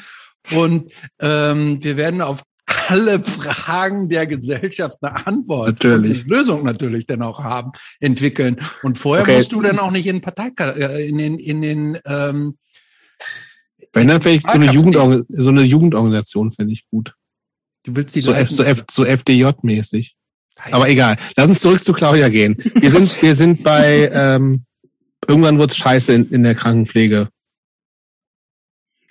[0.57, 2.43] und ähm, wir werden auf
[2.91, 6.21] alle Fragen der Gesellschaft eine Antwort Natürlich.
[6.21, 8.61] und eine Lösung natürlich dann auch haben, entwickeln.
[8.83, 9.37] Und vorher Okay.
[9.37, 12.57] musst du dann auch nicht in Partei, äh, in den, in den ähm,
[13.93, 17.15] wenn dann vielleicht so eine, Jugendorgan so eine Jugendorganisation finde ich gut.
[17.85, 20.13] du willst die So, F, so, F, so FDJ-mäßig.
[20.71, 21.17] Aber egal.
[21.37, 22.57] Lass uns zurück zu Claudia gehen.
[22.75, 24.65] Wir sind, wir sind bei ähm,
[25.27, 27.29] irgendwann wird's scheiße in, in der Krankenpflege.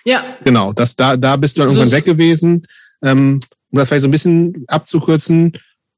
[0.04, 2.66] Ja, Genau, das, da, da bist du dann So irgendwann weg gewesen.
[3.02, 3.40] Ähm,
[3.70, 5.52] um das vielleicht so ein bisschen abzukürzen,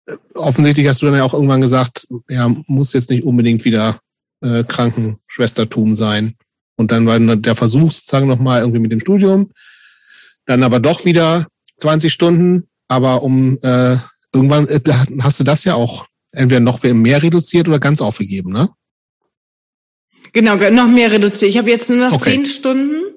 [0.06, 4.00] äh, offensichtlich hast du dann ja auch irgendwann gesagt, ja, muss jetzt nicht unbedingt wieder
[4.40, 6.36] äh, Krankenschwestertum sein.
[6.76, 9.50] Und dann war der Versuch sozusagen nochmal irgendwie mit dem Studium.
[10.46, 11.46] Dann aber doch wieder
[11.78, 12.68] 20 Stunden.
[12.88, 13.96] Aber um äh,
[14.34, 14.80] irgendwann äh,
[15.20, 18.70] hast du das ja auch entweder noch mehr reduziert oder ganz aufgegeben, ne?
[20.32, 21.50] genau, noch mehr reduziert.
[21.50, 22.30] Ich habe jetzt nur noch Okay.
[22.30, 23.09] zehn Stunden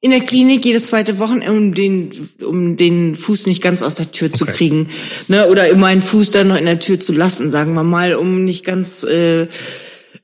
[0.00, 4.12] in der Klinik jedes zweite Wochenende, um den, um den Fuß nicht ganz aus der
[4.12, 4.52] Tür zu Okay.
[4.52, 4.90] kriegen.
[5.26, 5.48] Ne?
[5.48, 8.44] Oder immer einen Fuß dann noch in der Tür zu lassen, sagen wir mal, um
[8.44, 9.48] nicht ganz äh,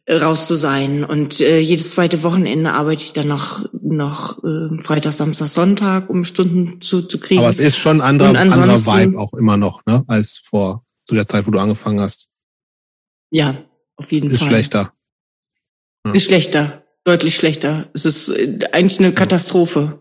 [0.09, 1.03] raus zu sein.
[1.05, 6.25] Und äh, jedes zweite Wochenende arbeite ich dann noch, noch äh, Freitag, Samstag, Sonntag, um
[6.25, 7.41] Stunden zu, zu kriegen.
[7.41, 10.05] Aber es ist schon ein anderer, anderer Vibe auch immer noch, ne?
[10.07, 12.29] Als vor zu der Zeit, wo du angefangen hast.
[13.31, 13.65] ja,
[13.97, 14.49] auf jeden Ist Fall.
[14.49, 14.93] schlechter.
[16.13, 17.89] Ist schlechter, deutlich schlechter.
[17.95, 20.01] Es ist äh, eigentlich eine Katastrophe.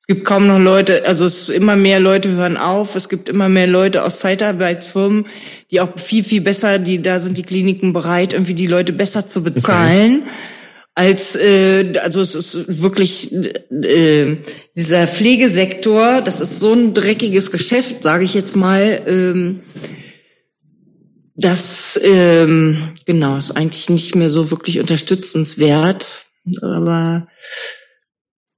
[0.00, 2.96] Es gibt kaum noch Leute, also es immer mehr Leute hören auf.
[2.96, 5.26] Es gibt immer mehr Leute aus Zeitarbeitsfirmen,
[5.70, 9.28] die auch viel viel besser, die da sind die Kliniken bereit, irgendwie die Leute besser
[9.28, 10.24] zu bezahlen.
[10.94, 14.38] Als äh, also es ist wirklich äh,
[14.76, 19.02] dieser Pflegesektor, das ist so ein dreckiges Geschäft, sage ich jetzt mal.
[19.06, 19.60] Ähm,
[21.36, 26.26] das ähm, genau ist eigentlich nicht mehr so wirklich unterstützenswert,
[26.60, 27.28] aber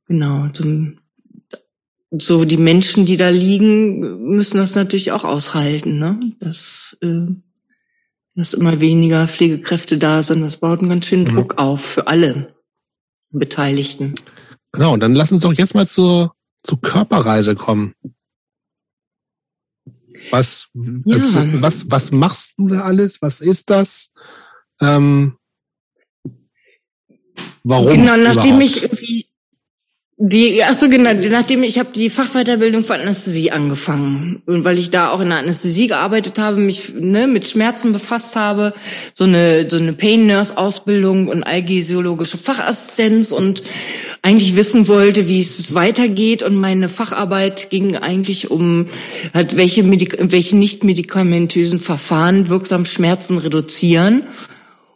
[0.06, 0.96] genau zum,
[2.18, 6.20] so die Menschen, die da liegen, müssen das natürlich auch aushalten, ne?
[6.40, 7.26] Dass, äh,
[8.34, 11.34] dass immer weniger Pflegekräfte da sind, das baut einen ganz schönen Mhm.
[11.34, 12.54] Druck auf für alle
[13.30, 14.14] Beteiligten.
[14.72, 17.94] Genau, dann lass uns doch jetzt mal zur, zur Körperreise kommen.
[20.30, 21.16] Was, Ja.
[21.16, 23.20] äh, was, was machst du da alles?
[23.22, 24.10] Was ist das?
[24.80, 25.36] Ähm,
[27.64, 27.90] warum?
[27.90, 28.76] Genau, nachdem überhaupt?
[28.76, 29.26] ich irgendwie
[30.16, 34.90] die, ach so genau, nachdem ich habe die Fachweiterbildung für Anästhesie angefangen und weil ich
[34.90, 38.74] da auch in der Anästhesie gearbeitet habe, mich ne, mit Schmerzen befasst habe,
[39.12, 43.64] so eine so eine Pain Nurse Ausbildung und allgesiologische Fachassistenz und
[44.22, 48.90] eigentlich wissen wollte, wie es weitergeht und meine Facharbeit ging eigentlich um
[49.34, 54.28] halt welche Medik welche nicht medikamentösen Verfahren wirksam Schmerzen reduzieren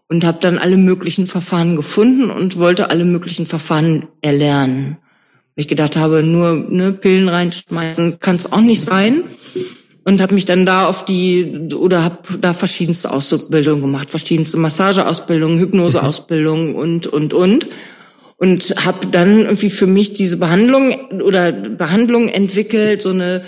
[0.08, 4.96] und habe dann alle möglichen Verfahren gefunden und wollte alle möglichen Verfahren erlernen.
[5.54, 9.24] Weil ich gedacht habe, nur ne, Pillen reinschmeißen kann es auch nicht sein.
[10.04, 15.58] Und habe mich dann da auf die, oder habe da verschiedenste Ausbildungen gemacht, verschiedenste Massageausbildungen,
[15.58, 17.68] Hypnoseausbildungen und, und, und.
[18.38, 23.42] Und habe dann irgendwie für mich diese Behandlung oder Behandlung entwickelt, so eine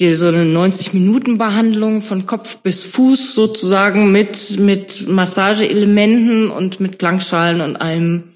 [0.00, 7.60] die so eine 90-Minuten-Behandlung von Kopf bis Fuß sozusagen mit, mit Massageelementen und mit Klangschalen
[7.60, 8.32] und allem,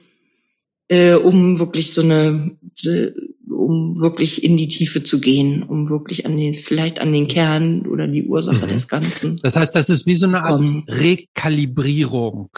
[0.88, 3.12] äh, um wirklich so eine, äh,
[3.50, 7.86] um wirklich in die Tiefe zu gehen, um wirklich an den, vielleicht an den Kern
[7.86, 8.70] oder die Ursache Mhm.
[8.70, 9.36] des Ganzen.
[9.42, 10.84] Das heißt, das ist wie so eine Art kommen.
[10.86, 12.50] Rekalibrierung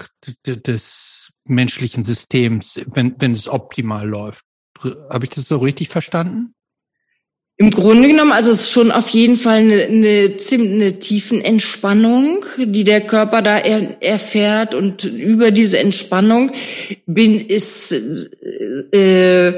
[0.44, 4.40] des menschlichen Systems, wenn, wenn es optimal läuft.
[5.10, 6.55] Habe ich das so richtig verstanden?
[7.58, 11.40] Im Grunde genommen, also es ist schon auf jeden Fall eine, eine ziemlich eine tiefen
[11.40, 14.74] Entspannung, die der Körper da er, erfährt.
[14.74, 16.52] Und über diese Entspannung
[17.06, 17.92] bin ist
[18.92, 19.52] äh,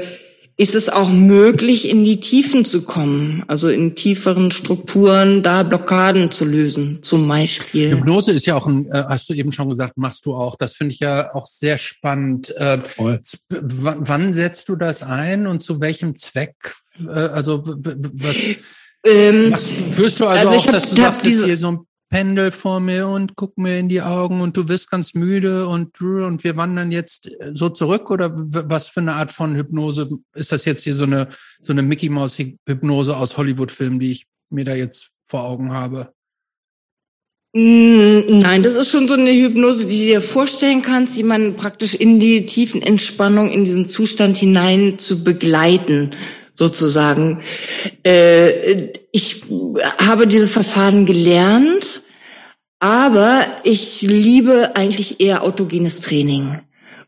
[0.59, 6.31] ist es auch möglich, in die Tiefen zu kommen, also in tieferen Strukturen da Blockaden
[6.31, 7.91] zu lösen, zum Beispiel.
[7.91, 10.57] Hypnose ist ja auch ein, äh, hast du eben schon gesagt, machst du auch.
[10.57, 12.49] Das finde ich ja auch sehr spannend.
[12.57, 13.21] Äh, Voll.
[13.49, 16.75] wann setzt du das ein und zu welchem Zweck?
[16.99, 18.35] Äh, also was,
[19.07, 19.63] Ähm, was
[19.95, 21.79] führst du also, Also ich auch, hab- dass du sagst, diese- hier so ein
[22.09, 26.01] Pendel vor mir und guck mir in die Augen und du wirst ganz müde und
[26.01, 30.51] und wir wandern jetzt äh, so zurück oder was für eine Art von Hypnose ist
[30.51, 31.29] das jetzt hier so eine
[31.61, 35.71] so eine Mickey Maus Hypnose aus Hollywood Filmen, die ich mir da jetzt vor Augen
[35.71, 36.11] habe?
[37.53, 41.95] Mm, Nein, das ist schon so eine Hypnose, die du dir vorstellen kannst, jemanden praktisch
[41.95, 46.11] in die tiefen Entspannung, in diesen Zustand hinein zu begleiten.
[46.59, 47.41] Sozusagen.
[48.05, 49.43] Äh, ich
[49.97, 52.03] habe diese Verfahren gelernt,
[52.79, 56.59] aber ich liebe eigentlich eher autogenes Training,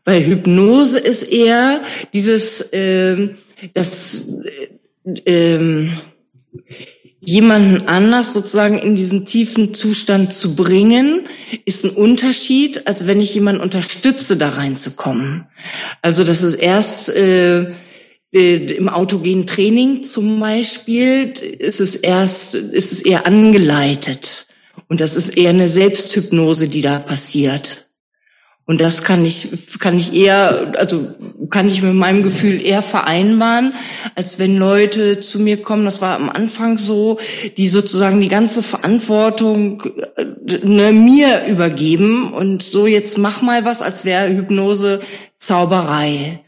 [0.04, 1.82] weil Hypnose ist eher
[2.12, 3.28] dieses, äh,
[3.74, 4.32] das,
[5.24, 5.88] äh,
[7.24, 11.28] jemanden anders sozusagen in diesen tiefen Zustand zu bringen,
[11.64, 15.46] ist ein Unterschied, als wenn ich jemanden unterstütze, da reinzukommen.
[16.02, 17.72] Also das ist erst äh,
[18.32, 24.46] im autogenen Training zum Beispiel ist es erst, ist es eher angeleitet.
[24.88, 27.90] Und das ist eher eine Selbsthypnose, die da passiert.
[28.64, 29.48] Und das kann ich,
[29.80, 31.08] kann ich eher, also
[31.50, 33.74] kann ich mit meinem Gefühl eher vereinbaren,
[34.14, 37.18] als wenn Leute zu mir kommen, das war am Anfang so,
[37.56, 39.82] die sozusagen die ganze Verantwortung
[40.16, 40.24] äh,
[40.64, 45.02] ne, mir übergeben und so jetzt mach mal was, als wäre Hypnose
[45.38, 46.40] Zauberei.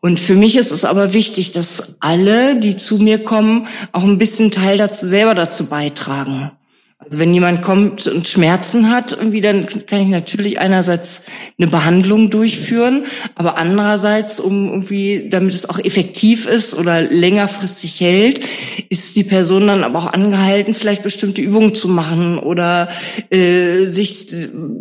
[0.00, 4.18] Und für mich ist es aber wichtig, dass alle, die zu mir kommen, auch ein
[4.18, 6.50] bisschen Teil dazu, selber dazu beitragen.
[7.04, 11.22] Also wenn jemand kommt und Schmerzen hat, irgendwie, dann kann ich natürlich einerseits
[11.58, 18.40] eine Behandlung durchführen, aber andererseits, um irgendwie, damit es auch effektiv ist oder längerfristig hält,
[18.88, 22.88] ist die Person dann aber auch angehalten, vielleicht bestimmte Übungen zu machen oder
[23.30, 24.32] äh, sich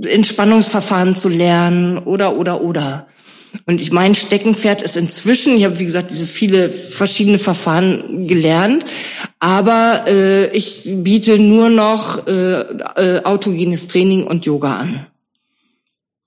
[0.03, 3.07] Entspannungsverfahren zu lernen oder oder oder.
[3.65, 8.85] Und ich mein Steckenpferd ist inzwischen, ich habe wie gesagt diese viele verschiedene Verfahren gelernt,
[9.39, 15.05] aber äh, ich biete nur noch äh, äh, autogenes Training und Yoga an.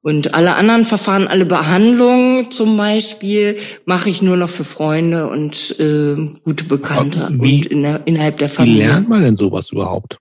[0.03, 5.77] Und alle anderen Verfahren, alle Behandlungen zum Beispiel, mache ich nur noch für Freunde und
[5.81, 8.83] äh, gute Bekannte wie, und in der, innerhalb der Familie.
[8.83, 10.19] Wie lernt man denn sowas überhaupt?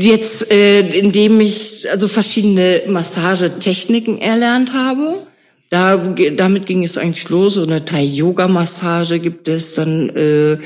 [0.00, 5.16] Jetzt, äh, indem ich also verschiedene Massagetechniken erlernt habe.
[5.70, 7.54] Da, damit ging es eigentlich los.
[7.54, 10.58] So eine Thai-Yoga-Massage gibt es, dann, äh,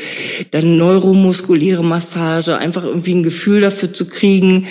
[0.50, 4.68] dann neuromuskuläre Massage, einfach irgendwie ein Gefühl dafür zu kriegen,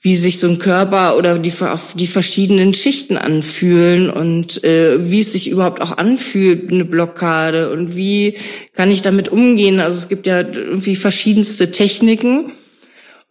[0.00, 1.52] wie sich so ein Körper oder die,
[1.94, 7.96] die verschiedenen Schichten anfühlen und äh, wie es sich überhaupt auch anfühlt, eine Blockade und
[7.96, 8.36] wie
[8.74, 9.80] kann ich damit umgehen.
[9.80, 12.52] Also es gibt ja irgendwie verschiedenste Techniken.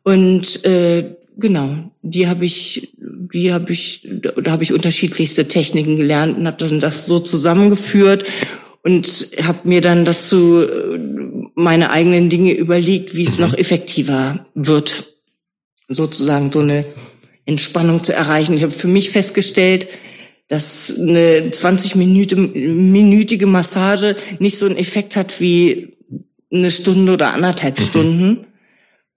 [0.04, 6.38] Und äh, genau, die habe ich, die habe ich, da habe ich unterschiedlichste Techniken gelernt
[6.38, 8.26] und habe dann das so zusammengeführt
[8.84, 11.00] und habe mir dann dazu äh,
[11.56, 15.14] meine eigenen Dinge überlegt, wie es noch effektiver wird,
[15.88, 16.86] sozusagen so eine
[17.46, 18.58] Entspannung zu erreichen.
[18.58, 19.88] Ich habe für mich festgestellt,
[20.50, 25.96] dass eine 20-minütige Massage nicht so einen Effekt hat wie
[26.52, 27.84] eine Stunde oder anderthalb mhm.
[27.84, 28.46] Stunden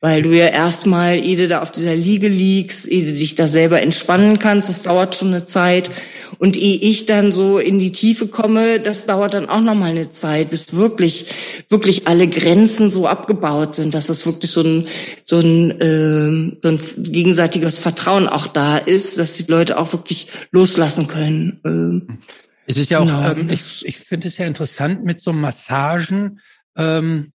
[0.00, 3.48] weil du ja erstmal, ehe du da auf dieser Liege liegst, ehe du dich da
[3.48, 5.90] selber entspannen kannst, das dauert schon eine Zeit.
[6.38, 10.10] Und ehe ich dann so in die Tiefe komme, das dauert dann auch nochmal eine
[10.10, 11.26] Zeit, bis wirklich,
[11.70, 14.86] wirklich alle Grenzen so abgebaut sind, dass es wirklich so ein,
[15.24, 20.26] so ein, äh, so ein gegenseitiges Vertrauen auch da ist, dass die Leute auch wirklich
[20.50, 21.60] loslassen können.
[21.64, 22.18] Ähm,
[22.66, 23.30] es ist ja auch, genau.
[23.30, 26.40] ähm, ich, ich finde es ja interessant mit so Massagen,
[26.76, 27.32] ähm,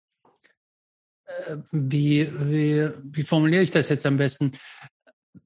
[1.71, 4.53] wie, wie, wie formuliere ich das jetzt am besten?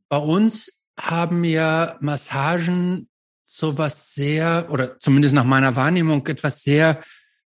[0.10, 3.08] Bei uns haben ja Massagen
[3.46, 7.04] so was sehr, oder zumindest nach meiner Wahrnehmung, etwas sehr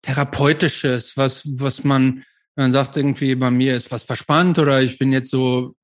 [0.03, 2.23] Therapeutisches, was, was man,
[2.55, 5.75] man sagt irgendwie, bei mir ist was verspannt oder ich bin jetzt so,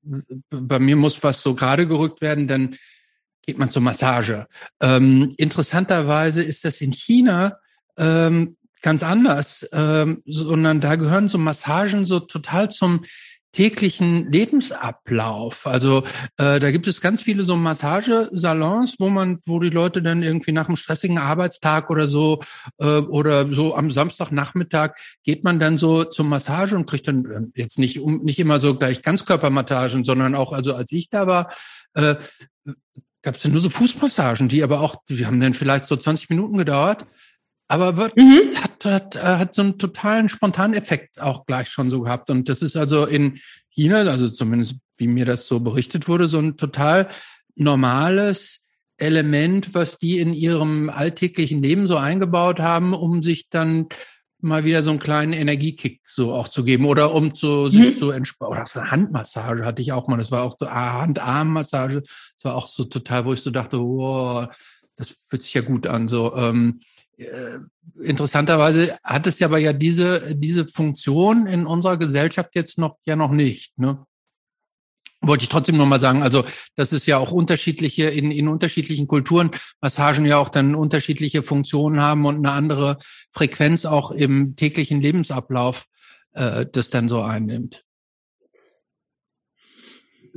[0.50, 2.76] bei mir muss was so gerade gerückt werden, dann
[3.42, 4.46] geht man zur Massage.
[4.80, 7.58] Ähm, interessanterweise ist das in China
[7.98, 13.04] ähm, ganz anders, ähm, sondern da gehören so Massagen so total zum
[13.52, 15.66] täglichen Lebensablauf.
[15.66, 16.02] Also
[16.36, 20.52] äh, da gibt es ganz viele so Massagesalons, wo man, wo die Leute dann irgendwie
[20.52, 22.42] nach einem stressigen Arbeitstag oder so
[22.78, 27.58] äh, oder so am Samstagnachmittag geht man dann so zur Massage und kriegt dann äh,
[27.58, 31.50] jetzt nicht um nicht immer so gleich Ganzkörpermassagen, sondern auch also als ich da war.
[31.94, 32.16] Äh,
[33.22, 36.28] gab es dann nur so Fußmassagen, die aber auch, die haben dann vielleicht so 20
[36.28, 37.06] Minuten gedauert.
[37.74, 38.54] Aber wird, mhm.
[38.54, 42.30] hat, hat, äh, hat so einen totalen spontanen Effekt auch gleich schon so gehabt.
[42.30, 46.38] Und das ist also in China, also zumindest wie mir das so berichtet wurde, so
[46.38, 47.08] ein total
[47.56, 48.60] normales
[48.96, 53.88] Element, was die in ihrem alltäglichen Leben so eingebaut haben, um sich dann
[54.38, 57.96] mal wieder so einen kleinen Energiekick so auch zu geben oder um zu sich mhm.
[57.96, 58.52] zu entspannen.
[58.52, 60.18] Oder so eine Handmassage hatte ich auch mal.
[60.18, 62.02] Das war auch so ah, Hand-Arm-Massage.
[62.02, 64.46] Das war auch so total, wo ich so dachte, wow,
[64.94, 66.06] das fühlt sich ja gut an.
[66.06, 66.78] So ähm,
[67.16, 67.58] äh,
[68.02, 73.16] interessanterweise hat es ja aber ja diese, diese Funktion in unserer Gesellschaft jetzt noch ja
[73.16, 73.78] noch nicht.
[73.78, 74.04] Ne?
[75.26, 76.44] wollte ich trotzdem nochmal sagen, also
[76.76, 82.00] das ist ja auch unterschiedliche, in, in unterschiedlichen Kulturen, Massagen ja auch dann unterschiedliche Funktionen
[82.00, 82.98] haben und eine andere
[83.32, 85.86] Frequenz auch im täglichen Lebensablauf
[86.32, 87.84] äh, das dann so einnimmt.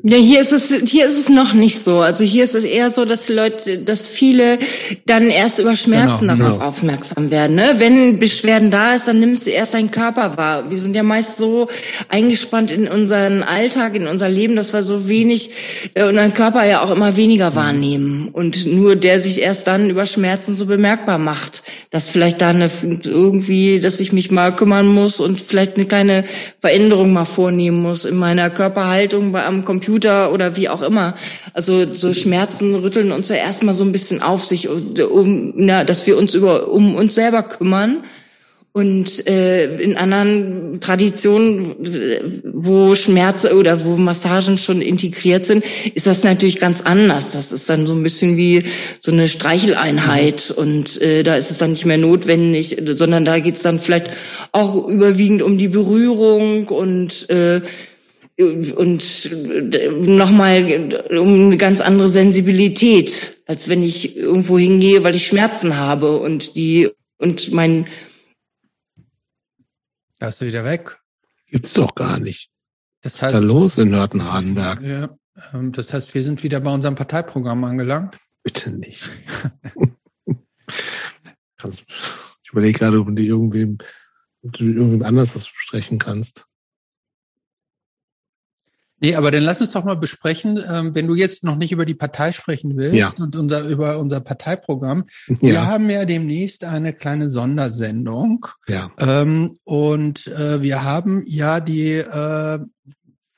[0.04, 2.02] Ja, hier ist es, hier ist es noch nicht so.
[2.02, 4.60] Also hier ist es eher so, dass Leute, dass viele
[5.08, 6.68] dann erst über Schmerzen genau, darauf genau.
[6.68, 7.56] aufmerksam werden.
[7.56, 7.76] Ne?
[7.78, 10.70] Wenn Beschwerden da ist, dann nimmst du erst deinen Körper wahr.
[10.70, 11.68] Wir sind ja meist so
[12.10, 15.50] eingespannt in unseren Alltag, in unser Leben, dass wir so wenig
[15.96, 18.30] äh, unseren Körper ja auch immer weniger wahrnehmen.
[18.32, 22.70] Und nur der sich erst dann über Schmerzen so bemerkbar macht, dass vielleicht da eine,
[23.04, 26.24] irgendwie, dass ich mich mal kümmern muss und vielleicht eine kleine
[26.62, 31.16] Veränderung mal vornehmen muss in meiner Körperhaltung bei am Computer Computer oder wie auch immer.
[31.54, 36.06] Also so Schmerzen rütteln uns ja erstmal so ein bisschen auf sich, um, na, dass
[36.06, 38.04] wir uns über um uns selber kümmern.
[38.74, 45.64] Und äh, in anderen Traditionen, wo Schmerz oder wo Massagen schon integriert sind,
[45.96, 47.32] ist das natürlich ganz anders.
[47.32, 48.66] Das ist dann so ein bisschen wie
[49.00, 50.52] so eine Streicheleinheit.
[50.52, 54.12] Und äh, da ist es dann nicht mehr notwendig, sondern da geht es dann vielleicht
[54.52, 57.62] auch überwiegend um die Berührung und äh,
[58.40, 59.32] und
[60.06, 66.20] nochmal um eine ganz andere Sensibilität, als wenn ich irgendwo hingehe, weil ich Schmerzen habe
[66.20, 67.88] und die und mein
[70.20, 71.00] Da ist du wieder weg.
[71.48, 72.50] Gibt's doch gar nicht.
[73.02, 74.82] Das heißt, Was ist da los in Nörten-Hardenberg?
[74.82, 75.18] Ja,
[75.54, 78.18] ähm, das heißt, wir sind wieder bei unserem Parteiprogramm angelangt.
[78.44, 79.10] Bitte nicht.
[81.64, 83.78] ich überlege gerade, ob du irgendwem,
[84.44, 86.47] ob du irgendwem anders das besprechen kannst.
[89.00, 91.86] Nee, aber dann lass uns doch mal besprechen, ähm, wenn du jetzt noch nicht über
[91.86, 93.24] die Partei sprechen willst ja.
[93.24, 95.06] und unser, über unser Parteiprogramm.
[95.28, 95.38] Ja.
[95.42, 98.48] Wir haben ja demnächst eine kleine Sondersendung.
[98.68, 98.92] Ja.
[98.98, 102.60] Ähm, und äh, wir haben ja die, äh,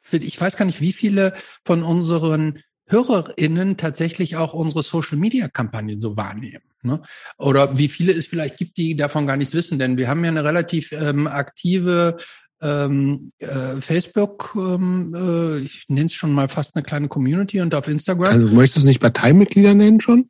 [0.01, 1.33] für, ich weiß gar nicht, wie viele
[1.65, 6.63] von unseren HörerInnen tatsächlich auch unsere Social Media Kampagnen so wahrnehmen.
[6.81, 7.01] Ne?
[7.37, 10.31] Oder wie viele es vielleicht gibt, die davon gar nichts wissen, denn wir haben ja
[10.31, 12.17] eine relativ ähm, aktive
[12.61, 17.73] ähm, äh, Facebook, ähm, äh, ich nenne es schon mal fast eine kleine Community und
[17.73, 18.33] auf Instagram.
[18.33, 20.29] Also möchtest du es nicht Parteimitglieder nennen schon?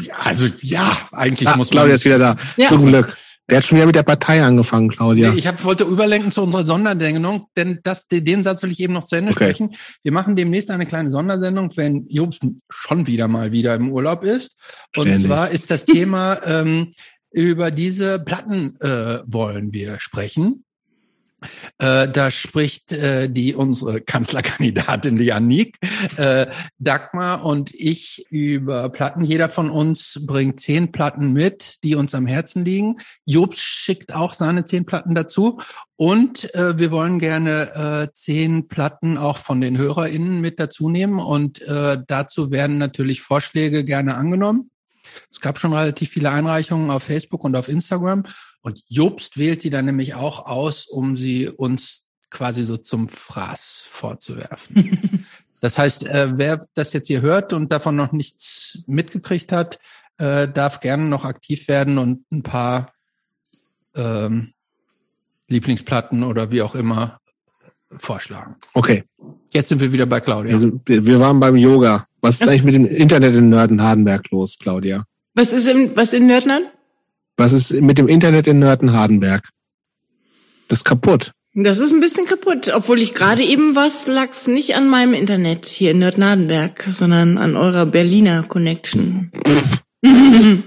[0.00, 1.78] Ja, also ja, eigentlich ah, muss man.
[1.78, 2.36] Claudia ist wieder da.
[2.56, 2.68] Ja.
[2.68, 3.16] Zum Glück.
[3.48, 5.34] Der hat schon wieder mit der Partei angefangen, Claudia.
[5.34, 9.04] Ich hab, wollte überlenken zu unserer Sondersendung, denn das, den Satz will ich eben noch
[9.04, 9.46] zu Ende okay.
[9.46, 9.74] sprechen.
[10.02, 12.38] Wir machen demnächst eine kleine Sondersendung, wenn Jobs
[12.70, 14.56] schon wieder mal wieder im Urlaub ist.
[14.96, 15.26] Und Ständig.
[15.26, 16.92] zwar ist das Thema, ähm,
[17.32, 20.64] über diese Platten äh, wollen wir sprechen.
[21.78, 25.78] Äh, da spricht äh, die unsere Kanzlerkandidatin, die Annik,
[26.16, 26.46] äh,
[26.78, 29.24] Dagmar und ich über Platten.
[29.24, 32.98] Jeder von uns bringt zehn Platten mit, die uns am Herzen liegen.
[33.26, 35.60] Jobs schickt auch seine zehn Platten dazu.
[35.96, 41.20] Und äh, wir wollen gerne äh, zehn Platten auch von den HörerInnen mit dazu nehmen.
[41.20, 44.70] Und äh, dazu werden natürlich Vorschläge gerne angenommen.
[45.30, 48.24] Es gab schon relativ viele Einreichungen auf Facebook und auf Instagram.
[48.62, 53.84] Und Jobst wählt die dann nämlich auch aus, um sie uns quasi so zum Fraß
[53.88, 55.26] vorzuwerfen.
[55.60, 59.78] das heißt, äh, wer das jetzt hier hört und davon noch nichts mitgekriegt hat,
[60.18, 62.92] äh, darf gerne noch aktiv werden und ein paar
[63.94, 64.52] ähm,
[65.48, 67.20] Lieblingsplatten oder wie auch immer
[67.96, 68.56] vorschlagen.
[68.72, 69.04] Okay.
[69.50, 70.58] Jetzt sind wir wieder bei Claudia.
[70.86, 72.06] Wir, wir waren beim Yoga.
[72.22, 75.04] Was ist eigentlich mit dem Internet in Nörden-Hardenberg los, Claudia?
[75.34, 76.66] Was ist im, was in Nördland?
[77.42, 79.48] Was ist mit dem Internet in Nörten-Hardenberg?
[80.68, 81.32] Das ist kaputt.
[81.54, 85.66] Das ist ein bisschen kaputt, obwohl ich gerade eben was lag's nicht an meinem Internet
[85.66, 89.32] hier in Nörden-Hardenberg, sondern an eurer Berliner Connection.
[90.02, 90.62] du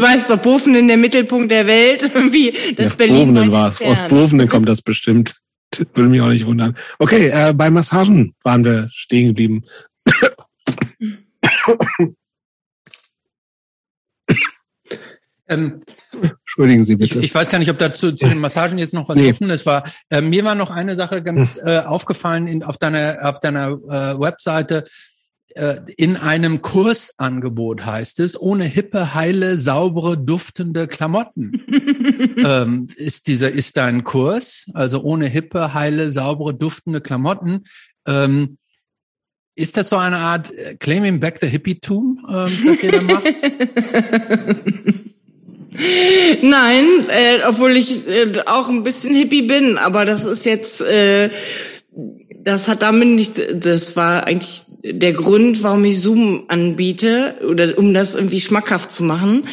[0.00, 3.98] weißt doch, Bofen in der Mittelpunkt der Welt, wie das ja, Berlin Bovenen war Aus
[4.08, 5.34] Bovenen kommt das bestimmt.
[5.94, 6.76] Würde mich auch nicht wundern.
[7.00, 9.64] Okay, äh, bei Massagen waren wir stehen geblieben.
[15.50, 15.80] Ähm,
[16.12, 17.18] Entschuldigen Sie bitte.
[17.18, 19.30] Ich, ich, weiß gar nicht, ob dazu zu den Massagen jetzt noch was nee.
[19.30, 19.66] offen ist.
[19.66, 21.68] War äh, mir war noch eine Sache ganz hm.
[21.68, 24.84] äh, aufgefallen in, auf deiner auf deiner äh, Webseite.
[25.54, 31.64] Äh, in einem Kursangebot heißt es, ohne hippe, heile, saubere, duftende Klamotten.
[32.36, 37.64] ähm, ist dieser ist dein Kurs, also ohne hippe, heile, saubere, duftende Klamotten.
[38.06, 38.58] Ähm,
[39.56, 43.24] ist das so eine Art äh, Claiming Back the Hippie-Tum, ähm, das ihr da macht?
[46.42, 51.30] Nein, äh, obwohl ich äh, auch ein bisschen Hippie bin, aber das ist jetzt, äh,
[52.42, 57.92] das hat damit nicht, das war eigentlich der Grund, warum ich Zoom anbiete oder um
[57.92, 59.46] das irgendwie schmackhaft zu machen.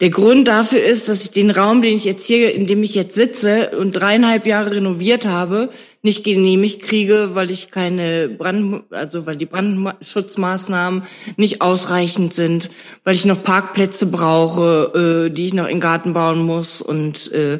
[0.00, 2.94] Der Grund dafür ist, dass ich den Raum, den ich jetzt hier, in dem ich
[2.94, 5.70] jetzt sitze und dreieinhalb Jahre renoviert habe,
[6.04, 11.04] nicht genehmigt kriege, weil ich keine Brand, also weil die Brandschutzmaßnahmen
[11.36, 12.70] nicht ausreichend sind,
[13.04, 17.32] weil ich noch Parkplätze brauche, äh, die ich noch in den Garten bauen muss und
[17.32, 17.58] äh,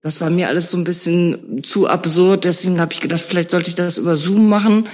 [0.00, 2.44] das war mir alles so ein bisschen zu absurd.
[2.44, 4.88] Deswegen habe ich gedacht, vielleicht sollte ich das über Zoom machen.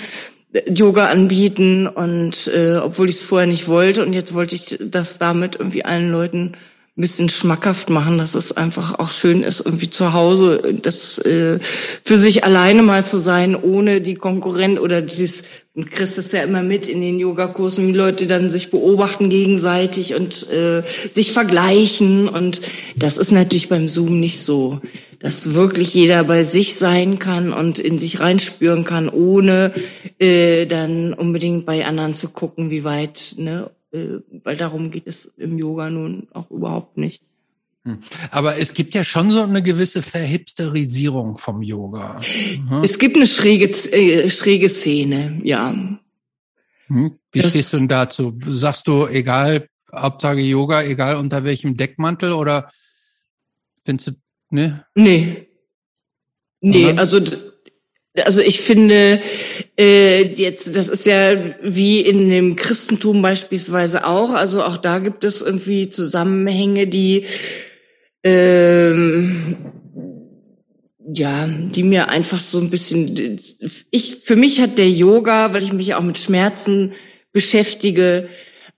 [0.66, 5.18] Yoga anbieten und äh, obwohl ich es vorher nicht wollte und jetzt wollte ich das
[5.18, 6.52] damit irgendwie allen Leuten
[6.98, 11.60] ein bisschen schmackhaft machen, dass es einfach auch schön ist, irgendwie zu Hause das äh,
[12.02, 15.44] für sich alleine mal zu sein, ohne die Konkurrent oder dieses,
[15.76, 20.16] und kriegst es ja immer mit in den Yogakursen, wie Leute dann sich beobachten gegenseitig
[20.16, 22.62] und äh, sich vergleichen und
[22.96, 24.80] das ist natürlich beim Zoom nicht so
[25.20, 29.72] dass wirklich jeder bei sich sein kann und in sich reinspüren kann, ohne
[30.20, 33.68] äh, dann unbedingt bei anderen zu gucken, wie weit, ne?
[33.92, 37.22] Äh, weil darum geht es im Yoga nun auch überhaupt nicht.
[37.84, 37.98] Hm.
[38.30, 42.20] Aber es gibt ja schon so eine gewisse Verhipsterisierung vom Yoga.
[42.70, 42.82] Mhm.
[42.82, 45.70] Es gibt eine schräge, äh, schräge Szene, ja.
[46.88, 47.18] Hm.
[47.32, 48.38] Wie das, stehst du denn dazu?
[48.46, 52.70] Sagst du, egal, Hauptsache Yoga, egal unter welchem Deckmantel oder
[53.84, 54.12] findest du
[54.50, 54.84] Ne?
[54.94, 55.48] Nee.
[56.60, 57.20] Nee, also
[58.24, 59.20] also ich finde
[59.78, 64.32] äh, jetzt das ist ja wie in dem Christentum beispielsweise auch.
[64.32, 67.26] Also auch da gibt es irgendwie Zusammenhänge die
[68.24, 69.56] ähm,
[71.12, 73.38] ja die mir einfach so ein bisschen
[73.90, 76.92] ich für mich hat der Yoga weil ich mich auch mit Schmerzen
[77.32, 78.28] beschäftige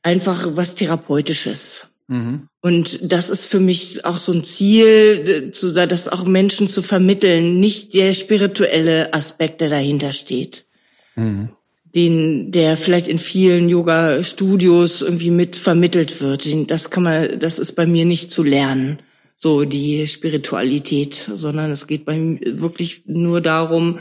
[0.02, 2.48] einfach was therapeutisches Mhm.
[2.60, 7.60] Und das ist für mich auch so ein Ziel, zu, das auch Menschen zu vermitteln,
[7.60, 10.66] nicht der spirituelle Aspekt, der dahinter steht.
[11.14, 11.50] Mhm.
[11.94, 16.48] Den, der vielleicht in vielen Yoga-Studios irgendwie mit vermittelt wird.
[16.68, 18.98] Das kann man, das ist bei mir nicht zu lernen,
[19.36, 24.00] so die Spiritualität, sondern es geht bei mir wirklich nur darum,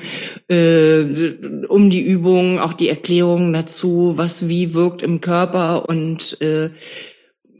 [0.49, 1.03] äh,
[1.67, 6.71] um die Übung, auch die Erklärungen dazu, was wie wirkt im Körper und äh,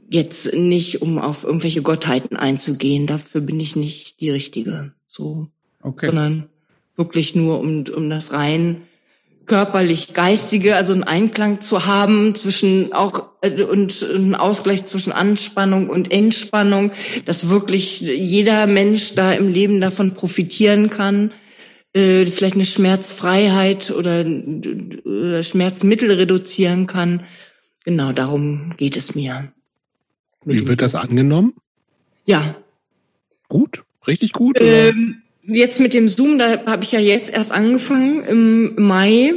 [0.09, 3.07] jetzt nicht, um auf irgendwelche Gottheiten einzugehen.
[3.07, 4.93] Dafür bin ich nicht die Richtige.
[5.07, 5.47] So.
[5.81, 6.07] Okay.
[6.07, 6.49] Sondern
[6.95, 8.81] wirklich nur um, um das rein
[9.49, 15.89] körperlich geistige, also einen Einklang zu haben zwischen auch äh, und einen Ausgleich zwischen Anspannung
[15.89, 16.91] und Entspannung,
[17.25, 21.33] dass wirklich jeder Mensch da im Leben davon profitieren kann,
[21.93, 24.23] äh, vielleicht eine Schmerzfreiheit oder,
[25.03, 27.23] oder Schmerzmittel reduzieren kann.
[27.83, 29.51] Genau darum geht es mir.
[30.45, 31.53] Wie wird das angenommen?
[32.25, 32.55] Ja.
[33.47, 33.83] Gut?
[34.07, 34.57] Richtig gut?
[34.59, 39.33] Ähm, jetzt mit dem Zoom, da habe ich ja jetzt erst angefangen im Mai.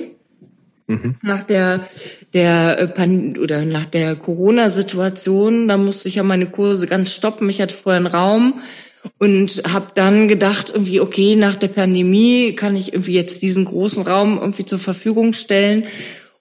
[0.86, 1.14] Mhm.
[1.22, 1.88] Nach der
[2.32, 7.48] der äh, Pan oder nach der Corona-Situation, da musste ich ja meine Kurse ganz stoppen.
[7.48, 8.60] Ich hatte vorher einen Raum
[9.18, 14.02] und habe dann gedacht irgendwie okay nach der Pandemie kann ich irgendwie jetzt diesen großen
[14.04, 15.84] Raum irgendwie zur Verfügung stellen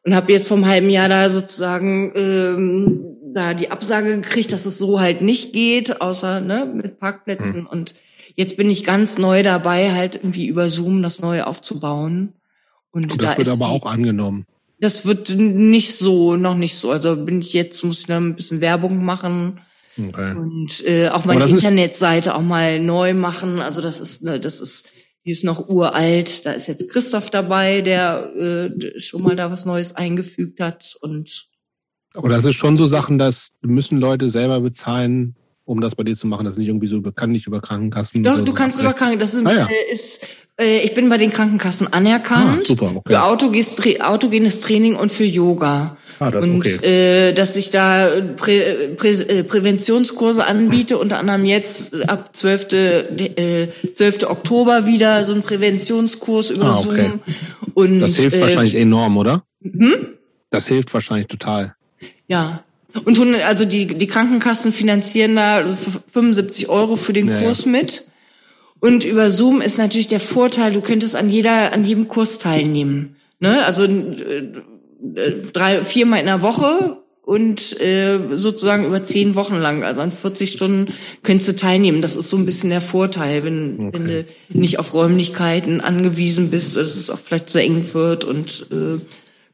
[0.04, 4.78] und habe jetzt vom halben Jahr da sozusagen ähm, da die Absage gekriegt, dass es
[4.78, 7.56] so halt nicht geht, außer ne, mit Parkplätzen.
[7.56, 7.68] Hm.
[7.68, 7.96] Und
[8.36, 12.34] jetzt bin ich ganz neu dabei, halt irgendwie über Zoom das Neue aufzubauen.
[12.92, 14.46] Und, Und das da wird aber die, auch angenommen.
[14.80, 16.92] Das wird nicht so, noch nicht so.
[16.92, 19.62] Also bin ich jetzt, muss ich da ein bisschen Werbung machen.
[19.98, 20.36] Okay.
[20.36, 23.60] Und äh, auch meine Internetseite auch mal neu machen.
[23.60, 24.90] Also das ist, ne, das ist,
[25.26, 26.46] die ist noch uralt.
[26.46, 30.98] Da ist jetzt Christoph dabei, der äh, schon mal da was Neues eingefügt hat.
[31.02, 31.51] Und
[32.14, 36.16] aber das ist schon so Sachen, dass müssen Leute selber bezahlen, um das bei dir
[36.16, 36.46] zu machen.
[36.46, 38.24] Das ist nicht irgendwie so bekannt, nicht über Krankenkassen.
[38.24, 39.46] Doch, du so kannst über Krankenkassen.
[39.46, 39.68] Das ist, ah, ja.
[39.68, 40.22] Äh, ist
[40.62, 42.62] äh, ich bin bei den Krankenkassen anerkannt.
[42.62, 43.14] Ah, super, okay.
[43.14, 45.98] Für autogenes Training und für Yoga.
[46.20, 47.30] Ah, das und okay.
[47.30, 48.08] äh, dass ich da
[48.38, 52.74] Prä, Prä, äh, Präventionskurse anbiete, unter anderem jetzt ab 12.
[52.74, 54.30] Äh, 12.
[54.30, 57.06] Oktober wieder so ein Präventionskurs über ah, okay.
[57.06, 57.20] Zoom.
[57.74, 59.44] Und, das hilft äh, wahrscheinlich enorm, oder?
[59.64, 60.08] Hm?
[60.50, 61.76] Das hilft wahrscheinlich total.
[62.28, 62.64] Ja.
[63.06, 65.66] Und also die, die Krankenkassen finanzieren da
[66.12, 67.42] 75 Euro für den naja.
[67.42, 68.06] Kurs mit.
[68.82, 73.16] Und über Zoom ist natürlich der Vorteil, du könntest an jeder, an jedem Kurs teilnehmen.
[73.40, 73.64] Ne?
[73.64, 80.02] Also äh, drei, viermal in der Woche und äh, sozusagen über zehn Wochen lang, also
[80.02, 82.02] an 40 Stunden könntest du teilnehmen.
[82.02, 83.90] Das ist so ein bisschen der Vorteil, wenn, okay.
[83.94, 88.68] wenn du nicht auf Räumlichkeiten angewiesen bist, dass es auch vielleicht zu eng wird und
[88.72, 89.00] äh,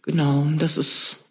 [0.02, 1.24] genau, das ist.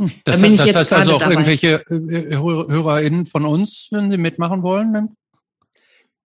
[0.00, 1.32] Das, da bin ich das jetzt heißt also auch dabei.
[1.34, 5.08] irgendwelche äh, HörerInnen von uns, wenn sie mitmachen wollen, dann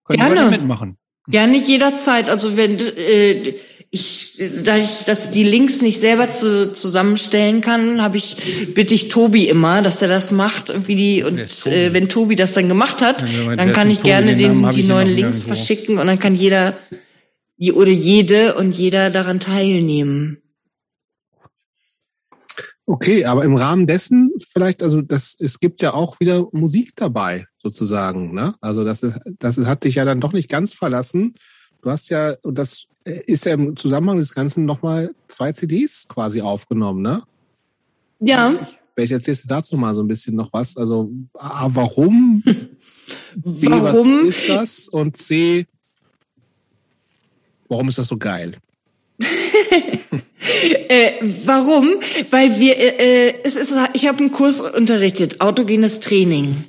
[0.04, 0.36] können Gerne.
[0.36, 0.96] wir mitmachen.
[1.28, 2.28] Gerne jederzeit.
[2.28, 3.54] Also wenn äh,
[3.90, 9.48] ich, dass ich die Links nicht selber zu, zusammenstellen kann, habe ich bitte ich Tobi
[9.48, 13.24] immer, dass er das macht irgendwie die und äh, wenn Tobi das dann gemacht hat,
[13.28, 14.42] Ja, dann kann ich denn gerne Tobi?
[14.42, 15.46] Den den, die ich neuen Links nirgendwo.
[15.54, 16.76] verschicken und dann kann jeder
[17.56, 20.38] je- oder jede und jeder daran teilnehmen.
[22.86, 27.46] Okay, aber im Rahmen dessen vielleicht, also das, es gibt ja auch wieder Musik dabei,
[27.62, 28.54] sozusagen, ne?
[28.60, 31.34] Also das ist, das hat dich ja dann doch nicht ganz verlassen.
[31.80, 36.42] Du hast ja, und das ist ja im Zusammenhang des Ganzen nochmal zwei CDs quasi
[36.42, 37.22] aufgenommen, ne?
[38.20, 40.76] Ja, Vielleicht erzählst du dazu mal so ein bisschen noch was.
[40.76, 42.42] Also A, warum?
[43.34, 44.26] B, Warum?
[44.26, 44.88] was ist das?
[44.88, 45.66] Und C,
[47.68, 48.56] warum ist das so geil?
[50.88, 51.12] Äh,
[51.44, 51.88] warum?
[52.30, 56.64] Weil wir, äh, äh, es ist, ich habe einen Kurs unterrichtet, autogenes Training.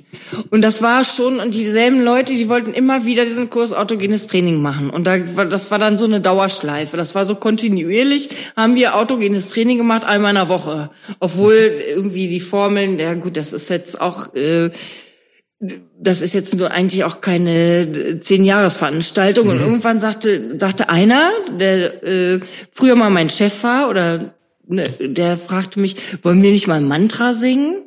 [0.50, 4.62] Und das war schon, und dieselben Leute, die wollten immer wieder diesen Kurs autogenes Training
[4.62, 4.90] machen.
[4.90, 6.96] Und da, das war dann so eine Dauerschleife.
[6.96, 10.90] Das war so kontinuierlich, haben wir autogenes Training gemacht, einmal in der Woche.
[11.20, 11.54] Obwohl
[11.88, 14.70] irgendwie die Formeln, ja gut, das ist jetzt auch, äh,
[15.58, 19.48] das ist jetzt nur eigentlich auch keine äh, zehn-Jahres-Veranstaltung.
[19.48, 22.40] Und irgendwann sagte, sagte einer, der äh,
[22.72, 24.34] früher mal mein Chef war, oder
[24.66, 27.82] ne, der fragte mich, wollen wir nicht mal ein Mantra singen?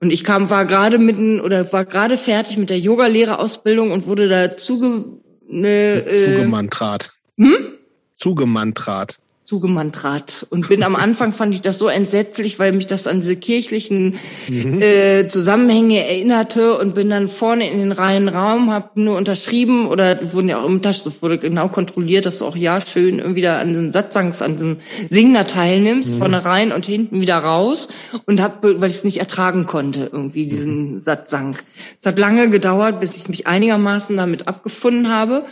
[0.00, 4.28] Und ich kam, war gerade mitten oder war gerade fertig mit der Yogalehrerausbildung und wurde
[4.28, 5.04] da zuge,
[5.48, 7.12] ne, äh, Zugemantrat.
[7.38, 7.74] hm?
[8.16, 9.18] Zugemantrat.
[9.54, 13.36] Zugemantrat und bin am Anfang fand ich das so entsetzlich, weil mich das an diese
[13.36, 14.18] kirchlichen
[14.48, 20.32] äh, Zusammenhänge erinnerte und bin dann vorne in den reinen Raum, habe nur unterschrieben oder
[20.32, 23.60] wurden ja auch im Tasch, wurde genau kontrolliert, dass du auch ja schön irgendwie da
[23.60, 27.86] an den Satzangs, an den Singen da teilnimmst, vorne rein und hinten wieder raus
[28.26, 31.56] und hab, weil ich es nicht ertragen konnte, irgendwie diesen Satzang.
[32.00, 35.44] Es hat lange gedauert, bis ich mich einigermaßen damit abgefunden habe.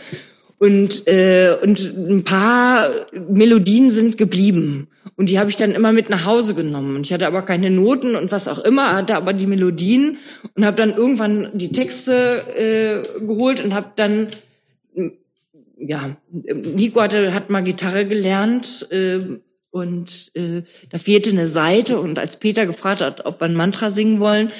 [0.59, 4.87] Und, äh, und ein paar Melodien sind geblieben.
[5.15, 6.95] Und die habe ich dann immer mit nach Hause genommen.
[6.95, 10.17] Und ich hatte aber keine Noten und was auch immer, hatte aber die Melodien
[10.55, 14.27] und habe dann irgendwann die Texte äh, geholt und habe dann,
[15.77, 19.19] ja, Nico hatte, hat mal Gitarre gelernt äh,
[19.69, 21.99] und äh, da fehlte eine Seite.
[21.99, 24.51] Und als Peter gefragt hat, ob wir ein Mantra singen wollen,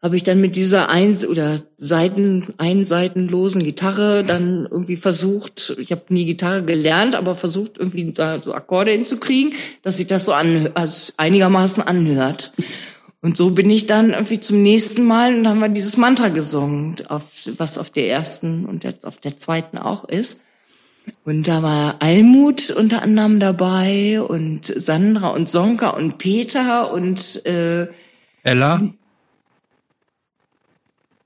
[0.00, 6.02] habe ich dann mit dieser ein oder Seiten einseitenlosen Gitarre dann irgendwie versucht, ich habe
[6.10, 10.70] nie Gitarre gelernt, aber versucht irgendwie da so Akkorde hinzukriegen, dass sich das so an,
[10.74, 12.52] also einigermaßen anhört.
[13.20, 16.96] Und so bin ich dann irgendwie zum nächsten Mal und haben wir dieses Mantra gesungen,
[17.08, 17.24] auf,
[17.56, 20.40] was auf der ersten und jetzt auf der zweiten auch ist.
[21.24, 27.88] Und da war Almut unter anderem dabei und Sandra und Sonka und Peter und äh,
[28.44, 28.82] Ella,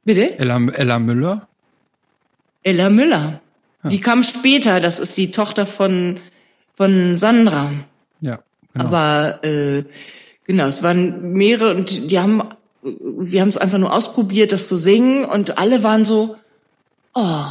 [0.04, 0.38] bitte?
[0.38, 1.48] Ella, Ella Müller.
[2.62, 3.40] Ella Müller.
[3.84, 6.20] Die kam später, das ist die Tochter von,
[6.74, 7.72] von Sandra.
[8.20, 8.38] Ja,
[8.72, 8.84] genau.
[8.84, 9.84] Aber äh,
[10.44, 12.42] genau, es waren mehrere und die haben,
[12.82, 16.36] wir haben es einfach nur ausprobiert, das zu singen und alle waren so,
[17.14, 17.46] oh,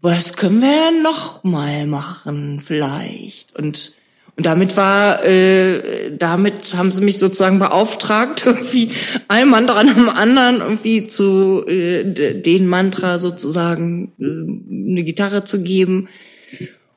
[0.00, 3.54] was können wir denn noch mal machen vielleicht?
[3.54, 3.94] Und
[4.36, 8.90] und damit war, äh, damit haben sie mich sozusagen beauftragt, irgendwie
[9.28, 12.04] ein Mantra nach dem anderen irgendwie zu äh,
[12.40, 16.08] den Mantra sozusagen äh, eine Gitarre zu geben.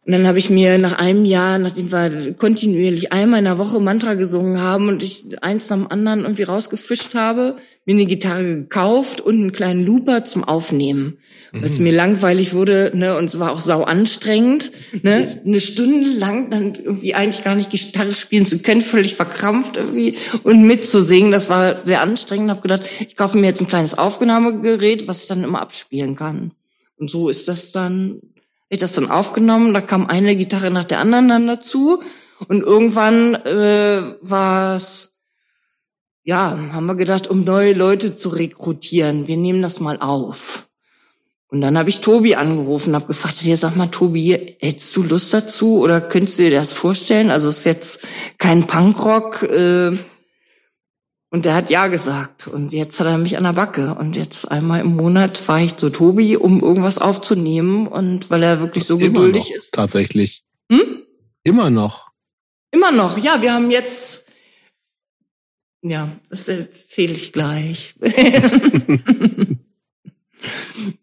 [0.06, 3.80] Und dann habe ich mir nach einem Jahr, nachdem wir kontinuierlich einmal in der Woche
[3.80, 8.44] Mantra gesungen haben und ich eins nach dem anderen irgendwie rausgefischt habe, mir eine Gitarre
[8.44, 11.20] gekauft und einen kleinen Looper zum Aufnehmen.
[11.52, 14.74] Weil es mir langweilig wurde, ne, und es war auch sau anstrengend,
[15.04, 19.78] ne, eine Stunde lang dann irgendwie eigentlich gar nicht Gitarre spielen zu können, völlig verkrampft
[19.78, 22.50] irgendwie und mitzusingen, das war sehr anstrengend.
[22.50, 26.52] Hab gedacht, ich kaufe mir jetzt ein kleines Aufnahmegerät, was ich dann immer abspielen kann.
[26.98, 28.20] Und so ist das dann
[28.70, 32.02] ich das dann aufgenommen, da kam eine Gitarre nach der anderen dann dazu
[32.48, 35.15] und irgendwann äh, war es,
[36.26, 40.68] ja, haben wir gedacht, um neue Leute zu rekrutieren, wir nehmen das mal auf.
[41.48, 45.34] Und dann habe ich Tobi angerufen, habe gefragt, hier sag mal, Tobi, hättest du Lust
[45.34, 47.30] dazu oder könntest du dir das vorstellen?
[47.30, 48.08] Also es ist jetzt
[48.40, 49.44] kein Punkrock.
[49.44, 49.92] Äh,
[51.30, 52.48] und der hat ja gesagt.
[52.48, 53.94] Und jetzt hat er mich an der Backe.
[53.94, 57.88] Und jetzt einmal im Monat fahre ich zu Tobi, um irgendwas aufzunehmen.
[57.88, 59.72] Und weil er wirklich so Immer geduldig noch, ist.
[59.72, 60.44] Tatsächlich.
[60.72, 61.04] Hm?
[61.44, 62.10] Immer noch.
[62.72, 64.25] Immer noch, ja, wir haben jetzt.
[65.88, 67.94] Ja, das erzähle ich gleich.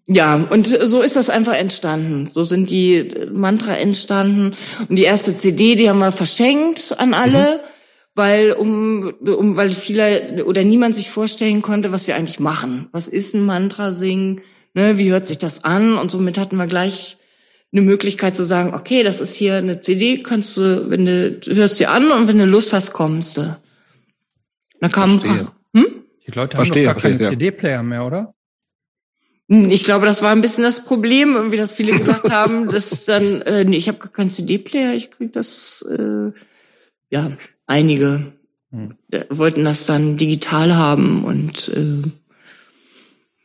[0.09, 2.29] ja, und so ist das einfach entstanden.
[2.33, 4.57] So sind die Mantra entstanden.
[4.89, 7.61] Und die erste CD, die haben wir verschenkt an alle,
[8.17, 12.89] weil um, um weil viele oder niemand sich vorstellen konnte, was wir eigentlich machen.
[12.91, 14.41] Was ist ein Mantra singen?
[14.75, 15.97] Ne, wie hört sich das an?
[15.97, 17.19] Und somit hatten wir gleich
[17.71, 21.55] eine Möglichkeit zu sagen, okay, das ist hier eine CD, kannst du, wenn du, du
[21.55, 23.57] hörst dir an und wenn du Lust hast, kommst du.
[24.83, 25.53] Dann kam Verstehe.
[25.75, 25.87] hm?
[26.27, 27.31] Die Leute Verstehe, haben doch gar keine verstehe, ja.
[27.31, 28.35] CD-Player mehr, oder?
[29.49, 33.05] Hm, Ich glaube, das war ein bisschen das Problem, irgendwie, dass viele gesagt haben, dass
[33.05, 36.33] dann, äh, nee, ich habe gar keinen CD-Player, ich krieg das, äh,
[37.11, 37.33] ja,
[37.67, 38.33] einige
[38.73, 38.97] Hm.
[39.11, 42.03] äh, wollten das dann digital haben und äh,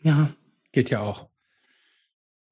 [0.02, 0.30] ja,
[0.72, 1.28] Geht ja auch.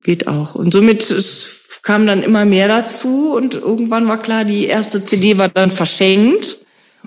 [0.03, 0.55] geht auch.
[0.55, 5.37] Und somit es kam dann immer mehr dazu und irgendwann war klar, die erste CD
[5.37, 6.64] war dann verschenkt.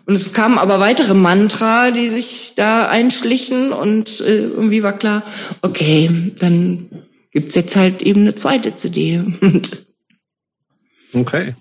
[0.08, 5.22] Und es kamen aber weitere Mantra, die sich da einschlichen und äh, irgendwie war klar,
[5.60, 6.88] okay, dann
[7.30, 9.22] gibt's jetzt halt eben eine zweite CD.
[11.14, 11.54] Okay.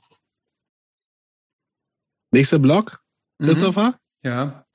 [2.31, 2.99] Nächster Block,
[3.41, 3.97] Christopher?
[4.21, 4.65] Ja.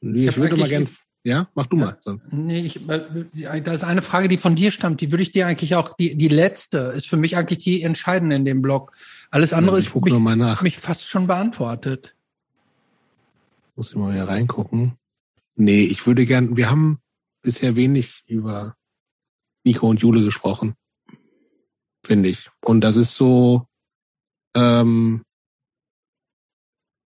[0.00, 0.88] Ich, hab würde mal gern.
[1.24, 1.98] Ja, mach du mal.
[2.00, 2.28] Sonst.
[2.32, 5.74] Nee, ich, da ist eine Frage, die von dir stammt, die würde ich dir eigentlich
[5.74, 8.92] auch, die, die letzte ist für mich eigentlich die entscheidende in dem Blog.
[9.32, 10.58] Alles andere ich ist für gucke mich, nochmal nach.
[10.58, 12.14] für mich fast schon beantwortet.
[13.78, 14.98] Muss ich mal wieder reingucken.
[15.54, 16.56] Nee, ich würde gern.
[16.56, 16.98] Wir haben
[17.42, 18.74] bisher wenig über
[19.62, 20.74] Nico und Jule gesprochen.
[22.04, 22.50] Finde ich.
[22.64, 23.68] Und das ist so.
[24.56, 25.22] Ähm,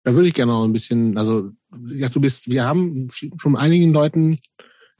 [0.03, 1.51] da würde ich gerne noch ein bisschen, also
[1.87, 4.39] ja, du bist, wir haben schon einigen Leuten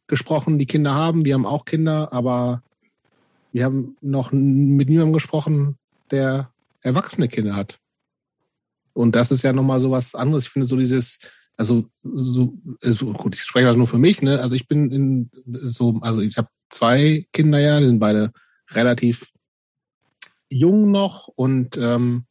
[0.07, 1.23] gesprochen, die Kinder haben.
[1.23, 2.63] Wir haben auch Kinder, aber
[3.53, 5.77] wir haben noch mit niemandem gesprochen,
[6.11, 7.79] der erwachsene Kinder hat.
[8.91, 10.43] Und das ist ja nochmal so was anderes.
[10.43, 11.17] Ich finde so dieses,
[11.61, 14.39] also so, also gut, ich spreche halt nur für mich, ne?
[14.39, 18.31] Also ich bin in so, also ich habe zwei Kinder ja, die sind beide
[18.71, 19.31] relativ
[20.49, 22.25] jung noch und ähm,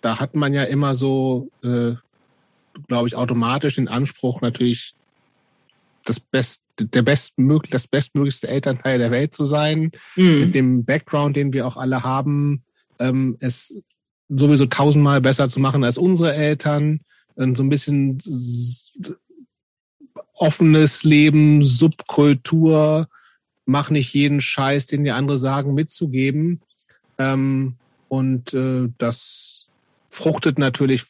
[0.00, 1.94] da hat man ja immer so, äh,
[2.88, 4.94] glaube ich, automatisch den Anspruch, natürlich
[6.04, 11.36] das Best, der bestmöglich, das bestmöglichste Elternteil der Welt zu sein, hm, mit dem Background,
[11.36, 12.64] den wir auch alle haben,
[12.98, 13.72] ähm, es
[14.28, 17.00] sowieso tausendmal besser zu machen als unsere Eltern,
[17.38, 18.18] ähm, so ein bisschen
[20.34, 23.08] offenes Leben, Subkultur,
[23.66, 26.60] mach nicht jeden Scheiß, den die andere sagen, mitzugeben.
[27.18, 27.76] Ähm,
[28.08, 29.68] und äh, das
[30.10, 31.04] fruchtet natürlich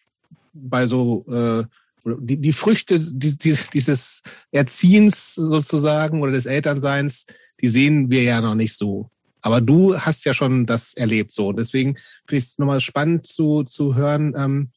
[0.53, 1.65] bei so äh,
[2.05, 3.37] die, die Früchte die,
[3.73, 4.23] dieses
[4.53, 7.27] Erziehens sozusagen oder des Elternseins,
[7.61, 9.11] die sehen wir ja noch nicht so.
[9.41, 11.53] Aber du hast ja schon das erlebt so.
[11.53, 11.97] Deswegen
[12.27, 14.35] finde ich es nochmal spannend zu, zu hören.
[14.37, 14.71] Ähm,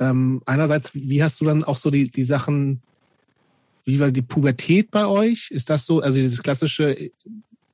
[0.00, 2.82] ähm, einerseits, wie hast du dann auch so die, die Sachen,
[3.84, 5.50] wie war die Pubertät bei euch?
[5.50, 7.10] Ist das so, also dieses klassische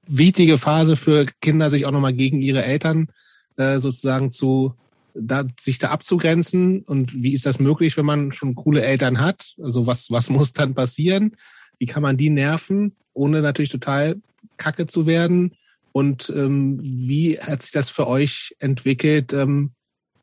[0.06, 3.08] wichtige Phase für Kinder, sich auch nochmal gegen ihre Eltern
[3.56, 4.74] äh, sozusagen zu
[5.14, 9.54] da, sich da abzugrenzen und wie ist das möglich, wenn man schon coole Eltern hat?
[9.62, 11.36] Also was, was muss dann passieren?
[11.78, 14.20] Wie kann man die nerven, ohne natürlich total
[14.56, 15.52] kacke zu werden?
[15.92, 19.72] Und ähm, wie hat sich das für euch entwickelt ähm,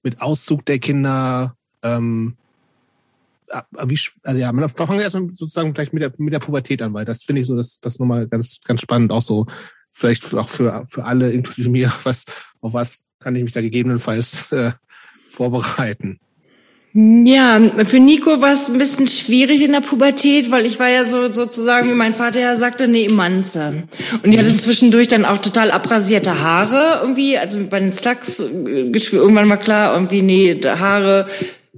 [0.03, 1.55] mit Auszug der Kinder?
[1.83, 2.35] Ähm,
[3.49, 6.39] ah, wie, sch- also ja, man fangen wir erstmal sozusagen gleich mit der, mit der
[6.39, 9.45] Pubertät an, weil das finde ich so, das, das nochmal ganz, ganz spannend, auch so,
[9.91, 12.25] vielleicht auch für, für alle, inklusive mir, was,
[12.61, 14.71] auf was kann ich mich da gegebenenfalls äh,
[15.29, 16.19] vorbereiten.
[16.95, 21.05] Ja, für Nico war es ein bisschen schwierig in der Pubertät, weil ich war ja
[21.05, 23.87] so sozusagen, wie mein Vater ja sagte, eine Emanze.
[24.21, 29.17] Und die hatte zwischendurch dann auch total abrasierte Haare irgendwie, also bei den Slugs äh.
[29.17, 31.27] Irgendwann war klar, irgendwie, nee, Haare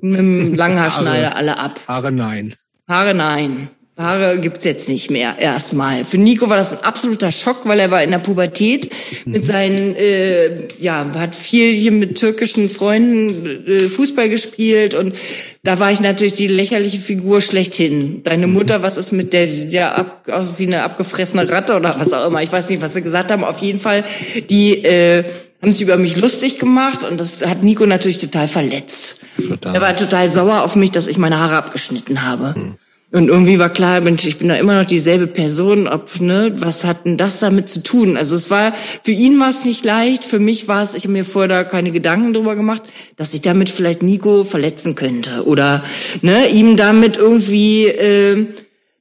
[0.09, 1.80] mit dem Langhaarschneider alle ab.
[1.88, 2.53] Haare nein.
[2.88, 3.69] Haare nein.
[3.98, 6.03] Haare gibt's jetzt nicht mehr, erstmal.
[6.03, 8.92] Für Nico war das ein absoluter Schock, weil er war in der Pubertät
[9.24, 15.16] mit seinen, äh, ja, hat viel hier mit türkischen Freunden äh, Fußball gespielt und
[15.64, 18.22] da war ich natürlich die lächerliche Figur schlechthin.
[18.25, 21.95] Deine Mutter, was ist mit der, die ja ab, aus wie eine abgefressene Ratte oder
[21.98, 22.43] was auch immer.
[22.43, 23.45] Ich weiß nicht, was sie gesagt haben.
[23.45, 24.03] Auf jeden Fall,
[24.50, 25.24] die äh,
[25.66, 29.18] haben sich über mich lustig gemacht und das hat Nico natürlich total verletzt.
[29.35, 29.74] Total.
[29.74, 32.76] Er war total sauer auf mich, dass ich meine Haare abgeschnitten habe.
[33.11, 36.84] Und irgendwie war klar, Mensch, ich bin da immer noch dieselbe Person, ob, ne, was
[36.84, 38.16] hat denn das damit zu tun?
[38.16, 41.14] Also es war, für ihn war es nicht leicht, für mich war es, ich habe
[41.14, 42.84] mir vorher da keine Gedanken drüber gemacht,
[43.16, 45.84] dass ich damit vielleicht Nico verletzen könnte oder,
[46.22, 48.48] ne, ihm damit irgendwie, äh,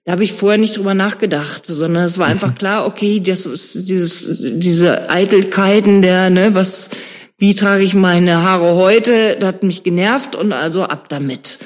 [0.04, 3.88] da habe ich vorher nicht drüber nachgedacht, sondern es war einfach klar, okay, das ist
[3.88, 6.90] dieses, diese Eitelkeiten der, ne, was,
[7.38, 11.58] wie trage ich meine Haare heute, das hat mich genervt und also ab damit.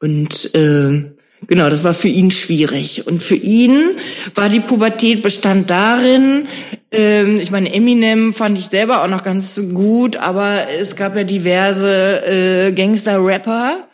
[0.00, 1.12] Und äh,
[1.46, 3.06] genau, das war für ihn schwierig.
[3.06, 3.96] Und für ihn
[4.34, 6.48] war die Pubertät bestand darin,
[6.90, 11.24] ähm, ich meine, Eminem fand ich selber auch noch ganz gut, aber es gab ja
[11.24, 13.88] diverse äh, Gangster-Rapper,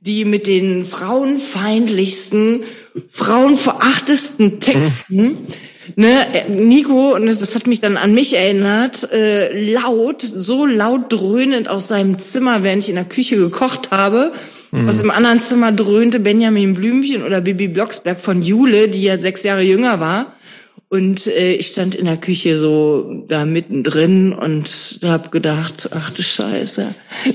[0.00, 2.64] die mit den frauenfeindlichsten,
[3.10, 5.48] frauenverachtesten Texten
[5.94, 11.68] ne, Nico, und das hat mich dann an mich erinnert, äh, laut, so laut dröhnend
[11.68, 14.32] aus seinem Zimmer, während ich in der Küche gekocht habe.
[14.72, 14.88] Mhm.
[14.88, 19.42] Aus dem anderen Zimmer dröhnte Benjamin Blümchen oder Bibi Blocksberg von Jule, die ja sechs
[19.44, 20.35] Jahre jünger war.
[20.88, 26.22] Und äh, ich stand in der Küche so da mittendrin und habe gedacht, ach du
[26.22, 26.94] Scheiße,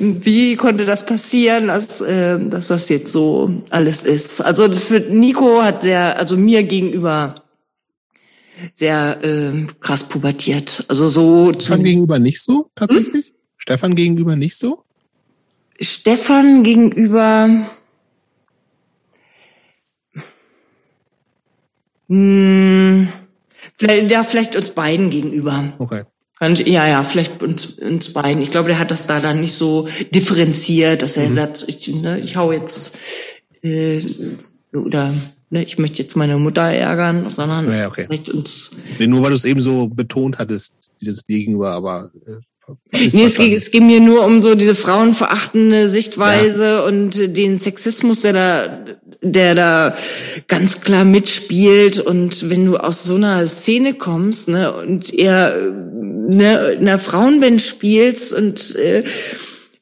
[0.00, 4.40] wie konnte das passieren, dass, äh, dass das jetzt so alles ist?
[4.40, 7.34] Also für Nico hat der, also mir gegenüber
[8.72, 10.84] sehr äh, krass pubertiert.
[10.88, 11.52] Also so.
[11.52, 13.26] Stefan gegenüber nicht so tatsächlich?
[13.26, 13.32] Hm?
[13.58, 14.82] Stefan gegenüber nicht so?
[15.78, 17.68] Stefan gegenüber
[22.08, 23.08] Hm,
[23.76, 25.72] vielleicht, ja, vielleicht uns beiden gegenüber.
[25.78, 26.04] Okay.
[26.40, 28.42] Ja, ja, vielleicht uns, uns beiden.
[28.42, 31.32] Ich glaube, der hat das da dann nicht so differenziert, dass er mhm.
[31.32, 32.98] sagt, ich, ne, ich hau jetzt
[33.62, 34.04] äh,
[34.74, 35.14] oder
[35.48, 38.04] ne, ich möchte jetzt meine Mutter ärgern, sondern ja, okay.
[38.06, 38.70] vielleicht uns.
[38.98, 42.36] Nee, nur weil du es eben so betont hattest, dieses Gegenüber, aber äh,
[42.90, 46.84] Nee, es ging, es ging mir nur um so diese frauenverachtende Sichtweise ja.
[46.84, 48.84] und den Sexismus, der da,
[49.32, 49.96] der da
[50.48, 52.00] ganz klar mitspielt.
[52.00, 57.62] Und wenn du aus so einer Szene kommst, ne, und eher ne, in einer Frauenband
[57.62, 59.04] spielst und äh,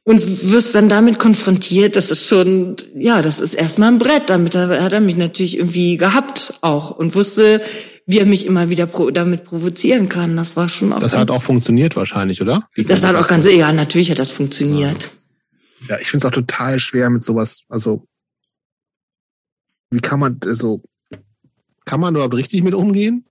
[0.05, 4.28] und wirst dann damit konfrontiert, das ist schon, ja, das ist erstmal ein Brett.
[4.28, 7.62] Damit hat er mich natürlich irgendwie gehabt auch und wusste,
[8.06, 10.36] wie er mich immer wieder pro damit provozieren kann.
[10.36, 10.98] Das war schon auch.
[10.98, 12.68] Das hat auch funktioniert wahrscheinlich, oder?
[12.76, 15.10] Die das hat auch ganz, ja, natürlich hat das funktioniert.
[15.89, 17.62] Ja, ich finde es auch total schwer mit sowas.
[17.68, 18.06] Also,
[19.94, 20.82] wie kann man so, also,
[21.84, 23.24] kann man überhaupt richtig mit umgehen?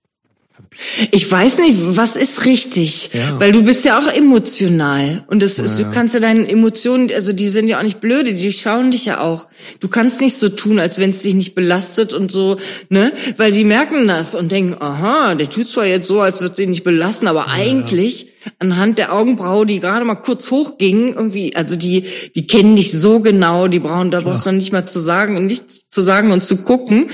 [1.10, 3.38] Ich weiß nicht, was ist richtig, ja.
[3.40, 5.84] weil du bist ja auch emotional und das ist, ja.
[5.84, 9.04] du kannst ja deine Emotionen, also die sind ja auch nicht blöde, die schauen dich
[9.04, 9.46] ja auch.
[9.80, 13.50] Du kannst nicht so tun, als wenn es dich nicht belastet und so, ne, weil
[13.50, 16.84] die merken das und denken, aha, der tut zwar jetzt so, als würde sie nicht
[16.84, 17.52] belasten, aber ja.
[17.52, 18.28] eigentlich
[18.58, 23.20] anhand der Augenbraue, die gerade mal kurz hochgingen, irgendwie, also die, die kennen dich so
[23.20, 26.44] genau, die brauchen, da brauchst du nicht mal zu sagen und nicht zu sagen und
[26.44, 27.10] zu gucken,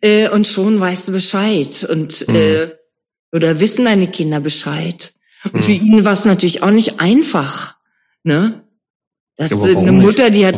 [0.00, 2.34] äh, und schon weißt du Bescheid und mhm.
[2.36, 2.68] äh,
[3.32, 5.14] oder wissen deine Kinder Bescheid?
[5.44, 5.62] Und mhm.
[5.62, 7.76] für ihn war es natürlich auch nicht einfach,
[8.22, 8.62] ne?
[9.36, 10.56] Das ist eine Mutter, die hat,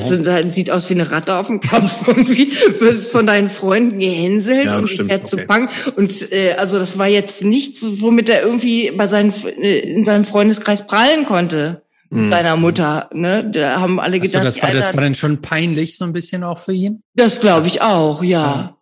[0.55, 4.79] sieht aus wie eine Ratte auf dem Kopf irgendwie, wird von deinen Freunden gehänselt ja,
[4.79, 5.11] und stimmt.
[5.11, 5.29] fährt okay.
[5.29, 5.71] zu Punk.
[5.97, 10.25] Und äh, also das war jetzt nichts, womit er irgendwie bei seinen äh, in seinem
[10.25, 12.27] Freundeskreis prallen konnte mit mhm.
[12.27, 13.09] seiner Mutter.
[13.13, 16.13] Ne, da haben alle gedacht, also das, war, das war dann schon peinlich so ein
[16.13, 17.03] bisschen auch für ihn.
[17.15, 18.77] Das glaube ich auch, ja.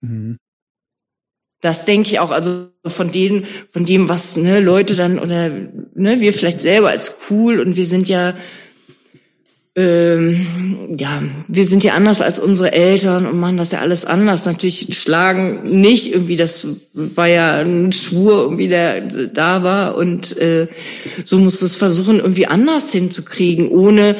[0.00, 0.38] Mhm.
[1.62, 6.20] Das denke ich auch, also von denen, von dem, was ne, Leute dann oder ne,
[6.20, 8.34] wir vielleicht selber als cool und wir sind ja
[9.76, 14.44] ähm, ja, wir sind ja anders als unsere Eltern und machen das ja alles anders.
[14.44, 20.66] Natürlich schlagen nicht irgendwie, das war ja ein Schwur irgendwie, der da war und äh,
[21.24, 24.16] so muss es versuchen, irgendwie anders hinzukriegen, ohne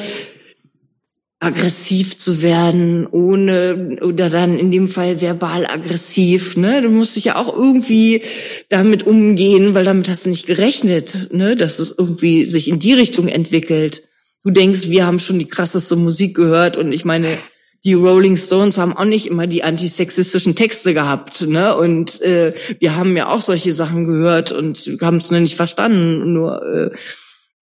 [1.41, 6.83] aggressiv zu werden, ohne oder dann in dem Fall verbal aggressiv, ne?
[6.83, 8.21] Du musst dich ja auch irgendwie
[8.69, 12.93] damit umgehen, weil damit hast du nicht gerechnet, ne, dass es irgendwie sich in die
[12.93, 14.03] Richtung entwickelt.
[14.43, 17.37] Du denkst, wir haben schon die krasseste Musik gehört und ich meine,
[17.83, 21.75] die Rolling Stones haben auch nicht immer die antisexistischen Texte gehabt, ne?
[21.75, 26.33] Und äh, wir haben ja auch solche Sachen gehört und haben es nur nicht verstanden,
[26.33, 26.91] nur äh,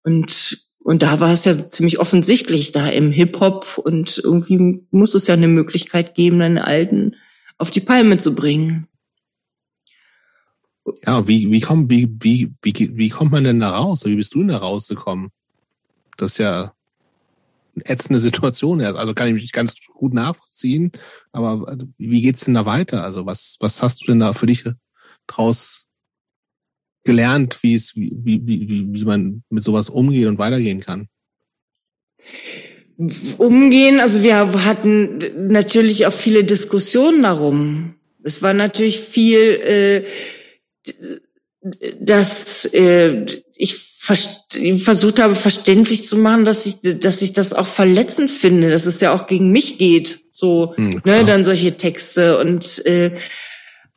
[0.03, 5.27] und und da war es ja ziemlich offensichtlich da im Hip-Hop und irgendwie muss es
[5.27, 7.15] ja eine Möglichkeit geben, einen Alten
[7.57, 8.87] auf die Palme zu bringen.
[11.05, 14.05] Ja, wie, wie, kommt, wie, wie, wie, wie kommt man denn da raus?
[14.05, 15.29] Wie bist du denn da rausgekommen?
[16.21, 16.73] Das ist ja
[17.75, 18.81] eine ätzende Situation.
[18.81, 20.91] Also kann ich mich ganz gut nachvollziehen.
[21.31, 23.03] Aber wie geht's denn da weiter?
[23.03, 24.65] Also was, was hast du denn da für dich
[25.27, 25.85] draus
[27.03, 31.07] gelernt, wie es, wie, wie, wie, wie man mit sowas umgeht und weitergehen kann?
[33.37, 37.95] Umgehen, also wir hatten natürlich auch viele Diskussionen darum.
[38.23, 40.03] Es war natürlich viel, äh,
[42.01, 48.31] dass äh, ich versucht habe, verständlich zu machen, dass ich, dass ich das auch verletzend
[48.31, 52.85] finde, dass es ja auch gegen mich geht, so, hm, ne, dann solche Texte und
[52.85, 53.11] äh,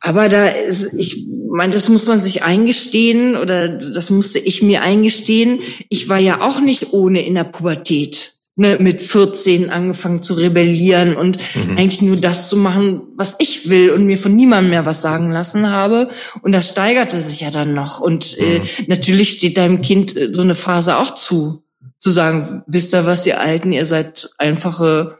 [0.05, 4.81] aber da ist, ich meine, das muss man sich eingestehen oder das musste ich mir
[4.81, 5.61] eingestehen.
[5.87, 8.33] Ich war ja auch nicht ohne in der Pubertät.
[8.55, 11.75] Ne, mit 14 angefangen zu rebellieren und mhm.
[11.75, 15.31] eigentlich nur das zu machen, was ich will und mir von niemandem mehr was sagen
[15.31, 16.09] lassen habe.
[16.43, 17.99] Und das steigerte sich ja dann noch.
[17.99, 18.65] Und äh, mhm.
[18.65, 21.63] äh, natürlich steht deinem Kind äh, so eine Phase auch zu,
[21.97, 25.17] zu sagen, wisst ihr was, ihr Alten, ihr seid einfache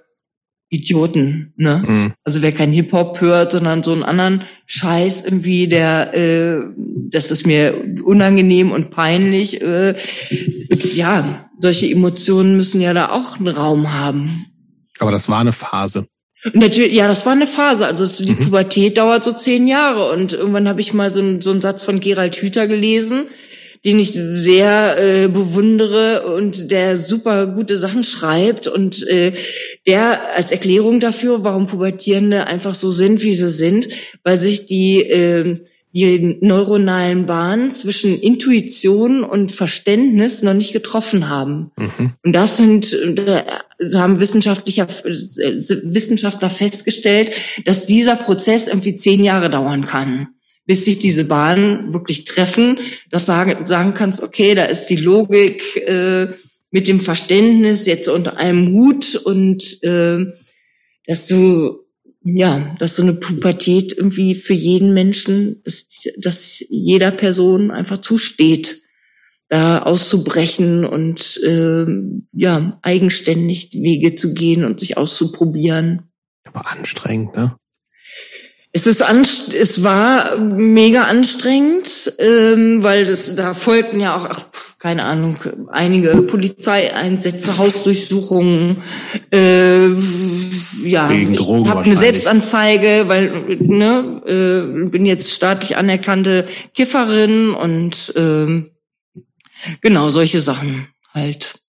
[0.74, 1.84] Idioten, ne?
[1.86, 2.14] Mhm.
[2.24, 6.62] Also wer kein Hip-Hop hört, sondern so einen anderen Scheiß irgendwie, der, äh,
[7.10, 9.62] das ist mir unangenehm und peinlich.
[9.62, 9.96] Äh,
[10.94, 14.48] ja, solche Emotionen müssen ja da auch einen Raum haben.
[15.00, 16.08] Aber das war eine Phase.
[16.54, 17.86] Natürlich, ja, das war eine Phase.
[17.86, 18.46] Also die mhm.
[18.46, 20.12] Pubertät dauert so zehn Jahre.
[20.12, 23.28] Und irgendwann habe ich mal so, einen, so einen Satz von Gerald Hüther gelesen
[23.86, 29.34] den ich sehr äh, bewundere und der super gute Sachen schreibt und äh,
[29.86, 33.90] der als Erklärung dafür, warum Pubertierende einfach so sind, wie sie sind,
[34.24, 35.58] weil sich die äh,
[35.96, 41.72] die neuronalen Bahnen zwischen Intuition und Verständnis noch nicht getroffen haben.
[41.78, 42.14] Mhm.
[42.24, 43.46] Und das sind, da
[43.94, 47.32] haben Wissenschaftler, Wissenschaftler festgestellt,
[47.66, 50.30] dass dieser Prozess irgendwie zehn Jahre dauern kann
[50.66, 55.76] bis sich diese Bahnen wirklich treffen, dass sagen, sagen kannst, okay, da ist die Logik
[55.88, 56.28] äh,
[56.72, 60.26] mit dem Verständnis jetzt unter einem Hut und äh,
[61.06, 61.84] dass du
[62.26, 68.82] ja, dass so eine Pubertät irgendwie für jeden Menschen, dass, dass jeder Person einfach zusteht,
[69.50, 71.86] da auszubrechen und äh,
[72.32, 76.10] ja eigenständig Wege zu gehen und sich auszuprobieren.
[76.46, 77.58] Aber anstrengend, ne?
[78.76, 84.46] Es ist anst es war mega anstrengend, ähm, weil das da folgten ja auch, ach,
[84.80, 85.38] keine Ahnung,
[85.70, 88.82] einige Polizeieinsätze, Hausdurchsuchungen,
[89.32, 89.90] äh,
[90.84, 98.12] ja, Wegen ich habe eine Selbstanzeige, weil ne, äh, bin jetzt staatlich anerkannte Kifferin und
[98.16, 98.72] äh,
[99.82, 101.62] genau solche Sachen halt.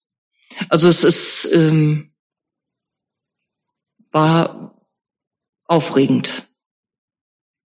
[0.70, 2.12] Also es ist ähm,
[4.10, 4.74] war
[5.66, 6.49] aufregend.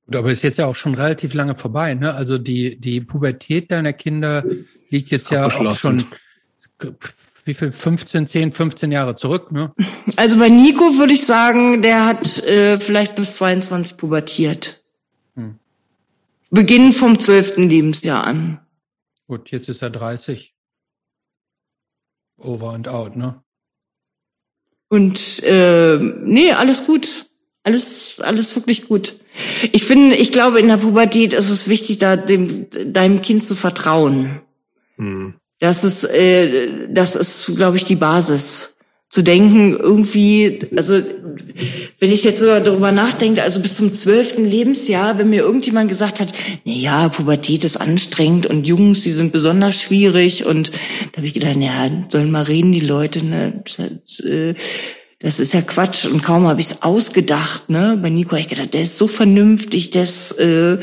[0.09, 2.15] Gut, aber ist jetzt ja auch schon relativ lange vorbei, ne?
[2.15, 4.43] Also die, die Pubertät deiner Kinder
[4.89, 6.03] liegt jetzt ja auch schon,
[7.45, 9.71] wie viel, 15, 10, 15 Jahre zurück, ne?
[10.15, 14.83] Also bei Nico würde ich sagen, der hat äh, vielleicht bis 22 pubertiert.
[15.35, 15.59] Hm.
[16.49, 17.57] Beginn vom 12.
[17.57, 18.61] Lebensjahr an.
[19.27, 20.55] Gut, jetzt ist er 30.
[22.39, 23.43] Over and out, ne?
[24.87, 27.28] Und äh, nee, alles gut.
[27.69, 29.13] Alles, alles wirklich gut.
[29.71, 33.53] Ich finde, ich glaube, in der Pubertät ist es wichtig, da dem, deinem Kind zu
[33.53, 34.41] vertrauen.
[34.97, 35.35] Hm.
[35.59, 38.75] Das ist, äh, das ist, glaube ich, die Basis.
[39.11, 41.01] Zu denken, irgendwie, also
[41.99, 46.19] wenn ich jetzt so darüber nachdenke, also bis zum zwölften Lebensjahr, wenn mir irgendjemand gesagt
[46.19, 46.31] hat,
[46.63, 50.71] na ja, Pubertät ist anstrengend und Jungs, die sind besonders schwierig und
[51.11, 53.63] da habe ich gedacht, ja, sollen mal reden die Leute, ne?
[53.65, 54.53] Das, äh,
[55.19, 57.97] das ist ja Quatsch und kaum habe ich es ausgedacht, ne?
[58.01, 60.77] Bei Nico habe ich gedacht, der ist so vernünftig, das äh,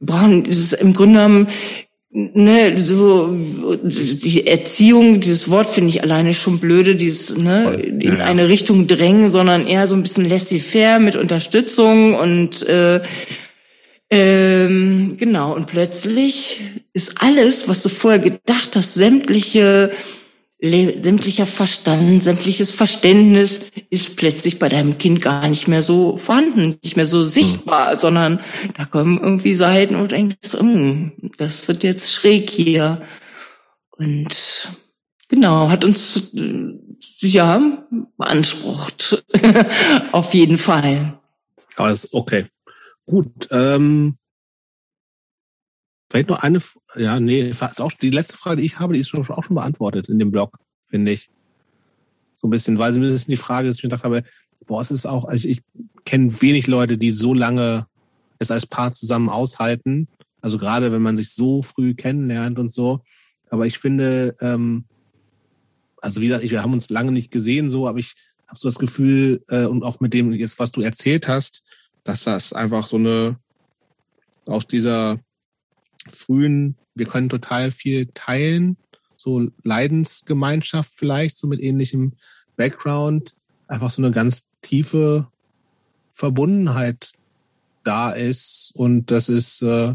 [0.00, 1.48] brauchen das ist im Grunde genommen
[2.16, 3.36] ne, so
[3.82, 9.28] die Erziehung, dieses Wort finde ich alleine schon blöde, dieses ne, in eine Richtung drängen,
[9.28, 13.00] sondern eher so ein bisschen laissez-faire mit Unterstützung und äh,
[14.08, 16.60] ähm, genau, und plötzlich
[16.92, 19.90] ist alles, was du vorher gedacht hast, sämtliche
[20.70, 26.96] sämtlicher Verstand, sämtliches Verständnis ist plötzlich bei deinem Kind gar nicht mehr so vorhanden, nicht
[26.96, 27.98] mehr so sichtbar, mhm.
[27.98, 28.40] sondern
[28.76, 33.02] da kommen irgendwie Seiten und denkst, mm, das wird jetzt schräg hier.
[33.96, 34.68] Und
[35.28, 36.32] genau, hat uns
[37.18, 37.86] ja
[38.16, 39.24] beansprucht.
[40.12, 41.18] Auf jeden Fall.
[41.76, 42.46] Aber ist okay.
[43.06, 43.48] Gut.
[43.50, 44.16] Ähm,
[46.08, 46.60] Vielleicht noch eine,
[46.94, 49.56] ja, nee, ist auch die letzte Frage, die ich habe, die ist schon, auch schon
[49.56, 51.30] beantwortet in dem Blog, finde ich.
[52.40, 54.22] So ein bisschen, weil es ist die Frage, dass ich mir gedacht habe,
[54.66, 55.62] boah, es ist auch, also ich
[56.04, 57.86] kenne wenig Leute, die so lange
[58.38, 60.08] es als Paar zusammen aushalten.
[60.40, 63.00] Also gerade wenn man sich so früh kennenlernt und so.
[63.50, 64.84] Aber ich finde, ähm,
[66.00, 68.14] also wie gesagt, wir haben uns lange nicht gesehen, so, aber ich
[68.46, 71.62] habe so das Gefühl, äh, und auch mit dem jetzt, was du erzählt hast,
[72.04, 73.38] dass das einfach so eine
[74.44, 75.18] aus dieser
[76.08, 78.76] frühen, wir können total viel teilen,
[79.16, 82.14] so Leidensgemeinschaft vielleicht, so mit ähnlichem
[82.56, 83.34] Background,
[83.66, 85.28] einfach so eine ganz tiefe
[86.12, 87.12] Verbundenheit
[87.84, 89.94] da ist und das ist, äh,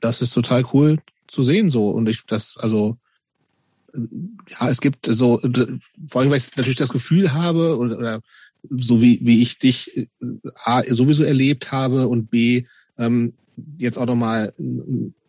[0.00, 1.90] das ist total cool zu sehen so.
[1.90, 2.98] Und ich das also
[4.48, 5.40] ja es gibt so
[6.08, 8.20] vor allem weil ich natürlich das Gefühl habe oder, oder
[8.70, 10.06] so wie wie ich dich äh,
[10.64, 12.66] A, sowieso erlebt habe und B
[12.98, 13.34] ähm,
[13.78, 14.52] jetzt auch nochmal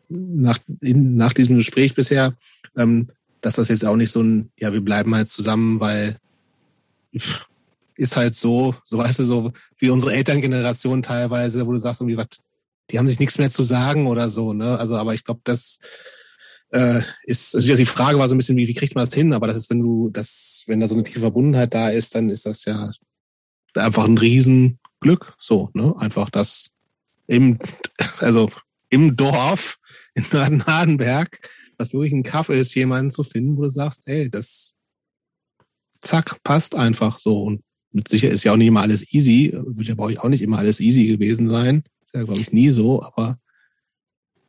[0.09, 2.35] nach, in, nach diesem Gespräch bisher,
[2.75, 3.09] ähm,
[3.41, 6.17] dass das jetzt auch nicht so ein, ja, wir bleiben halt zusammen, weil
[7.95, 12.17] ist halt so, so weißt du, so wie unsere Elterngeneration teilweise, wo du sagst, irgendwie,
[12.17, 12.27] was,
[12.89, 14.77] die haben sich nichts mehr zu sagen oder so, ne?
[14.77, 15.79] Also, aber ich glaube, das
[16.71, 19.33] äh, ist, also die Frage war so ein bisschen, wie, wie kriegt man das hin?
[19.33, 22.29] Aber das ist, wenn du das, wenn da so eine tiefe Verbundenheit da ist, dann
[22.29, 22.91] ist das ja
[23.75, 25.35] einfach ein Riesenglück.
[25.39, 25.95] So, ne?
[25.97, 26.71] Einfach das
[27.27, 27.59] im,
[28.19, 28.49] also
[28.89, 29.77] im Dorf
[30.13, 34.73] in Nörden-Hardenberg, was wirklich ein Kaffee ist, jemanden zu finden, wo du sagst, ey, das
[36.01, 37.43] zack, passt einfach so.
[37.43, 39.51] Und mit sicher ist ja auch nicht immer alles easy.
[39.53, 41.83] Wird ja bei euch auch nicht immer alles easy gewesen sein.
[42.05, 43.39] Ist ja, glaube ich, nie so, aber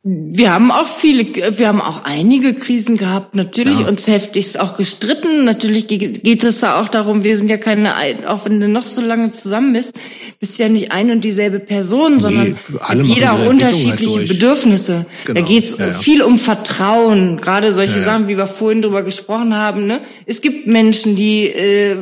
[0.09, 1.25] wir haben auch viele,
[1.59, 3.87] wir haben auch einige Krisen gehabt, natürlich ja.
[3.89, 5.43] uns heftigst auch gestritten.
[5.43, 7.93] Natürlich geht es da auch darum, wir sind ja keine,
[8.27, 9.93] auch wenn du noch so lange zusammen bist,
[10.39, 12.55] bist ja nicht ein und dieselbe Person, sondern
[12.95, 15.05] nee, jeder auch unterschiedliche halt Bedürfnisse.
[15.25, 15.41] Genau.
[15.41, 15.93] Da geht es ja, ja.
[15.93, 19.87] viel um Vertrauen, gerade solche Sachen, wie wir vorhin drüber gesprochen haben.
[19.87, 19.99] Ne?
[20.25, 21.97] Es gibt Menschen, die äh,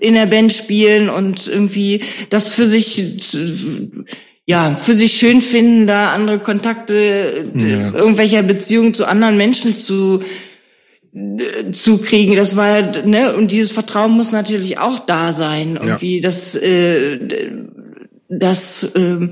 [0.00, 2.00] in der Band spielen und irgendwie
[2.30, 3.20] das für sich
[4.48, 7.92] ja, für sich schön finden, da andere Kontakte ja.
[7.92, 10.20] irgendwelcher Beziehungen zu anderen Menschen zu
[11.72, 12.34] zu kriegen.
[12.34, 16.22] Das war ne und dieses Vertrauen muss natürlich auch da sein, irgendwie ja.
[16.22, 17.18] das äh,
[18.30, 19.28] das äh,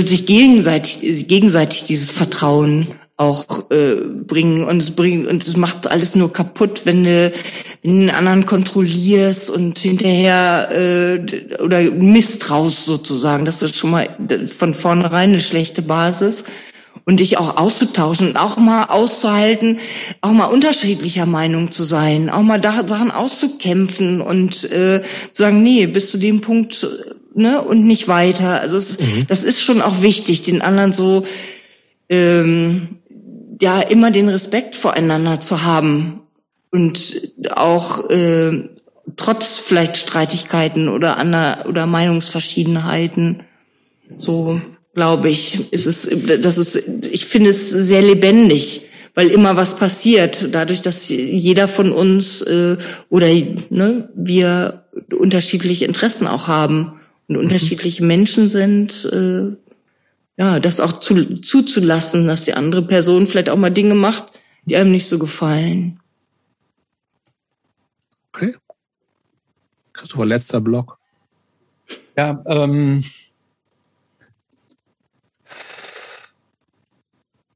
[0.00, 2.86] sich gegenseitig gegenseitig dieses Vertrauen
[3.20, 7.30] auch äh, bringen und es bringt und es macht alles nur kaputt, wenn du
[7.84, 13.44] den anderen kontrollierst und hinterher äh, oder misstraust sozusagen.
[13.44, 14.08] Das ist schon mal
[14.48, 16.44] von vornherein eine schlechte Basis.
[17.06, 19.78] Und dich auch auszutauschen und auch mal auszuhalten,
[20.20, 25.62] auch mal unterschiedlicher Meinung zu sein, auch mal da Sachen auszukämpfen und äh, zu sagen,
[25.62, 26.86] nee, bis zu dem Punkt
[27.34, 28.60] ne und nicht weiter.
[28.60, 29.26] Also es, mhm.
[29.28, 31.24] das ist schon auch wichtig, den anderen so
[32.10, 32.99] ähm,
[33.60, 36.20] ja immer den Respekt voreinander zu haben
[36.70, 38.68] und auch äh,
[39.16, 43.42] trotz vielleicht Streitigkeiten oder ander, oder Meinungsverschiedenheiten
[44.16, 44.60] so
[44.94, 46.08] glaube ich ist es
[46.40, 46.76] das ist
[47.10, 52.76] ich finde es sehr lebendig weil immer was passiert dadurch dass jeder von uns äh,
[53.08, 53.28] oder
[53.70, 54.84] ne wir
[55.16, 57.42] unterschiedliche Interessen auch haben und mhm.
[57.42, 59.56] unterschiedliche Menschen sind äh,
[60.36, 64.32] ja, das auch zu, zuzulassen, dass die andere Person vielleicht auch mal Dinge macht,
[64.64, 66.00] die einem nicht so gefallen.
[68.32, 68.56] Okay.
[69.92, 70.98] Christopher, letzter Block.
[72.16, 73.04] Ja, ähm,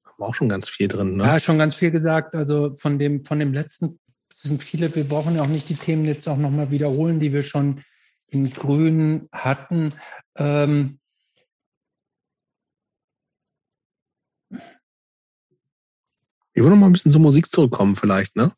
[0.06, 1.24] haben auch schon ganz viel drin, ne?
[1.24, 2.34] Ja, schon ganz viel gesagt.
[2.34, 3.98] Also von dem, von dem letzten
[4.36, 7.42] sind viele, wir brauchen ja auch nicht die Themen jetzt auch nochmal wiederholen, die wir
[7.42, 7.82] schon
[8.28, 9.94] in Grün hatten.
[10.36, 10.98] Ähm,
[16.54, 18.52] Ich würde noch mal ein bisschen zur Musik zurückkommen, vielleicht, ne?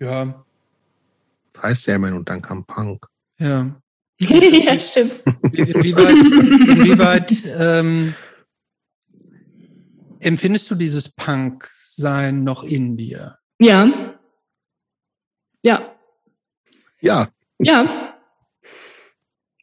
[0.00, 0.44] Ja.
[1.52, 3.06] Das heißt ja immerhin, und dann kam Punk.
[3.38, 3.80] Ja.
[4.18, 5.14] ja, stimmt.
[5.52, 8.14] Inwieweit, inwieweit ähm,
[10.18, 13.38] empfindest du dieses Punk-Sein noch in dir?
[13.60, 14.14] Ja.
[15.62, 15.94] Ja.
[17.00, 17.28] Ja.
[17.60, 18.14] Ja.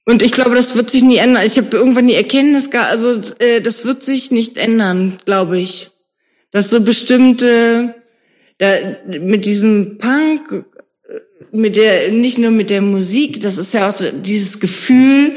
[0.05, 1.45] Und ich glaube, das wird sich nie ändern.
[1.45, 5.91] Ich habe irgendwann die Erkenntnis, also äh, das wird sich nicht ändern, glaube ich
[6.51, 7.95] dass so bestimmte,
[8.57, 8.67] da,
[9.07, 10.65] mit diesem Punk,
[11.51, 15.35] mit der, nicht nur mit der Musik, das ist ja auch dieses Gefühl,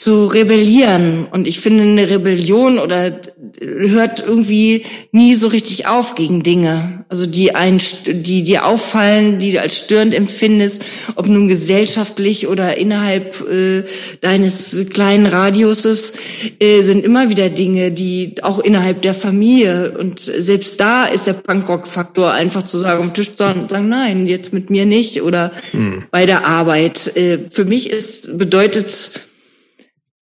[0.00, 1.26] zu rebellieren.
[1.30, 3.20] Und ich finde, eine Rebellion oder
[3.60, 7.04] hört irgendwie nie so richtig auf gegen Dinge.
[7.10, 12.78] Also die ein, die dir auffallen, die du als störend empfindest, ob nun gesellschaftlich oder
[12.78, 13.82] innerhalb äh,
[14.22, 16.14] deines kleinen Radiuses,
[16.60, 21.34] äh, sind immer wieder Dinge, die auch innerhalb der Familie und selbst da ist der
[21.34, 26.04] Punkrock-Faktor einfach zu sagen, am Tisch zu sagen, nein, jetzt mit mir nicht oder hm.
[26.10, 27.14] bei der Arbeit.
[27.18, 29.28] Äh, für mich ist bedeutet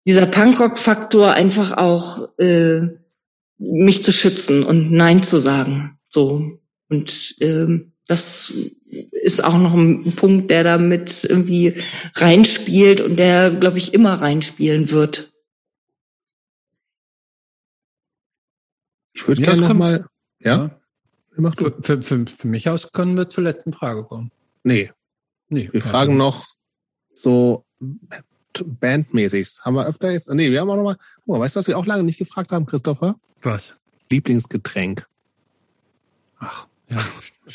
[0.06, 2.82] dieser Punkrock-Faktor einfach auch äh,
[3.58, 6.00] mich zu schützen und Nein zu sagen.
[6.10, 6.60] So.
[6.90, 8.54] Und ähm, das
[9.12, 11.82] ist auch noch ein Punkt, der damit irgendwie
[12.14, 15.34] reinspielt und der, glaube ich, immer reinspielen wird.
[19.14, 20.06] Ich würde gerne noch mal,
[20.40, 20.70] ja?
[21.38, 21.52] ja.
[21.58, 24.32] Für, für, für, für mich aus können wir zur letzten Frage kommen.
[24.64, 24.92] Nee.
[25.50, 25.70] Nee.
[25.72, 26.46] Wir fragen noch
[27.14, 27.66] so
[28.66, 29.60] bandmäßig.
[29.62, 30.30] Haben wir öfter jetzt?
[30.30, 30.98] Nee, wir haben auch noch mal.
[31.26, 33.16] Oh, weißt du, was wir auch lange nicht gefragt haben, Christopher?
[33.42, 33.76] Was?
[34.10, 35.06] Lieblingsgetränk.
[36.40, 36.98] Ach, ja.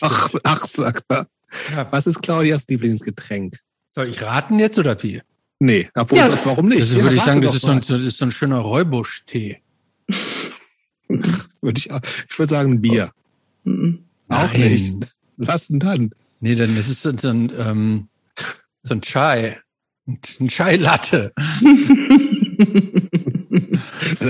[0.00, 1.26] ach, ach, sagt er.
[1.70, 1.90] Ja.
[1.90, 3.58] Was ist Claudias Lieblingsgetränk?
[3.94, 5.22] Soll ich raten jetzt oder wie?
[5.58, 6.46] Nee, obwohl, ja.
[6.46, 6.80] warum nicht?
[6.80, 9.60] Also würde ich sagen, das ist, so ein, das ist so ein schöner Räubusch-Tee.
[11.08, 13.12] würde ich, ich würde sagen, ein Bier.
[13.66, 13.70] Oh.
[14.28, 14.60] Auch Nein.
[14.60, 15.14] nicht.
[15.36, 16.10] Was denn dann?
[16.40, 18.08] Nee, dann ist es so ein, ähm,
[18.82, 19.60] so ein Chai.
[20.40, 21.32] Ein Chai Latte.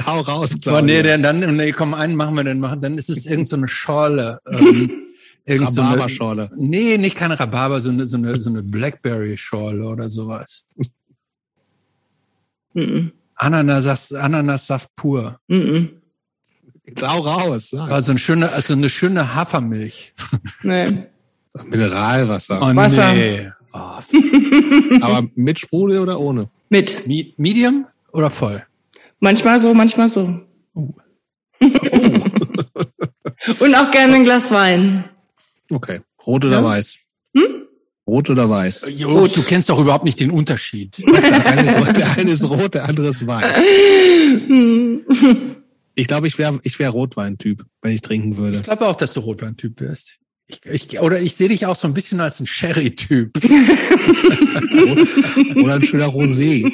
[0.06, 0.78] Hau raus, Claudia.
[0.78, 2.80] Oh, nee, dann, dann, nee, komm, einen machen wir dann machen.
[2.80, 4.38] Dann ist es irgend so eine Schorle.
[4.48, 4.90] Ähm,
[5.48, 6.50] Rhabarber-Schorle.
[6.54, 10.64] So nee, nicht keine Rhabarber, so eine, so eine, so eine Blackberry-Schorle oder sowas.
[12.74, 13.12] Mhm.
[13.34, 15.40] Ananassaft, Ananassaft pur.
[15.48, 15.90] Mhm.
[16.86, 17.70] Jetzt auch raus.
[17.70, 17.90] Sag.
[17.90, 20.14] Also, ein schöne, also eine schöne Hafermilch.
[20.62, 21.06] Nee.
[21.64, 22.62] Mineralwasser.
[22.62, 23.12] Oh, Wasser.
[23.12, 23.50] Nee.
[23.72, 23.78] Oh,
[25.00, 26.48] Aber mit Sprudel oder ohne?
[26.68, 27.06] Mit.
[27.06, 28.64] Me- Medium oder voll?
[29.20, 30.40] Manchmal so, manchmal so.
[30.74, 30.88] Oh.
[33.60, 35.04] Und auch gerne ein Glas Wein.
[35.70, 36.00] Okay.
[36.26, 36.64] Rot oder Ja.
[36.64, 36.98] weiß?
[37.36, 37.62] Hm?
[38.06, 38.90] Rot oder weiß?
[38.96, 40.98] Jobs, du kennst doch überhaupt nicht den Unterschied.
[41.06, 43.56] Der eine ist, rot, der eine ist rot, der andere ist weiß.
[44.46, 45.56] Hm.
[45.94, 48.56] Ich glaube, ich wäre ich wär Rotwein-Typ, wenn ich trinken würde.
[48.58, 50.18] Ich glaube auch, dass du Rotwein-Typ wirst.
[50.50, 53.38] Ich, ich, oder ich sehe dich auch so ein bisschen als ein Sherry-Typ.
[55.62, 56.70] Oder ein schöner Rosé.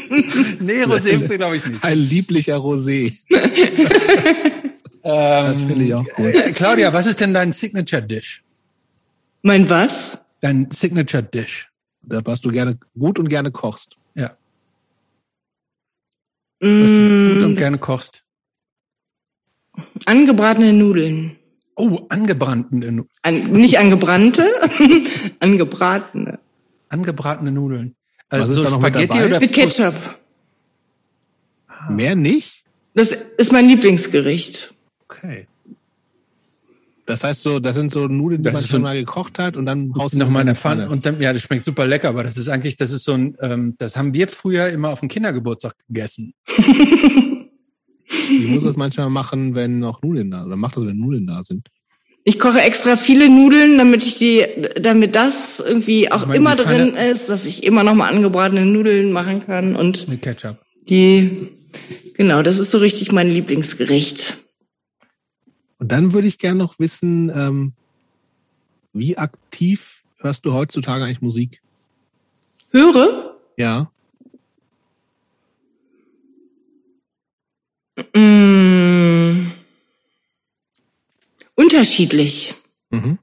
[0.60, 1.84] nee, Rosé glaube ich nicht.
[1.84, 3.12] Ein lieblicher Rosé.
[5.02, 6.32] Das finde ich auch gut.
[6.56, 8.42] Claudia, was ist denn dein Signature-Dish?
[9.42, 10.20] Mein was?
[10.40, 11.68] Dein Signature-Dish?
[12.02, 13.96] Was du gerne gut und gerne kochst.
[14.16, 14.36] Ja,
[16.60, 18.24] was du gut und Mm, gerne kochst.
[20.06, 21.36] angebratene Nudeln.
[21.76, 24.44] Oh, angebrannte, Nu- An, nicht angebrannte,
[25.40, 26.38] angebratene.
[26.88, 27.94] angebratene Nudeln.
[28.30, 29.26] Was Also ist so da noch mit Spaghetti dabei?
[29.26, 29.94] oder Mit Ketchup.
[31.90, 32.64] Mehr nicht?
[32.94, 34.74] Das ist mein Lieblingsgericht.
[35.08, 35.46] Okay.
[37.05, 39.66] Das heißt so, das sind so Nudeln, die Das man schon mal gekocht hat und
[39.66, 42.08] dann Brauchst du du noch mal eine Pfanne und dann ja, das schmeckt super lecker,
[42.08, 45.00] aber das ist eigentlich, das ist so ein, ähm, das haben wir früher immer auf
[45.00, 46.32] dem Kindergeburtstag gegessen.
[48.09, 51.43] Ich muss das manchmal machen, wenn noch Nudeln da oder mach das, wenn Nudeln da
[51.43, 51.68] sind.
[52.25, 54.44] Ich koche extra viele Nudeln, damit ich die,
[54.81, 58.67] damit das irgendwie auch meine, immer drin Pfanne- ist, dass ich immer noch mal angebratene
[58.67, 60.57] Nudeln machen kann und Mit Ketchup.
[60.89, 61.49] die,
[62.15, 64.39] genau, das ist so richtig mein Lieblingsgericht.
[65.78, 67.75] Und dann würde ich gerne noch wissen, ähm,
[68.93, 71.60] wie aktiv hörst du heutzutage eigentlich Musik?
[72.70, 73.36] Höre?
[73.57, 73.93] Ja.
[78.15, 79.52] Mm,
[81.55, 82.55] unterschiedlich.
[82.91, 83.18] Mhm.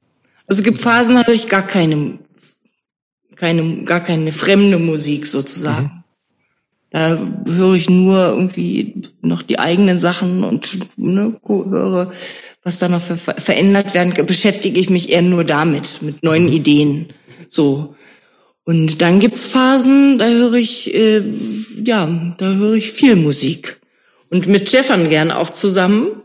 [0.46, 2.18] Also es gibt Phasen, da höre ich gar keine,
[3.36, 6.04] keine, gar keine fremde Musik sozusagen.
[6.90, 12.12] Da höre ich nur irgendwie noch die eigenen Sachen und ne, höre,
[12.62, 14.26] was da noch ver ver- verändert werden, kann.
[14.26, 17.08] beschäftige ich mich eher nur damit, mit neuen Ideen.
[17.48, 17.96] So.
[18.64, 21.22] Und dann gibt's Phasen, da höre ich, äh,
[21.84, 23.80] ja, da höre ich viel Musik.
[24.34, 26.22] Und mit Stefan gern auch zusammen.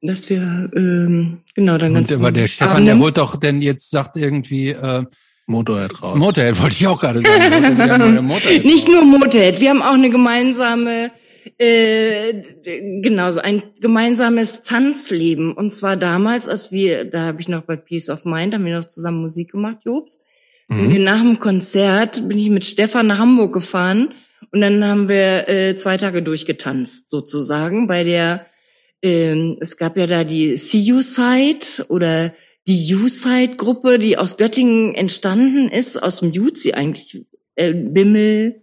[0.00, 3.60] Dass wir, ähm, genau, dann ganz Und aber der Stefan, Abende- der wollte doch denn
[3.60, 5.04] jetzt sagt irgendwie äh,
[5.46, 6.16] Motorhead raus.
[6.16, 8.24] Motorhead, wollte ich auch gerade sagen.
[8.24, 8.94] Motorhead Nicht raus.
[8.94, 11.10] nur Motorhead, wir haben auch eine gemeinsame,
[11.58, 12.32] äh,
[13.02, 15.52] genau, so ein gemeinsames Tanzleben.
[15.52, 18.78] Und zwar damals, als wir, da habe ich noch bei Peace of Mind, haben wir
[18.78, 20.20] noch zusammen Musik gemacht, Jobs.
[20.68, 20.92] Mhm.
[20.92, 24.14] wir nach dem Konzert, bin ich mit Stefan nach Hamburg gefahren
[24.52, 28.46] und dann haben wir äh, zwei Tage durchgetanzt, sozusagen, bei der,
[29.02, 32.32] ähm, es gab ja da die See You Side oder
[32.66, 37.24] die U-Side-Gruppe, die aus Göttingen entstanden ist, aus dem Jutzi eigentlich,
[37.56, 38.60] äh, Bimmel,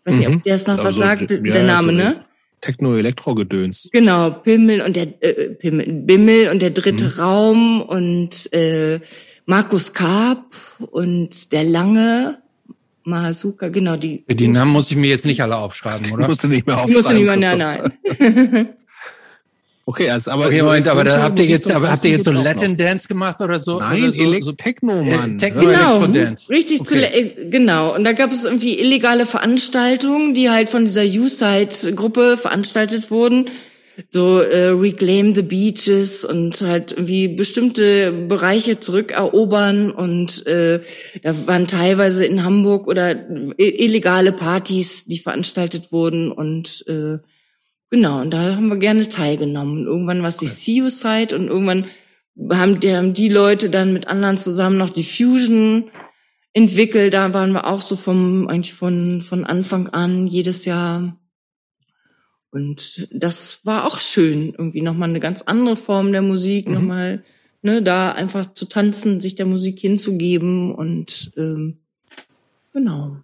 [0.00, 0.36] ich weiß nicht, Mhm.
[0.36, 2.24] ob der es noch was Also, sagt, ja, der Name, so ne?
[2.62, 3.90] Techno-Elektro-Gedöns.
[3.92, 7.10] Genau, Pimmel und der äh, Pimmel, Bimmel und der dritte Mhm.
[7.20, 9.00] Raum und äh,
[9.46, 10.54] Markus Karp
[10.90, 12.38] und der Lange,
[13.04, 14.24] Mahasuka, genau die.
[14.28, 16.26] Die Namen muss ich mir jetzt nicht alle aufschreiben, oder?
[16.26, 17.24] Musst du nicht mehr Ich musste aufschreiben.
[17.38, 17.92] nicht mehr, nein,
[18.52, 18.68] nein.
[19.86, 22.30] Okay, also, aber Okay, Moment, aber da habt ihr jetzt, aber habt ihr jetzt so
[22.30, 22.78] auch Latin noch.
[22.78, 23.78] Dance gemacht oder so?
[23.80, 25.34] Nein, oder so, so Techno, Mann.
[25.34, 26.48] Äh, Techno- Hör- Genau, Elektrodance.
[26.48, 27.34] richtig zu, Okay.
[27.36, 27.94] äh, genau.
[27.94, 33.50] Und da gab es irgendwie illegale Veranstaltungen, die halt von dieser U-Side-Gruppe veranstaltet wurden.
[34.10, 40.80] So äh, Reclaim the Beaches und halt irgendwie bestimmte Bereiche zurückerobern und äh,
[41.22, 43.12] da waren teilweise in Hamburg oder
[43.58, 47.18] i- illegale Partys, die veranstaltet wurden und äh,
[47.90, 49.78] genau, und da haben wir gerne teilgenommen.
[49.80, 51.86] Und irgendwann war es die You Side und irgendwann
[52.50, 55.84] haben die, haben die Leute dann mit anderen zusammen noch die Fusion
[56.52, 57.14] entwickelt.
[57.14, 61.16] Da waren wir auch so vom, eigentlich von, von Anfang an jedes Jahr.
[62.54, 64.54] Und das war auch schön.
[64.56, 66.74] Irgendwie nochmal eine ganz andere Form der Musik, Mhm.
[66.74, 67.24] nochmal,
[67.62, 71.78] ne, da einfach zu tanzen, sich der Musik hinzugeben und, ähm,
[72.72, 73.16] genau.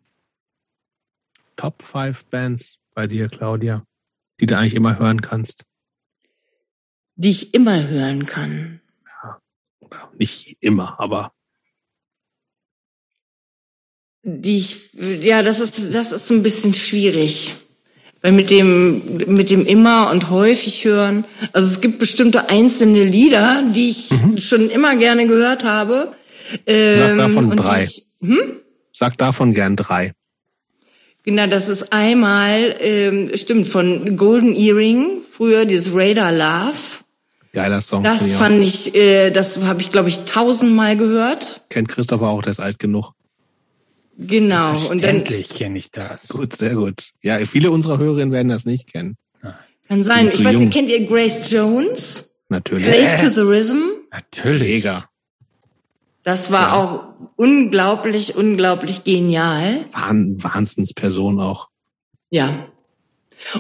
[1.55, 3.85] Top 5 Bands bei dir, Claudia,
[4.41, 5.65] die du eigentlich immer hören kannst.
[7.15, 8.81] Die ich immer hören kann.
[10.19, 11.33] Nicht immer, aber
[14.23, 17.55] Die ich, ja, das ist, das ist ein bisschen schwierig.
[18.23, 23.63] Weil mit dem, mit dem immer und häufig hören, also es gibt bestimmte einzelne Lieder,
[23.75, 24.11] die ich
[24.45, 26.13] schon immer gerne gehört habe.
[26.67, 27.85] Ähm, davon und die drei.
[27.85, 28.57] Ich, hm?
[28.93, 30.13] sag davon gern drei.
[31.23, 37.05] Genau, das ist einmal, ähm, stimmt, von Golden Earring, früher dieses Radar Love.
[37.53, 38.05] Geiler Song.
[38.05, 41.63] Das fand ich, äh, das habe ich, glaube ich, tausendmal gehört.
[41.69, 43.13] Kennt Christopher auch, der ist alt genug.
[44.27, 44.73] Genau.
[44.91, 46.29] Und dann Endlich kenne ich das.
[46.29, 47.11] Gut, sehr gut.
[47.23, 49.17] Ja, viele unserer Hörerinnen werden das nicht kennen.
[49.89, 50.65] kann sein, ich weiß jung.
[50.65, 52.35] nicht, kennt ihr Grace Jones?
[52.49, 52.87] Natürlich.
[52.87, 53.81] Slave to the Rhythm?
[54.11, 54.69] Natürlich.
[54.69, 55.09] Mega.
[56.23, 59.87] Das war auch unglaublich, unglaublich genial.
[59.93, 61.69] Wahn, Wahnsinnsperson auch.
[62.29, 62.67] Ja.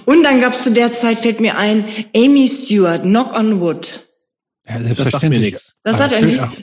[0.05, 4.07] Und dann gab's zu der Zeit, fällt mir ein, Amy Stewart, Knock on Wood.
[4.69, 5.75] Ja, Das sagt mir nichts.
[5.83, 6.13] Das hat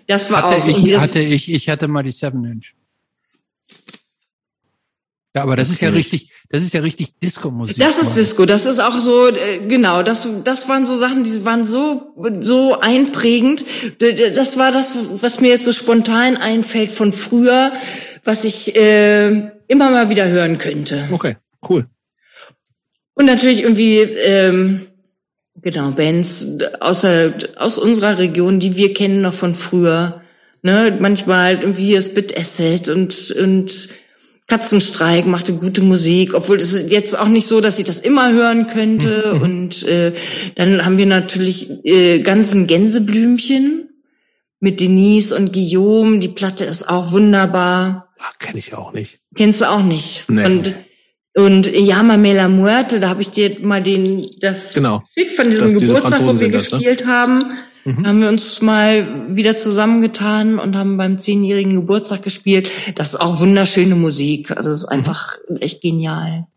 [0.08, 2.74] das war hatte auch ich, das, hatte ich, ich hatte mal die Seven Inch.
[5.38, 7.78] Ja, aber das ist ja richtig, das ist ja richtig Disco-Musik.
[7.78, 11.46] Das ist Disco, das ist auch so, äh, genau, das, das waren so Sachen, die
[11.46, 13.64] waren so, so einprägend.
[14.00, 17.72] Das war das, was mir jetzt so spontan einfällt von früher,
[18.24, 19.28] was ich äh,
[19.68, 21.08] immer mal wieder hören könnte.
[21.12, 21.36] Okay,
[21.70, 21.86] cool.
[23.14, 24.88] Und natürlich irgendwie, ähm,
[25.62, 26.48] genau, Bands
[26.80, 30.24] außer, aus unserer Region, die wir kennen noch von früher.
[30.64, 30.98] Ne?
[31.00, 33.90] Manchmal halt irgendwie Spit Acid und, und
[34.48, 38.32] Katzenstreik machte gute Musik, obwohl es ist jetzt auch nicht so, dass ich das immer
[38.32, 39.34] hören könnte.
[39.44, 40.14] Und äh,
[40.56, 43.90] dann haben wir natürlich äh, ganzen Gänseblümchen
[44.62, 46.20] mit Denise und Guillaume.
[46.20, 48.10] Die Platte ist auch wunderbar.
[48.20, 49.20] Ah, Kenne ich auch nicht.
[49.36, 50.24] Kennst du auch nicht.
[50.30, 50.46] Nee.
[50.46, 50.76] Und,
[51.36, 55.04] und Llama Me la Muerte, da habe ich dir mal den, das Genau.
[55.12, 56.78] Stück von diesem Das- Geburtstag, wo wir das, ne?
[56.80, 57.44] gespielt haben,
[57.88, 58.06] Mhm.
[58.06, 62.70] haben wir uns mal wieder zusammengetan und haben beim zehnjährigen Geburtstag gespielt.
[62.96, 64.52] Das ist auch wunderschöne Musik.
[64.52, 66.48] Also es ist einfach echt genial.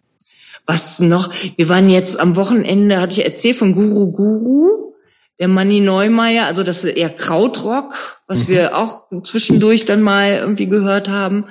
[0.67, 1.33] Was noch?
[1.57, 4.93] Wir waren jetzt am Wochenende, hatte ich erzählt, von Guru Guru,
[5.39, 7.95] der Manni Neumeier, also das ist eher Krautrock,
[8.27, 11.47] was wir auch zwischendurch dann mal irgendwie gehört haben.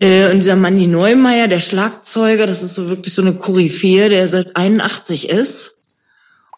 [0.00, 4.28] Äh, und dieser Manni Neumeier, der Schlagzeuger, das ist so wirklich so eine Koryphäe, der
[4.28, 5.75] seit 81 ist.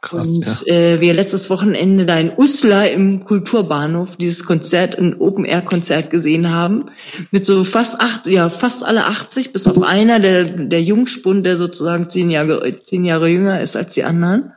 [0.01, 0.75] Krass, und ja.
[0.75, 6.87] äh, wir letztes Wochenende da in Uslar im Kulturbahnhof dieses Konzert, ein Open-Air-Konzert gesehen haben.
[7.31, 11.57] Mit so fast acht, ja, fast alle 80, bis auf einer, der, der Jungspund, der
[11.57, 14.53] sozusagen zehn Jahre, zehn Jahre jünger ist als die anderen.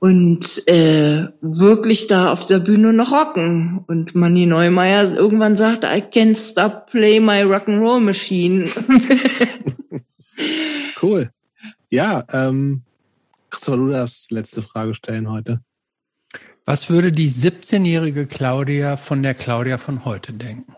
[0.00, 3.84] Und äh, wirklich da auf der Bühne noch rocken.
[3.86, 8.68] Und Manni Neumeier irgendwann sagte, I can't stop play my Rock'n'Roll Machine.
[11.02, 11.30] Cool.
[11.90, 12.82] Ja, ähm,
[13.52, 15.62] Christopher, du darfst die letzte Frage stellen heute.
[16.64, 20.74] Was würde die 17-jährige Claudia von der Claudia von heute denken?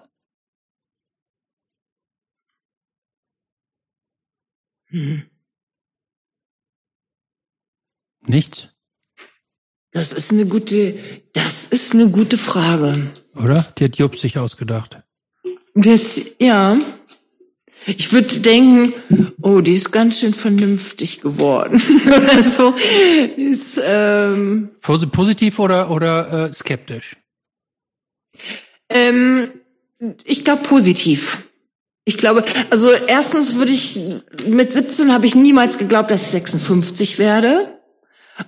[4.86, 5.22] Hm.
[8.26, 8.68] Nichts,
[9.90, 10.98] Das ist eine gute,
[11.34, 13.12] das ist eine gute Frage.
[13.36, 13.62] oder?
[13.78, 15.02] Die hat Jupp sich ausgedacht.
[15.74, 16.76] Das, ja.
[17.86, 18.94] Ich würde denken,
[19.42, 21.80] oh, die ist ganz schön vernünftig geworden.
[22.06, 22.74] Oder so.
[23.36, 27.16] Ist, ähm, Posi- Positiv oder, oder äh, skeptisch?
[28.88, 29.50] ähm,
[30.24, 31.48] ich glaube positiv.
[32.06, 33.98] Ich glaube, also erstens würde ich,
[34.46, 37.73] mit 17 habe ich niemals geglaubt, dass ich 56 werde.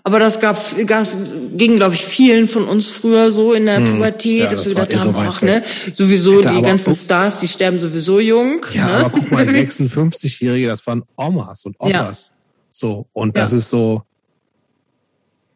[0.03, 1.17] Aber das gab, das
[1.53, 4.75] ging, glaube ich, vielen von uns früher so in der Hm, Pubertät, ja, dass das
[4.77, 5.63] wir gedacht haben, ach, ne,
[5.95, 8.67] sowieso Hätte die ganzen auch- Stars, die sterben sowieso jung.
[8.73, 8.93] Ja, ne?
[8.95, 12.03] aber guck mal, 56-Jährige, das waren Omas und Ja.
[12.05, 12.33] Opas.
[12.73, 14.03] So, und das ist so,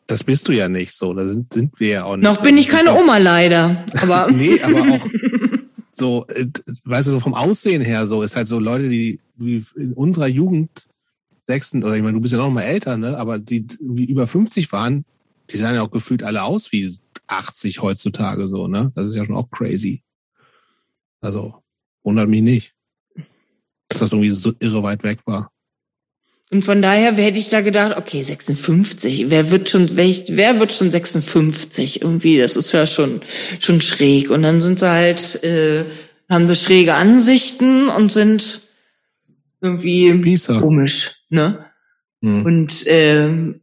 [0.06, 2.24] das bist du ja nicht so, da sind, sind wir ja auch nicht.
[2.24, 3.18] Noch bin ich keine Oma.
[3.18, 5.06] Leider, aber Nee, aber auch
[5.92, 6.46] so, äh,
[6.84, 10.26] weißt du, so vom Aussehen her so, ist halt so Leute, die, die in unserer
[10.28, 10.70] Jugend
[11.50, 14.26] sechsten, oder ich meine, du bist ja noch mal älter, ne, aber die wie über
[14.26, 15.04] 50 waren,
[15.50, 16.88] die sahen ja auch gefühlt alle aus wie
[17.26, 18.92] 80 heutzutage so, ne?
[18.94, 20.02] Das ist ja schon auch crazy.
[21.20, 21.54] Also,
[22.02, 22.74] wundert mich nicht,
[23.88, 25.50] dass das irgendwie so irre weit weg war.
[26.50, 30.90] und von daher hätte ich da gedacht, okay, 56, wer wird schon, wer wird schon
[30.90, 32.38] 56 irgendwie?
[32.38, 33.22] Das ist ja schon
[33.60, 34.30] schon schräg.
[34.30, 35.84] Und dann sind sie halt, äh,
[36.28, 38.62] haben sie schräge Ansichten und sind
[39.60, 40.60] irgendwie Spießer.
[40.60, 41.66] komisch, ne?
[42.22, 42.44] Hm.
[42.44, 43.60] Und ähm,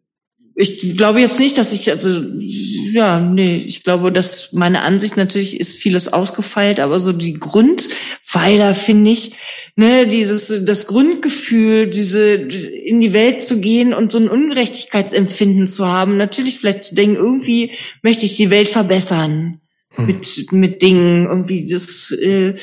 [0.60, 5.60] ich glaube jetzt nicht, dass ich, also ja, nee, ich glaube, dass meine Ansicht natürlich
[5.60, 9.34] ist vieles ausgefeilt, aber so die Grundpfeiler finde ich,
[9.76, 15.86] ne, dieses, das Grundgefühl, diese in die Welt zu gehen und so ein Ungerechtigkeitsempfinden zu
[15.86, 19.62] haben, natürlich vielleicht zu denken, irgendwie möchte ich die Welt verbessern
[19.96, 22.12] mit mit Dingen, irgendwie das.
[22.12, 22.56] Äh,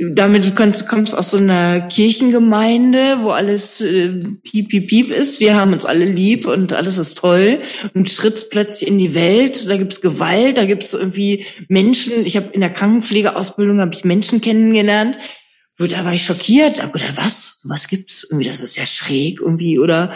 [0.00, 4.08] damit du kommst, kommst aus so einer Kirchengemeinde, wo alles äh,
[4.42, 5.40] piep, piep, piep ist.
[5.40, 7.60] Wir haben uns alle lieb und alles ist toll.
[7.92, 12.24] Und trittst plötzlich in die Welt, da gibt's Gewalt, da gibt's irgendwie Menschen.
[12.24, 15.18] Ich habe in der Krankenpflegeausbildung habe ich Menschen kennengelernt,
[15.78, 17.58] da war ich schockiert, aber was?
[17.62, 18.26] Was gibt's?
[18.28, 20.12] Irgendwie, das ist ja schräg irgendwie, oder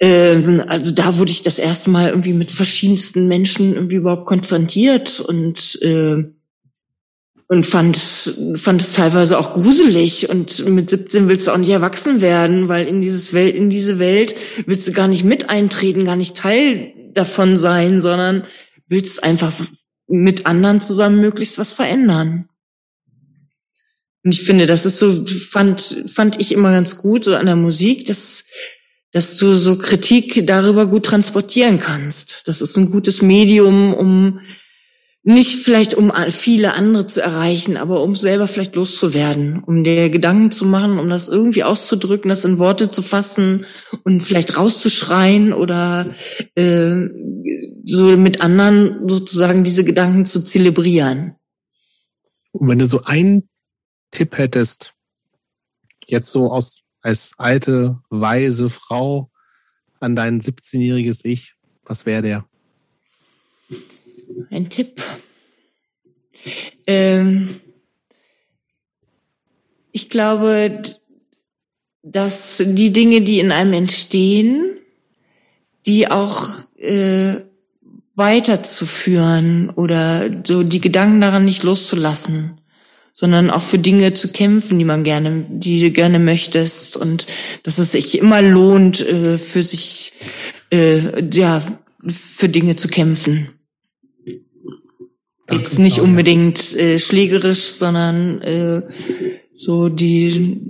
[0.00, 5.20] ähm, also da wurde ich das erste Mal irgendwie mit verschiedensten Menschen irgendwie überhaupt konfrontiert
[5.20, 6.24] und äh,
[7.48, 7.96] und fand
[8.56, 12.86] fand es teilweise auch gruselig und mit 17 willst du auch nicht erwachsen werden, weil
[12.86, 14.36] in dieses Welt in diese Welt
[14.66, 18.44] willst du gar nicht mit eintreten, gar nicht Teil davon sein, sondern
[18.86, 19.52] willst einfach
[20.06, 22.48] mit anderen zusammen möglichst was verändern.
[24.24, 27.56] Und ich finde, das ist so fand fand ich immer ganz gut so an der
[27.56, 28.44] Musik, dass
[29.10, 32.46] dass du so Kritik darüber gut transportieren kannst.
[32.46, 34.40] Das ist ein gutes Medium, um
[35.28, 40.50] nicht vielleicht um viele andere zu erreichen, aber um selber vielleicht loszuwerden, um dir Gedanken
[40.52, 43.66] zu machen, um das irgendwie auszudrücken, das in Worte zu fassen
[44.04, 46.14] und vielleicht rauszuschreien oder
[46.54, 47.08] äh,
[47.84, 51.34] so mit anderen sozusagen diese Gedanken zu zelebrieren.
[52.52, 53.50] Und wenn du so einen
[54.10, 54.94] Tipp hättest,
[56.06, 59.30] jetzt so aus als alte, weise Frau
[60.00, 61.52] an dein 17-jähriges Ich,
[61.84, 62.48] was wäre der?
[64.50, 65.02] Ein Tipp.
[66.86, 67.60] Ähm,
[69.92, 70.82] ich glaube,
[72.02, 74.76] dass die Dinge, die in einem entstehen,
[75.86, 77.36] die auch äh,
[78.14, 82.60] weiterzuführen oder so die Gedanken daran nicht loszulassen,
[83.12, 87.26] sondern auch für Dinge zu kämpfen, die man gerne, die du gerne möchtest und
[87.62, 90.12] dass es sich immer lohnt, äh, für sich,
[90.70, 91.62] äh, ja,
[92.06, 93.57] für Dinge zu kämpfen.
[95.50, 98.82] Jetzt nicht unbedingt äh, schlägerisch, sondern äh,
[99.54, 100.60] so die,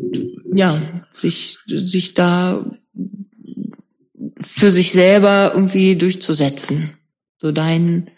[0.55, 2.65] ja, sich, sich da
[4.41, 6.97] für sich selber irgendwie durchzusetzen,
[7.39, 8.11] so deinen,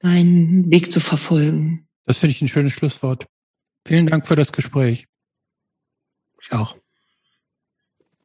[0.00, 1.86] deinen Weg zu verfolgen.
[2.06, 3.26] Das finde ich ein schönes Schlusswort.
[3.86, 5.06] Vielen Dank für das Gespräch.
[6.40, 6.76] Ich auch.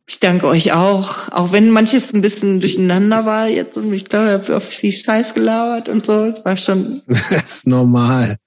[0.10, 1.30] Ich danke euch auch.
[1.32, 4.94] Auch wenn manches ein bisschen durcheinander war jetzt und ich glaube, ich habe auch viel
[4.94, 6.26] Scheiß gelabert und so.
[6.26, 7.02] Es war schon.
[7.08, 8.38] Das ist normal.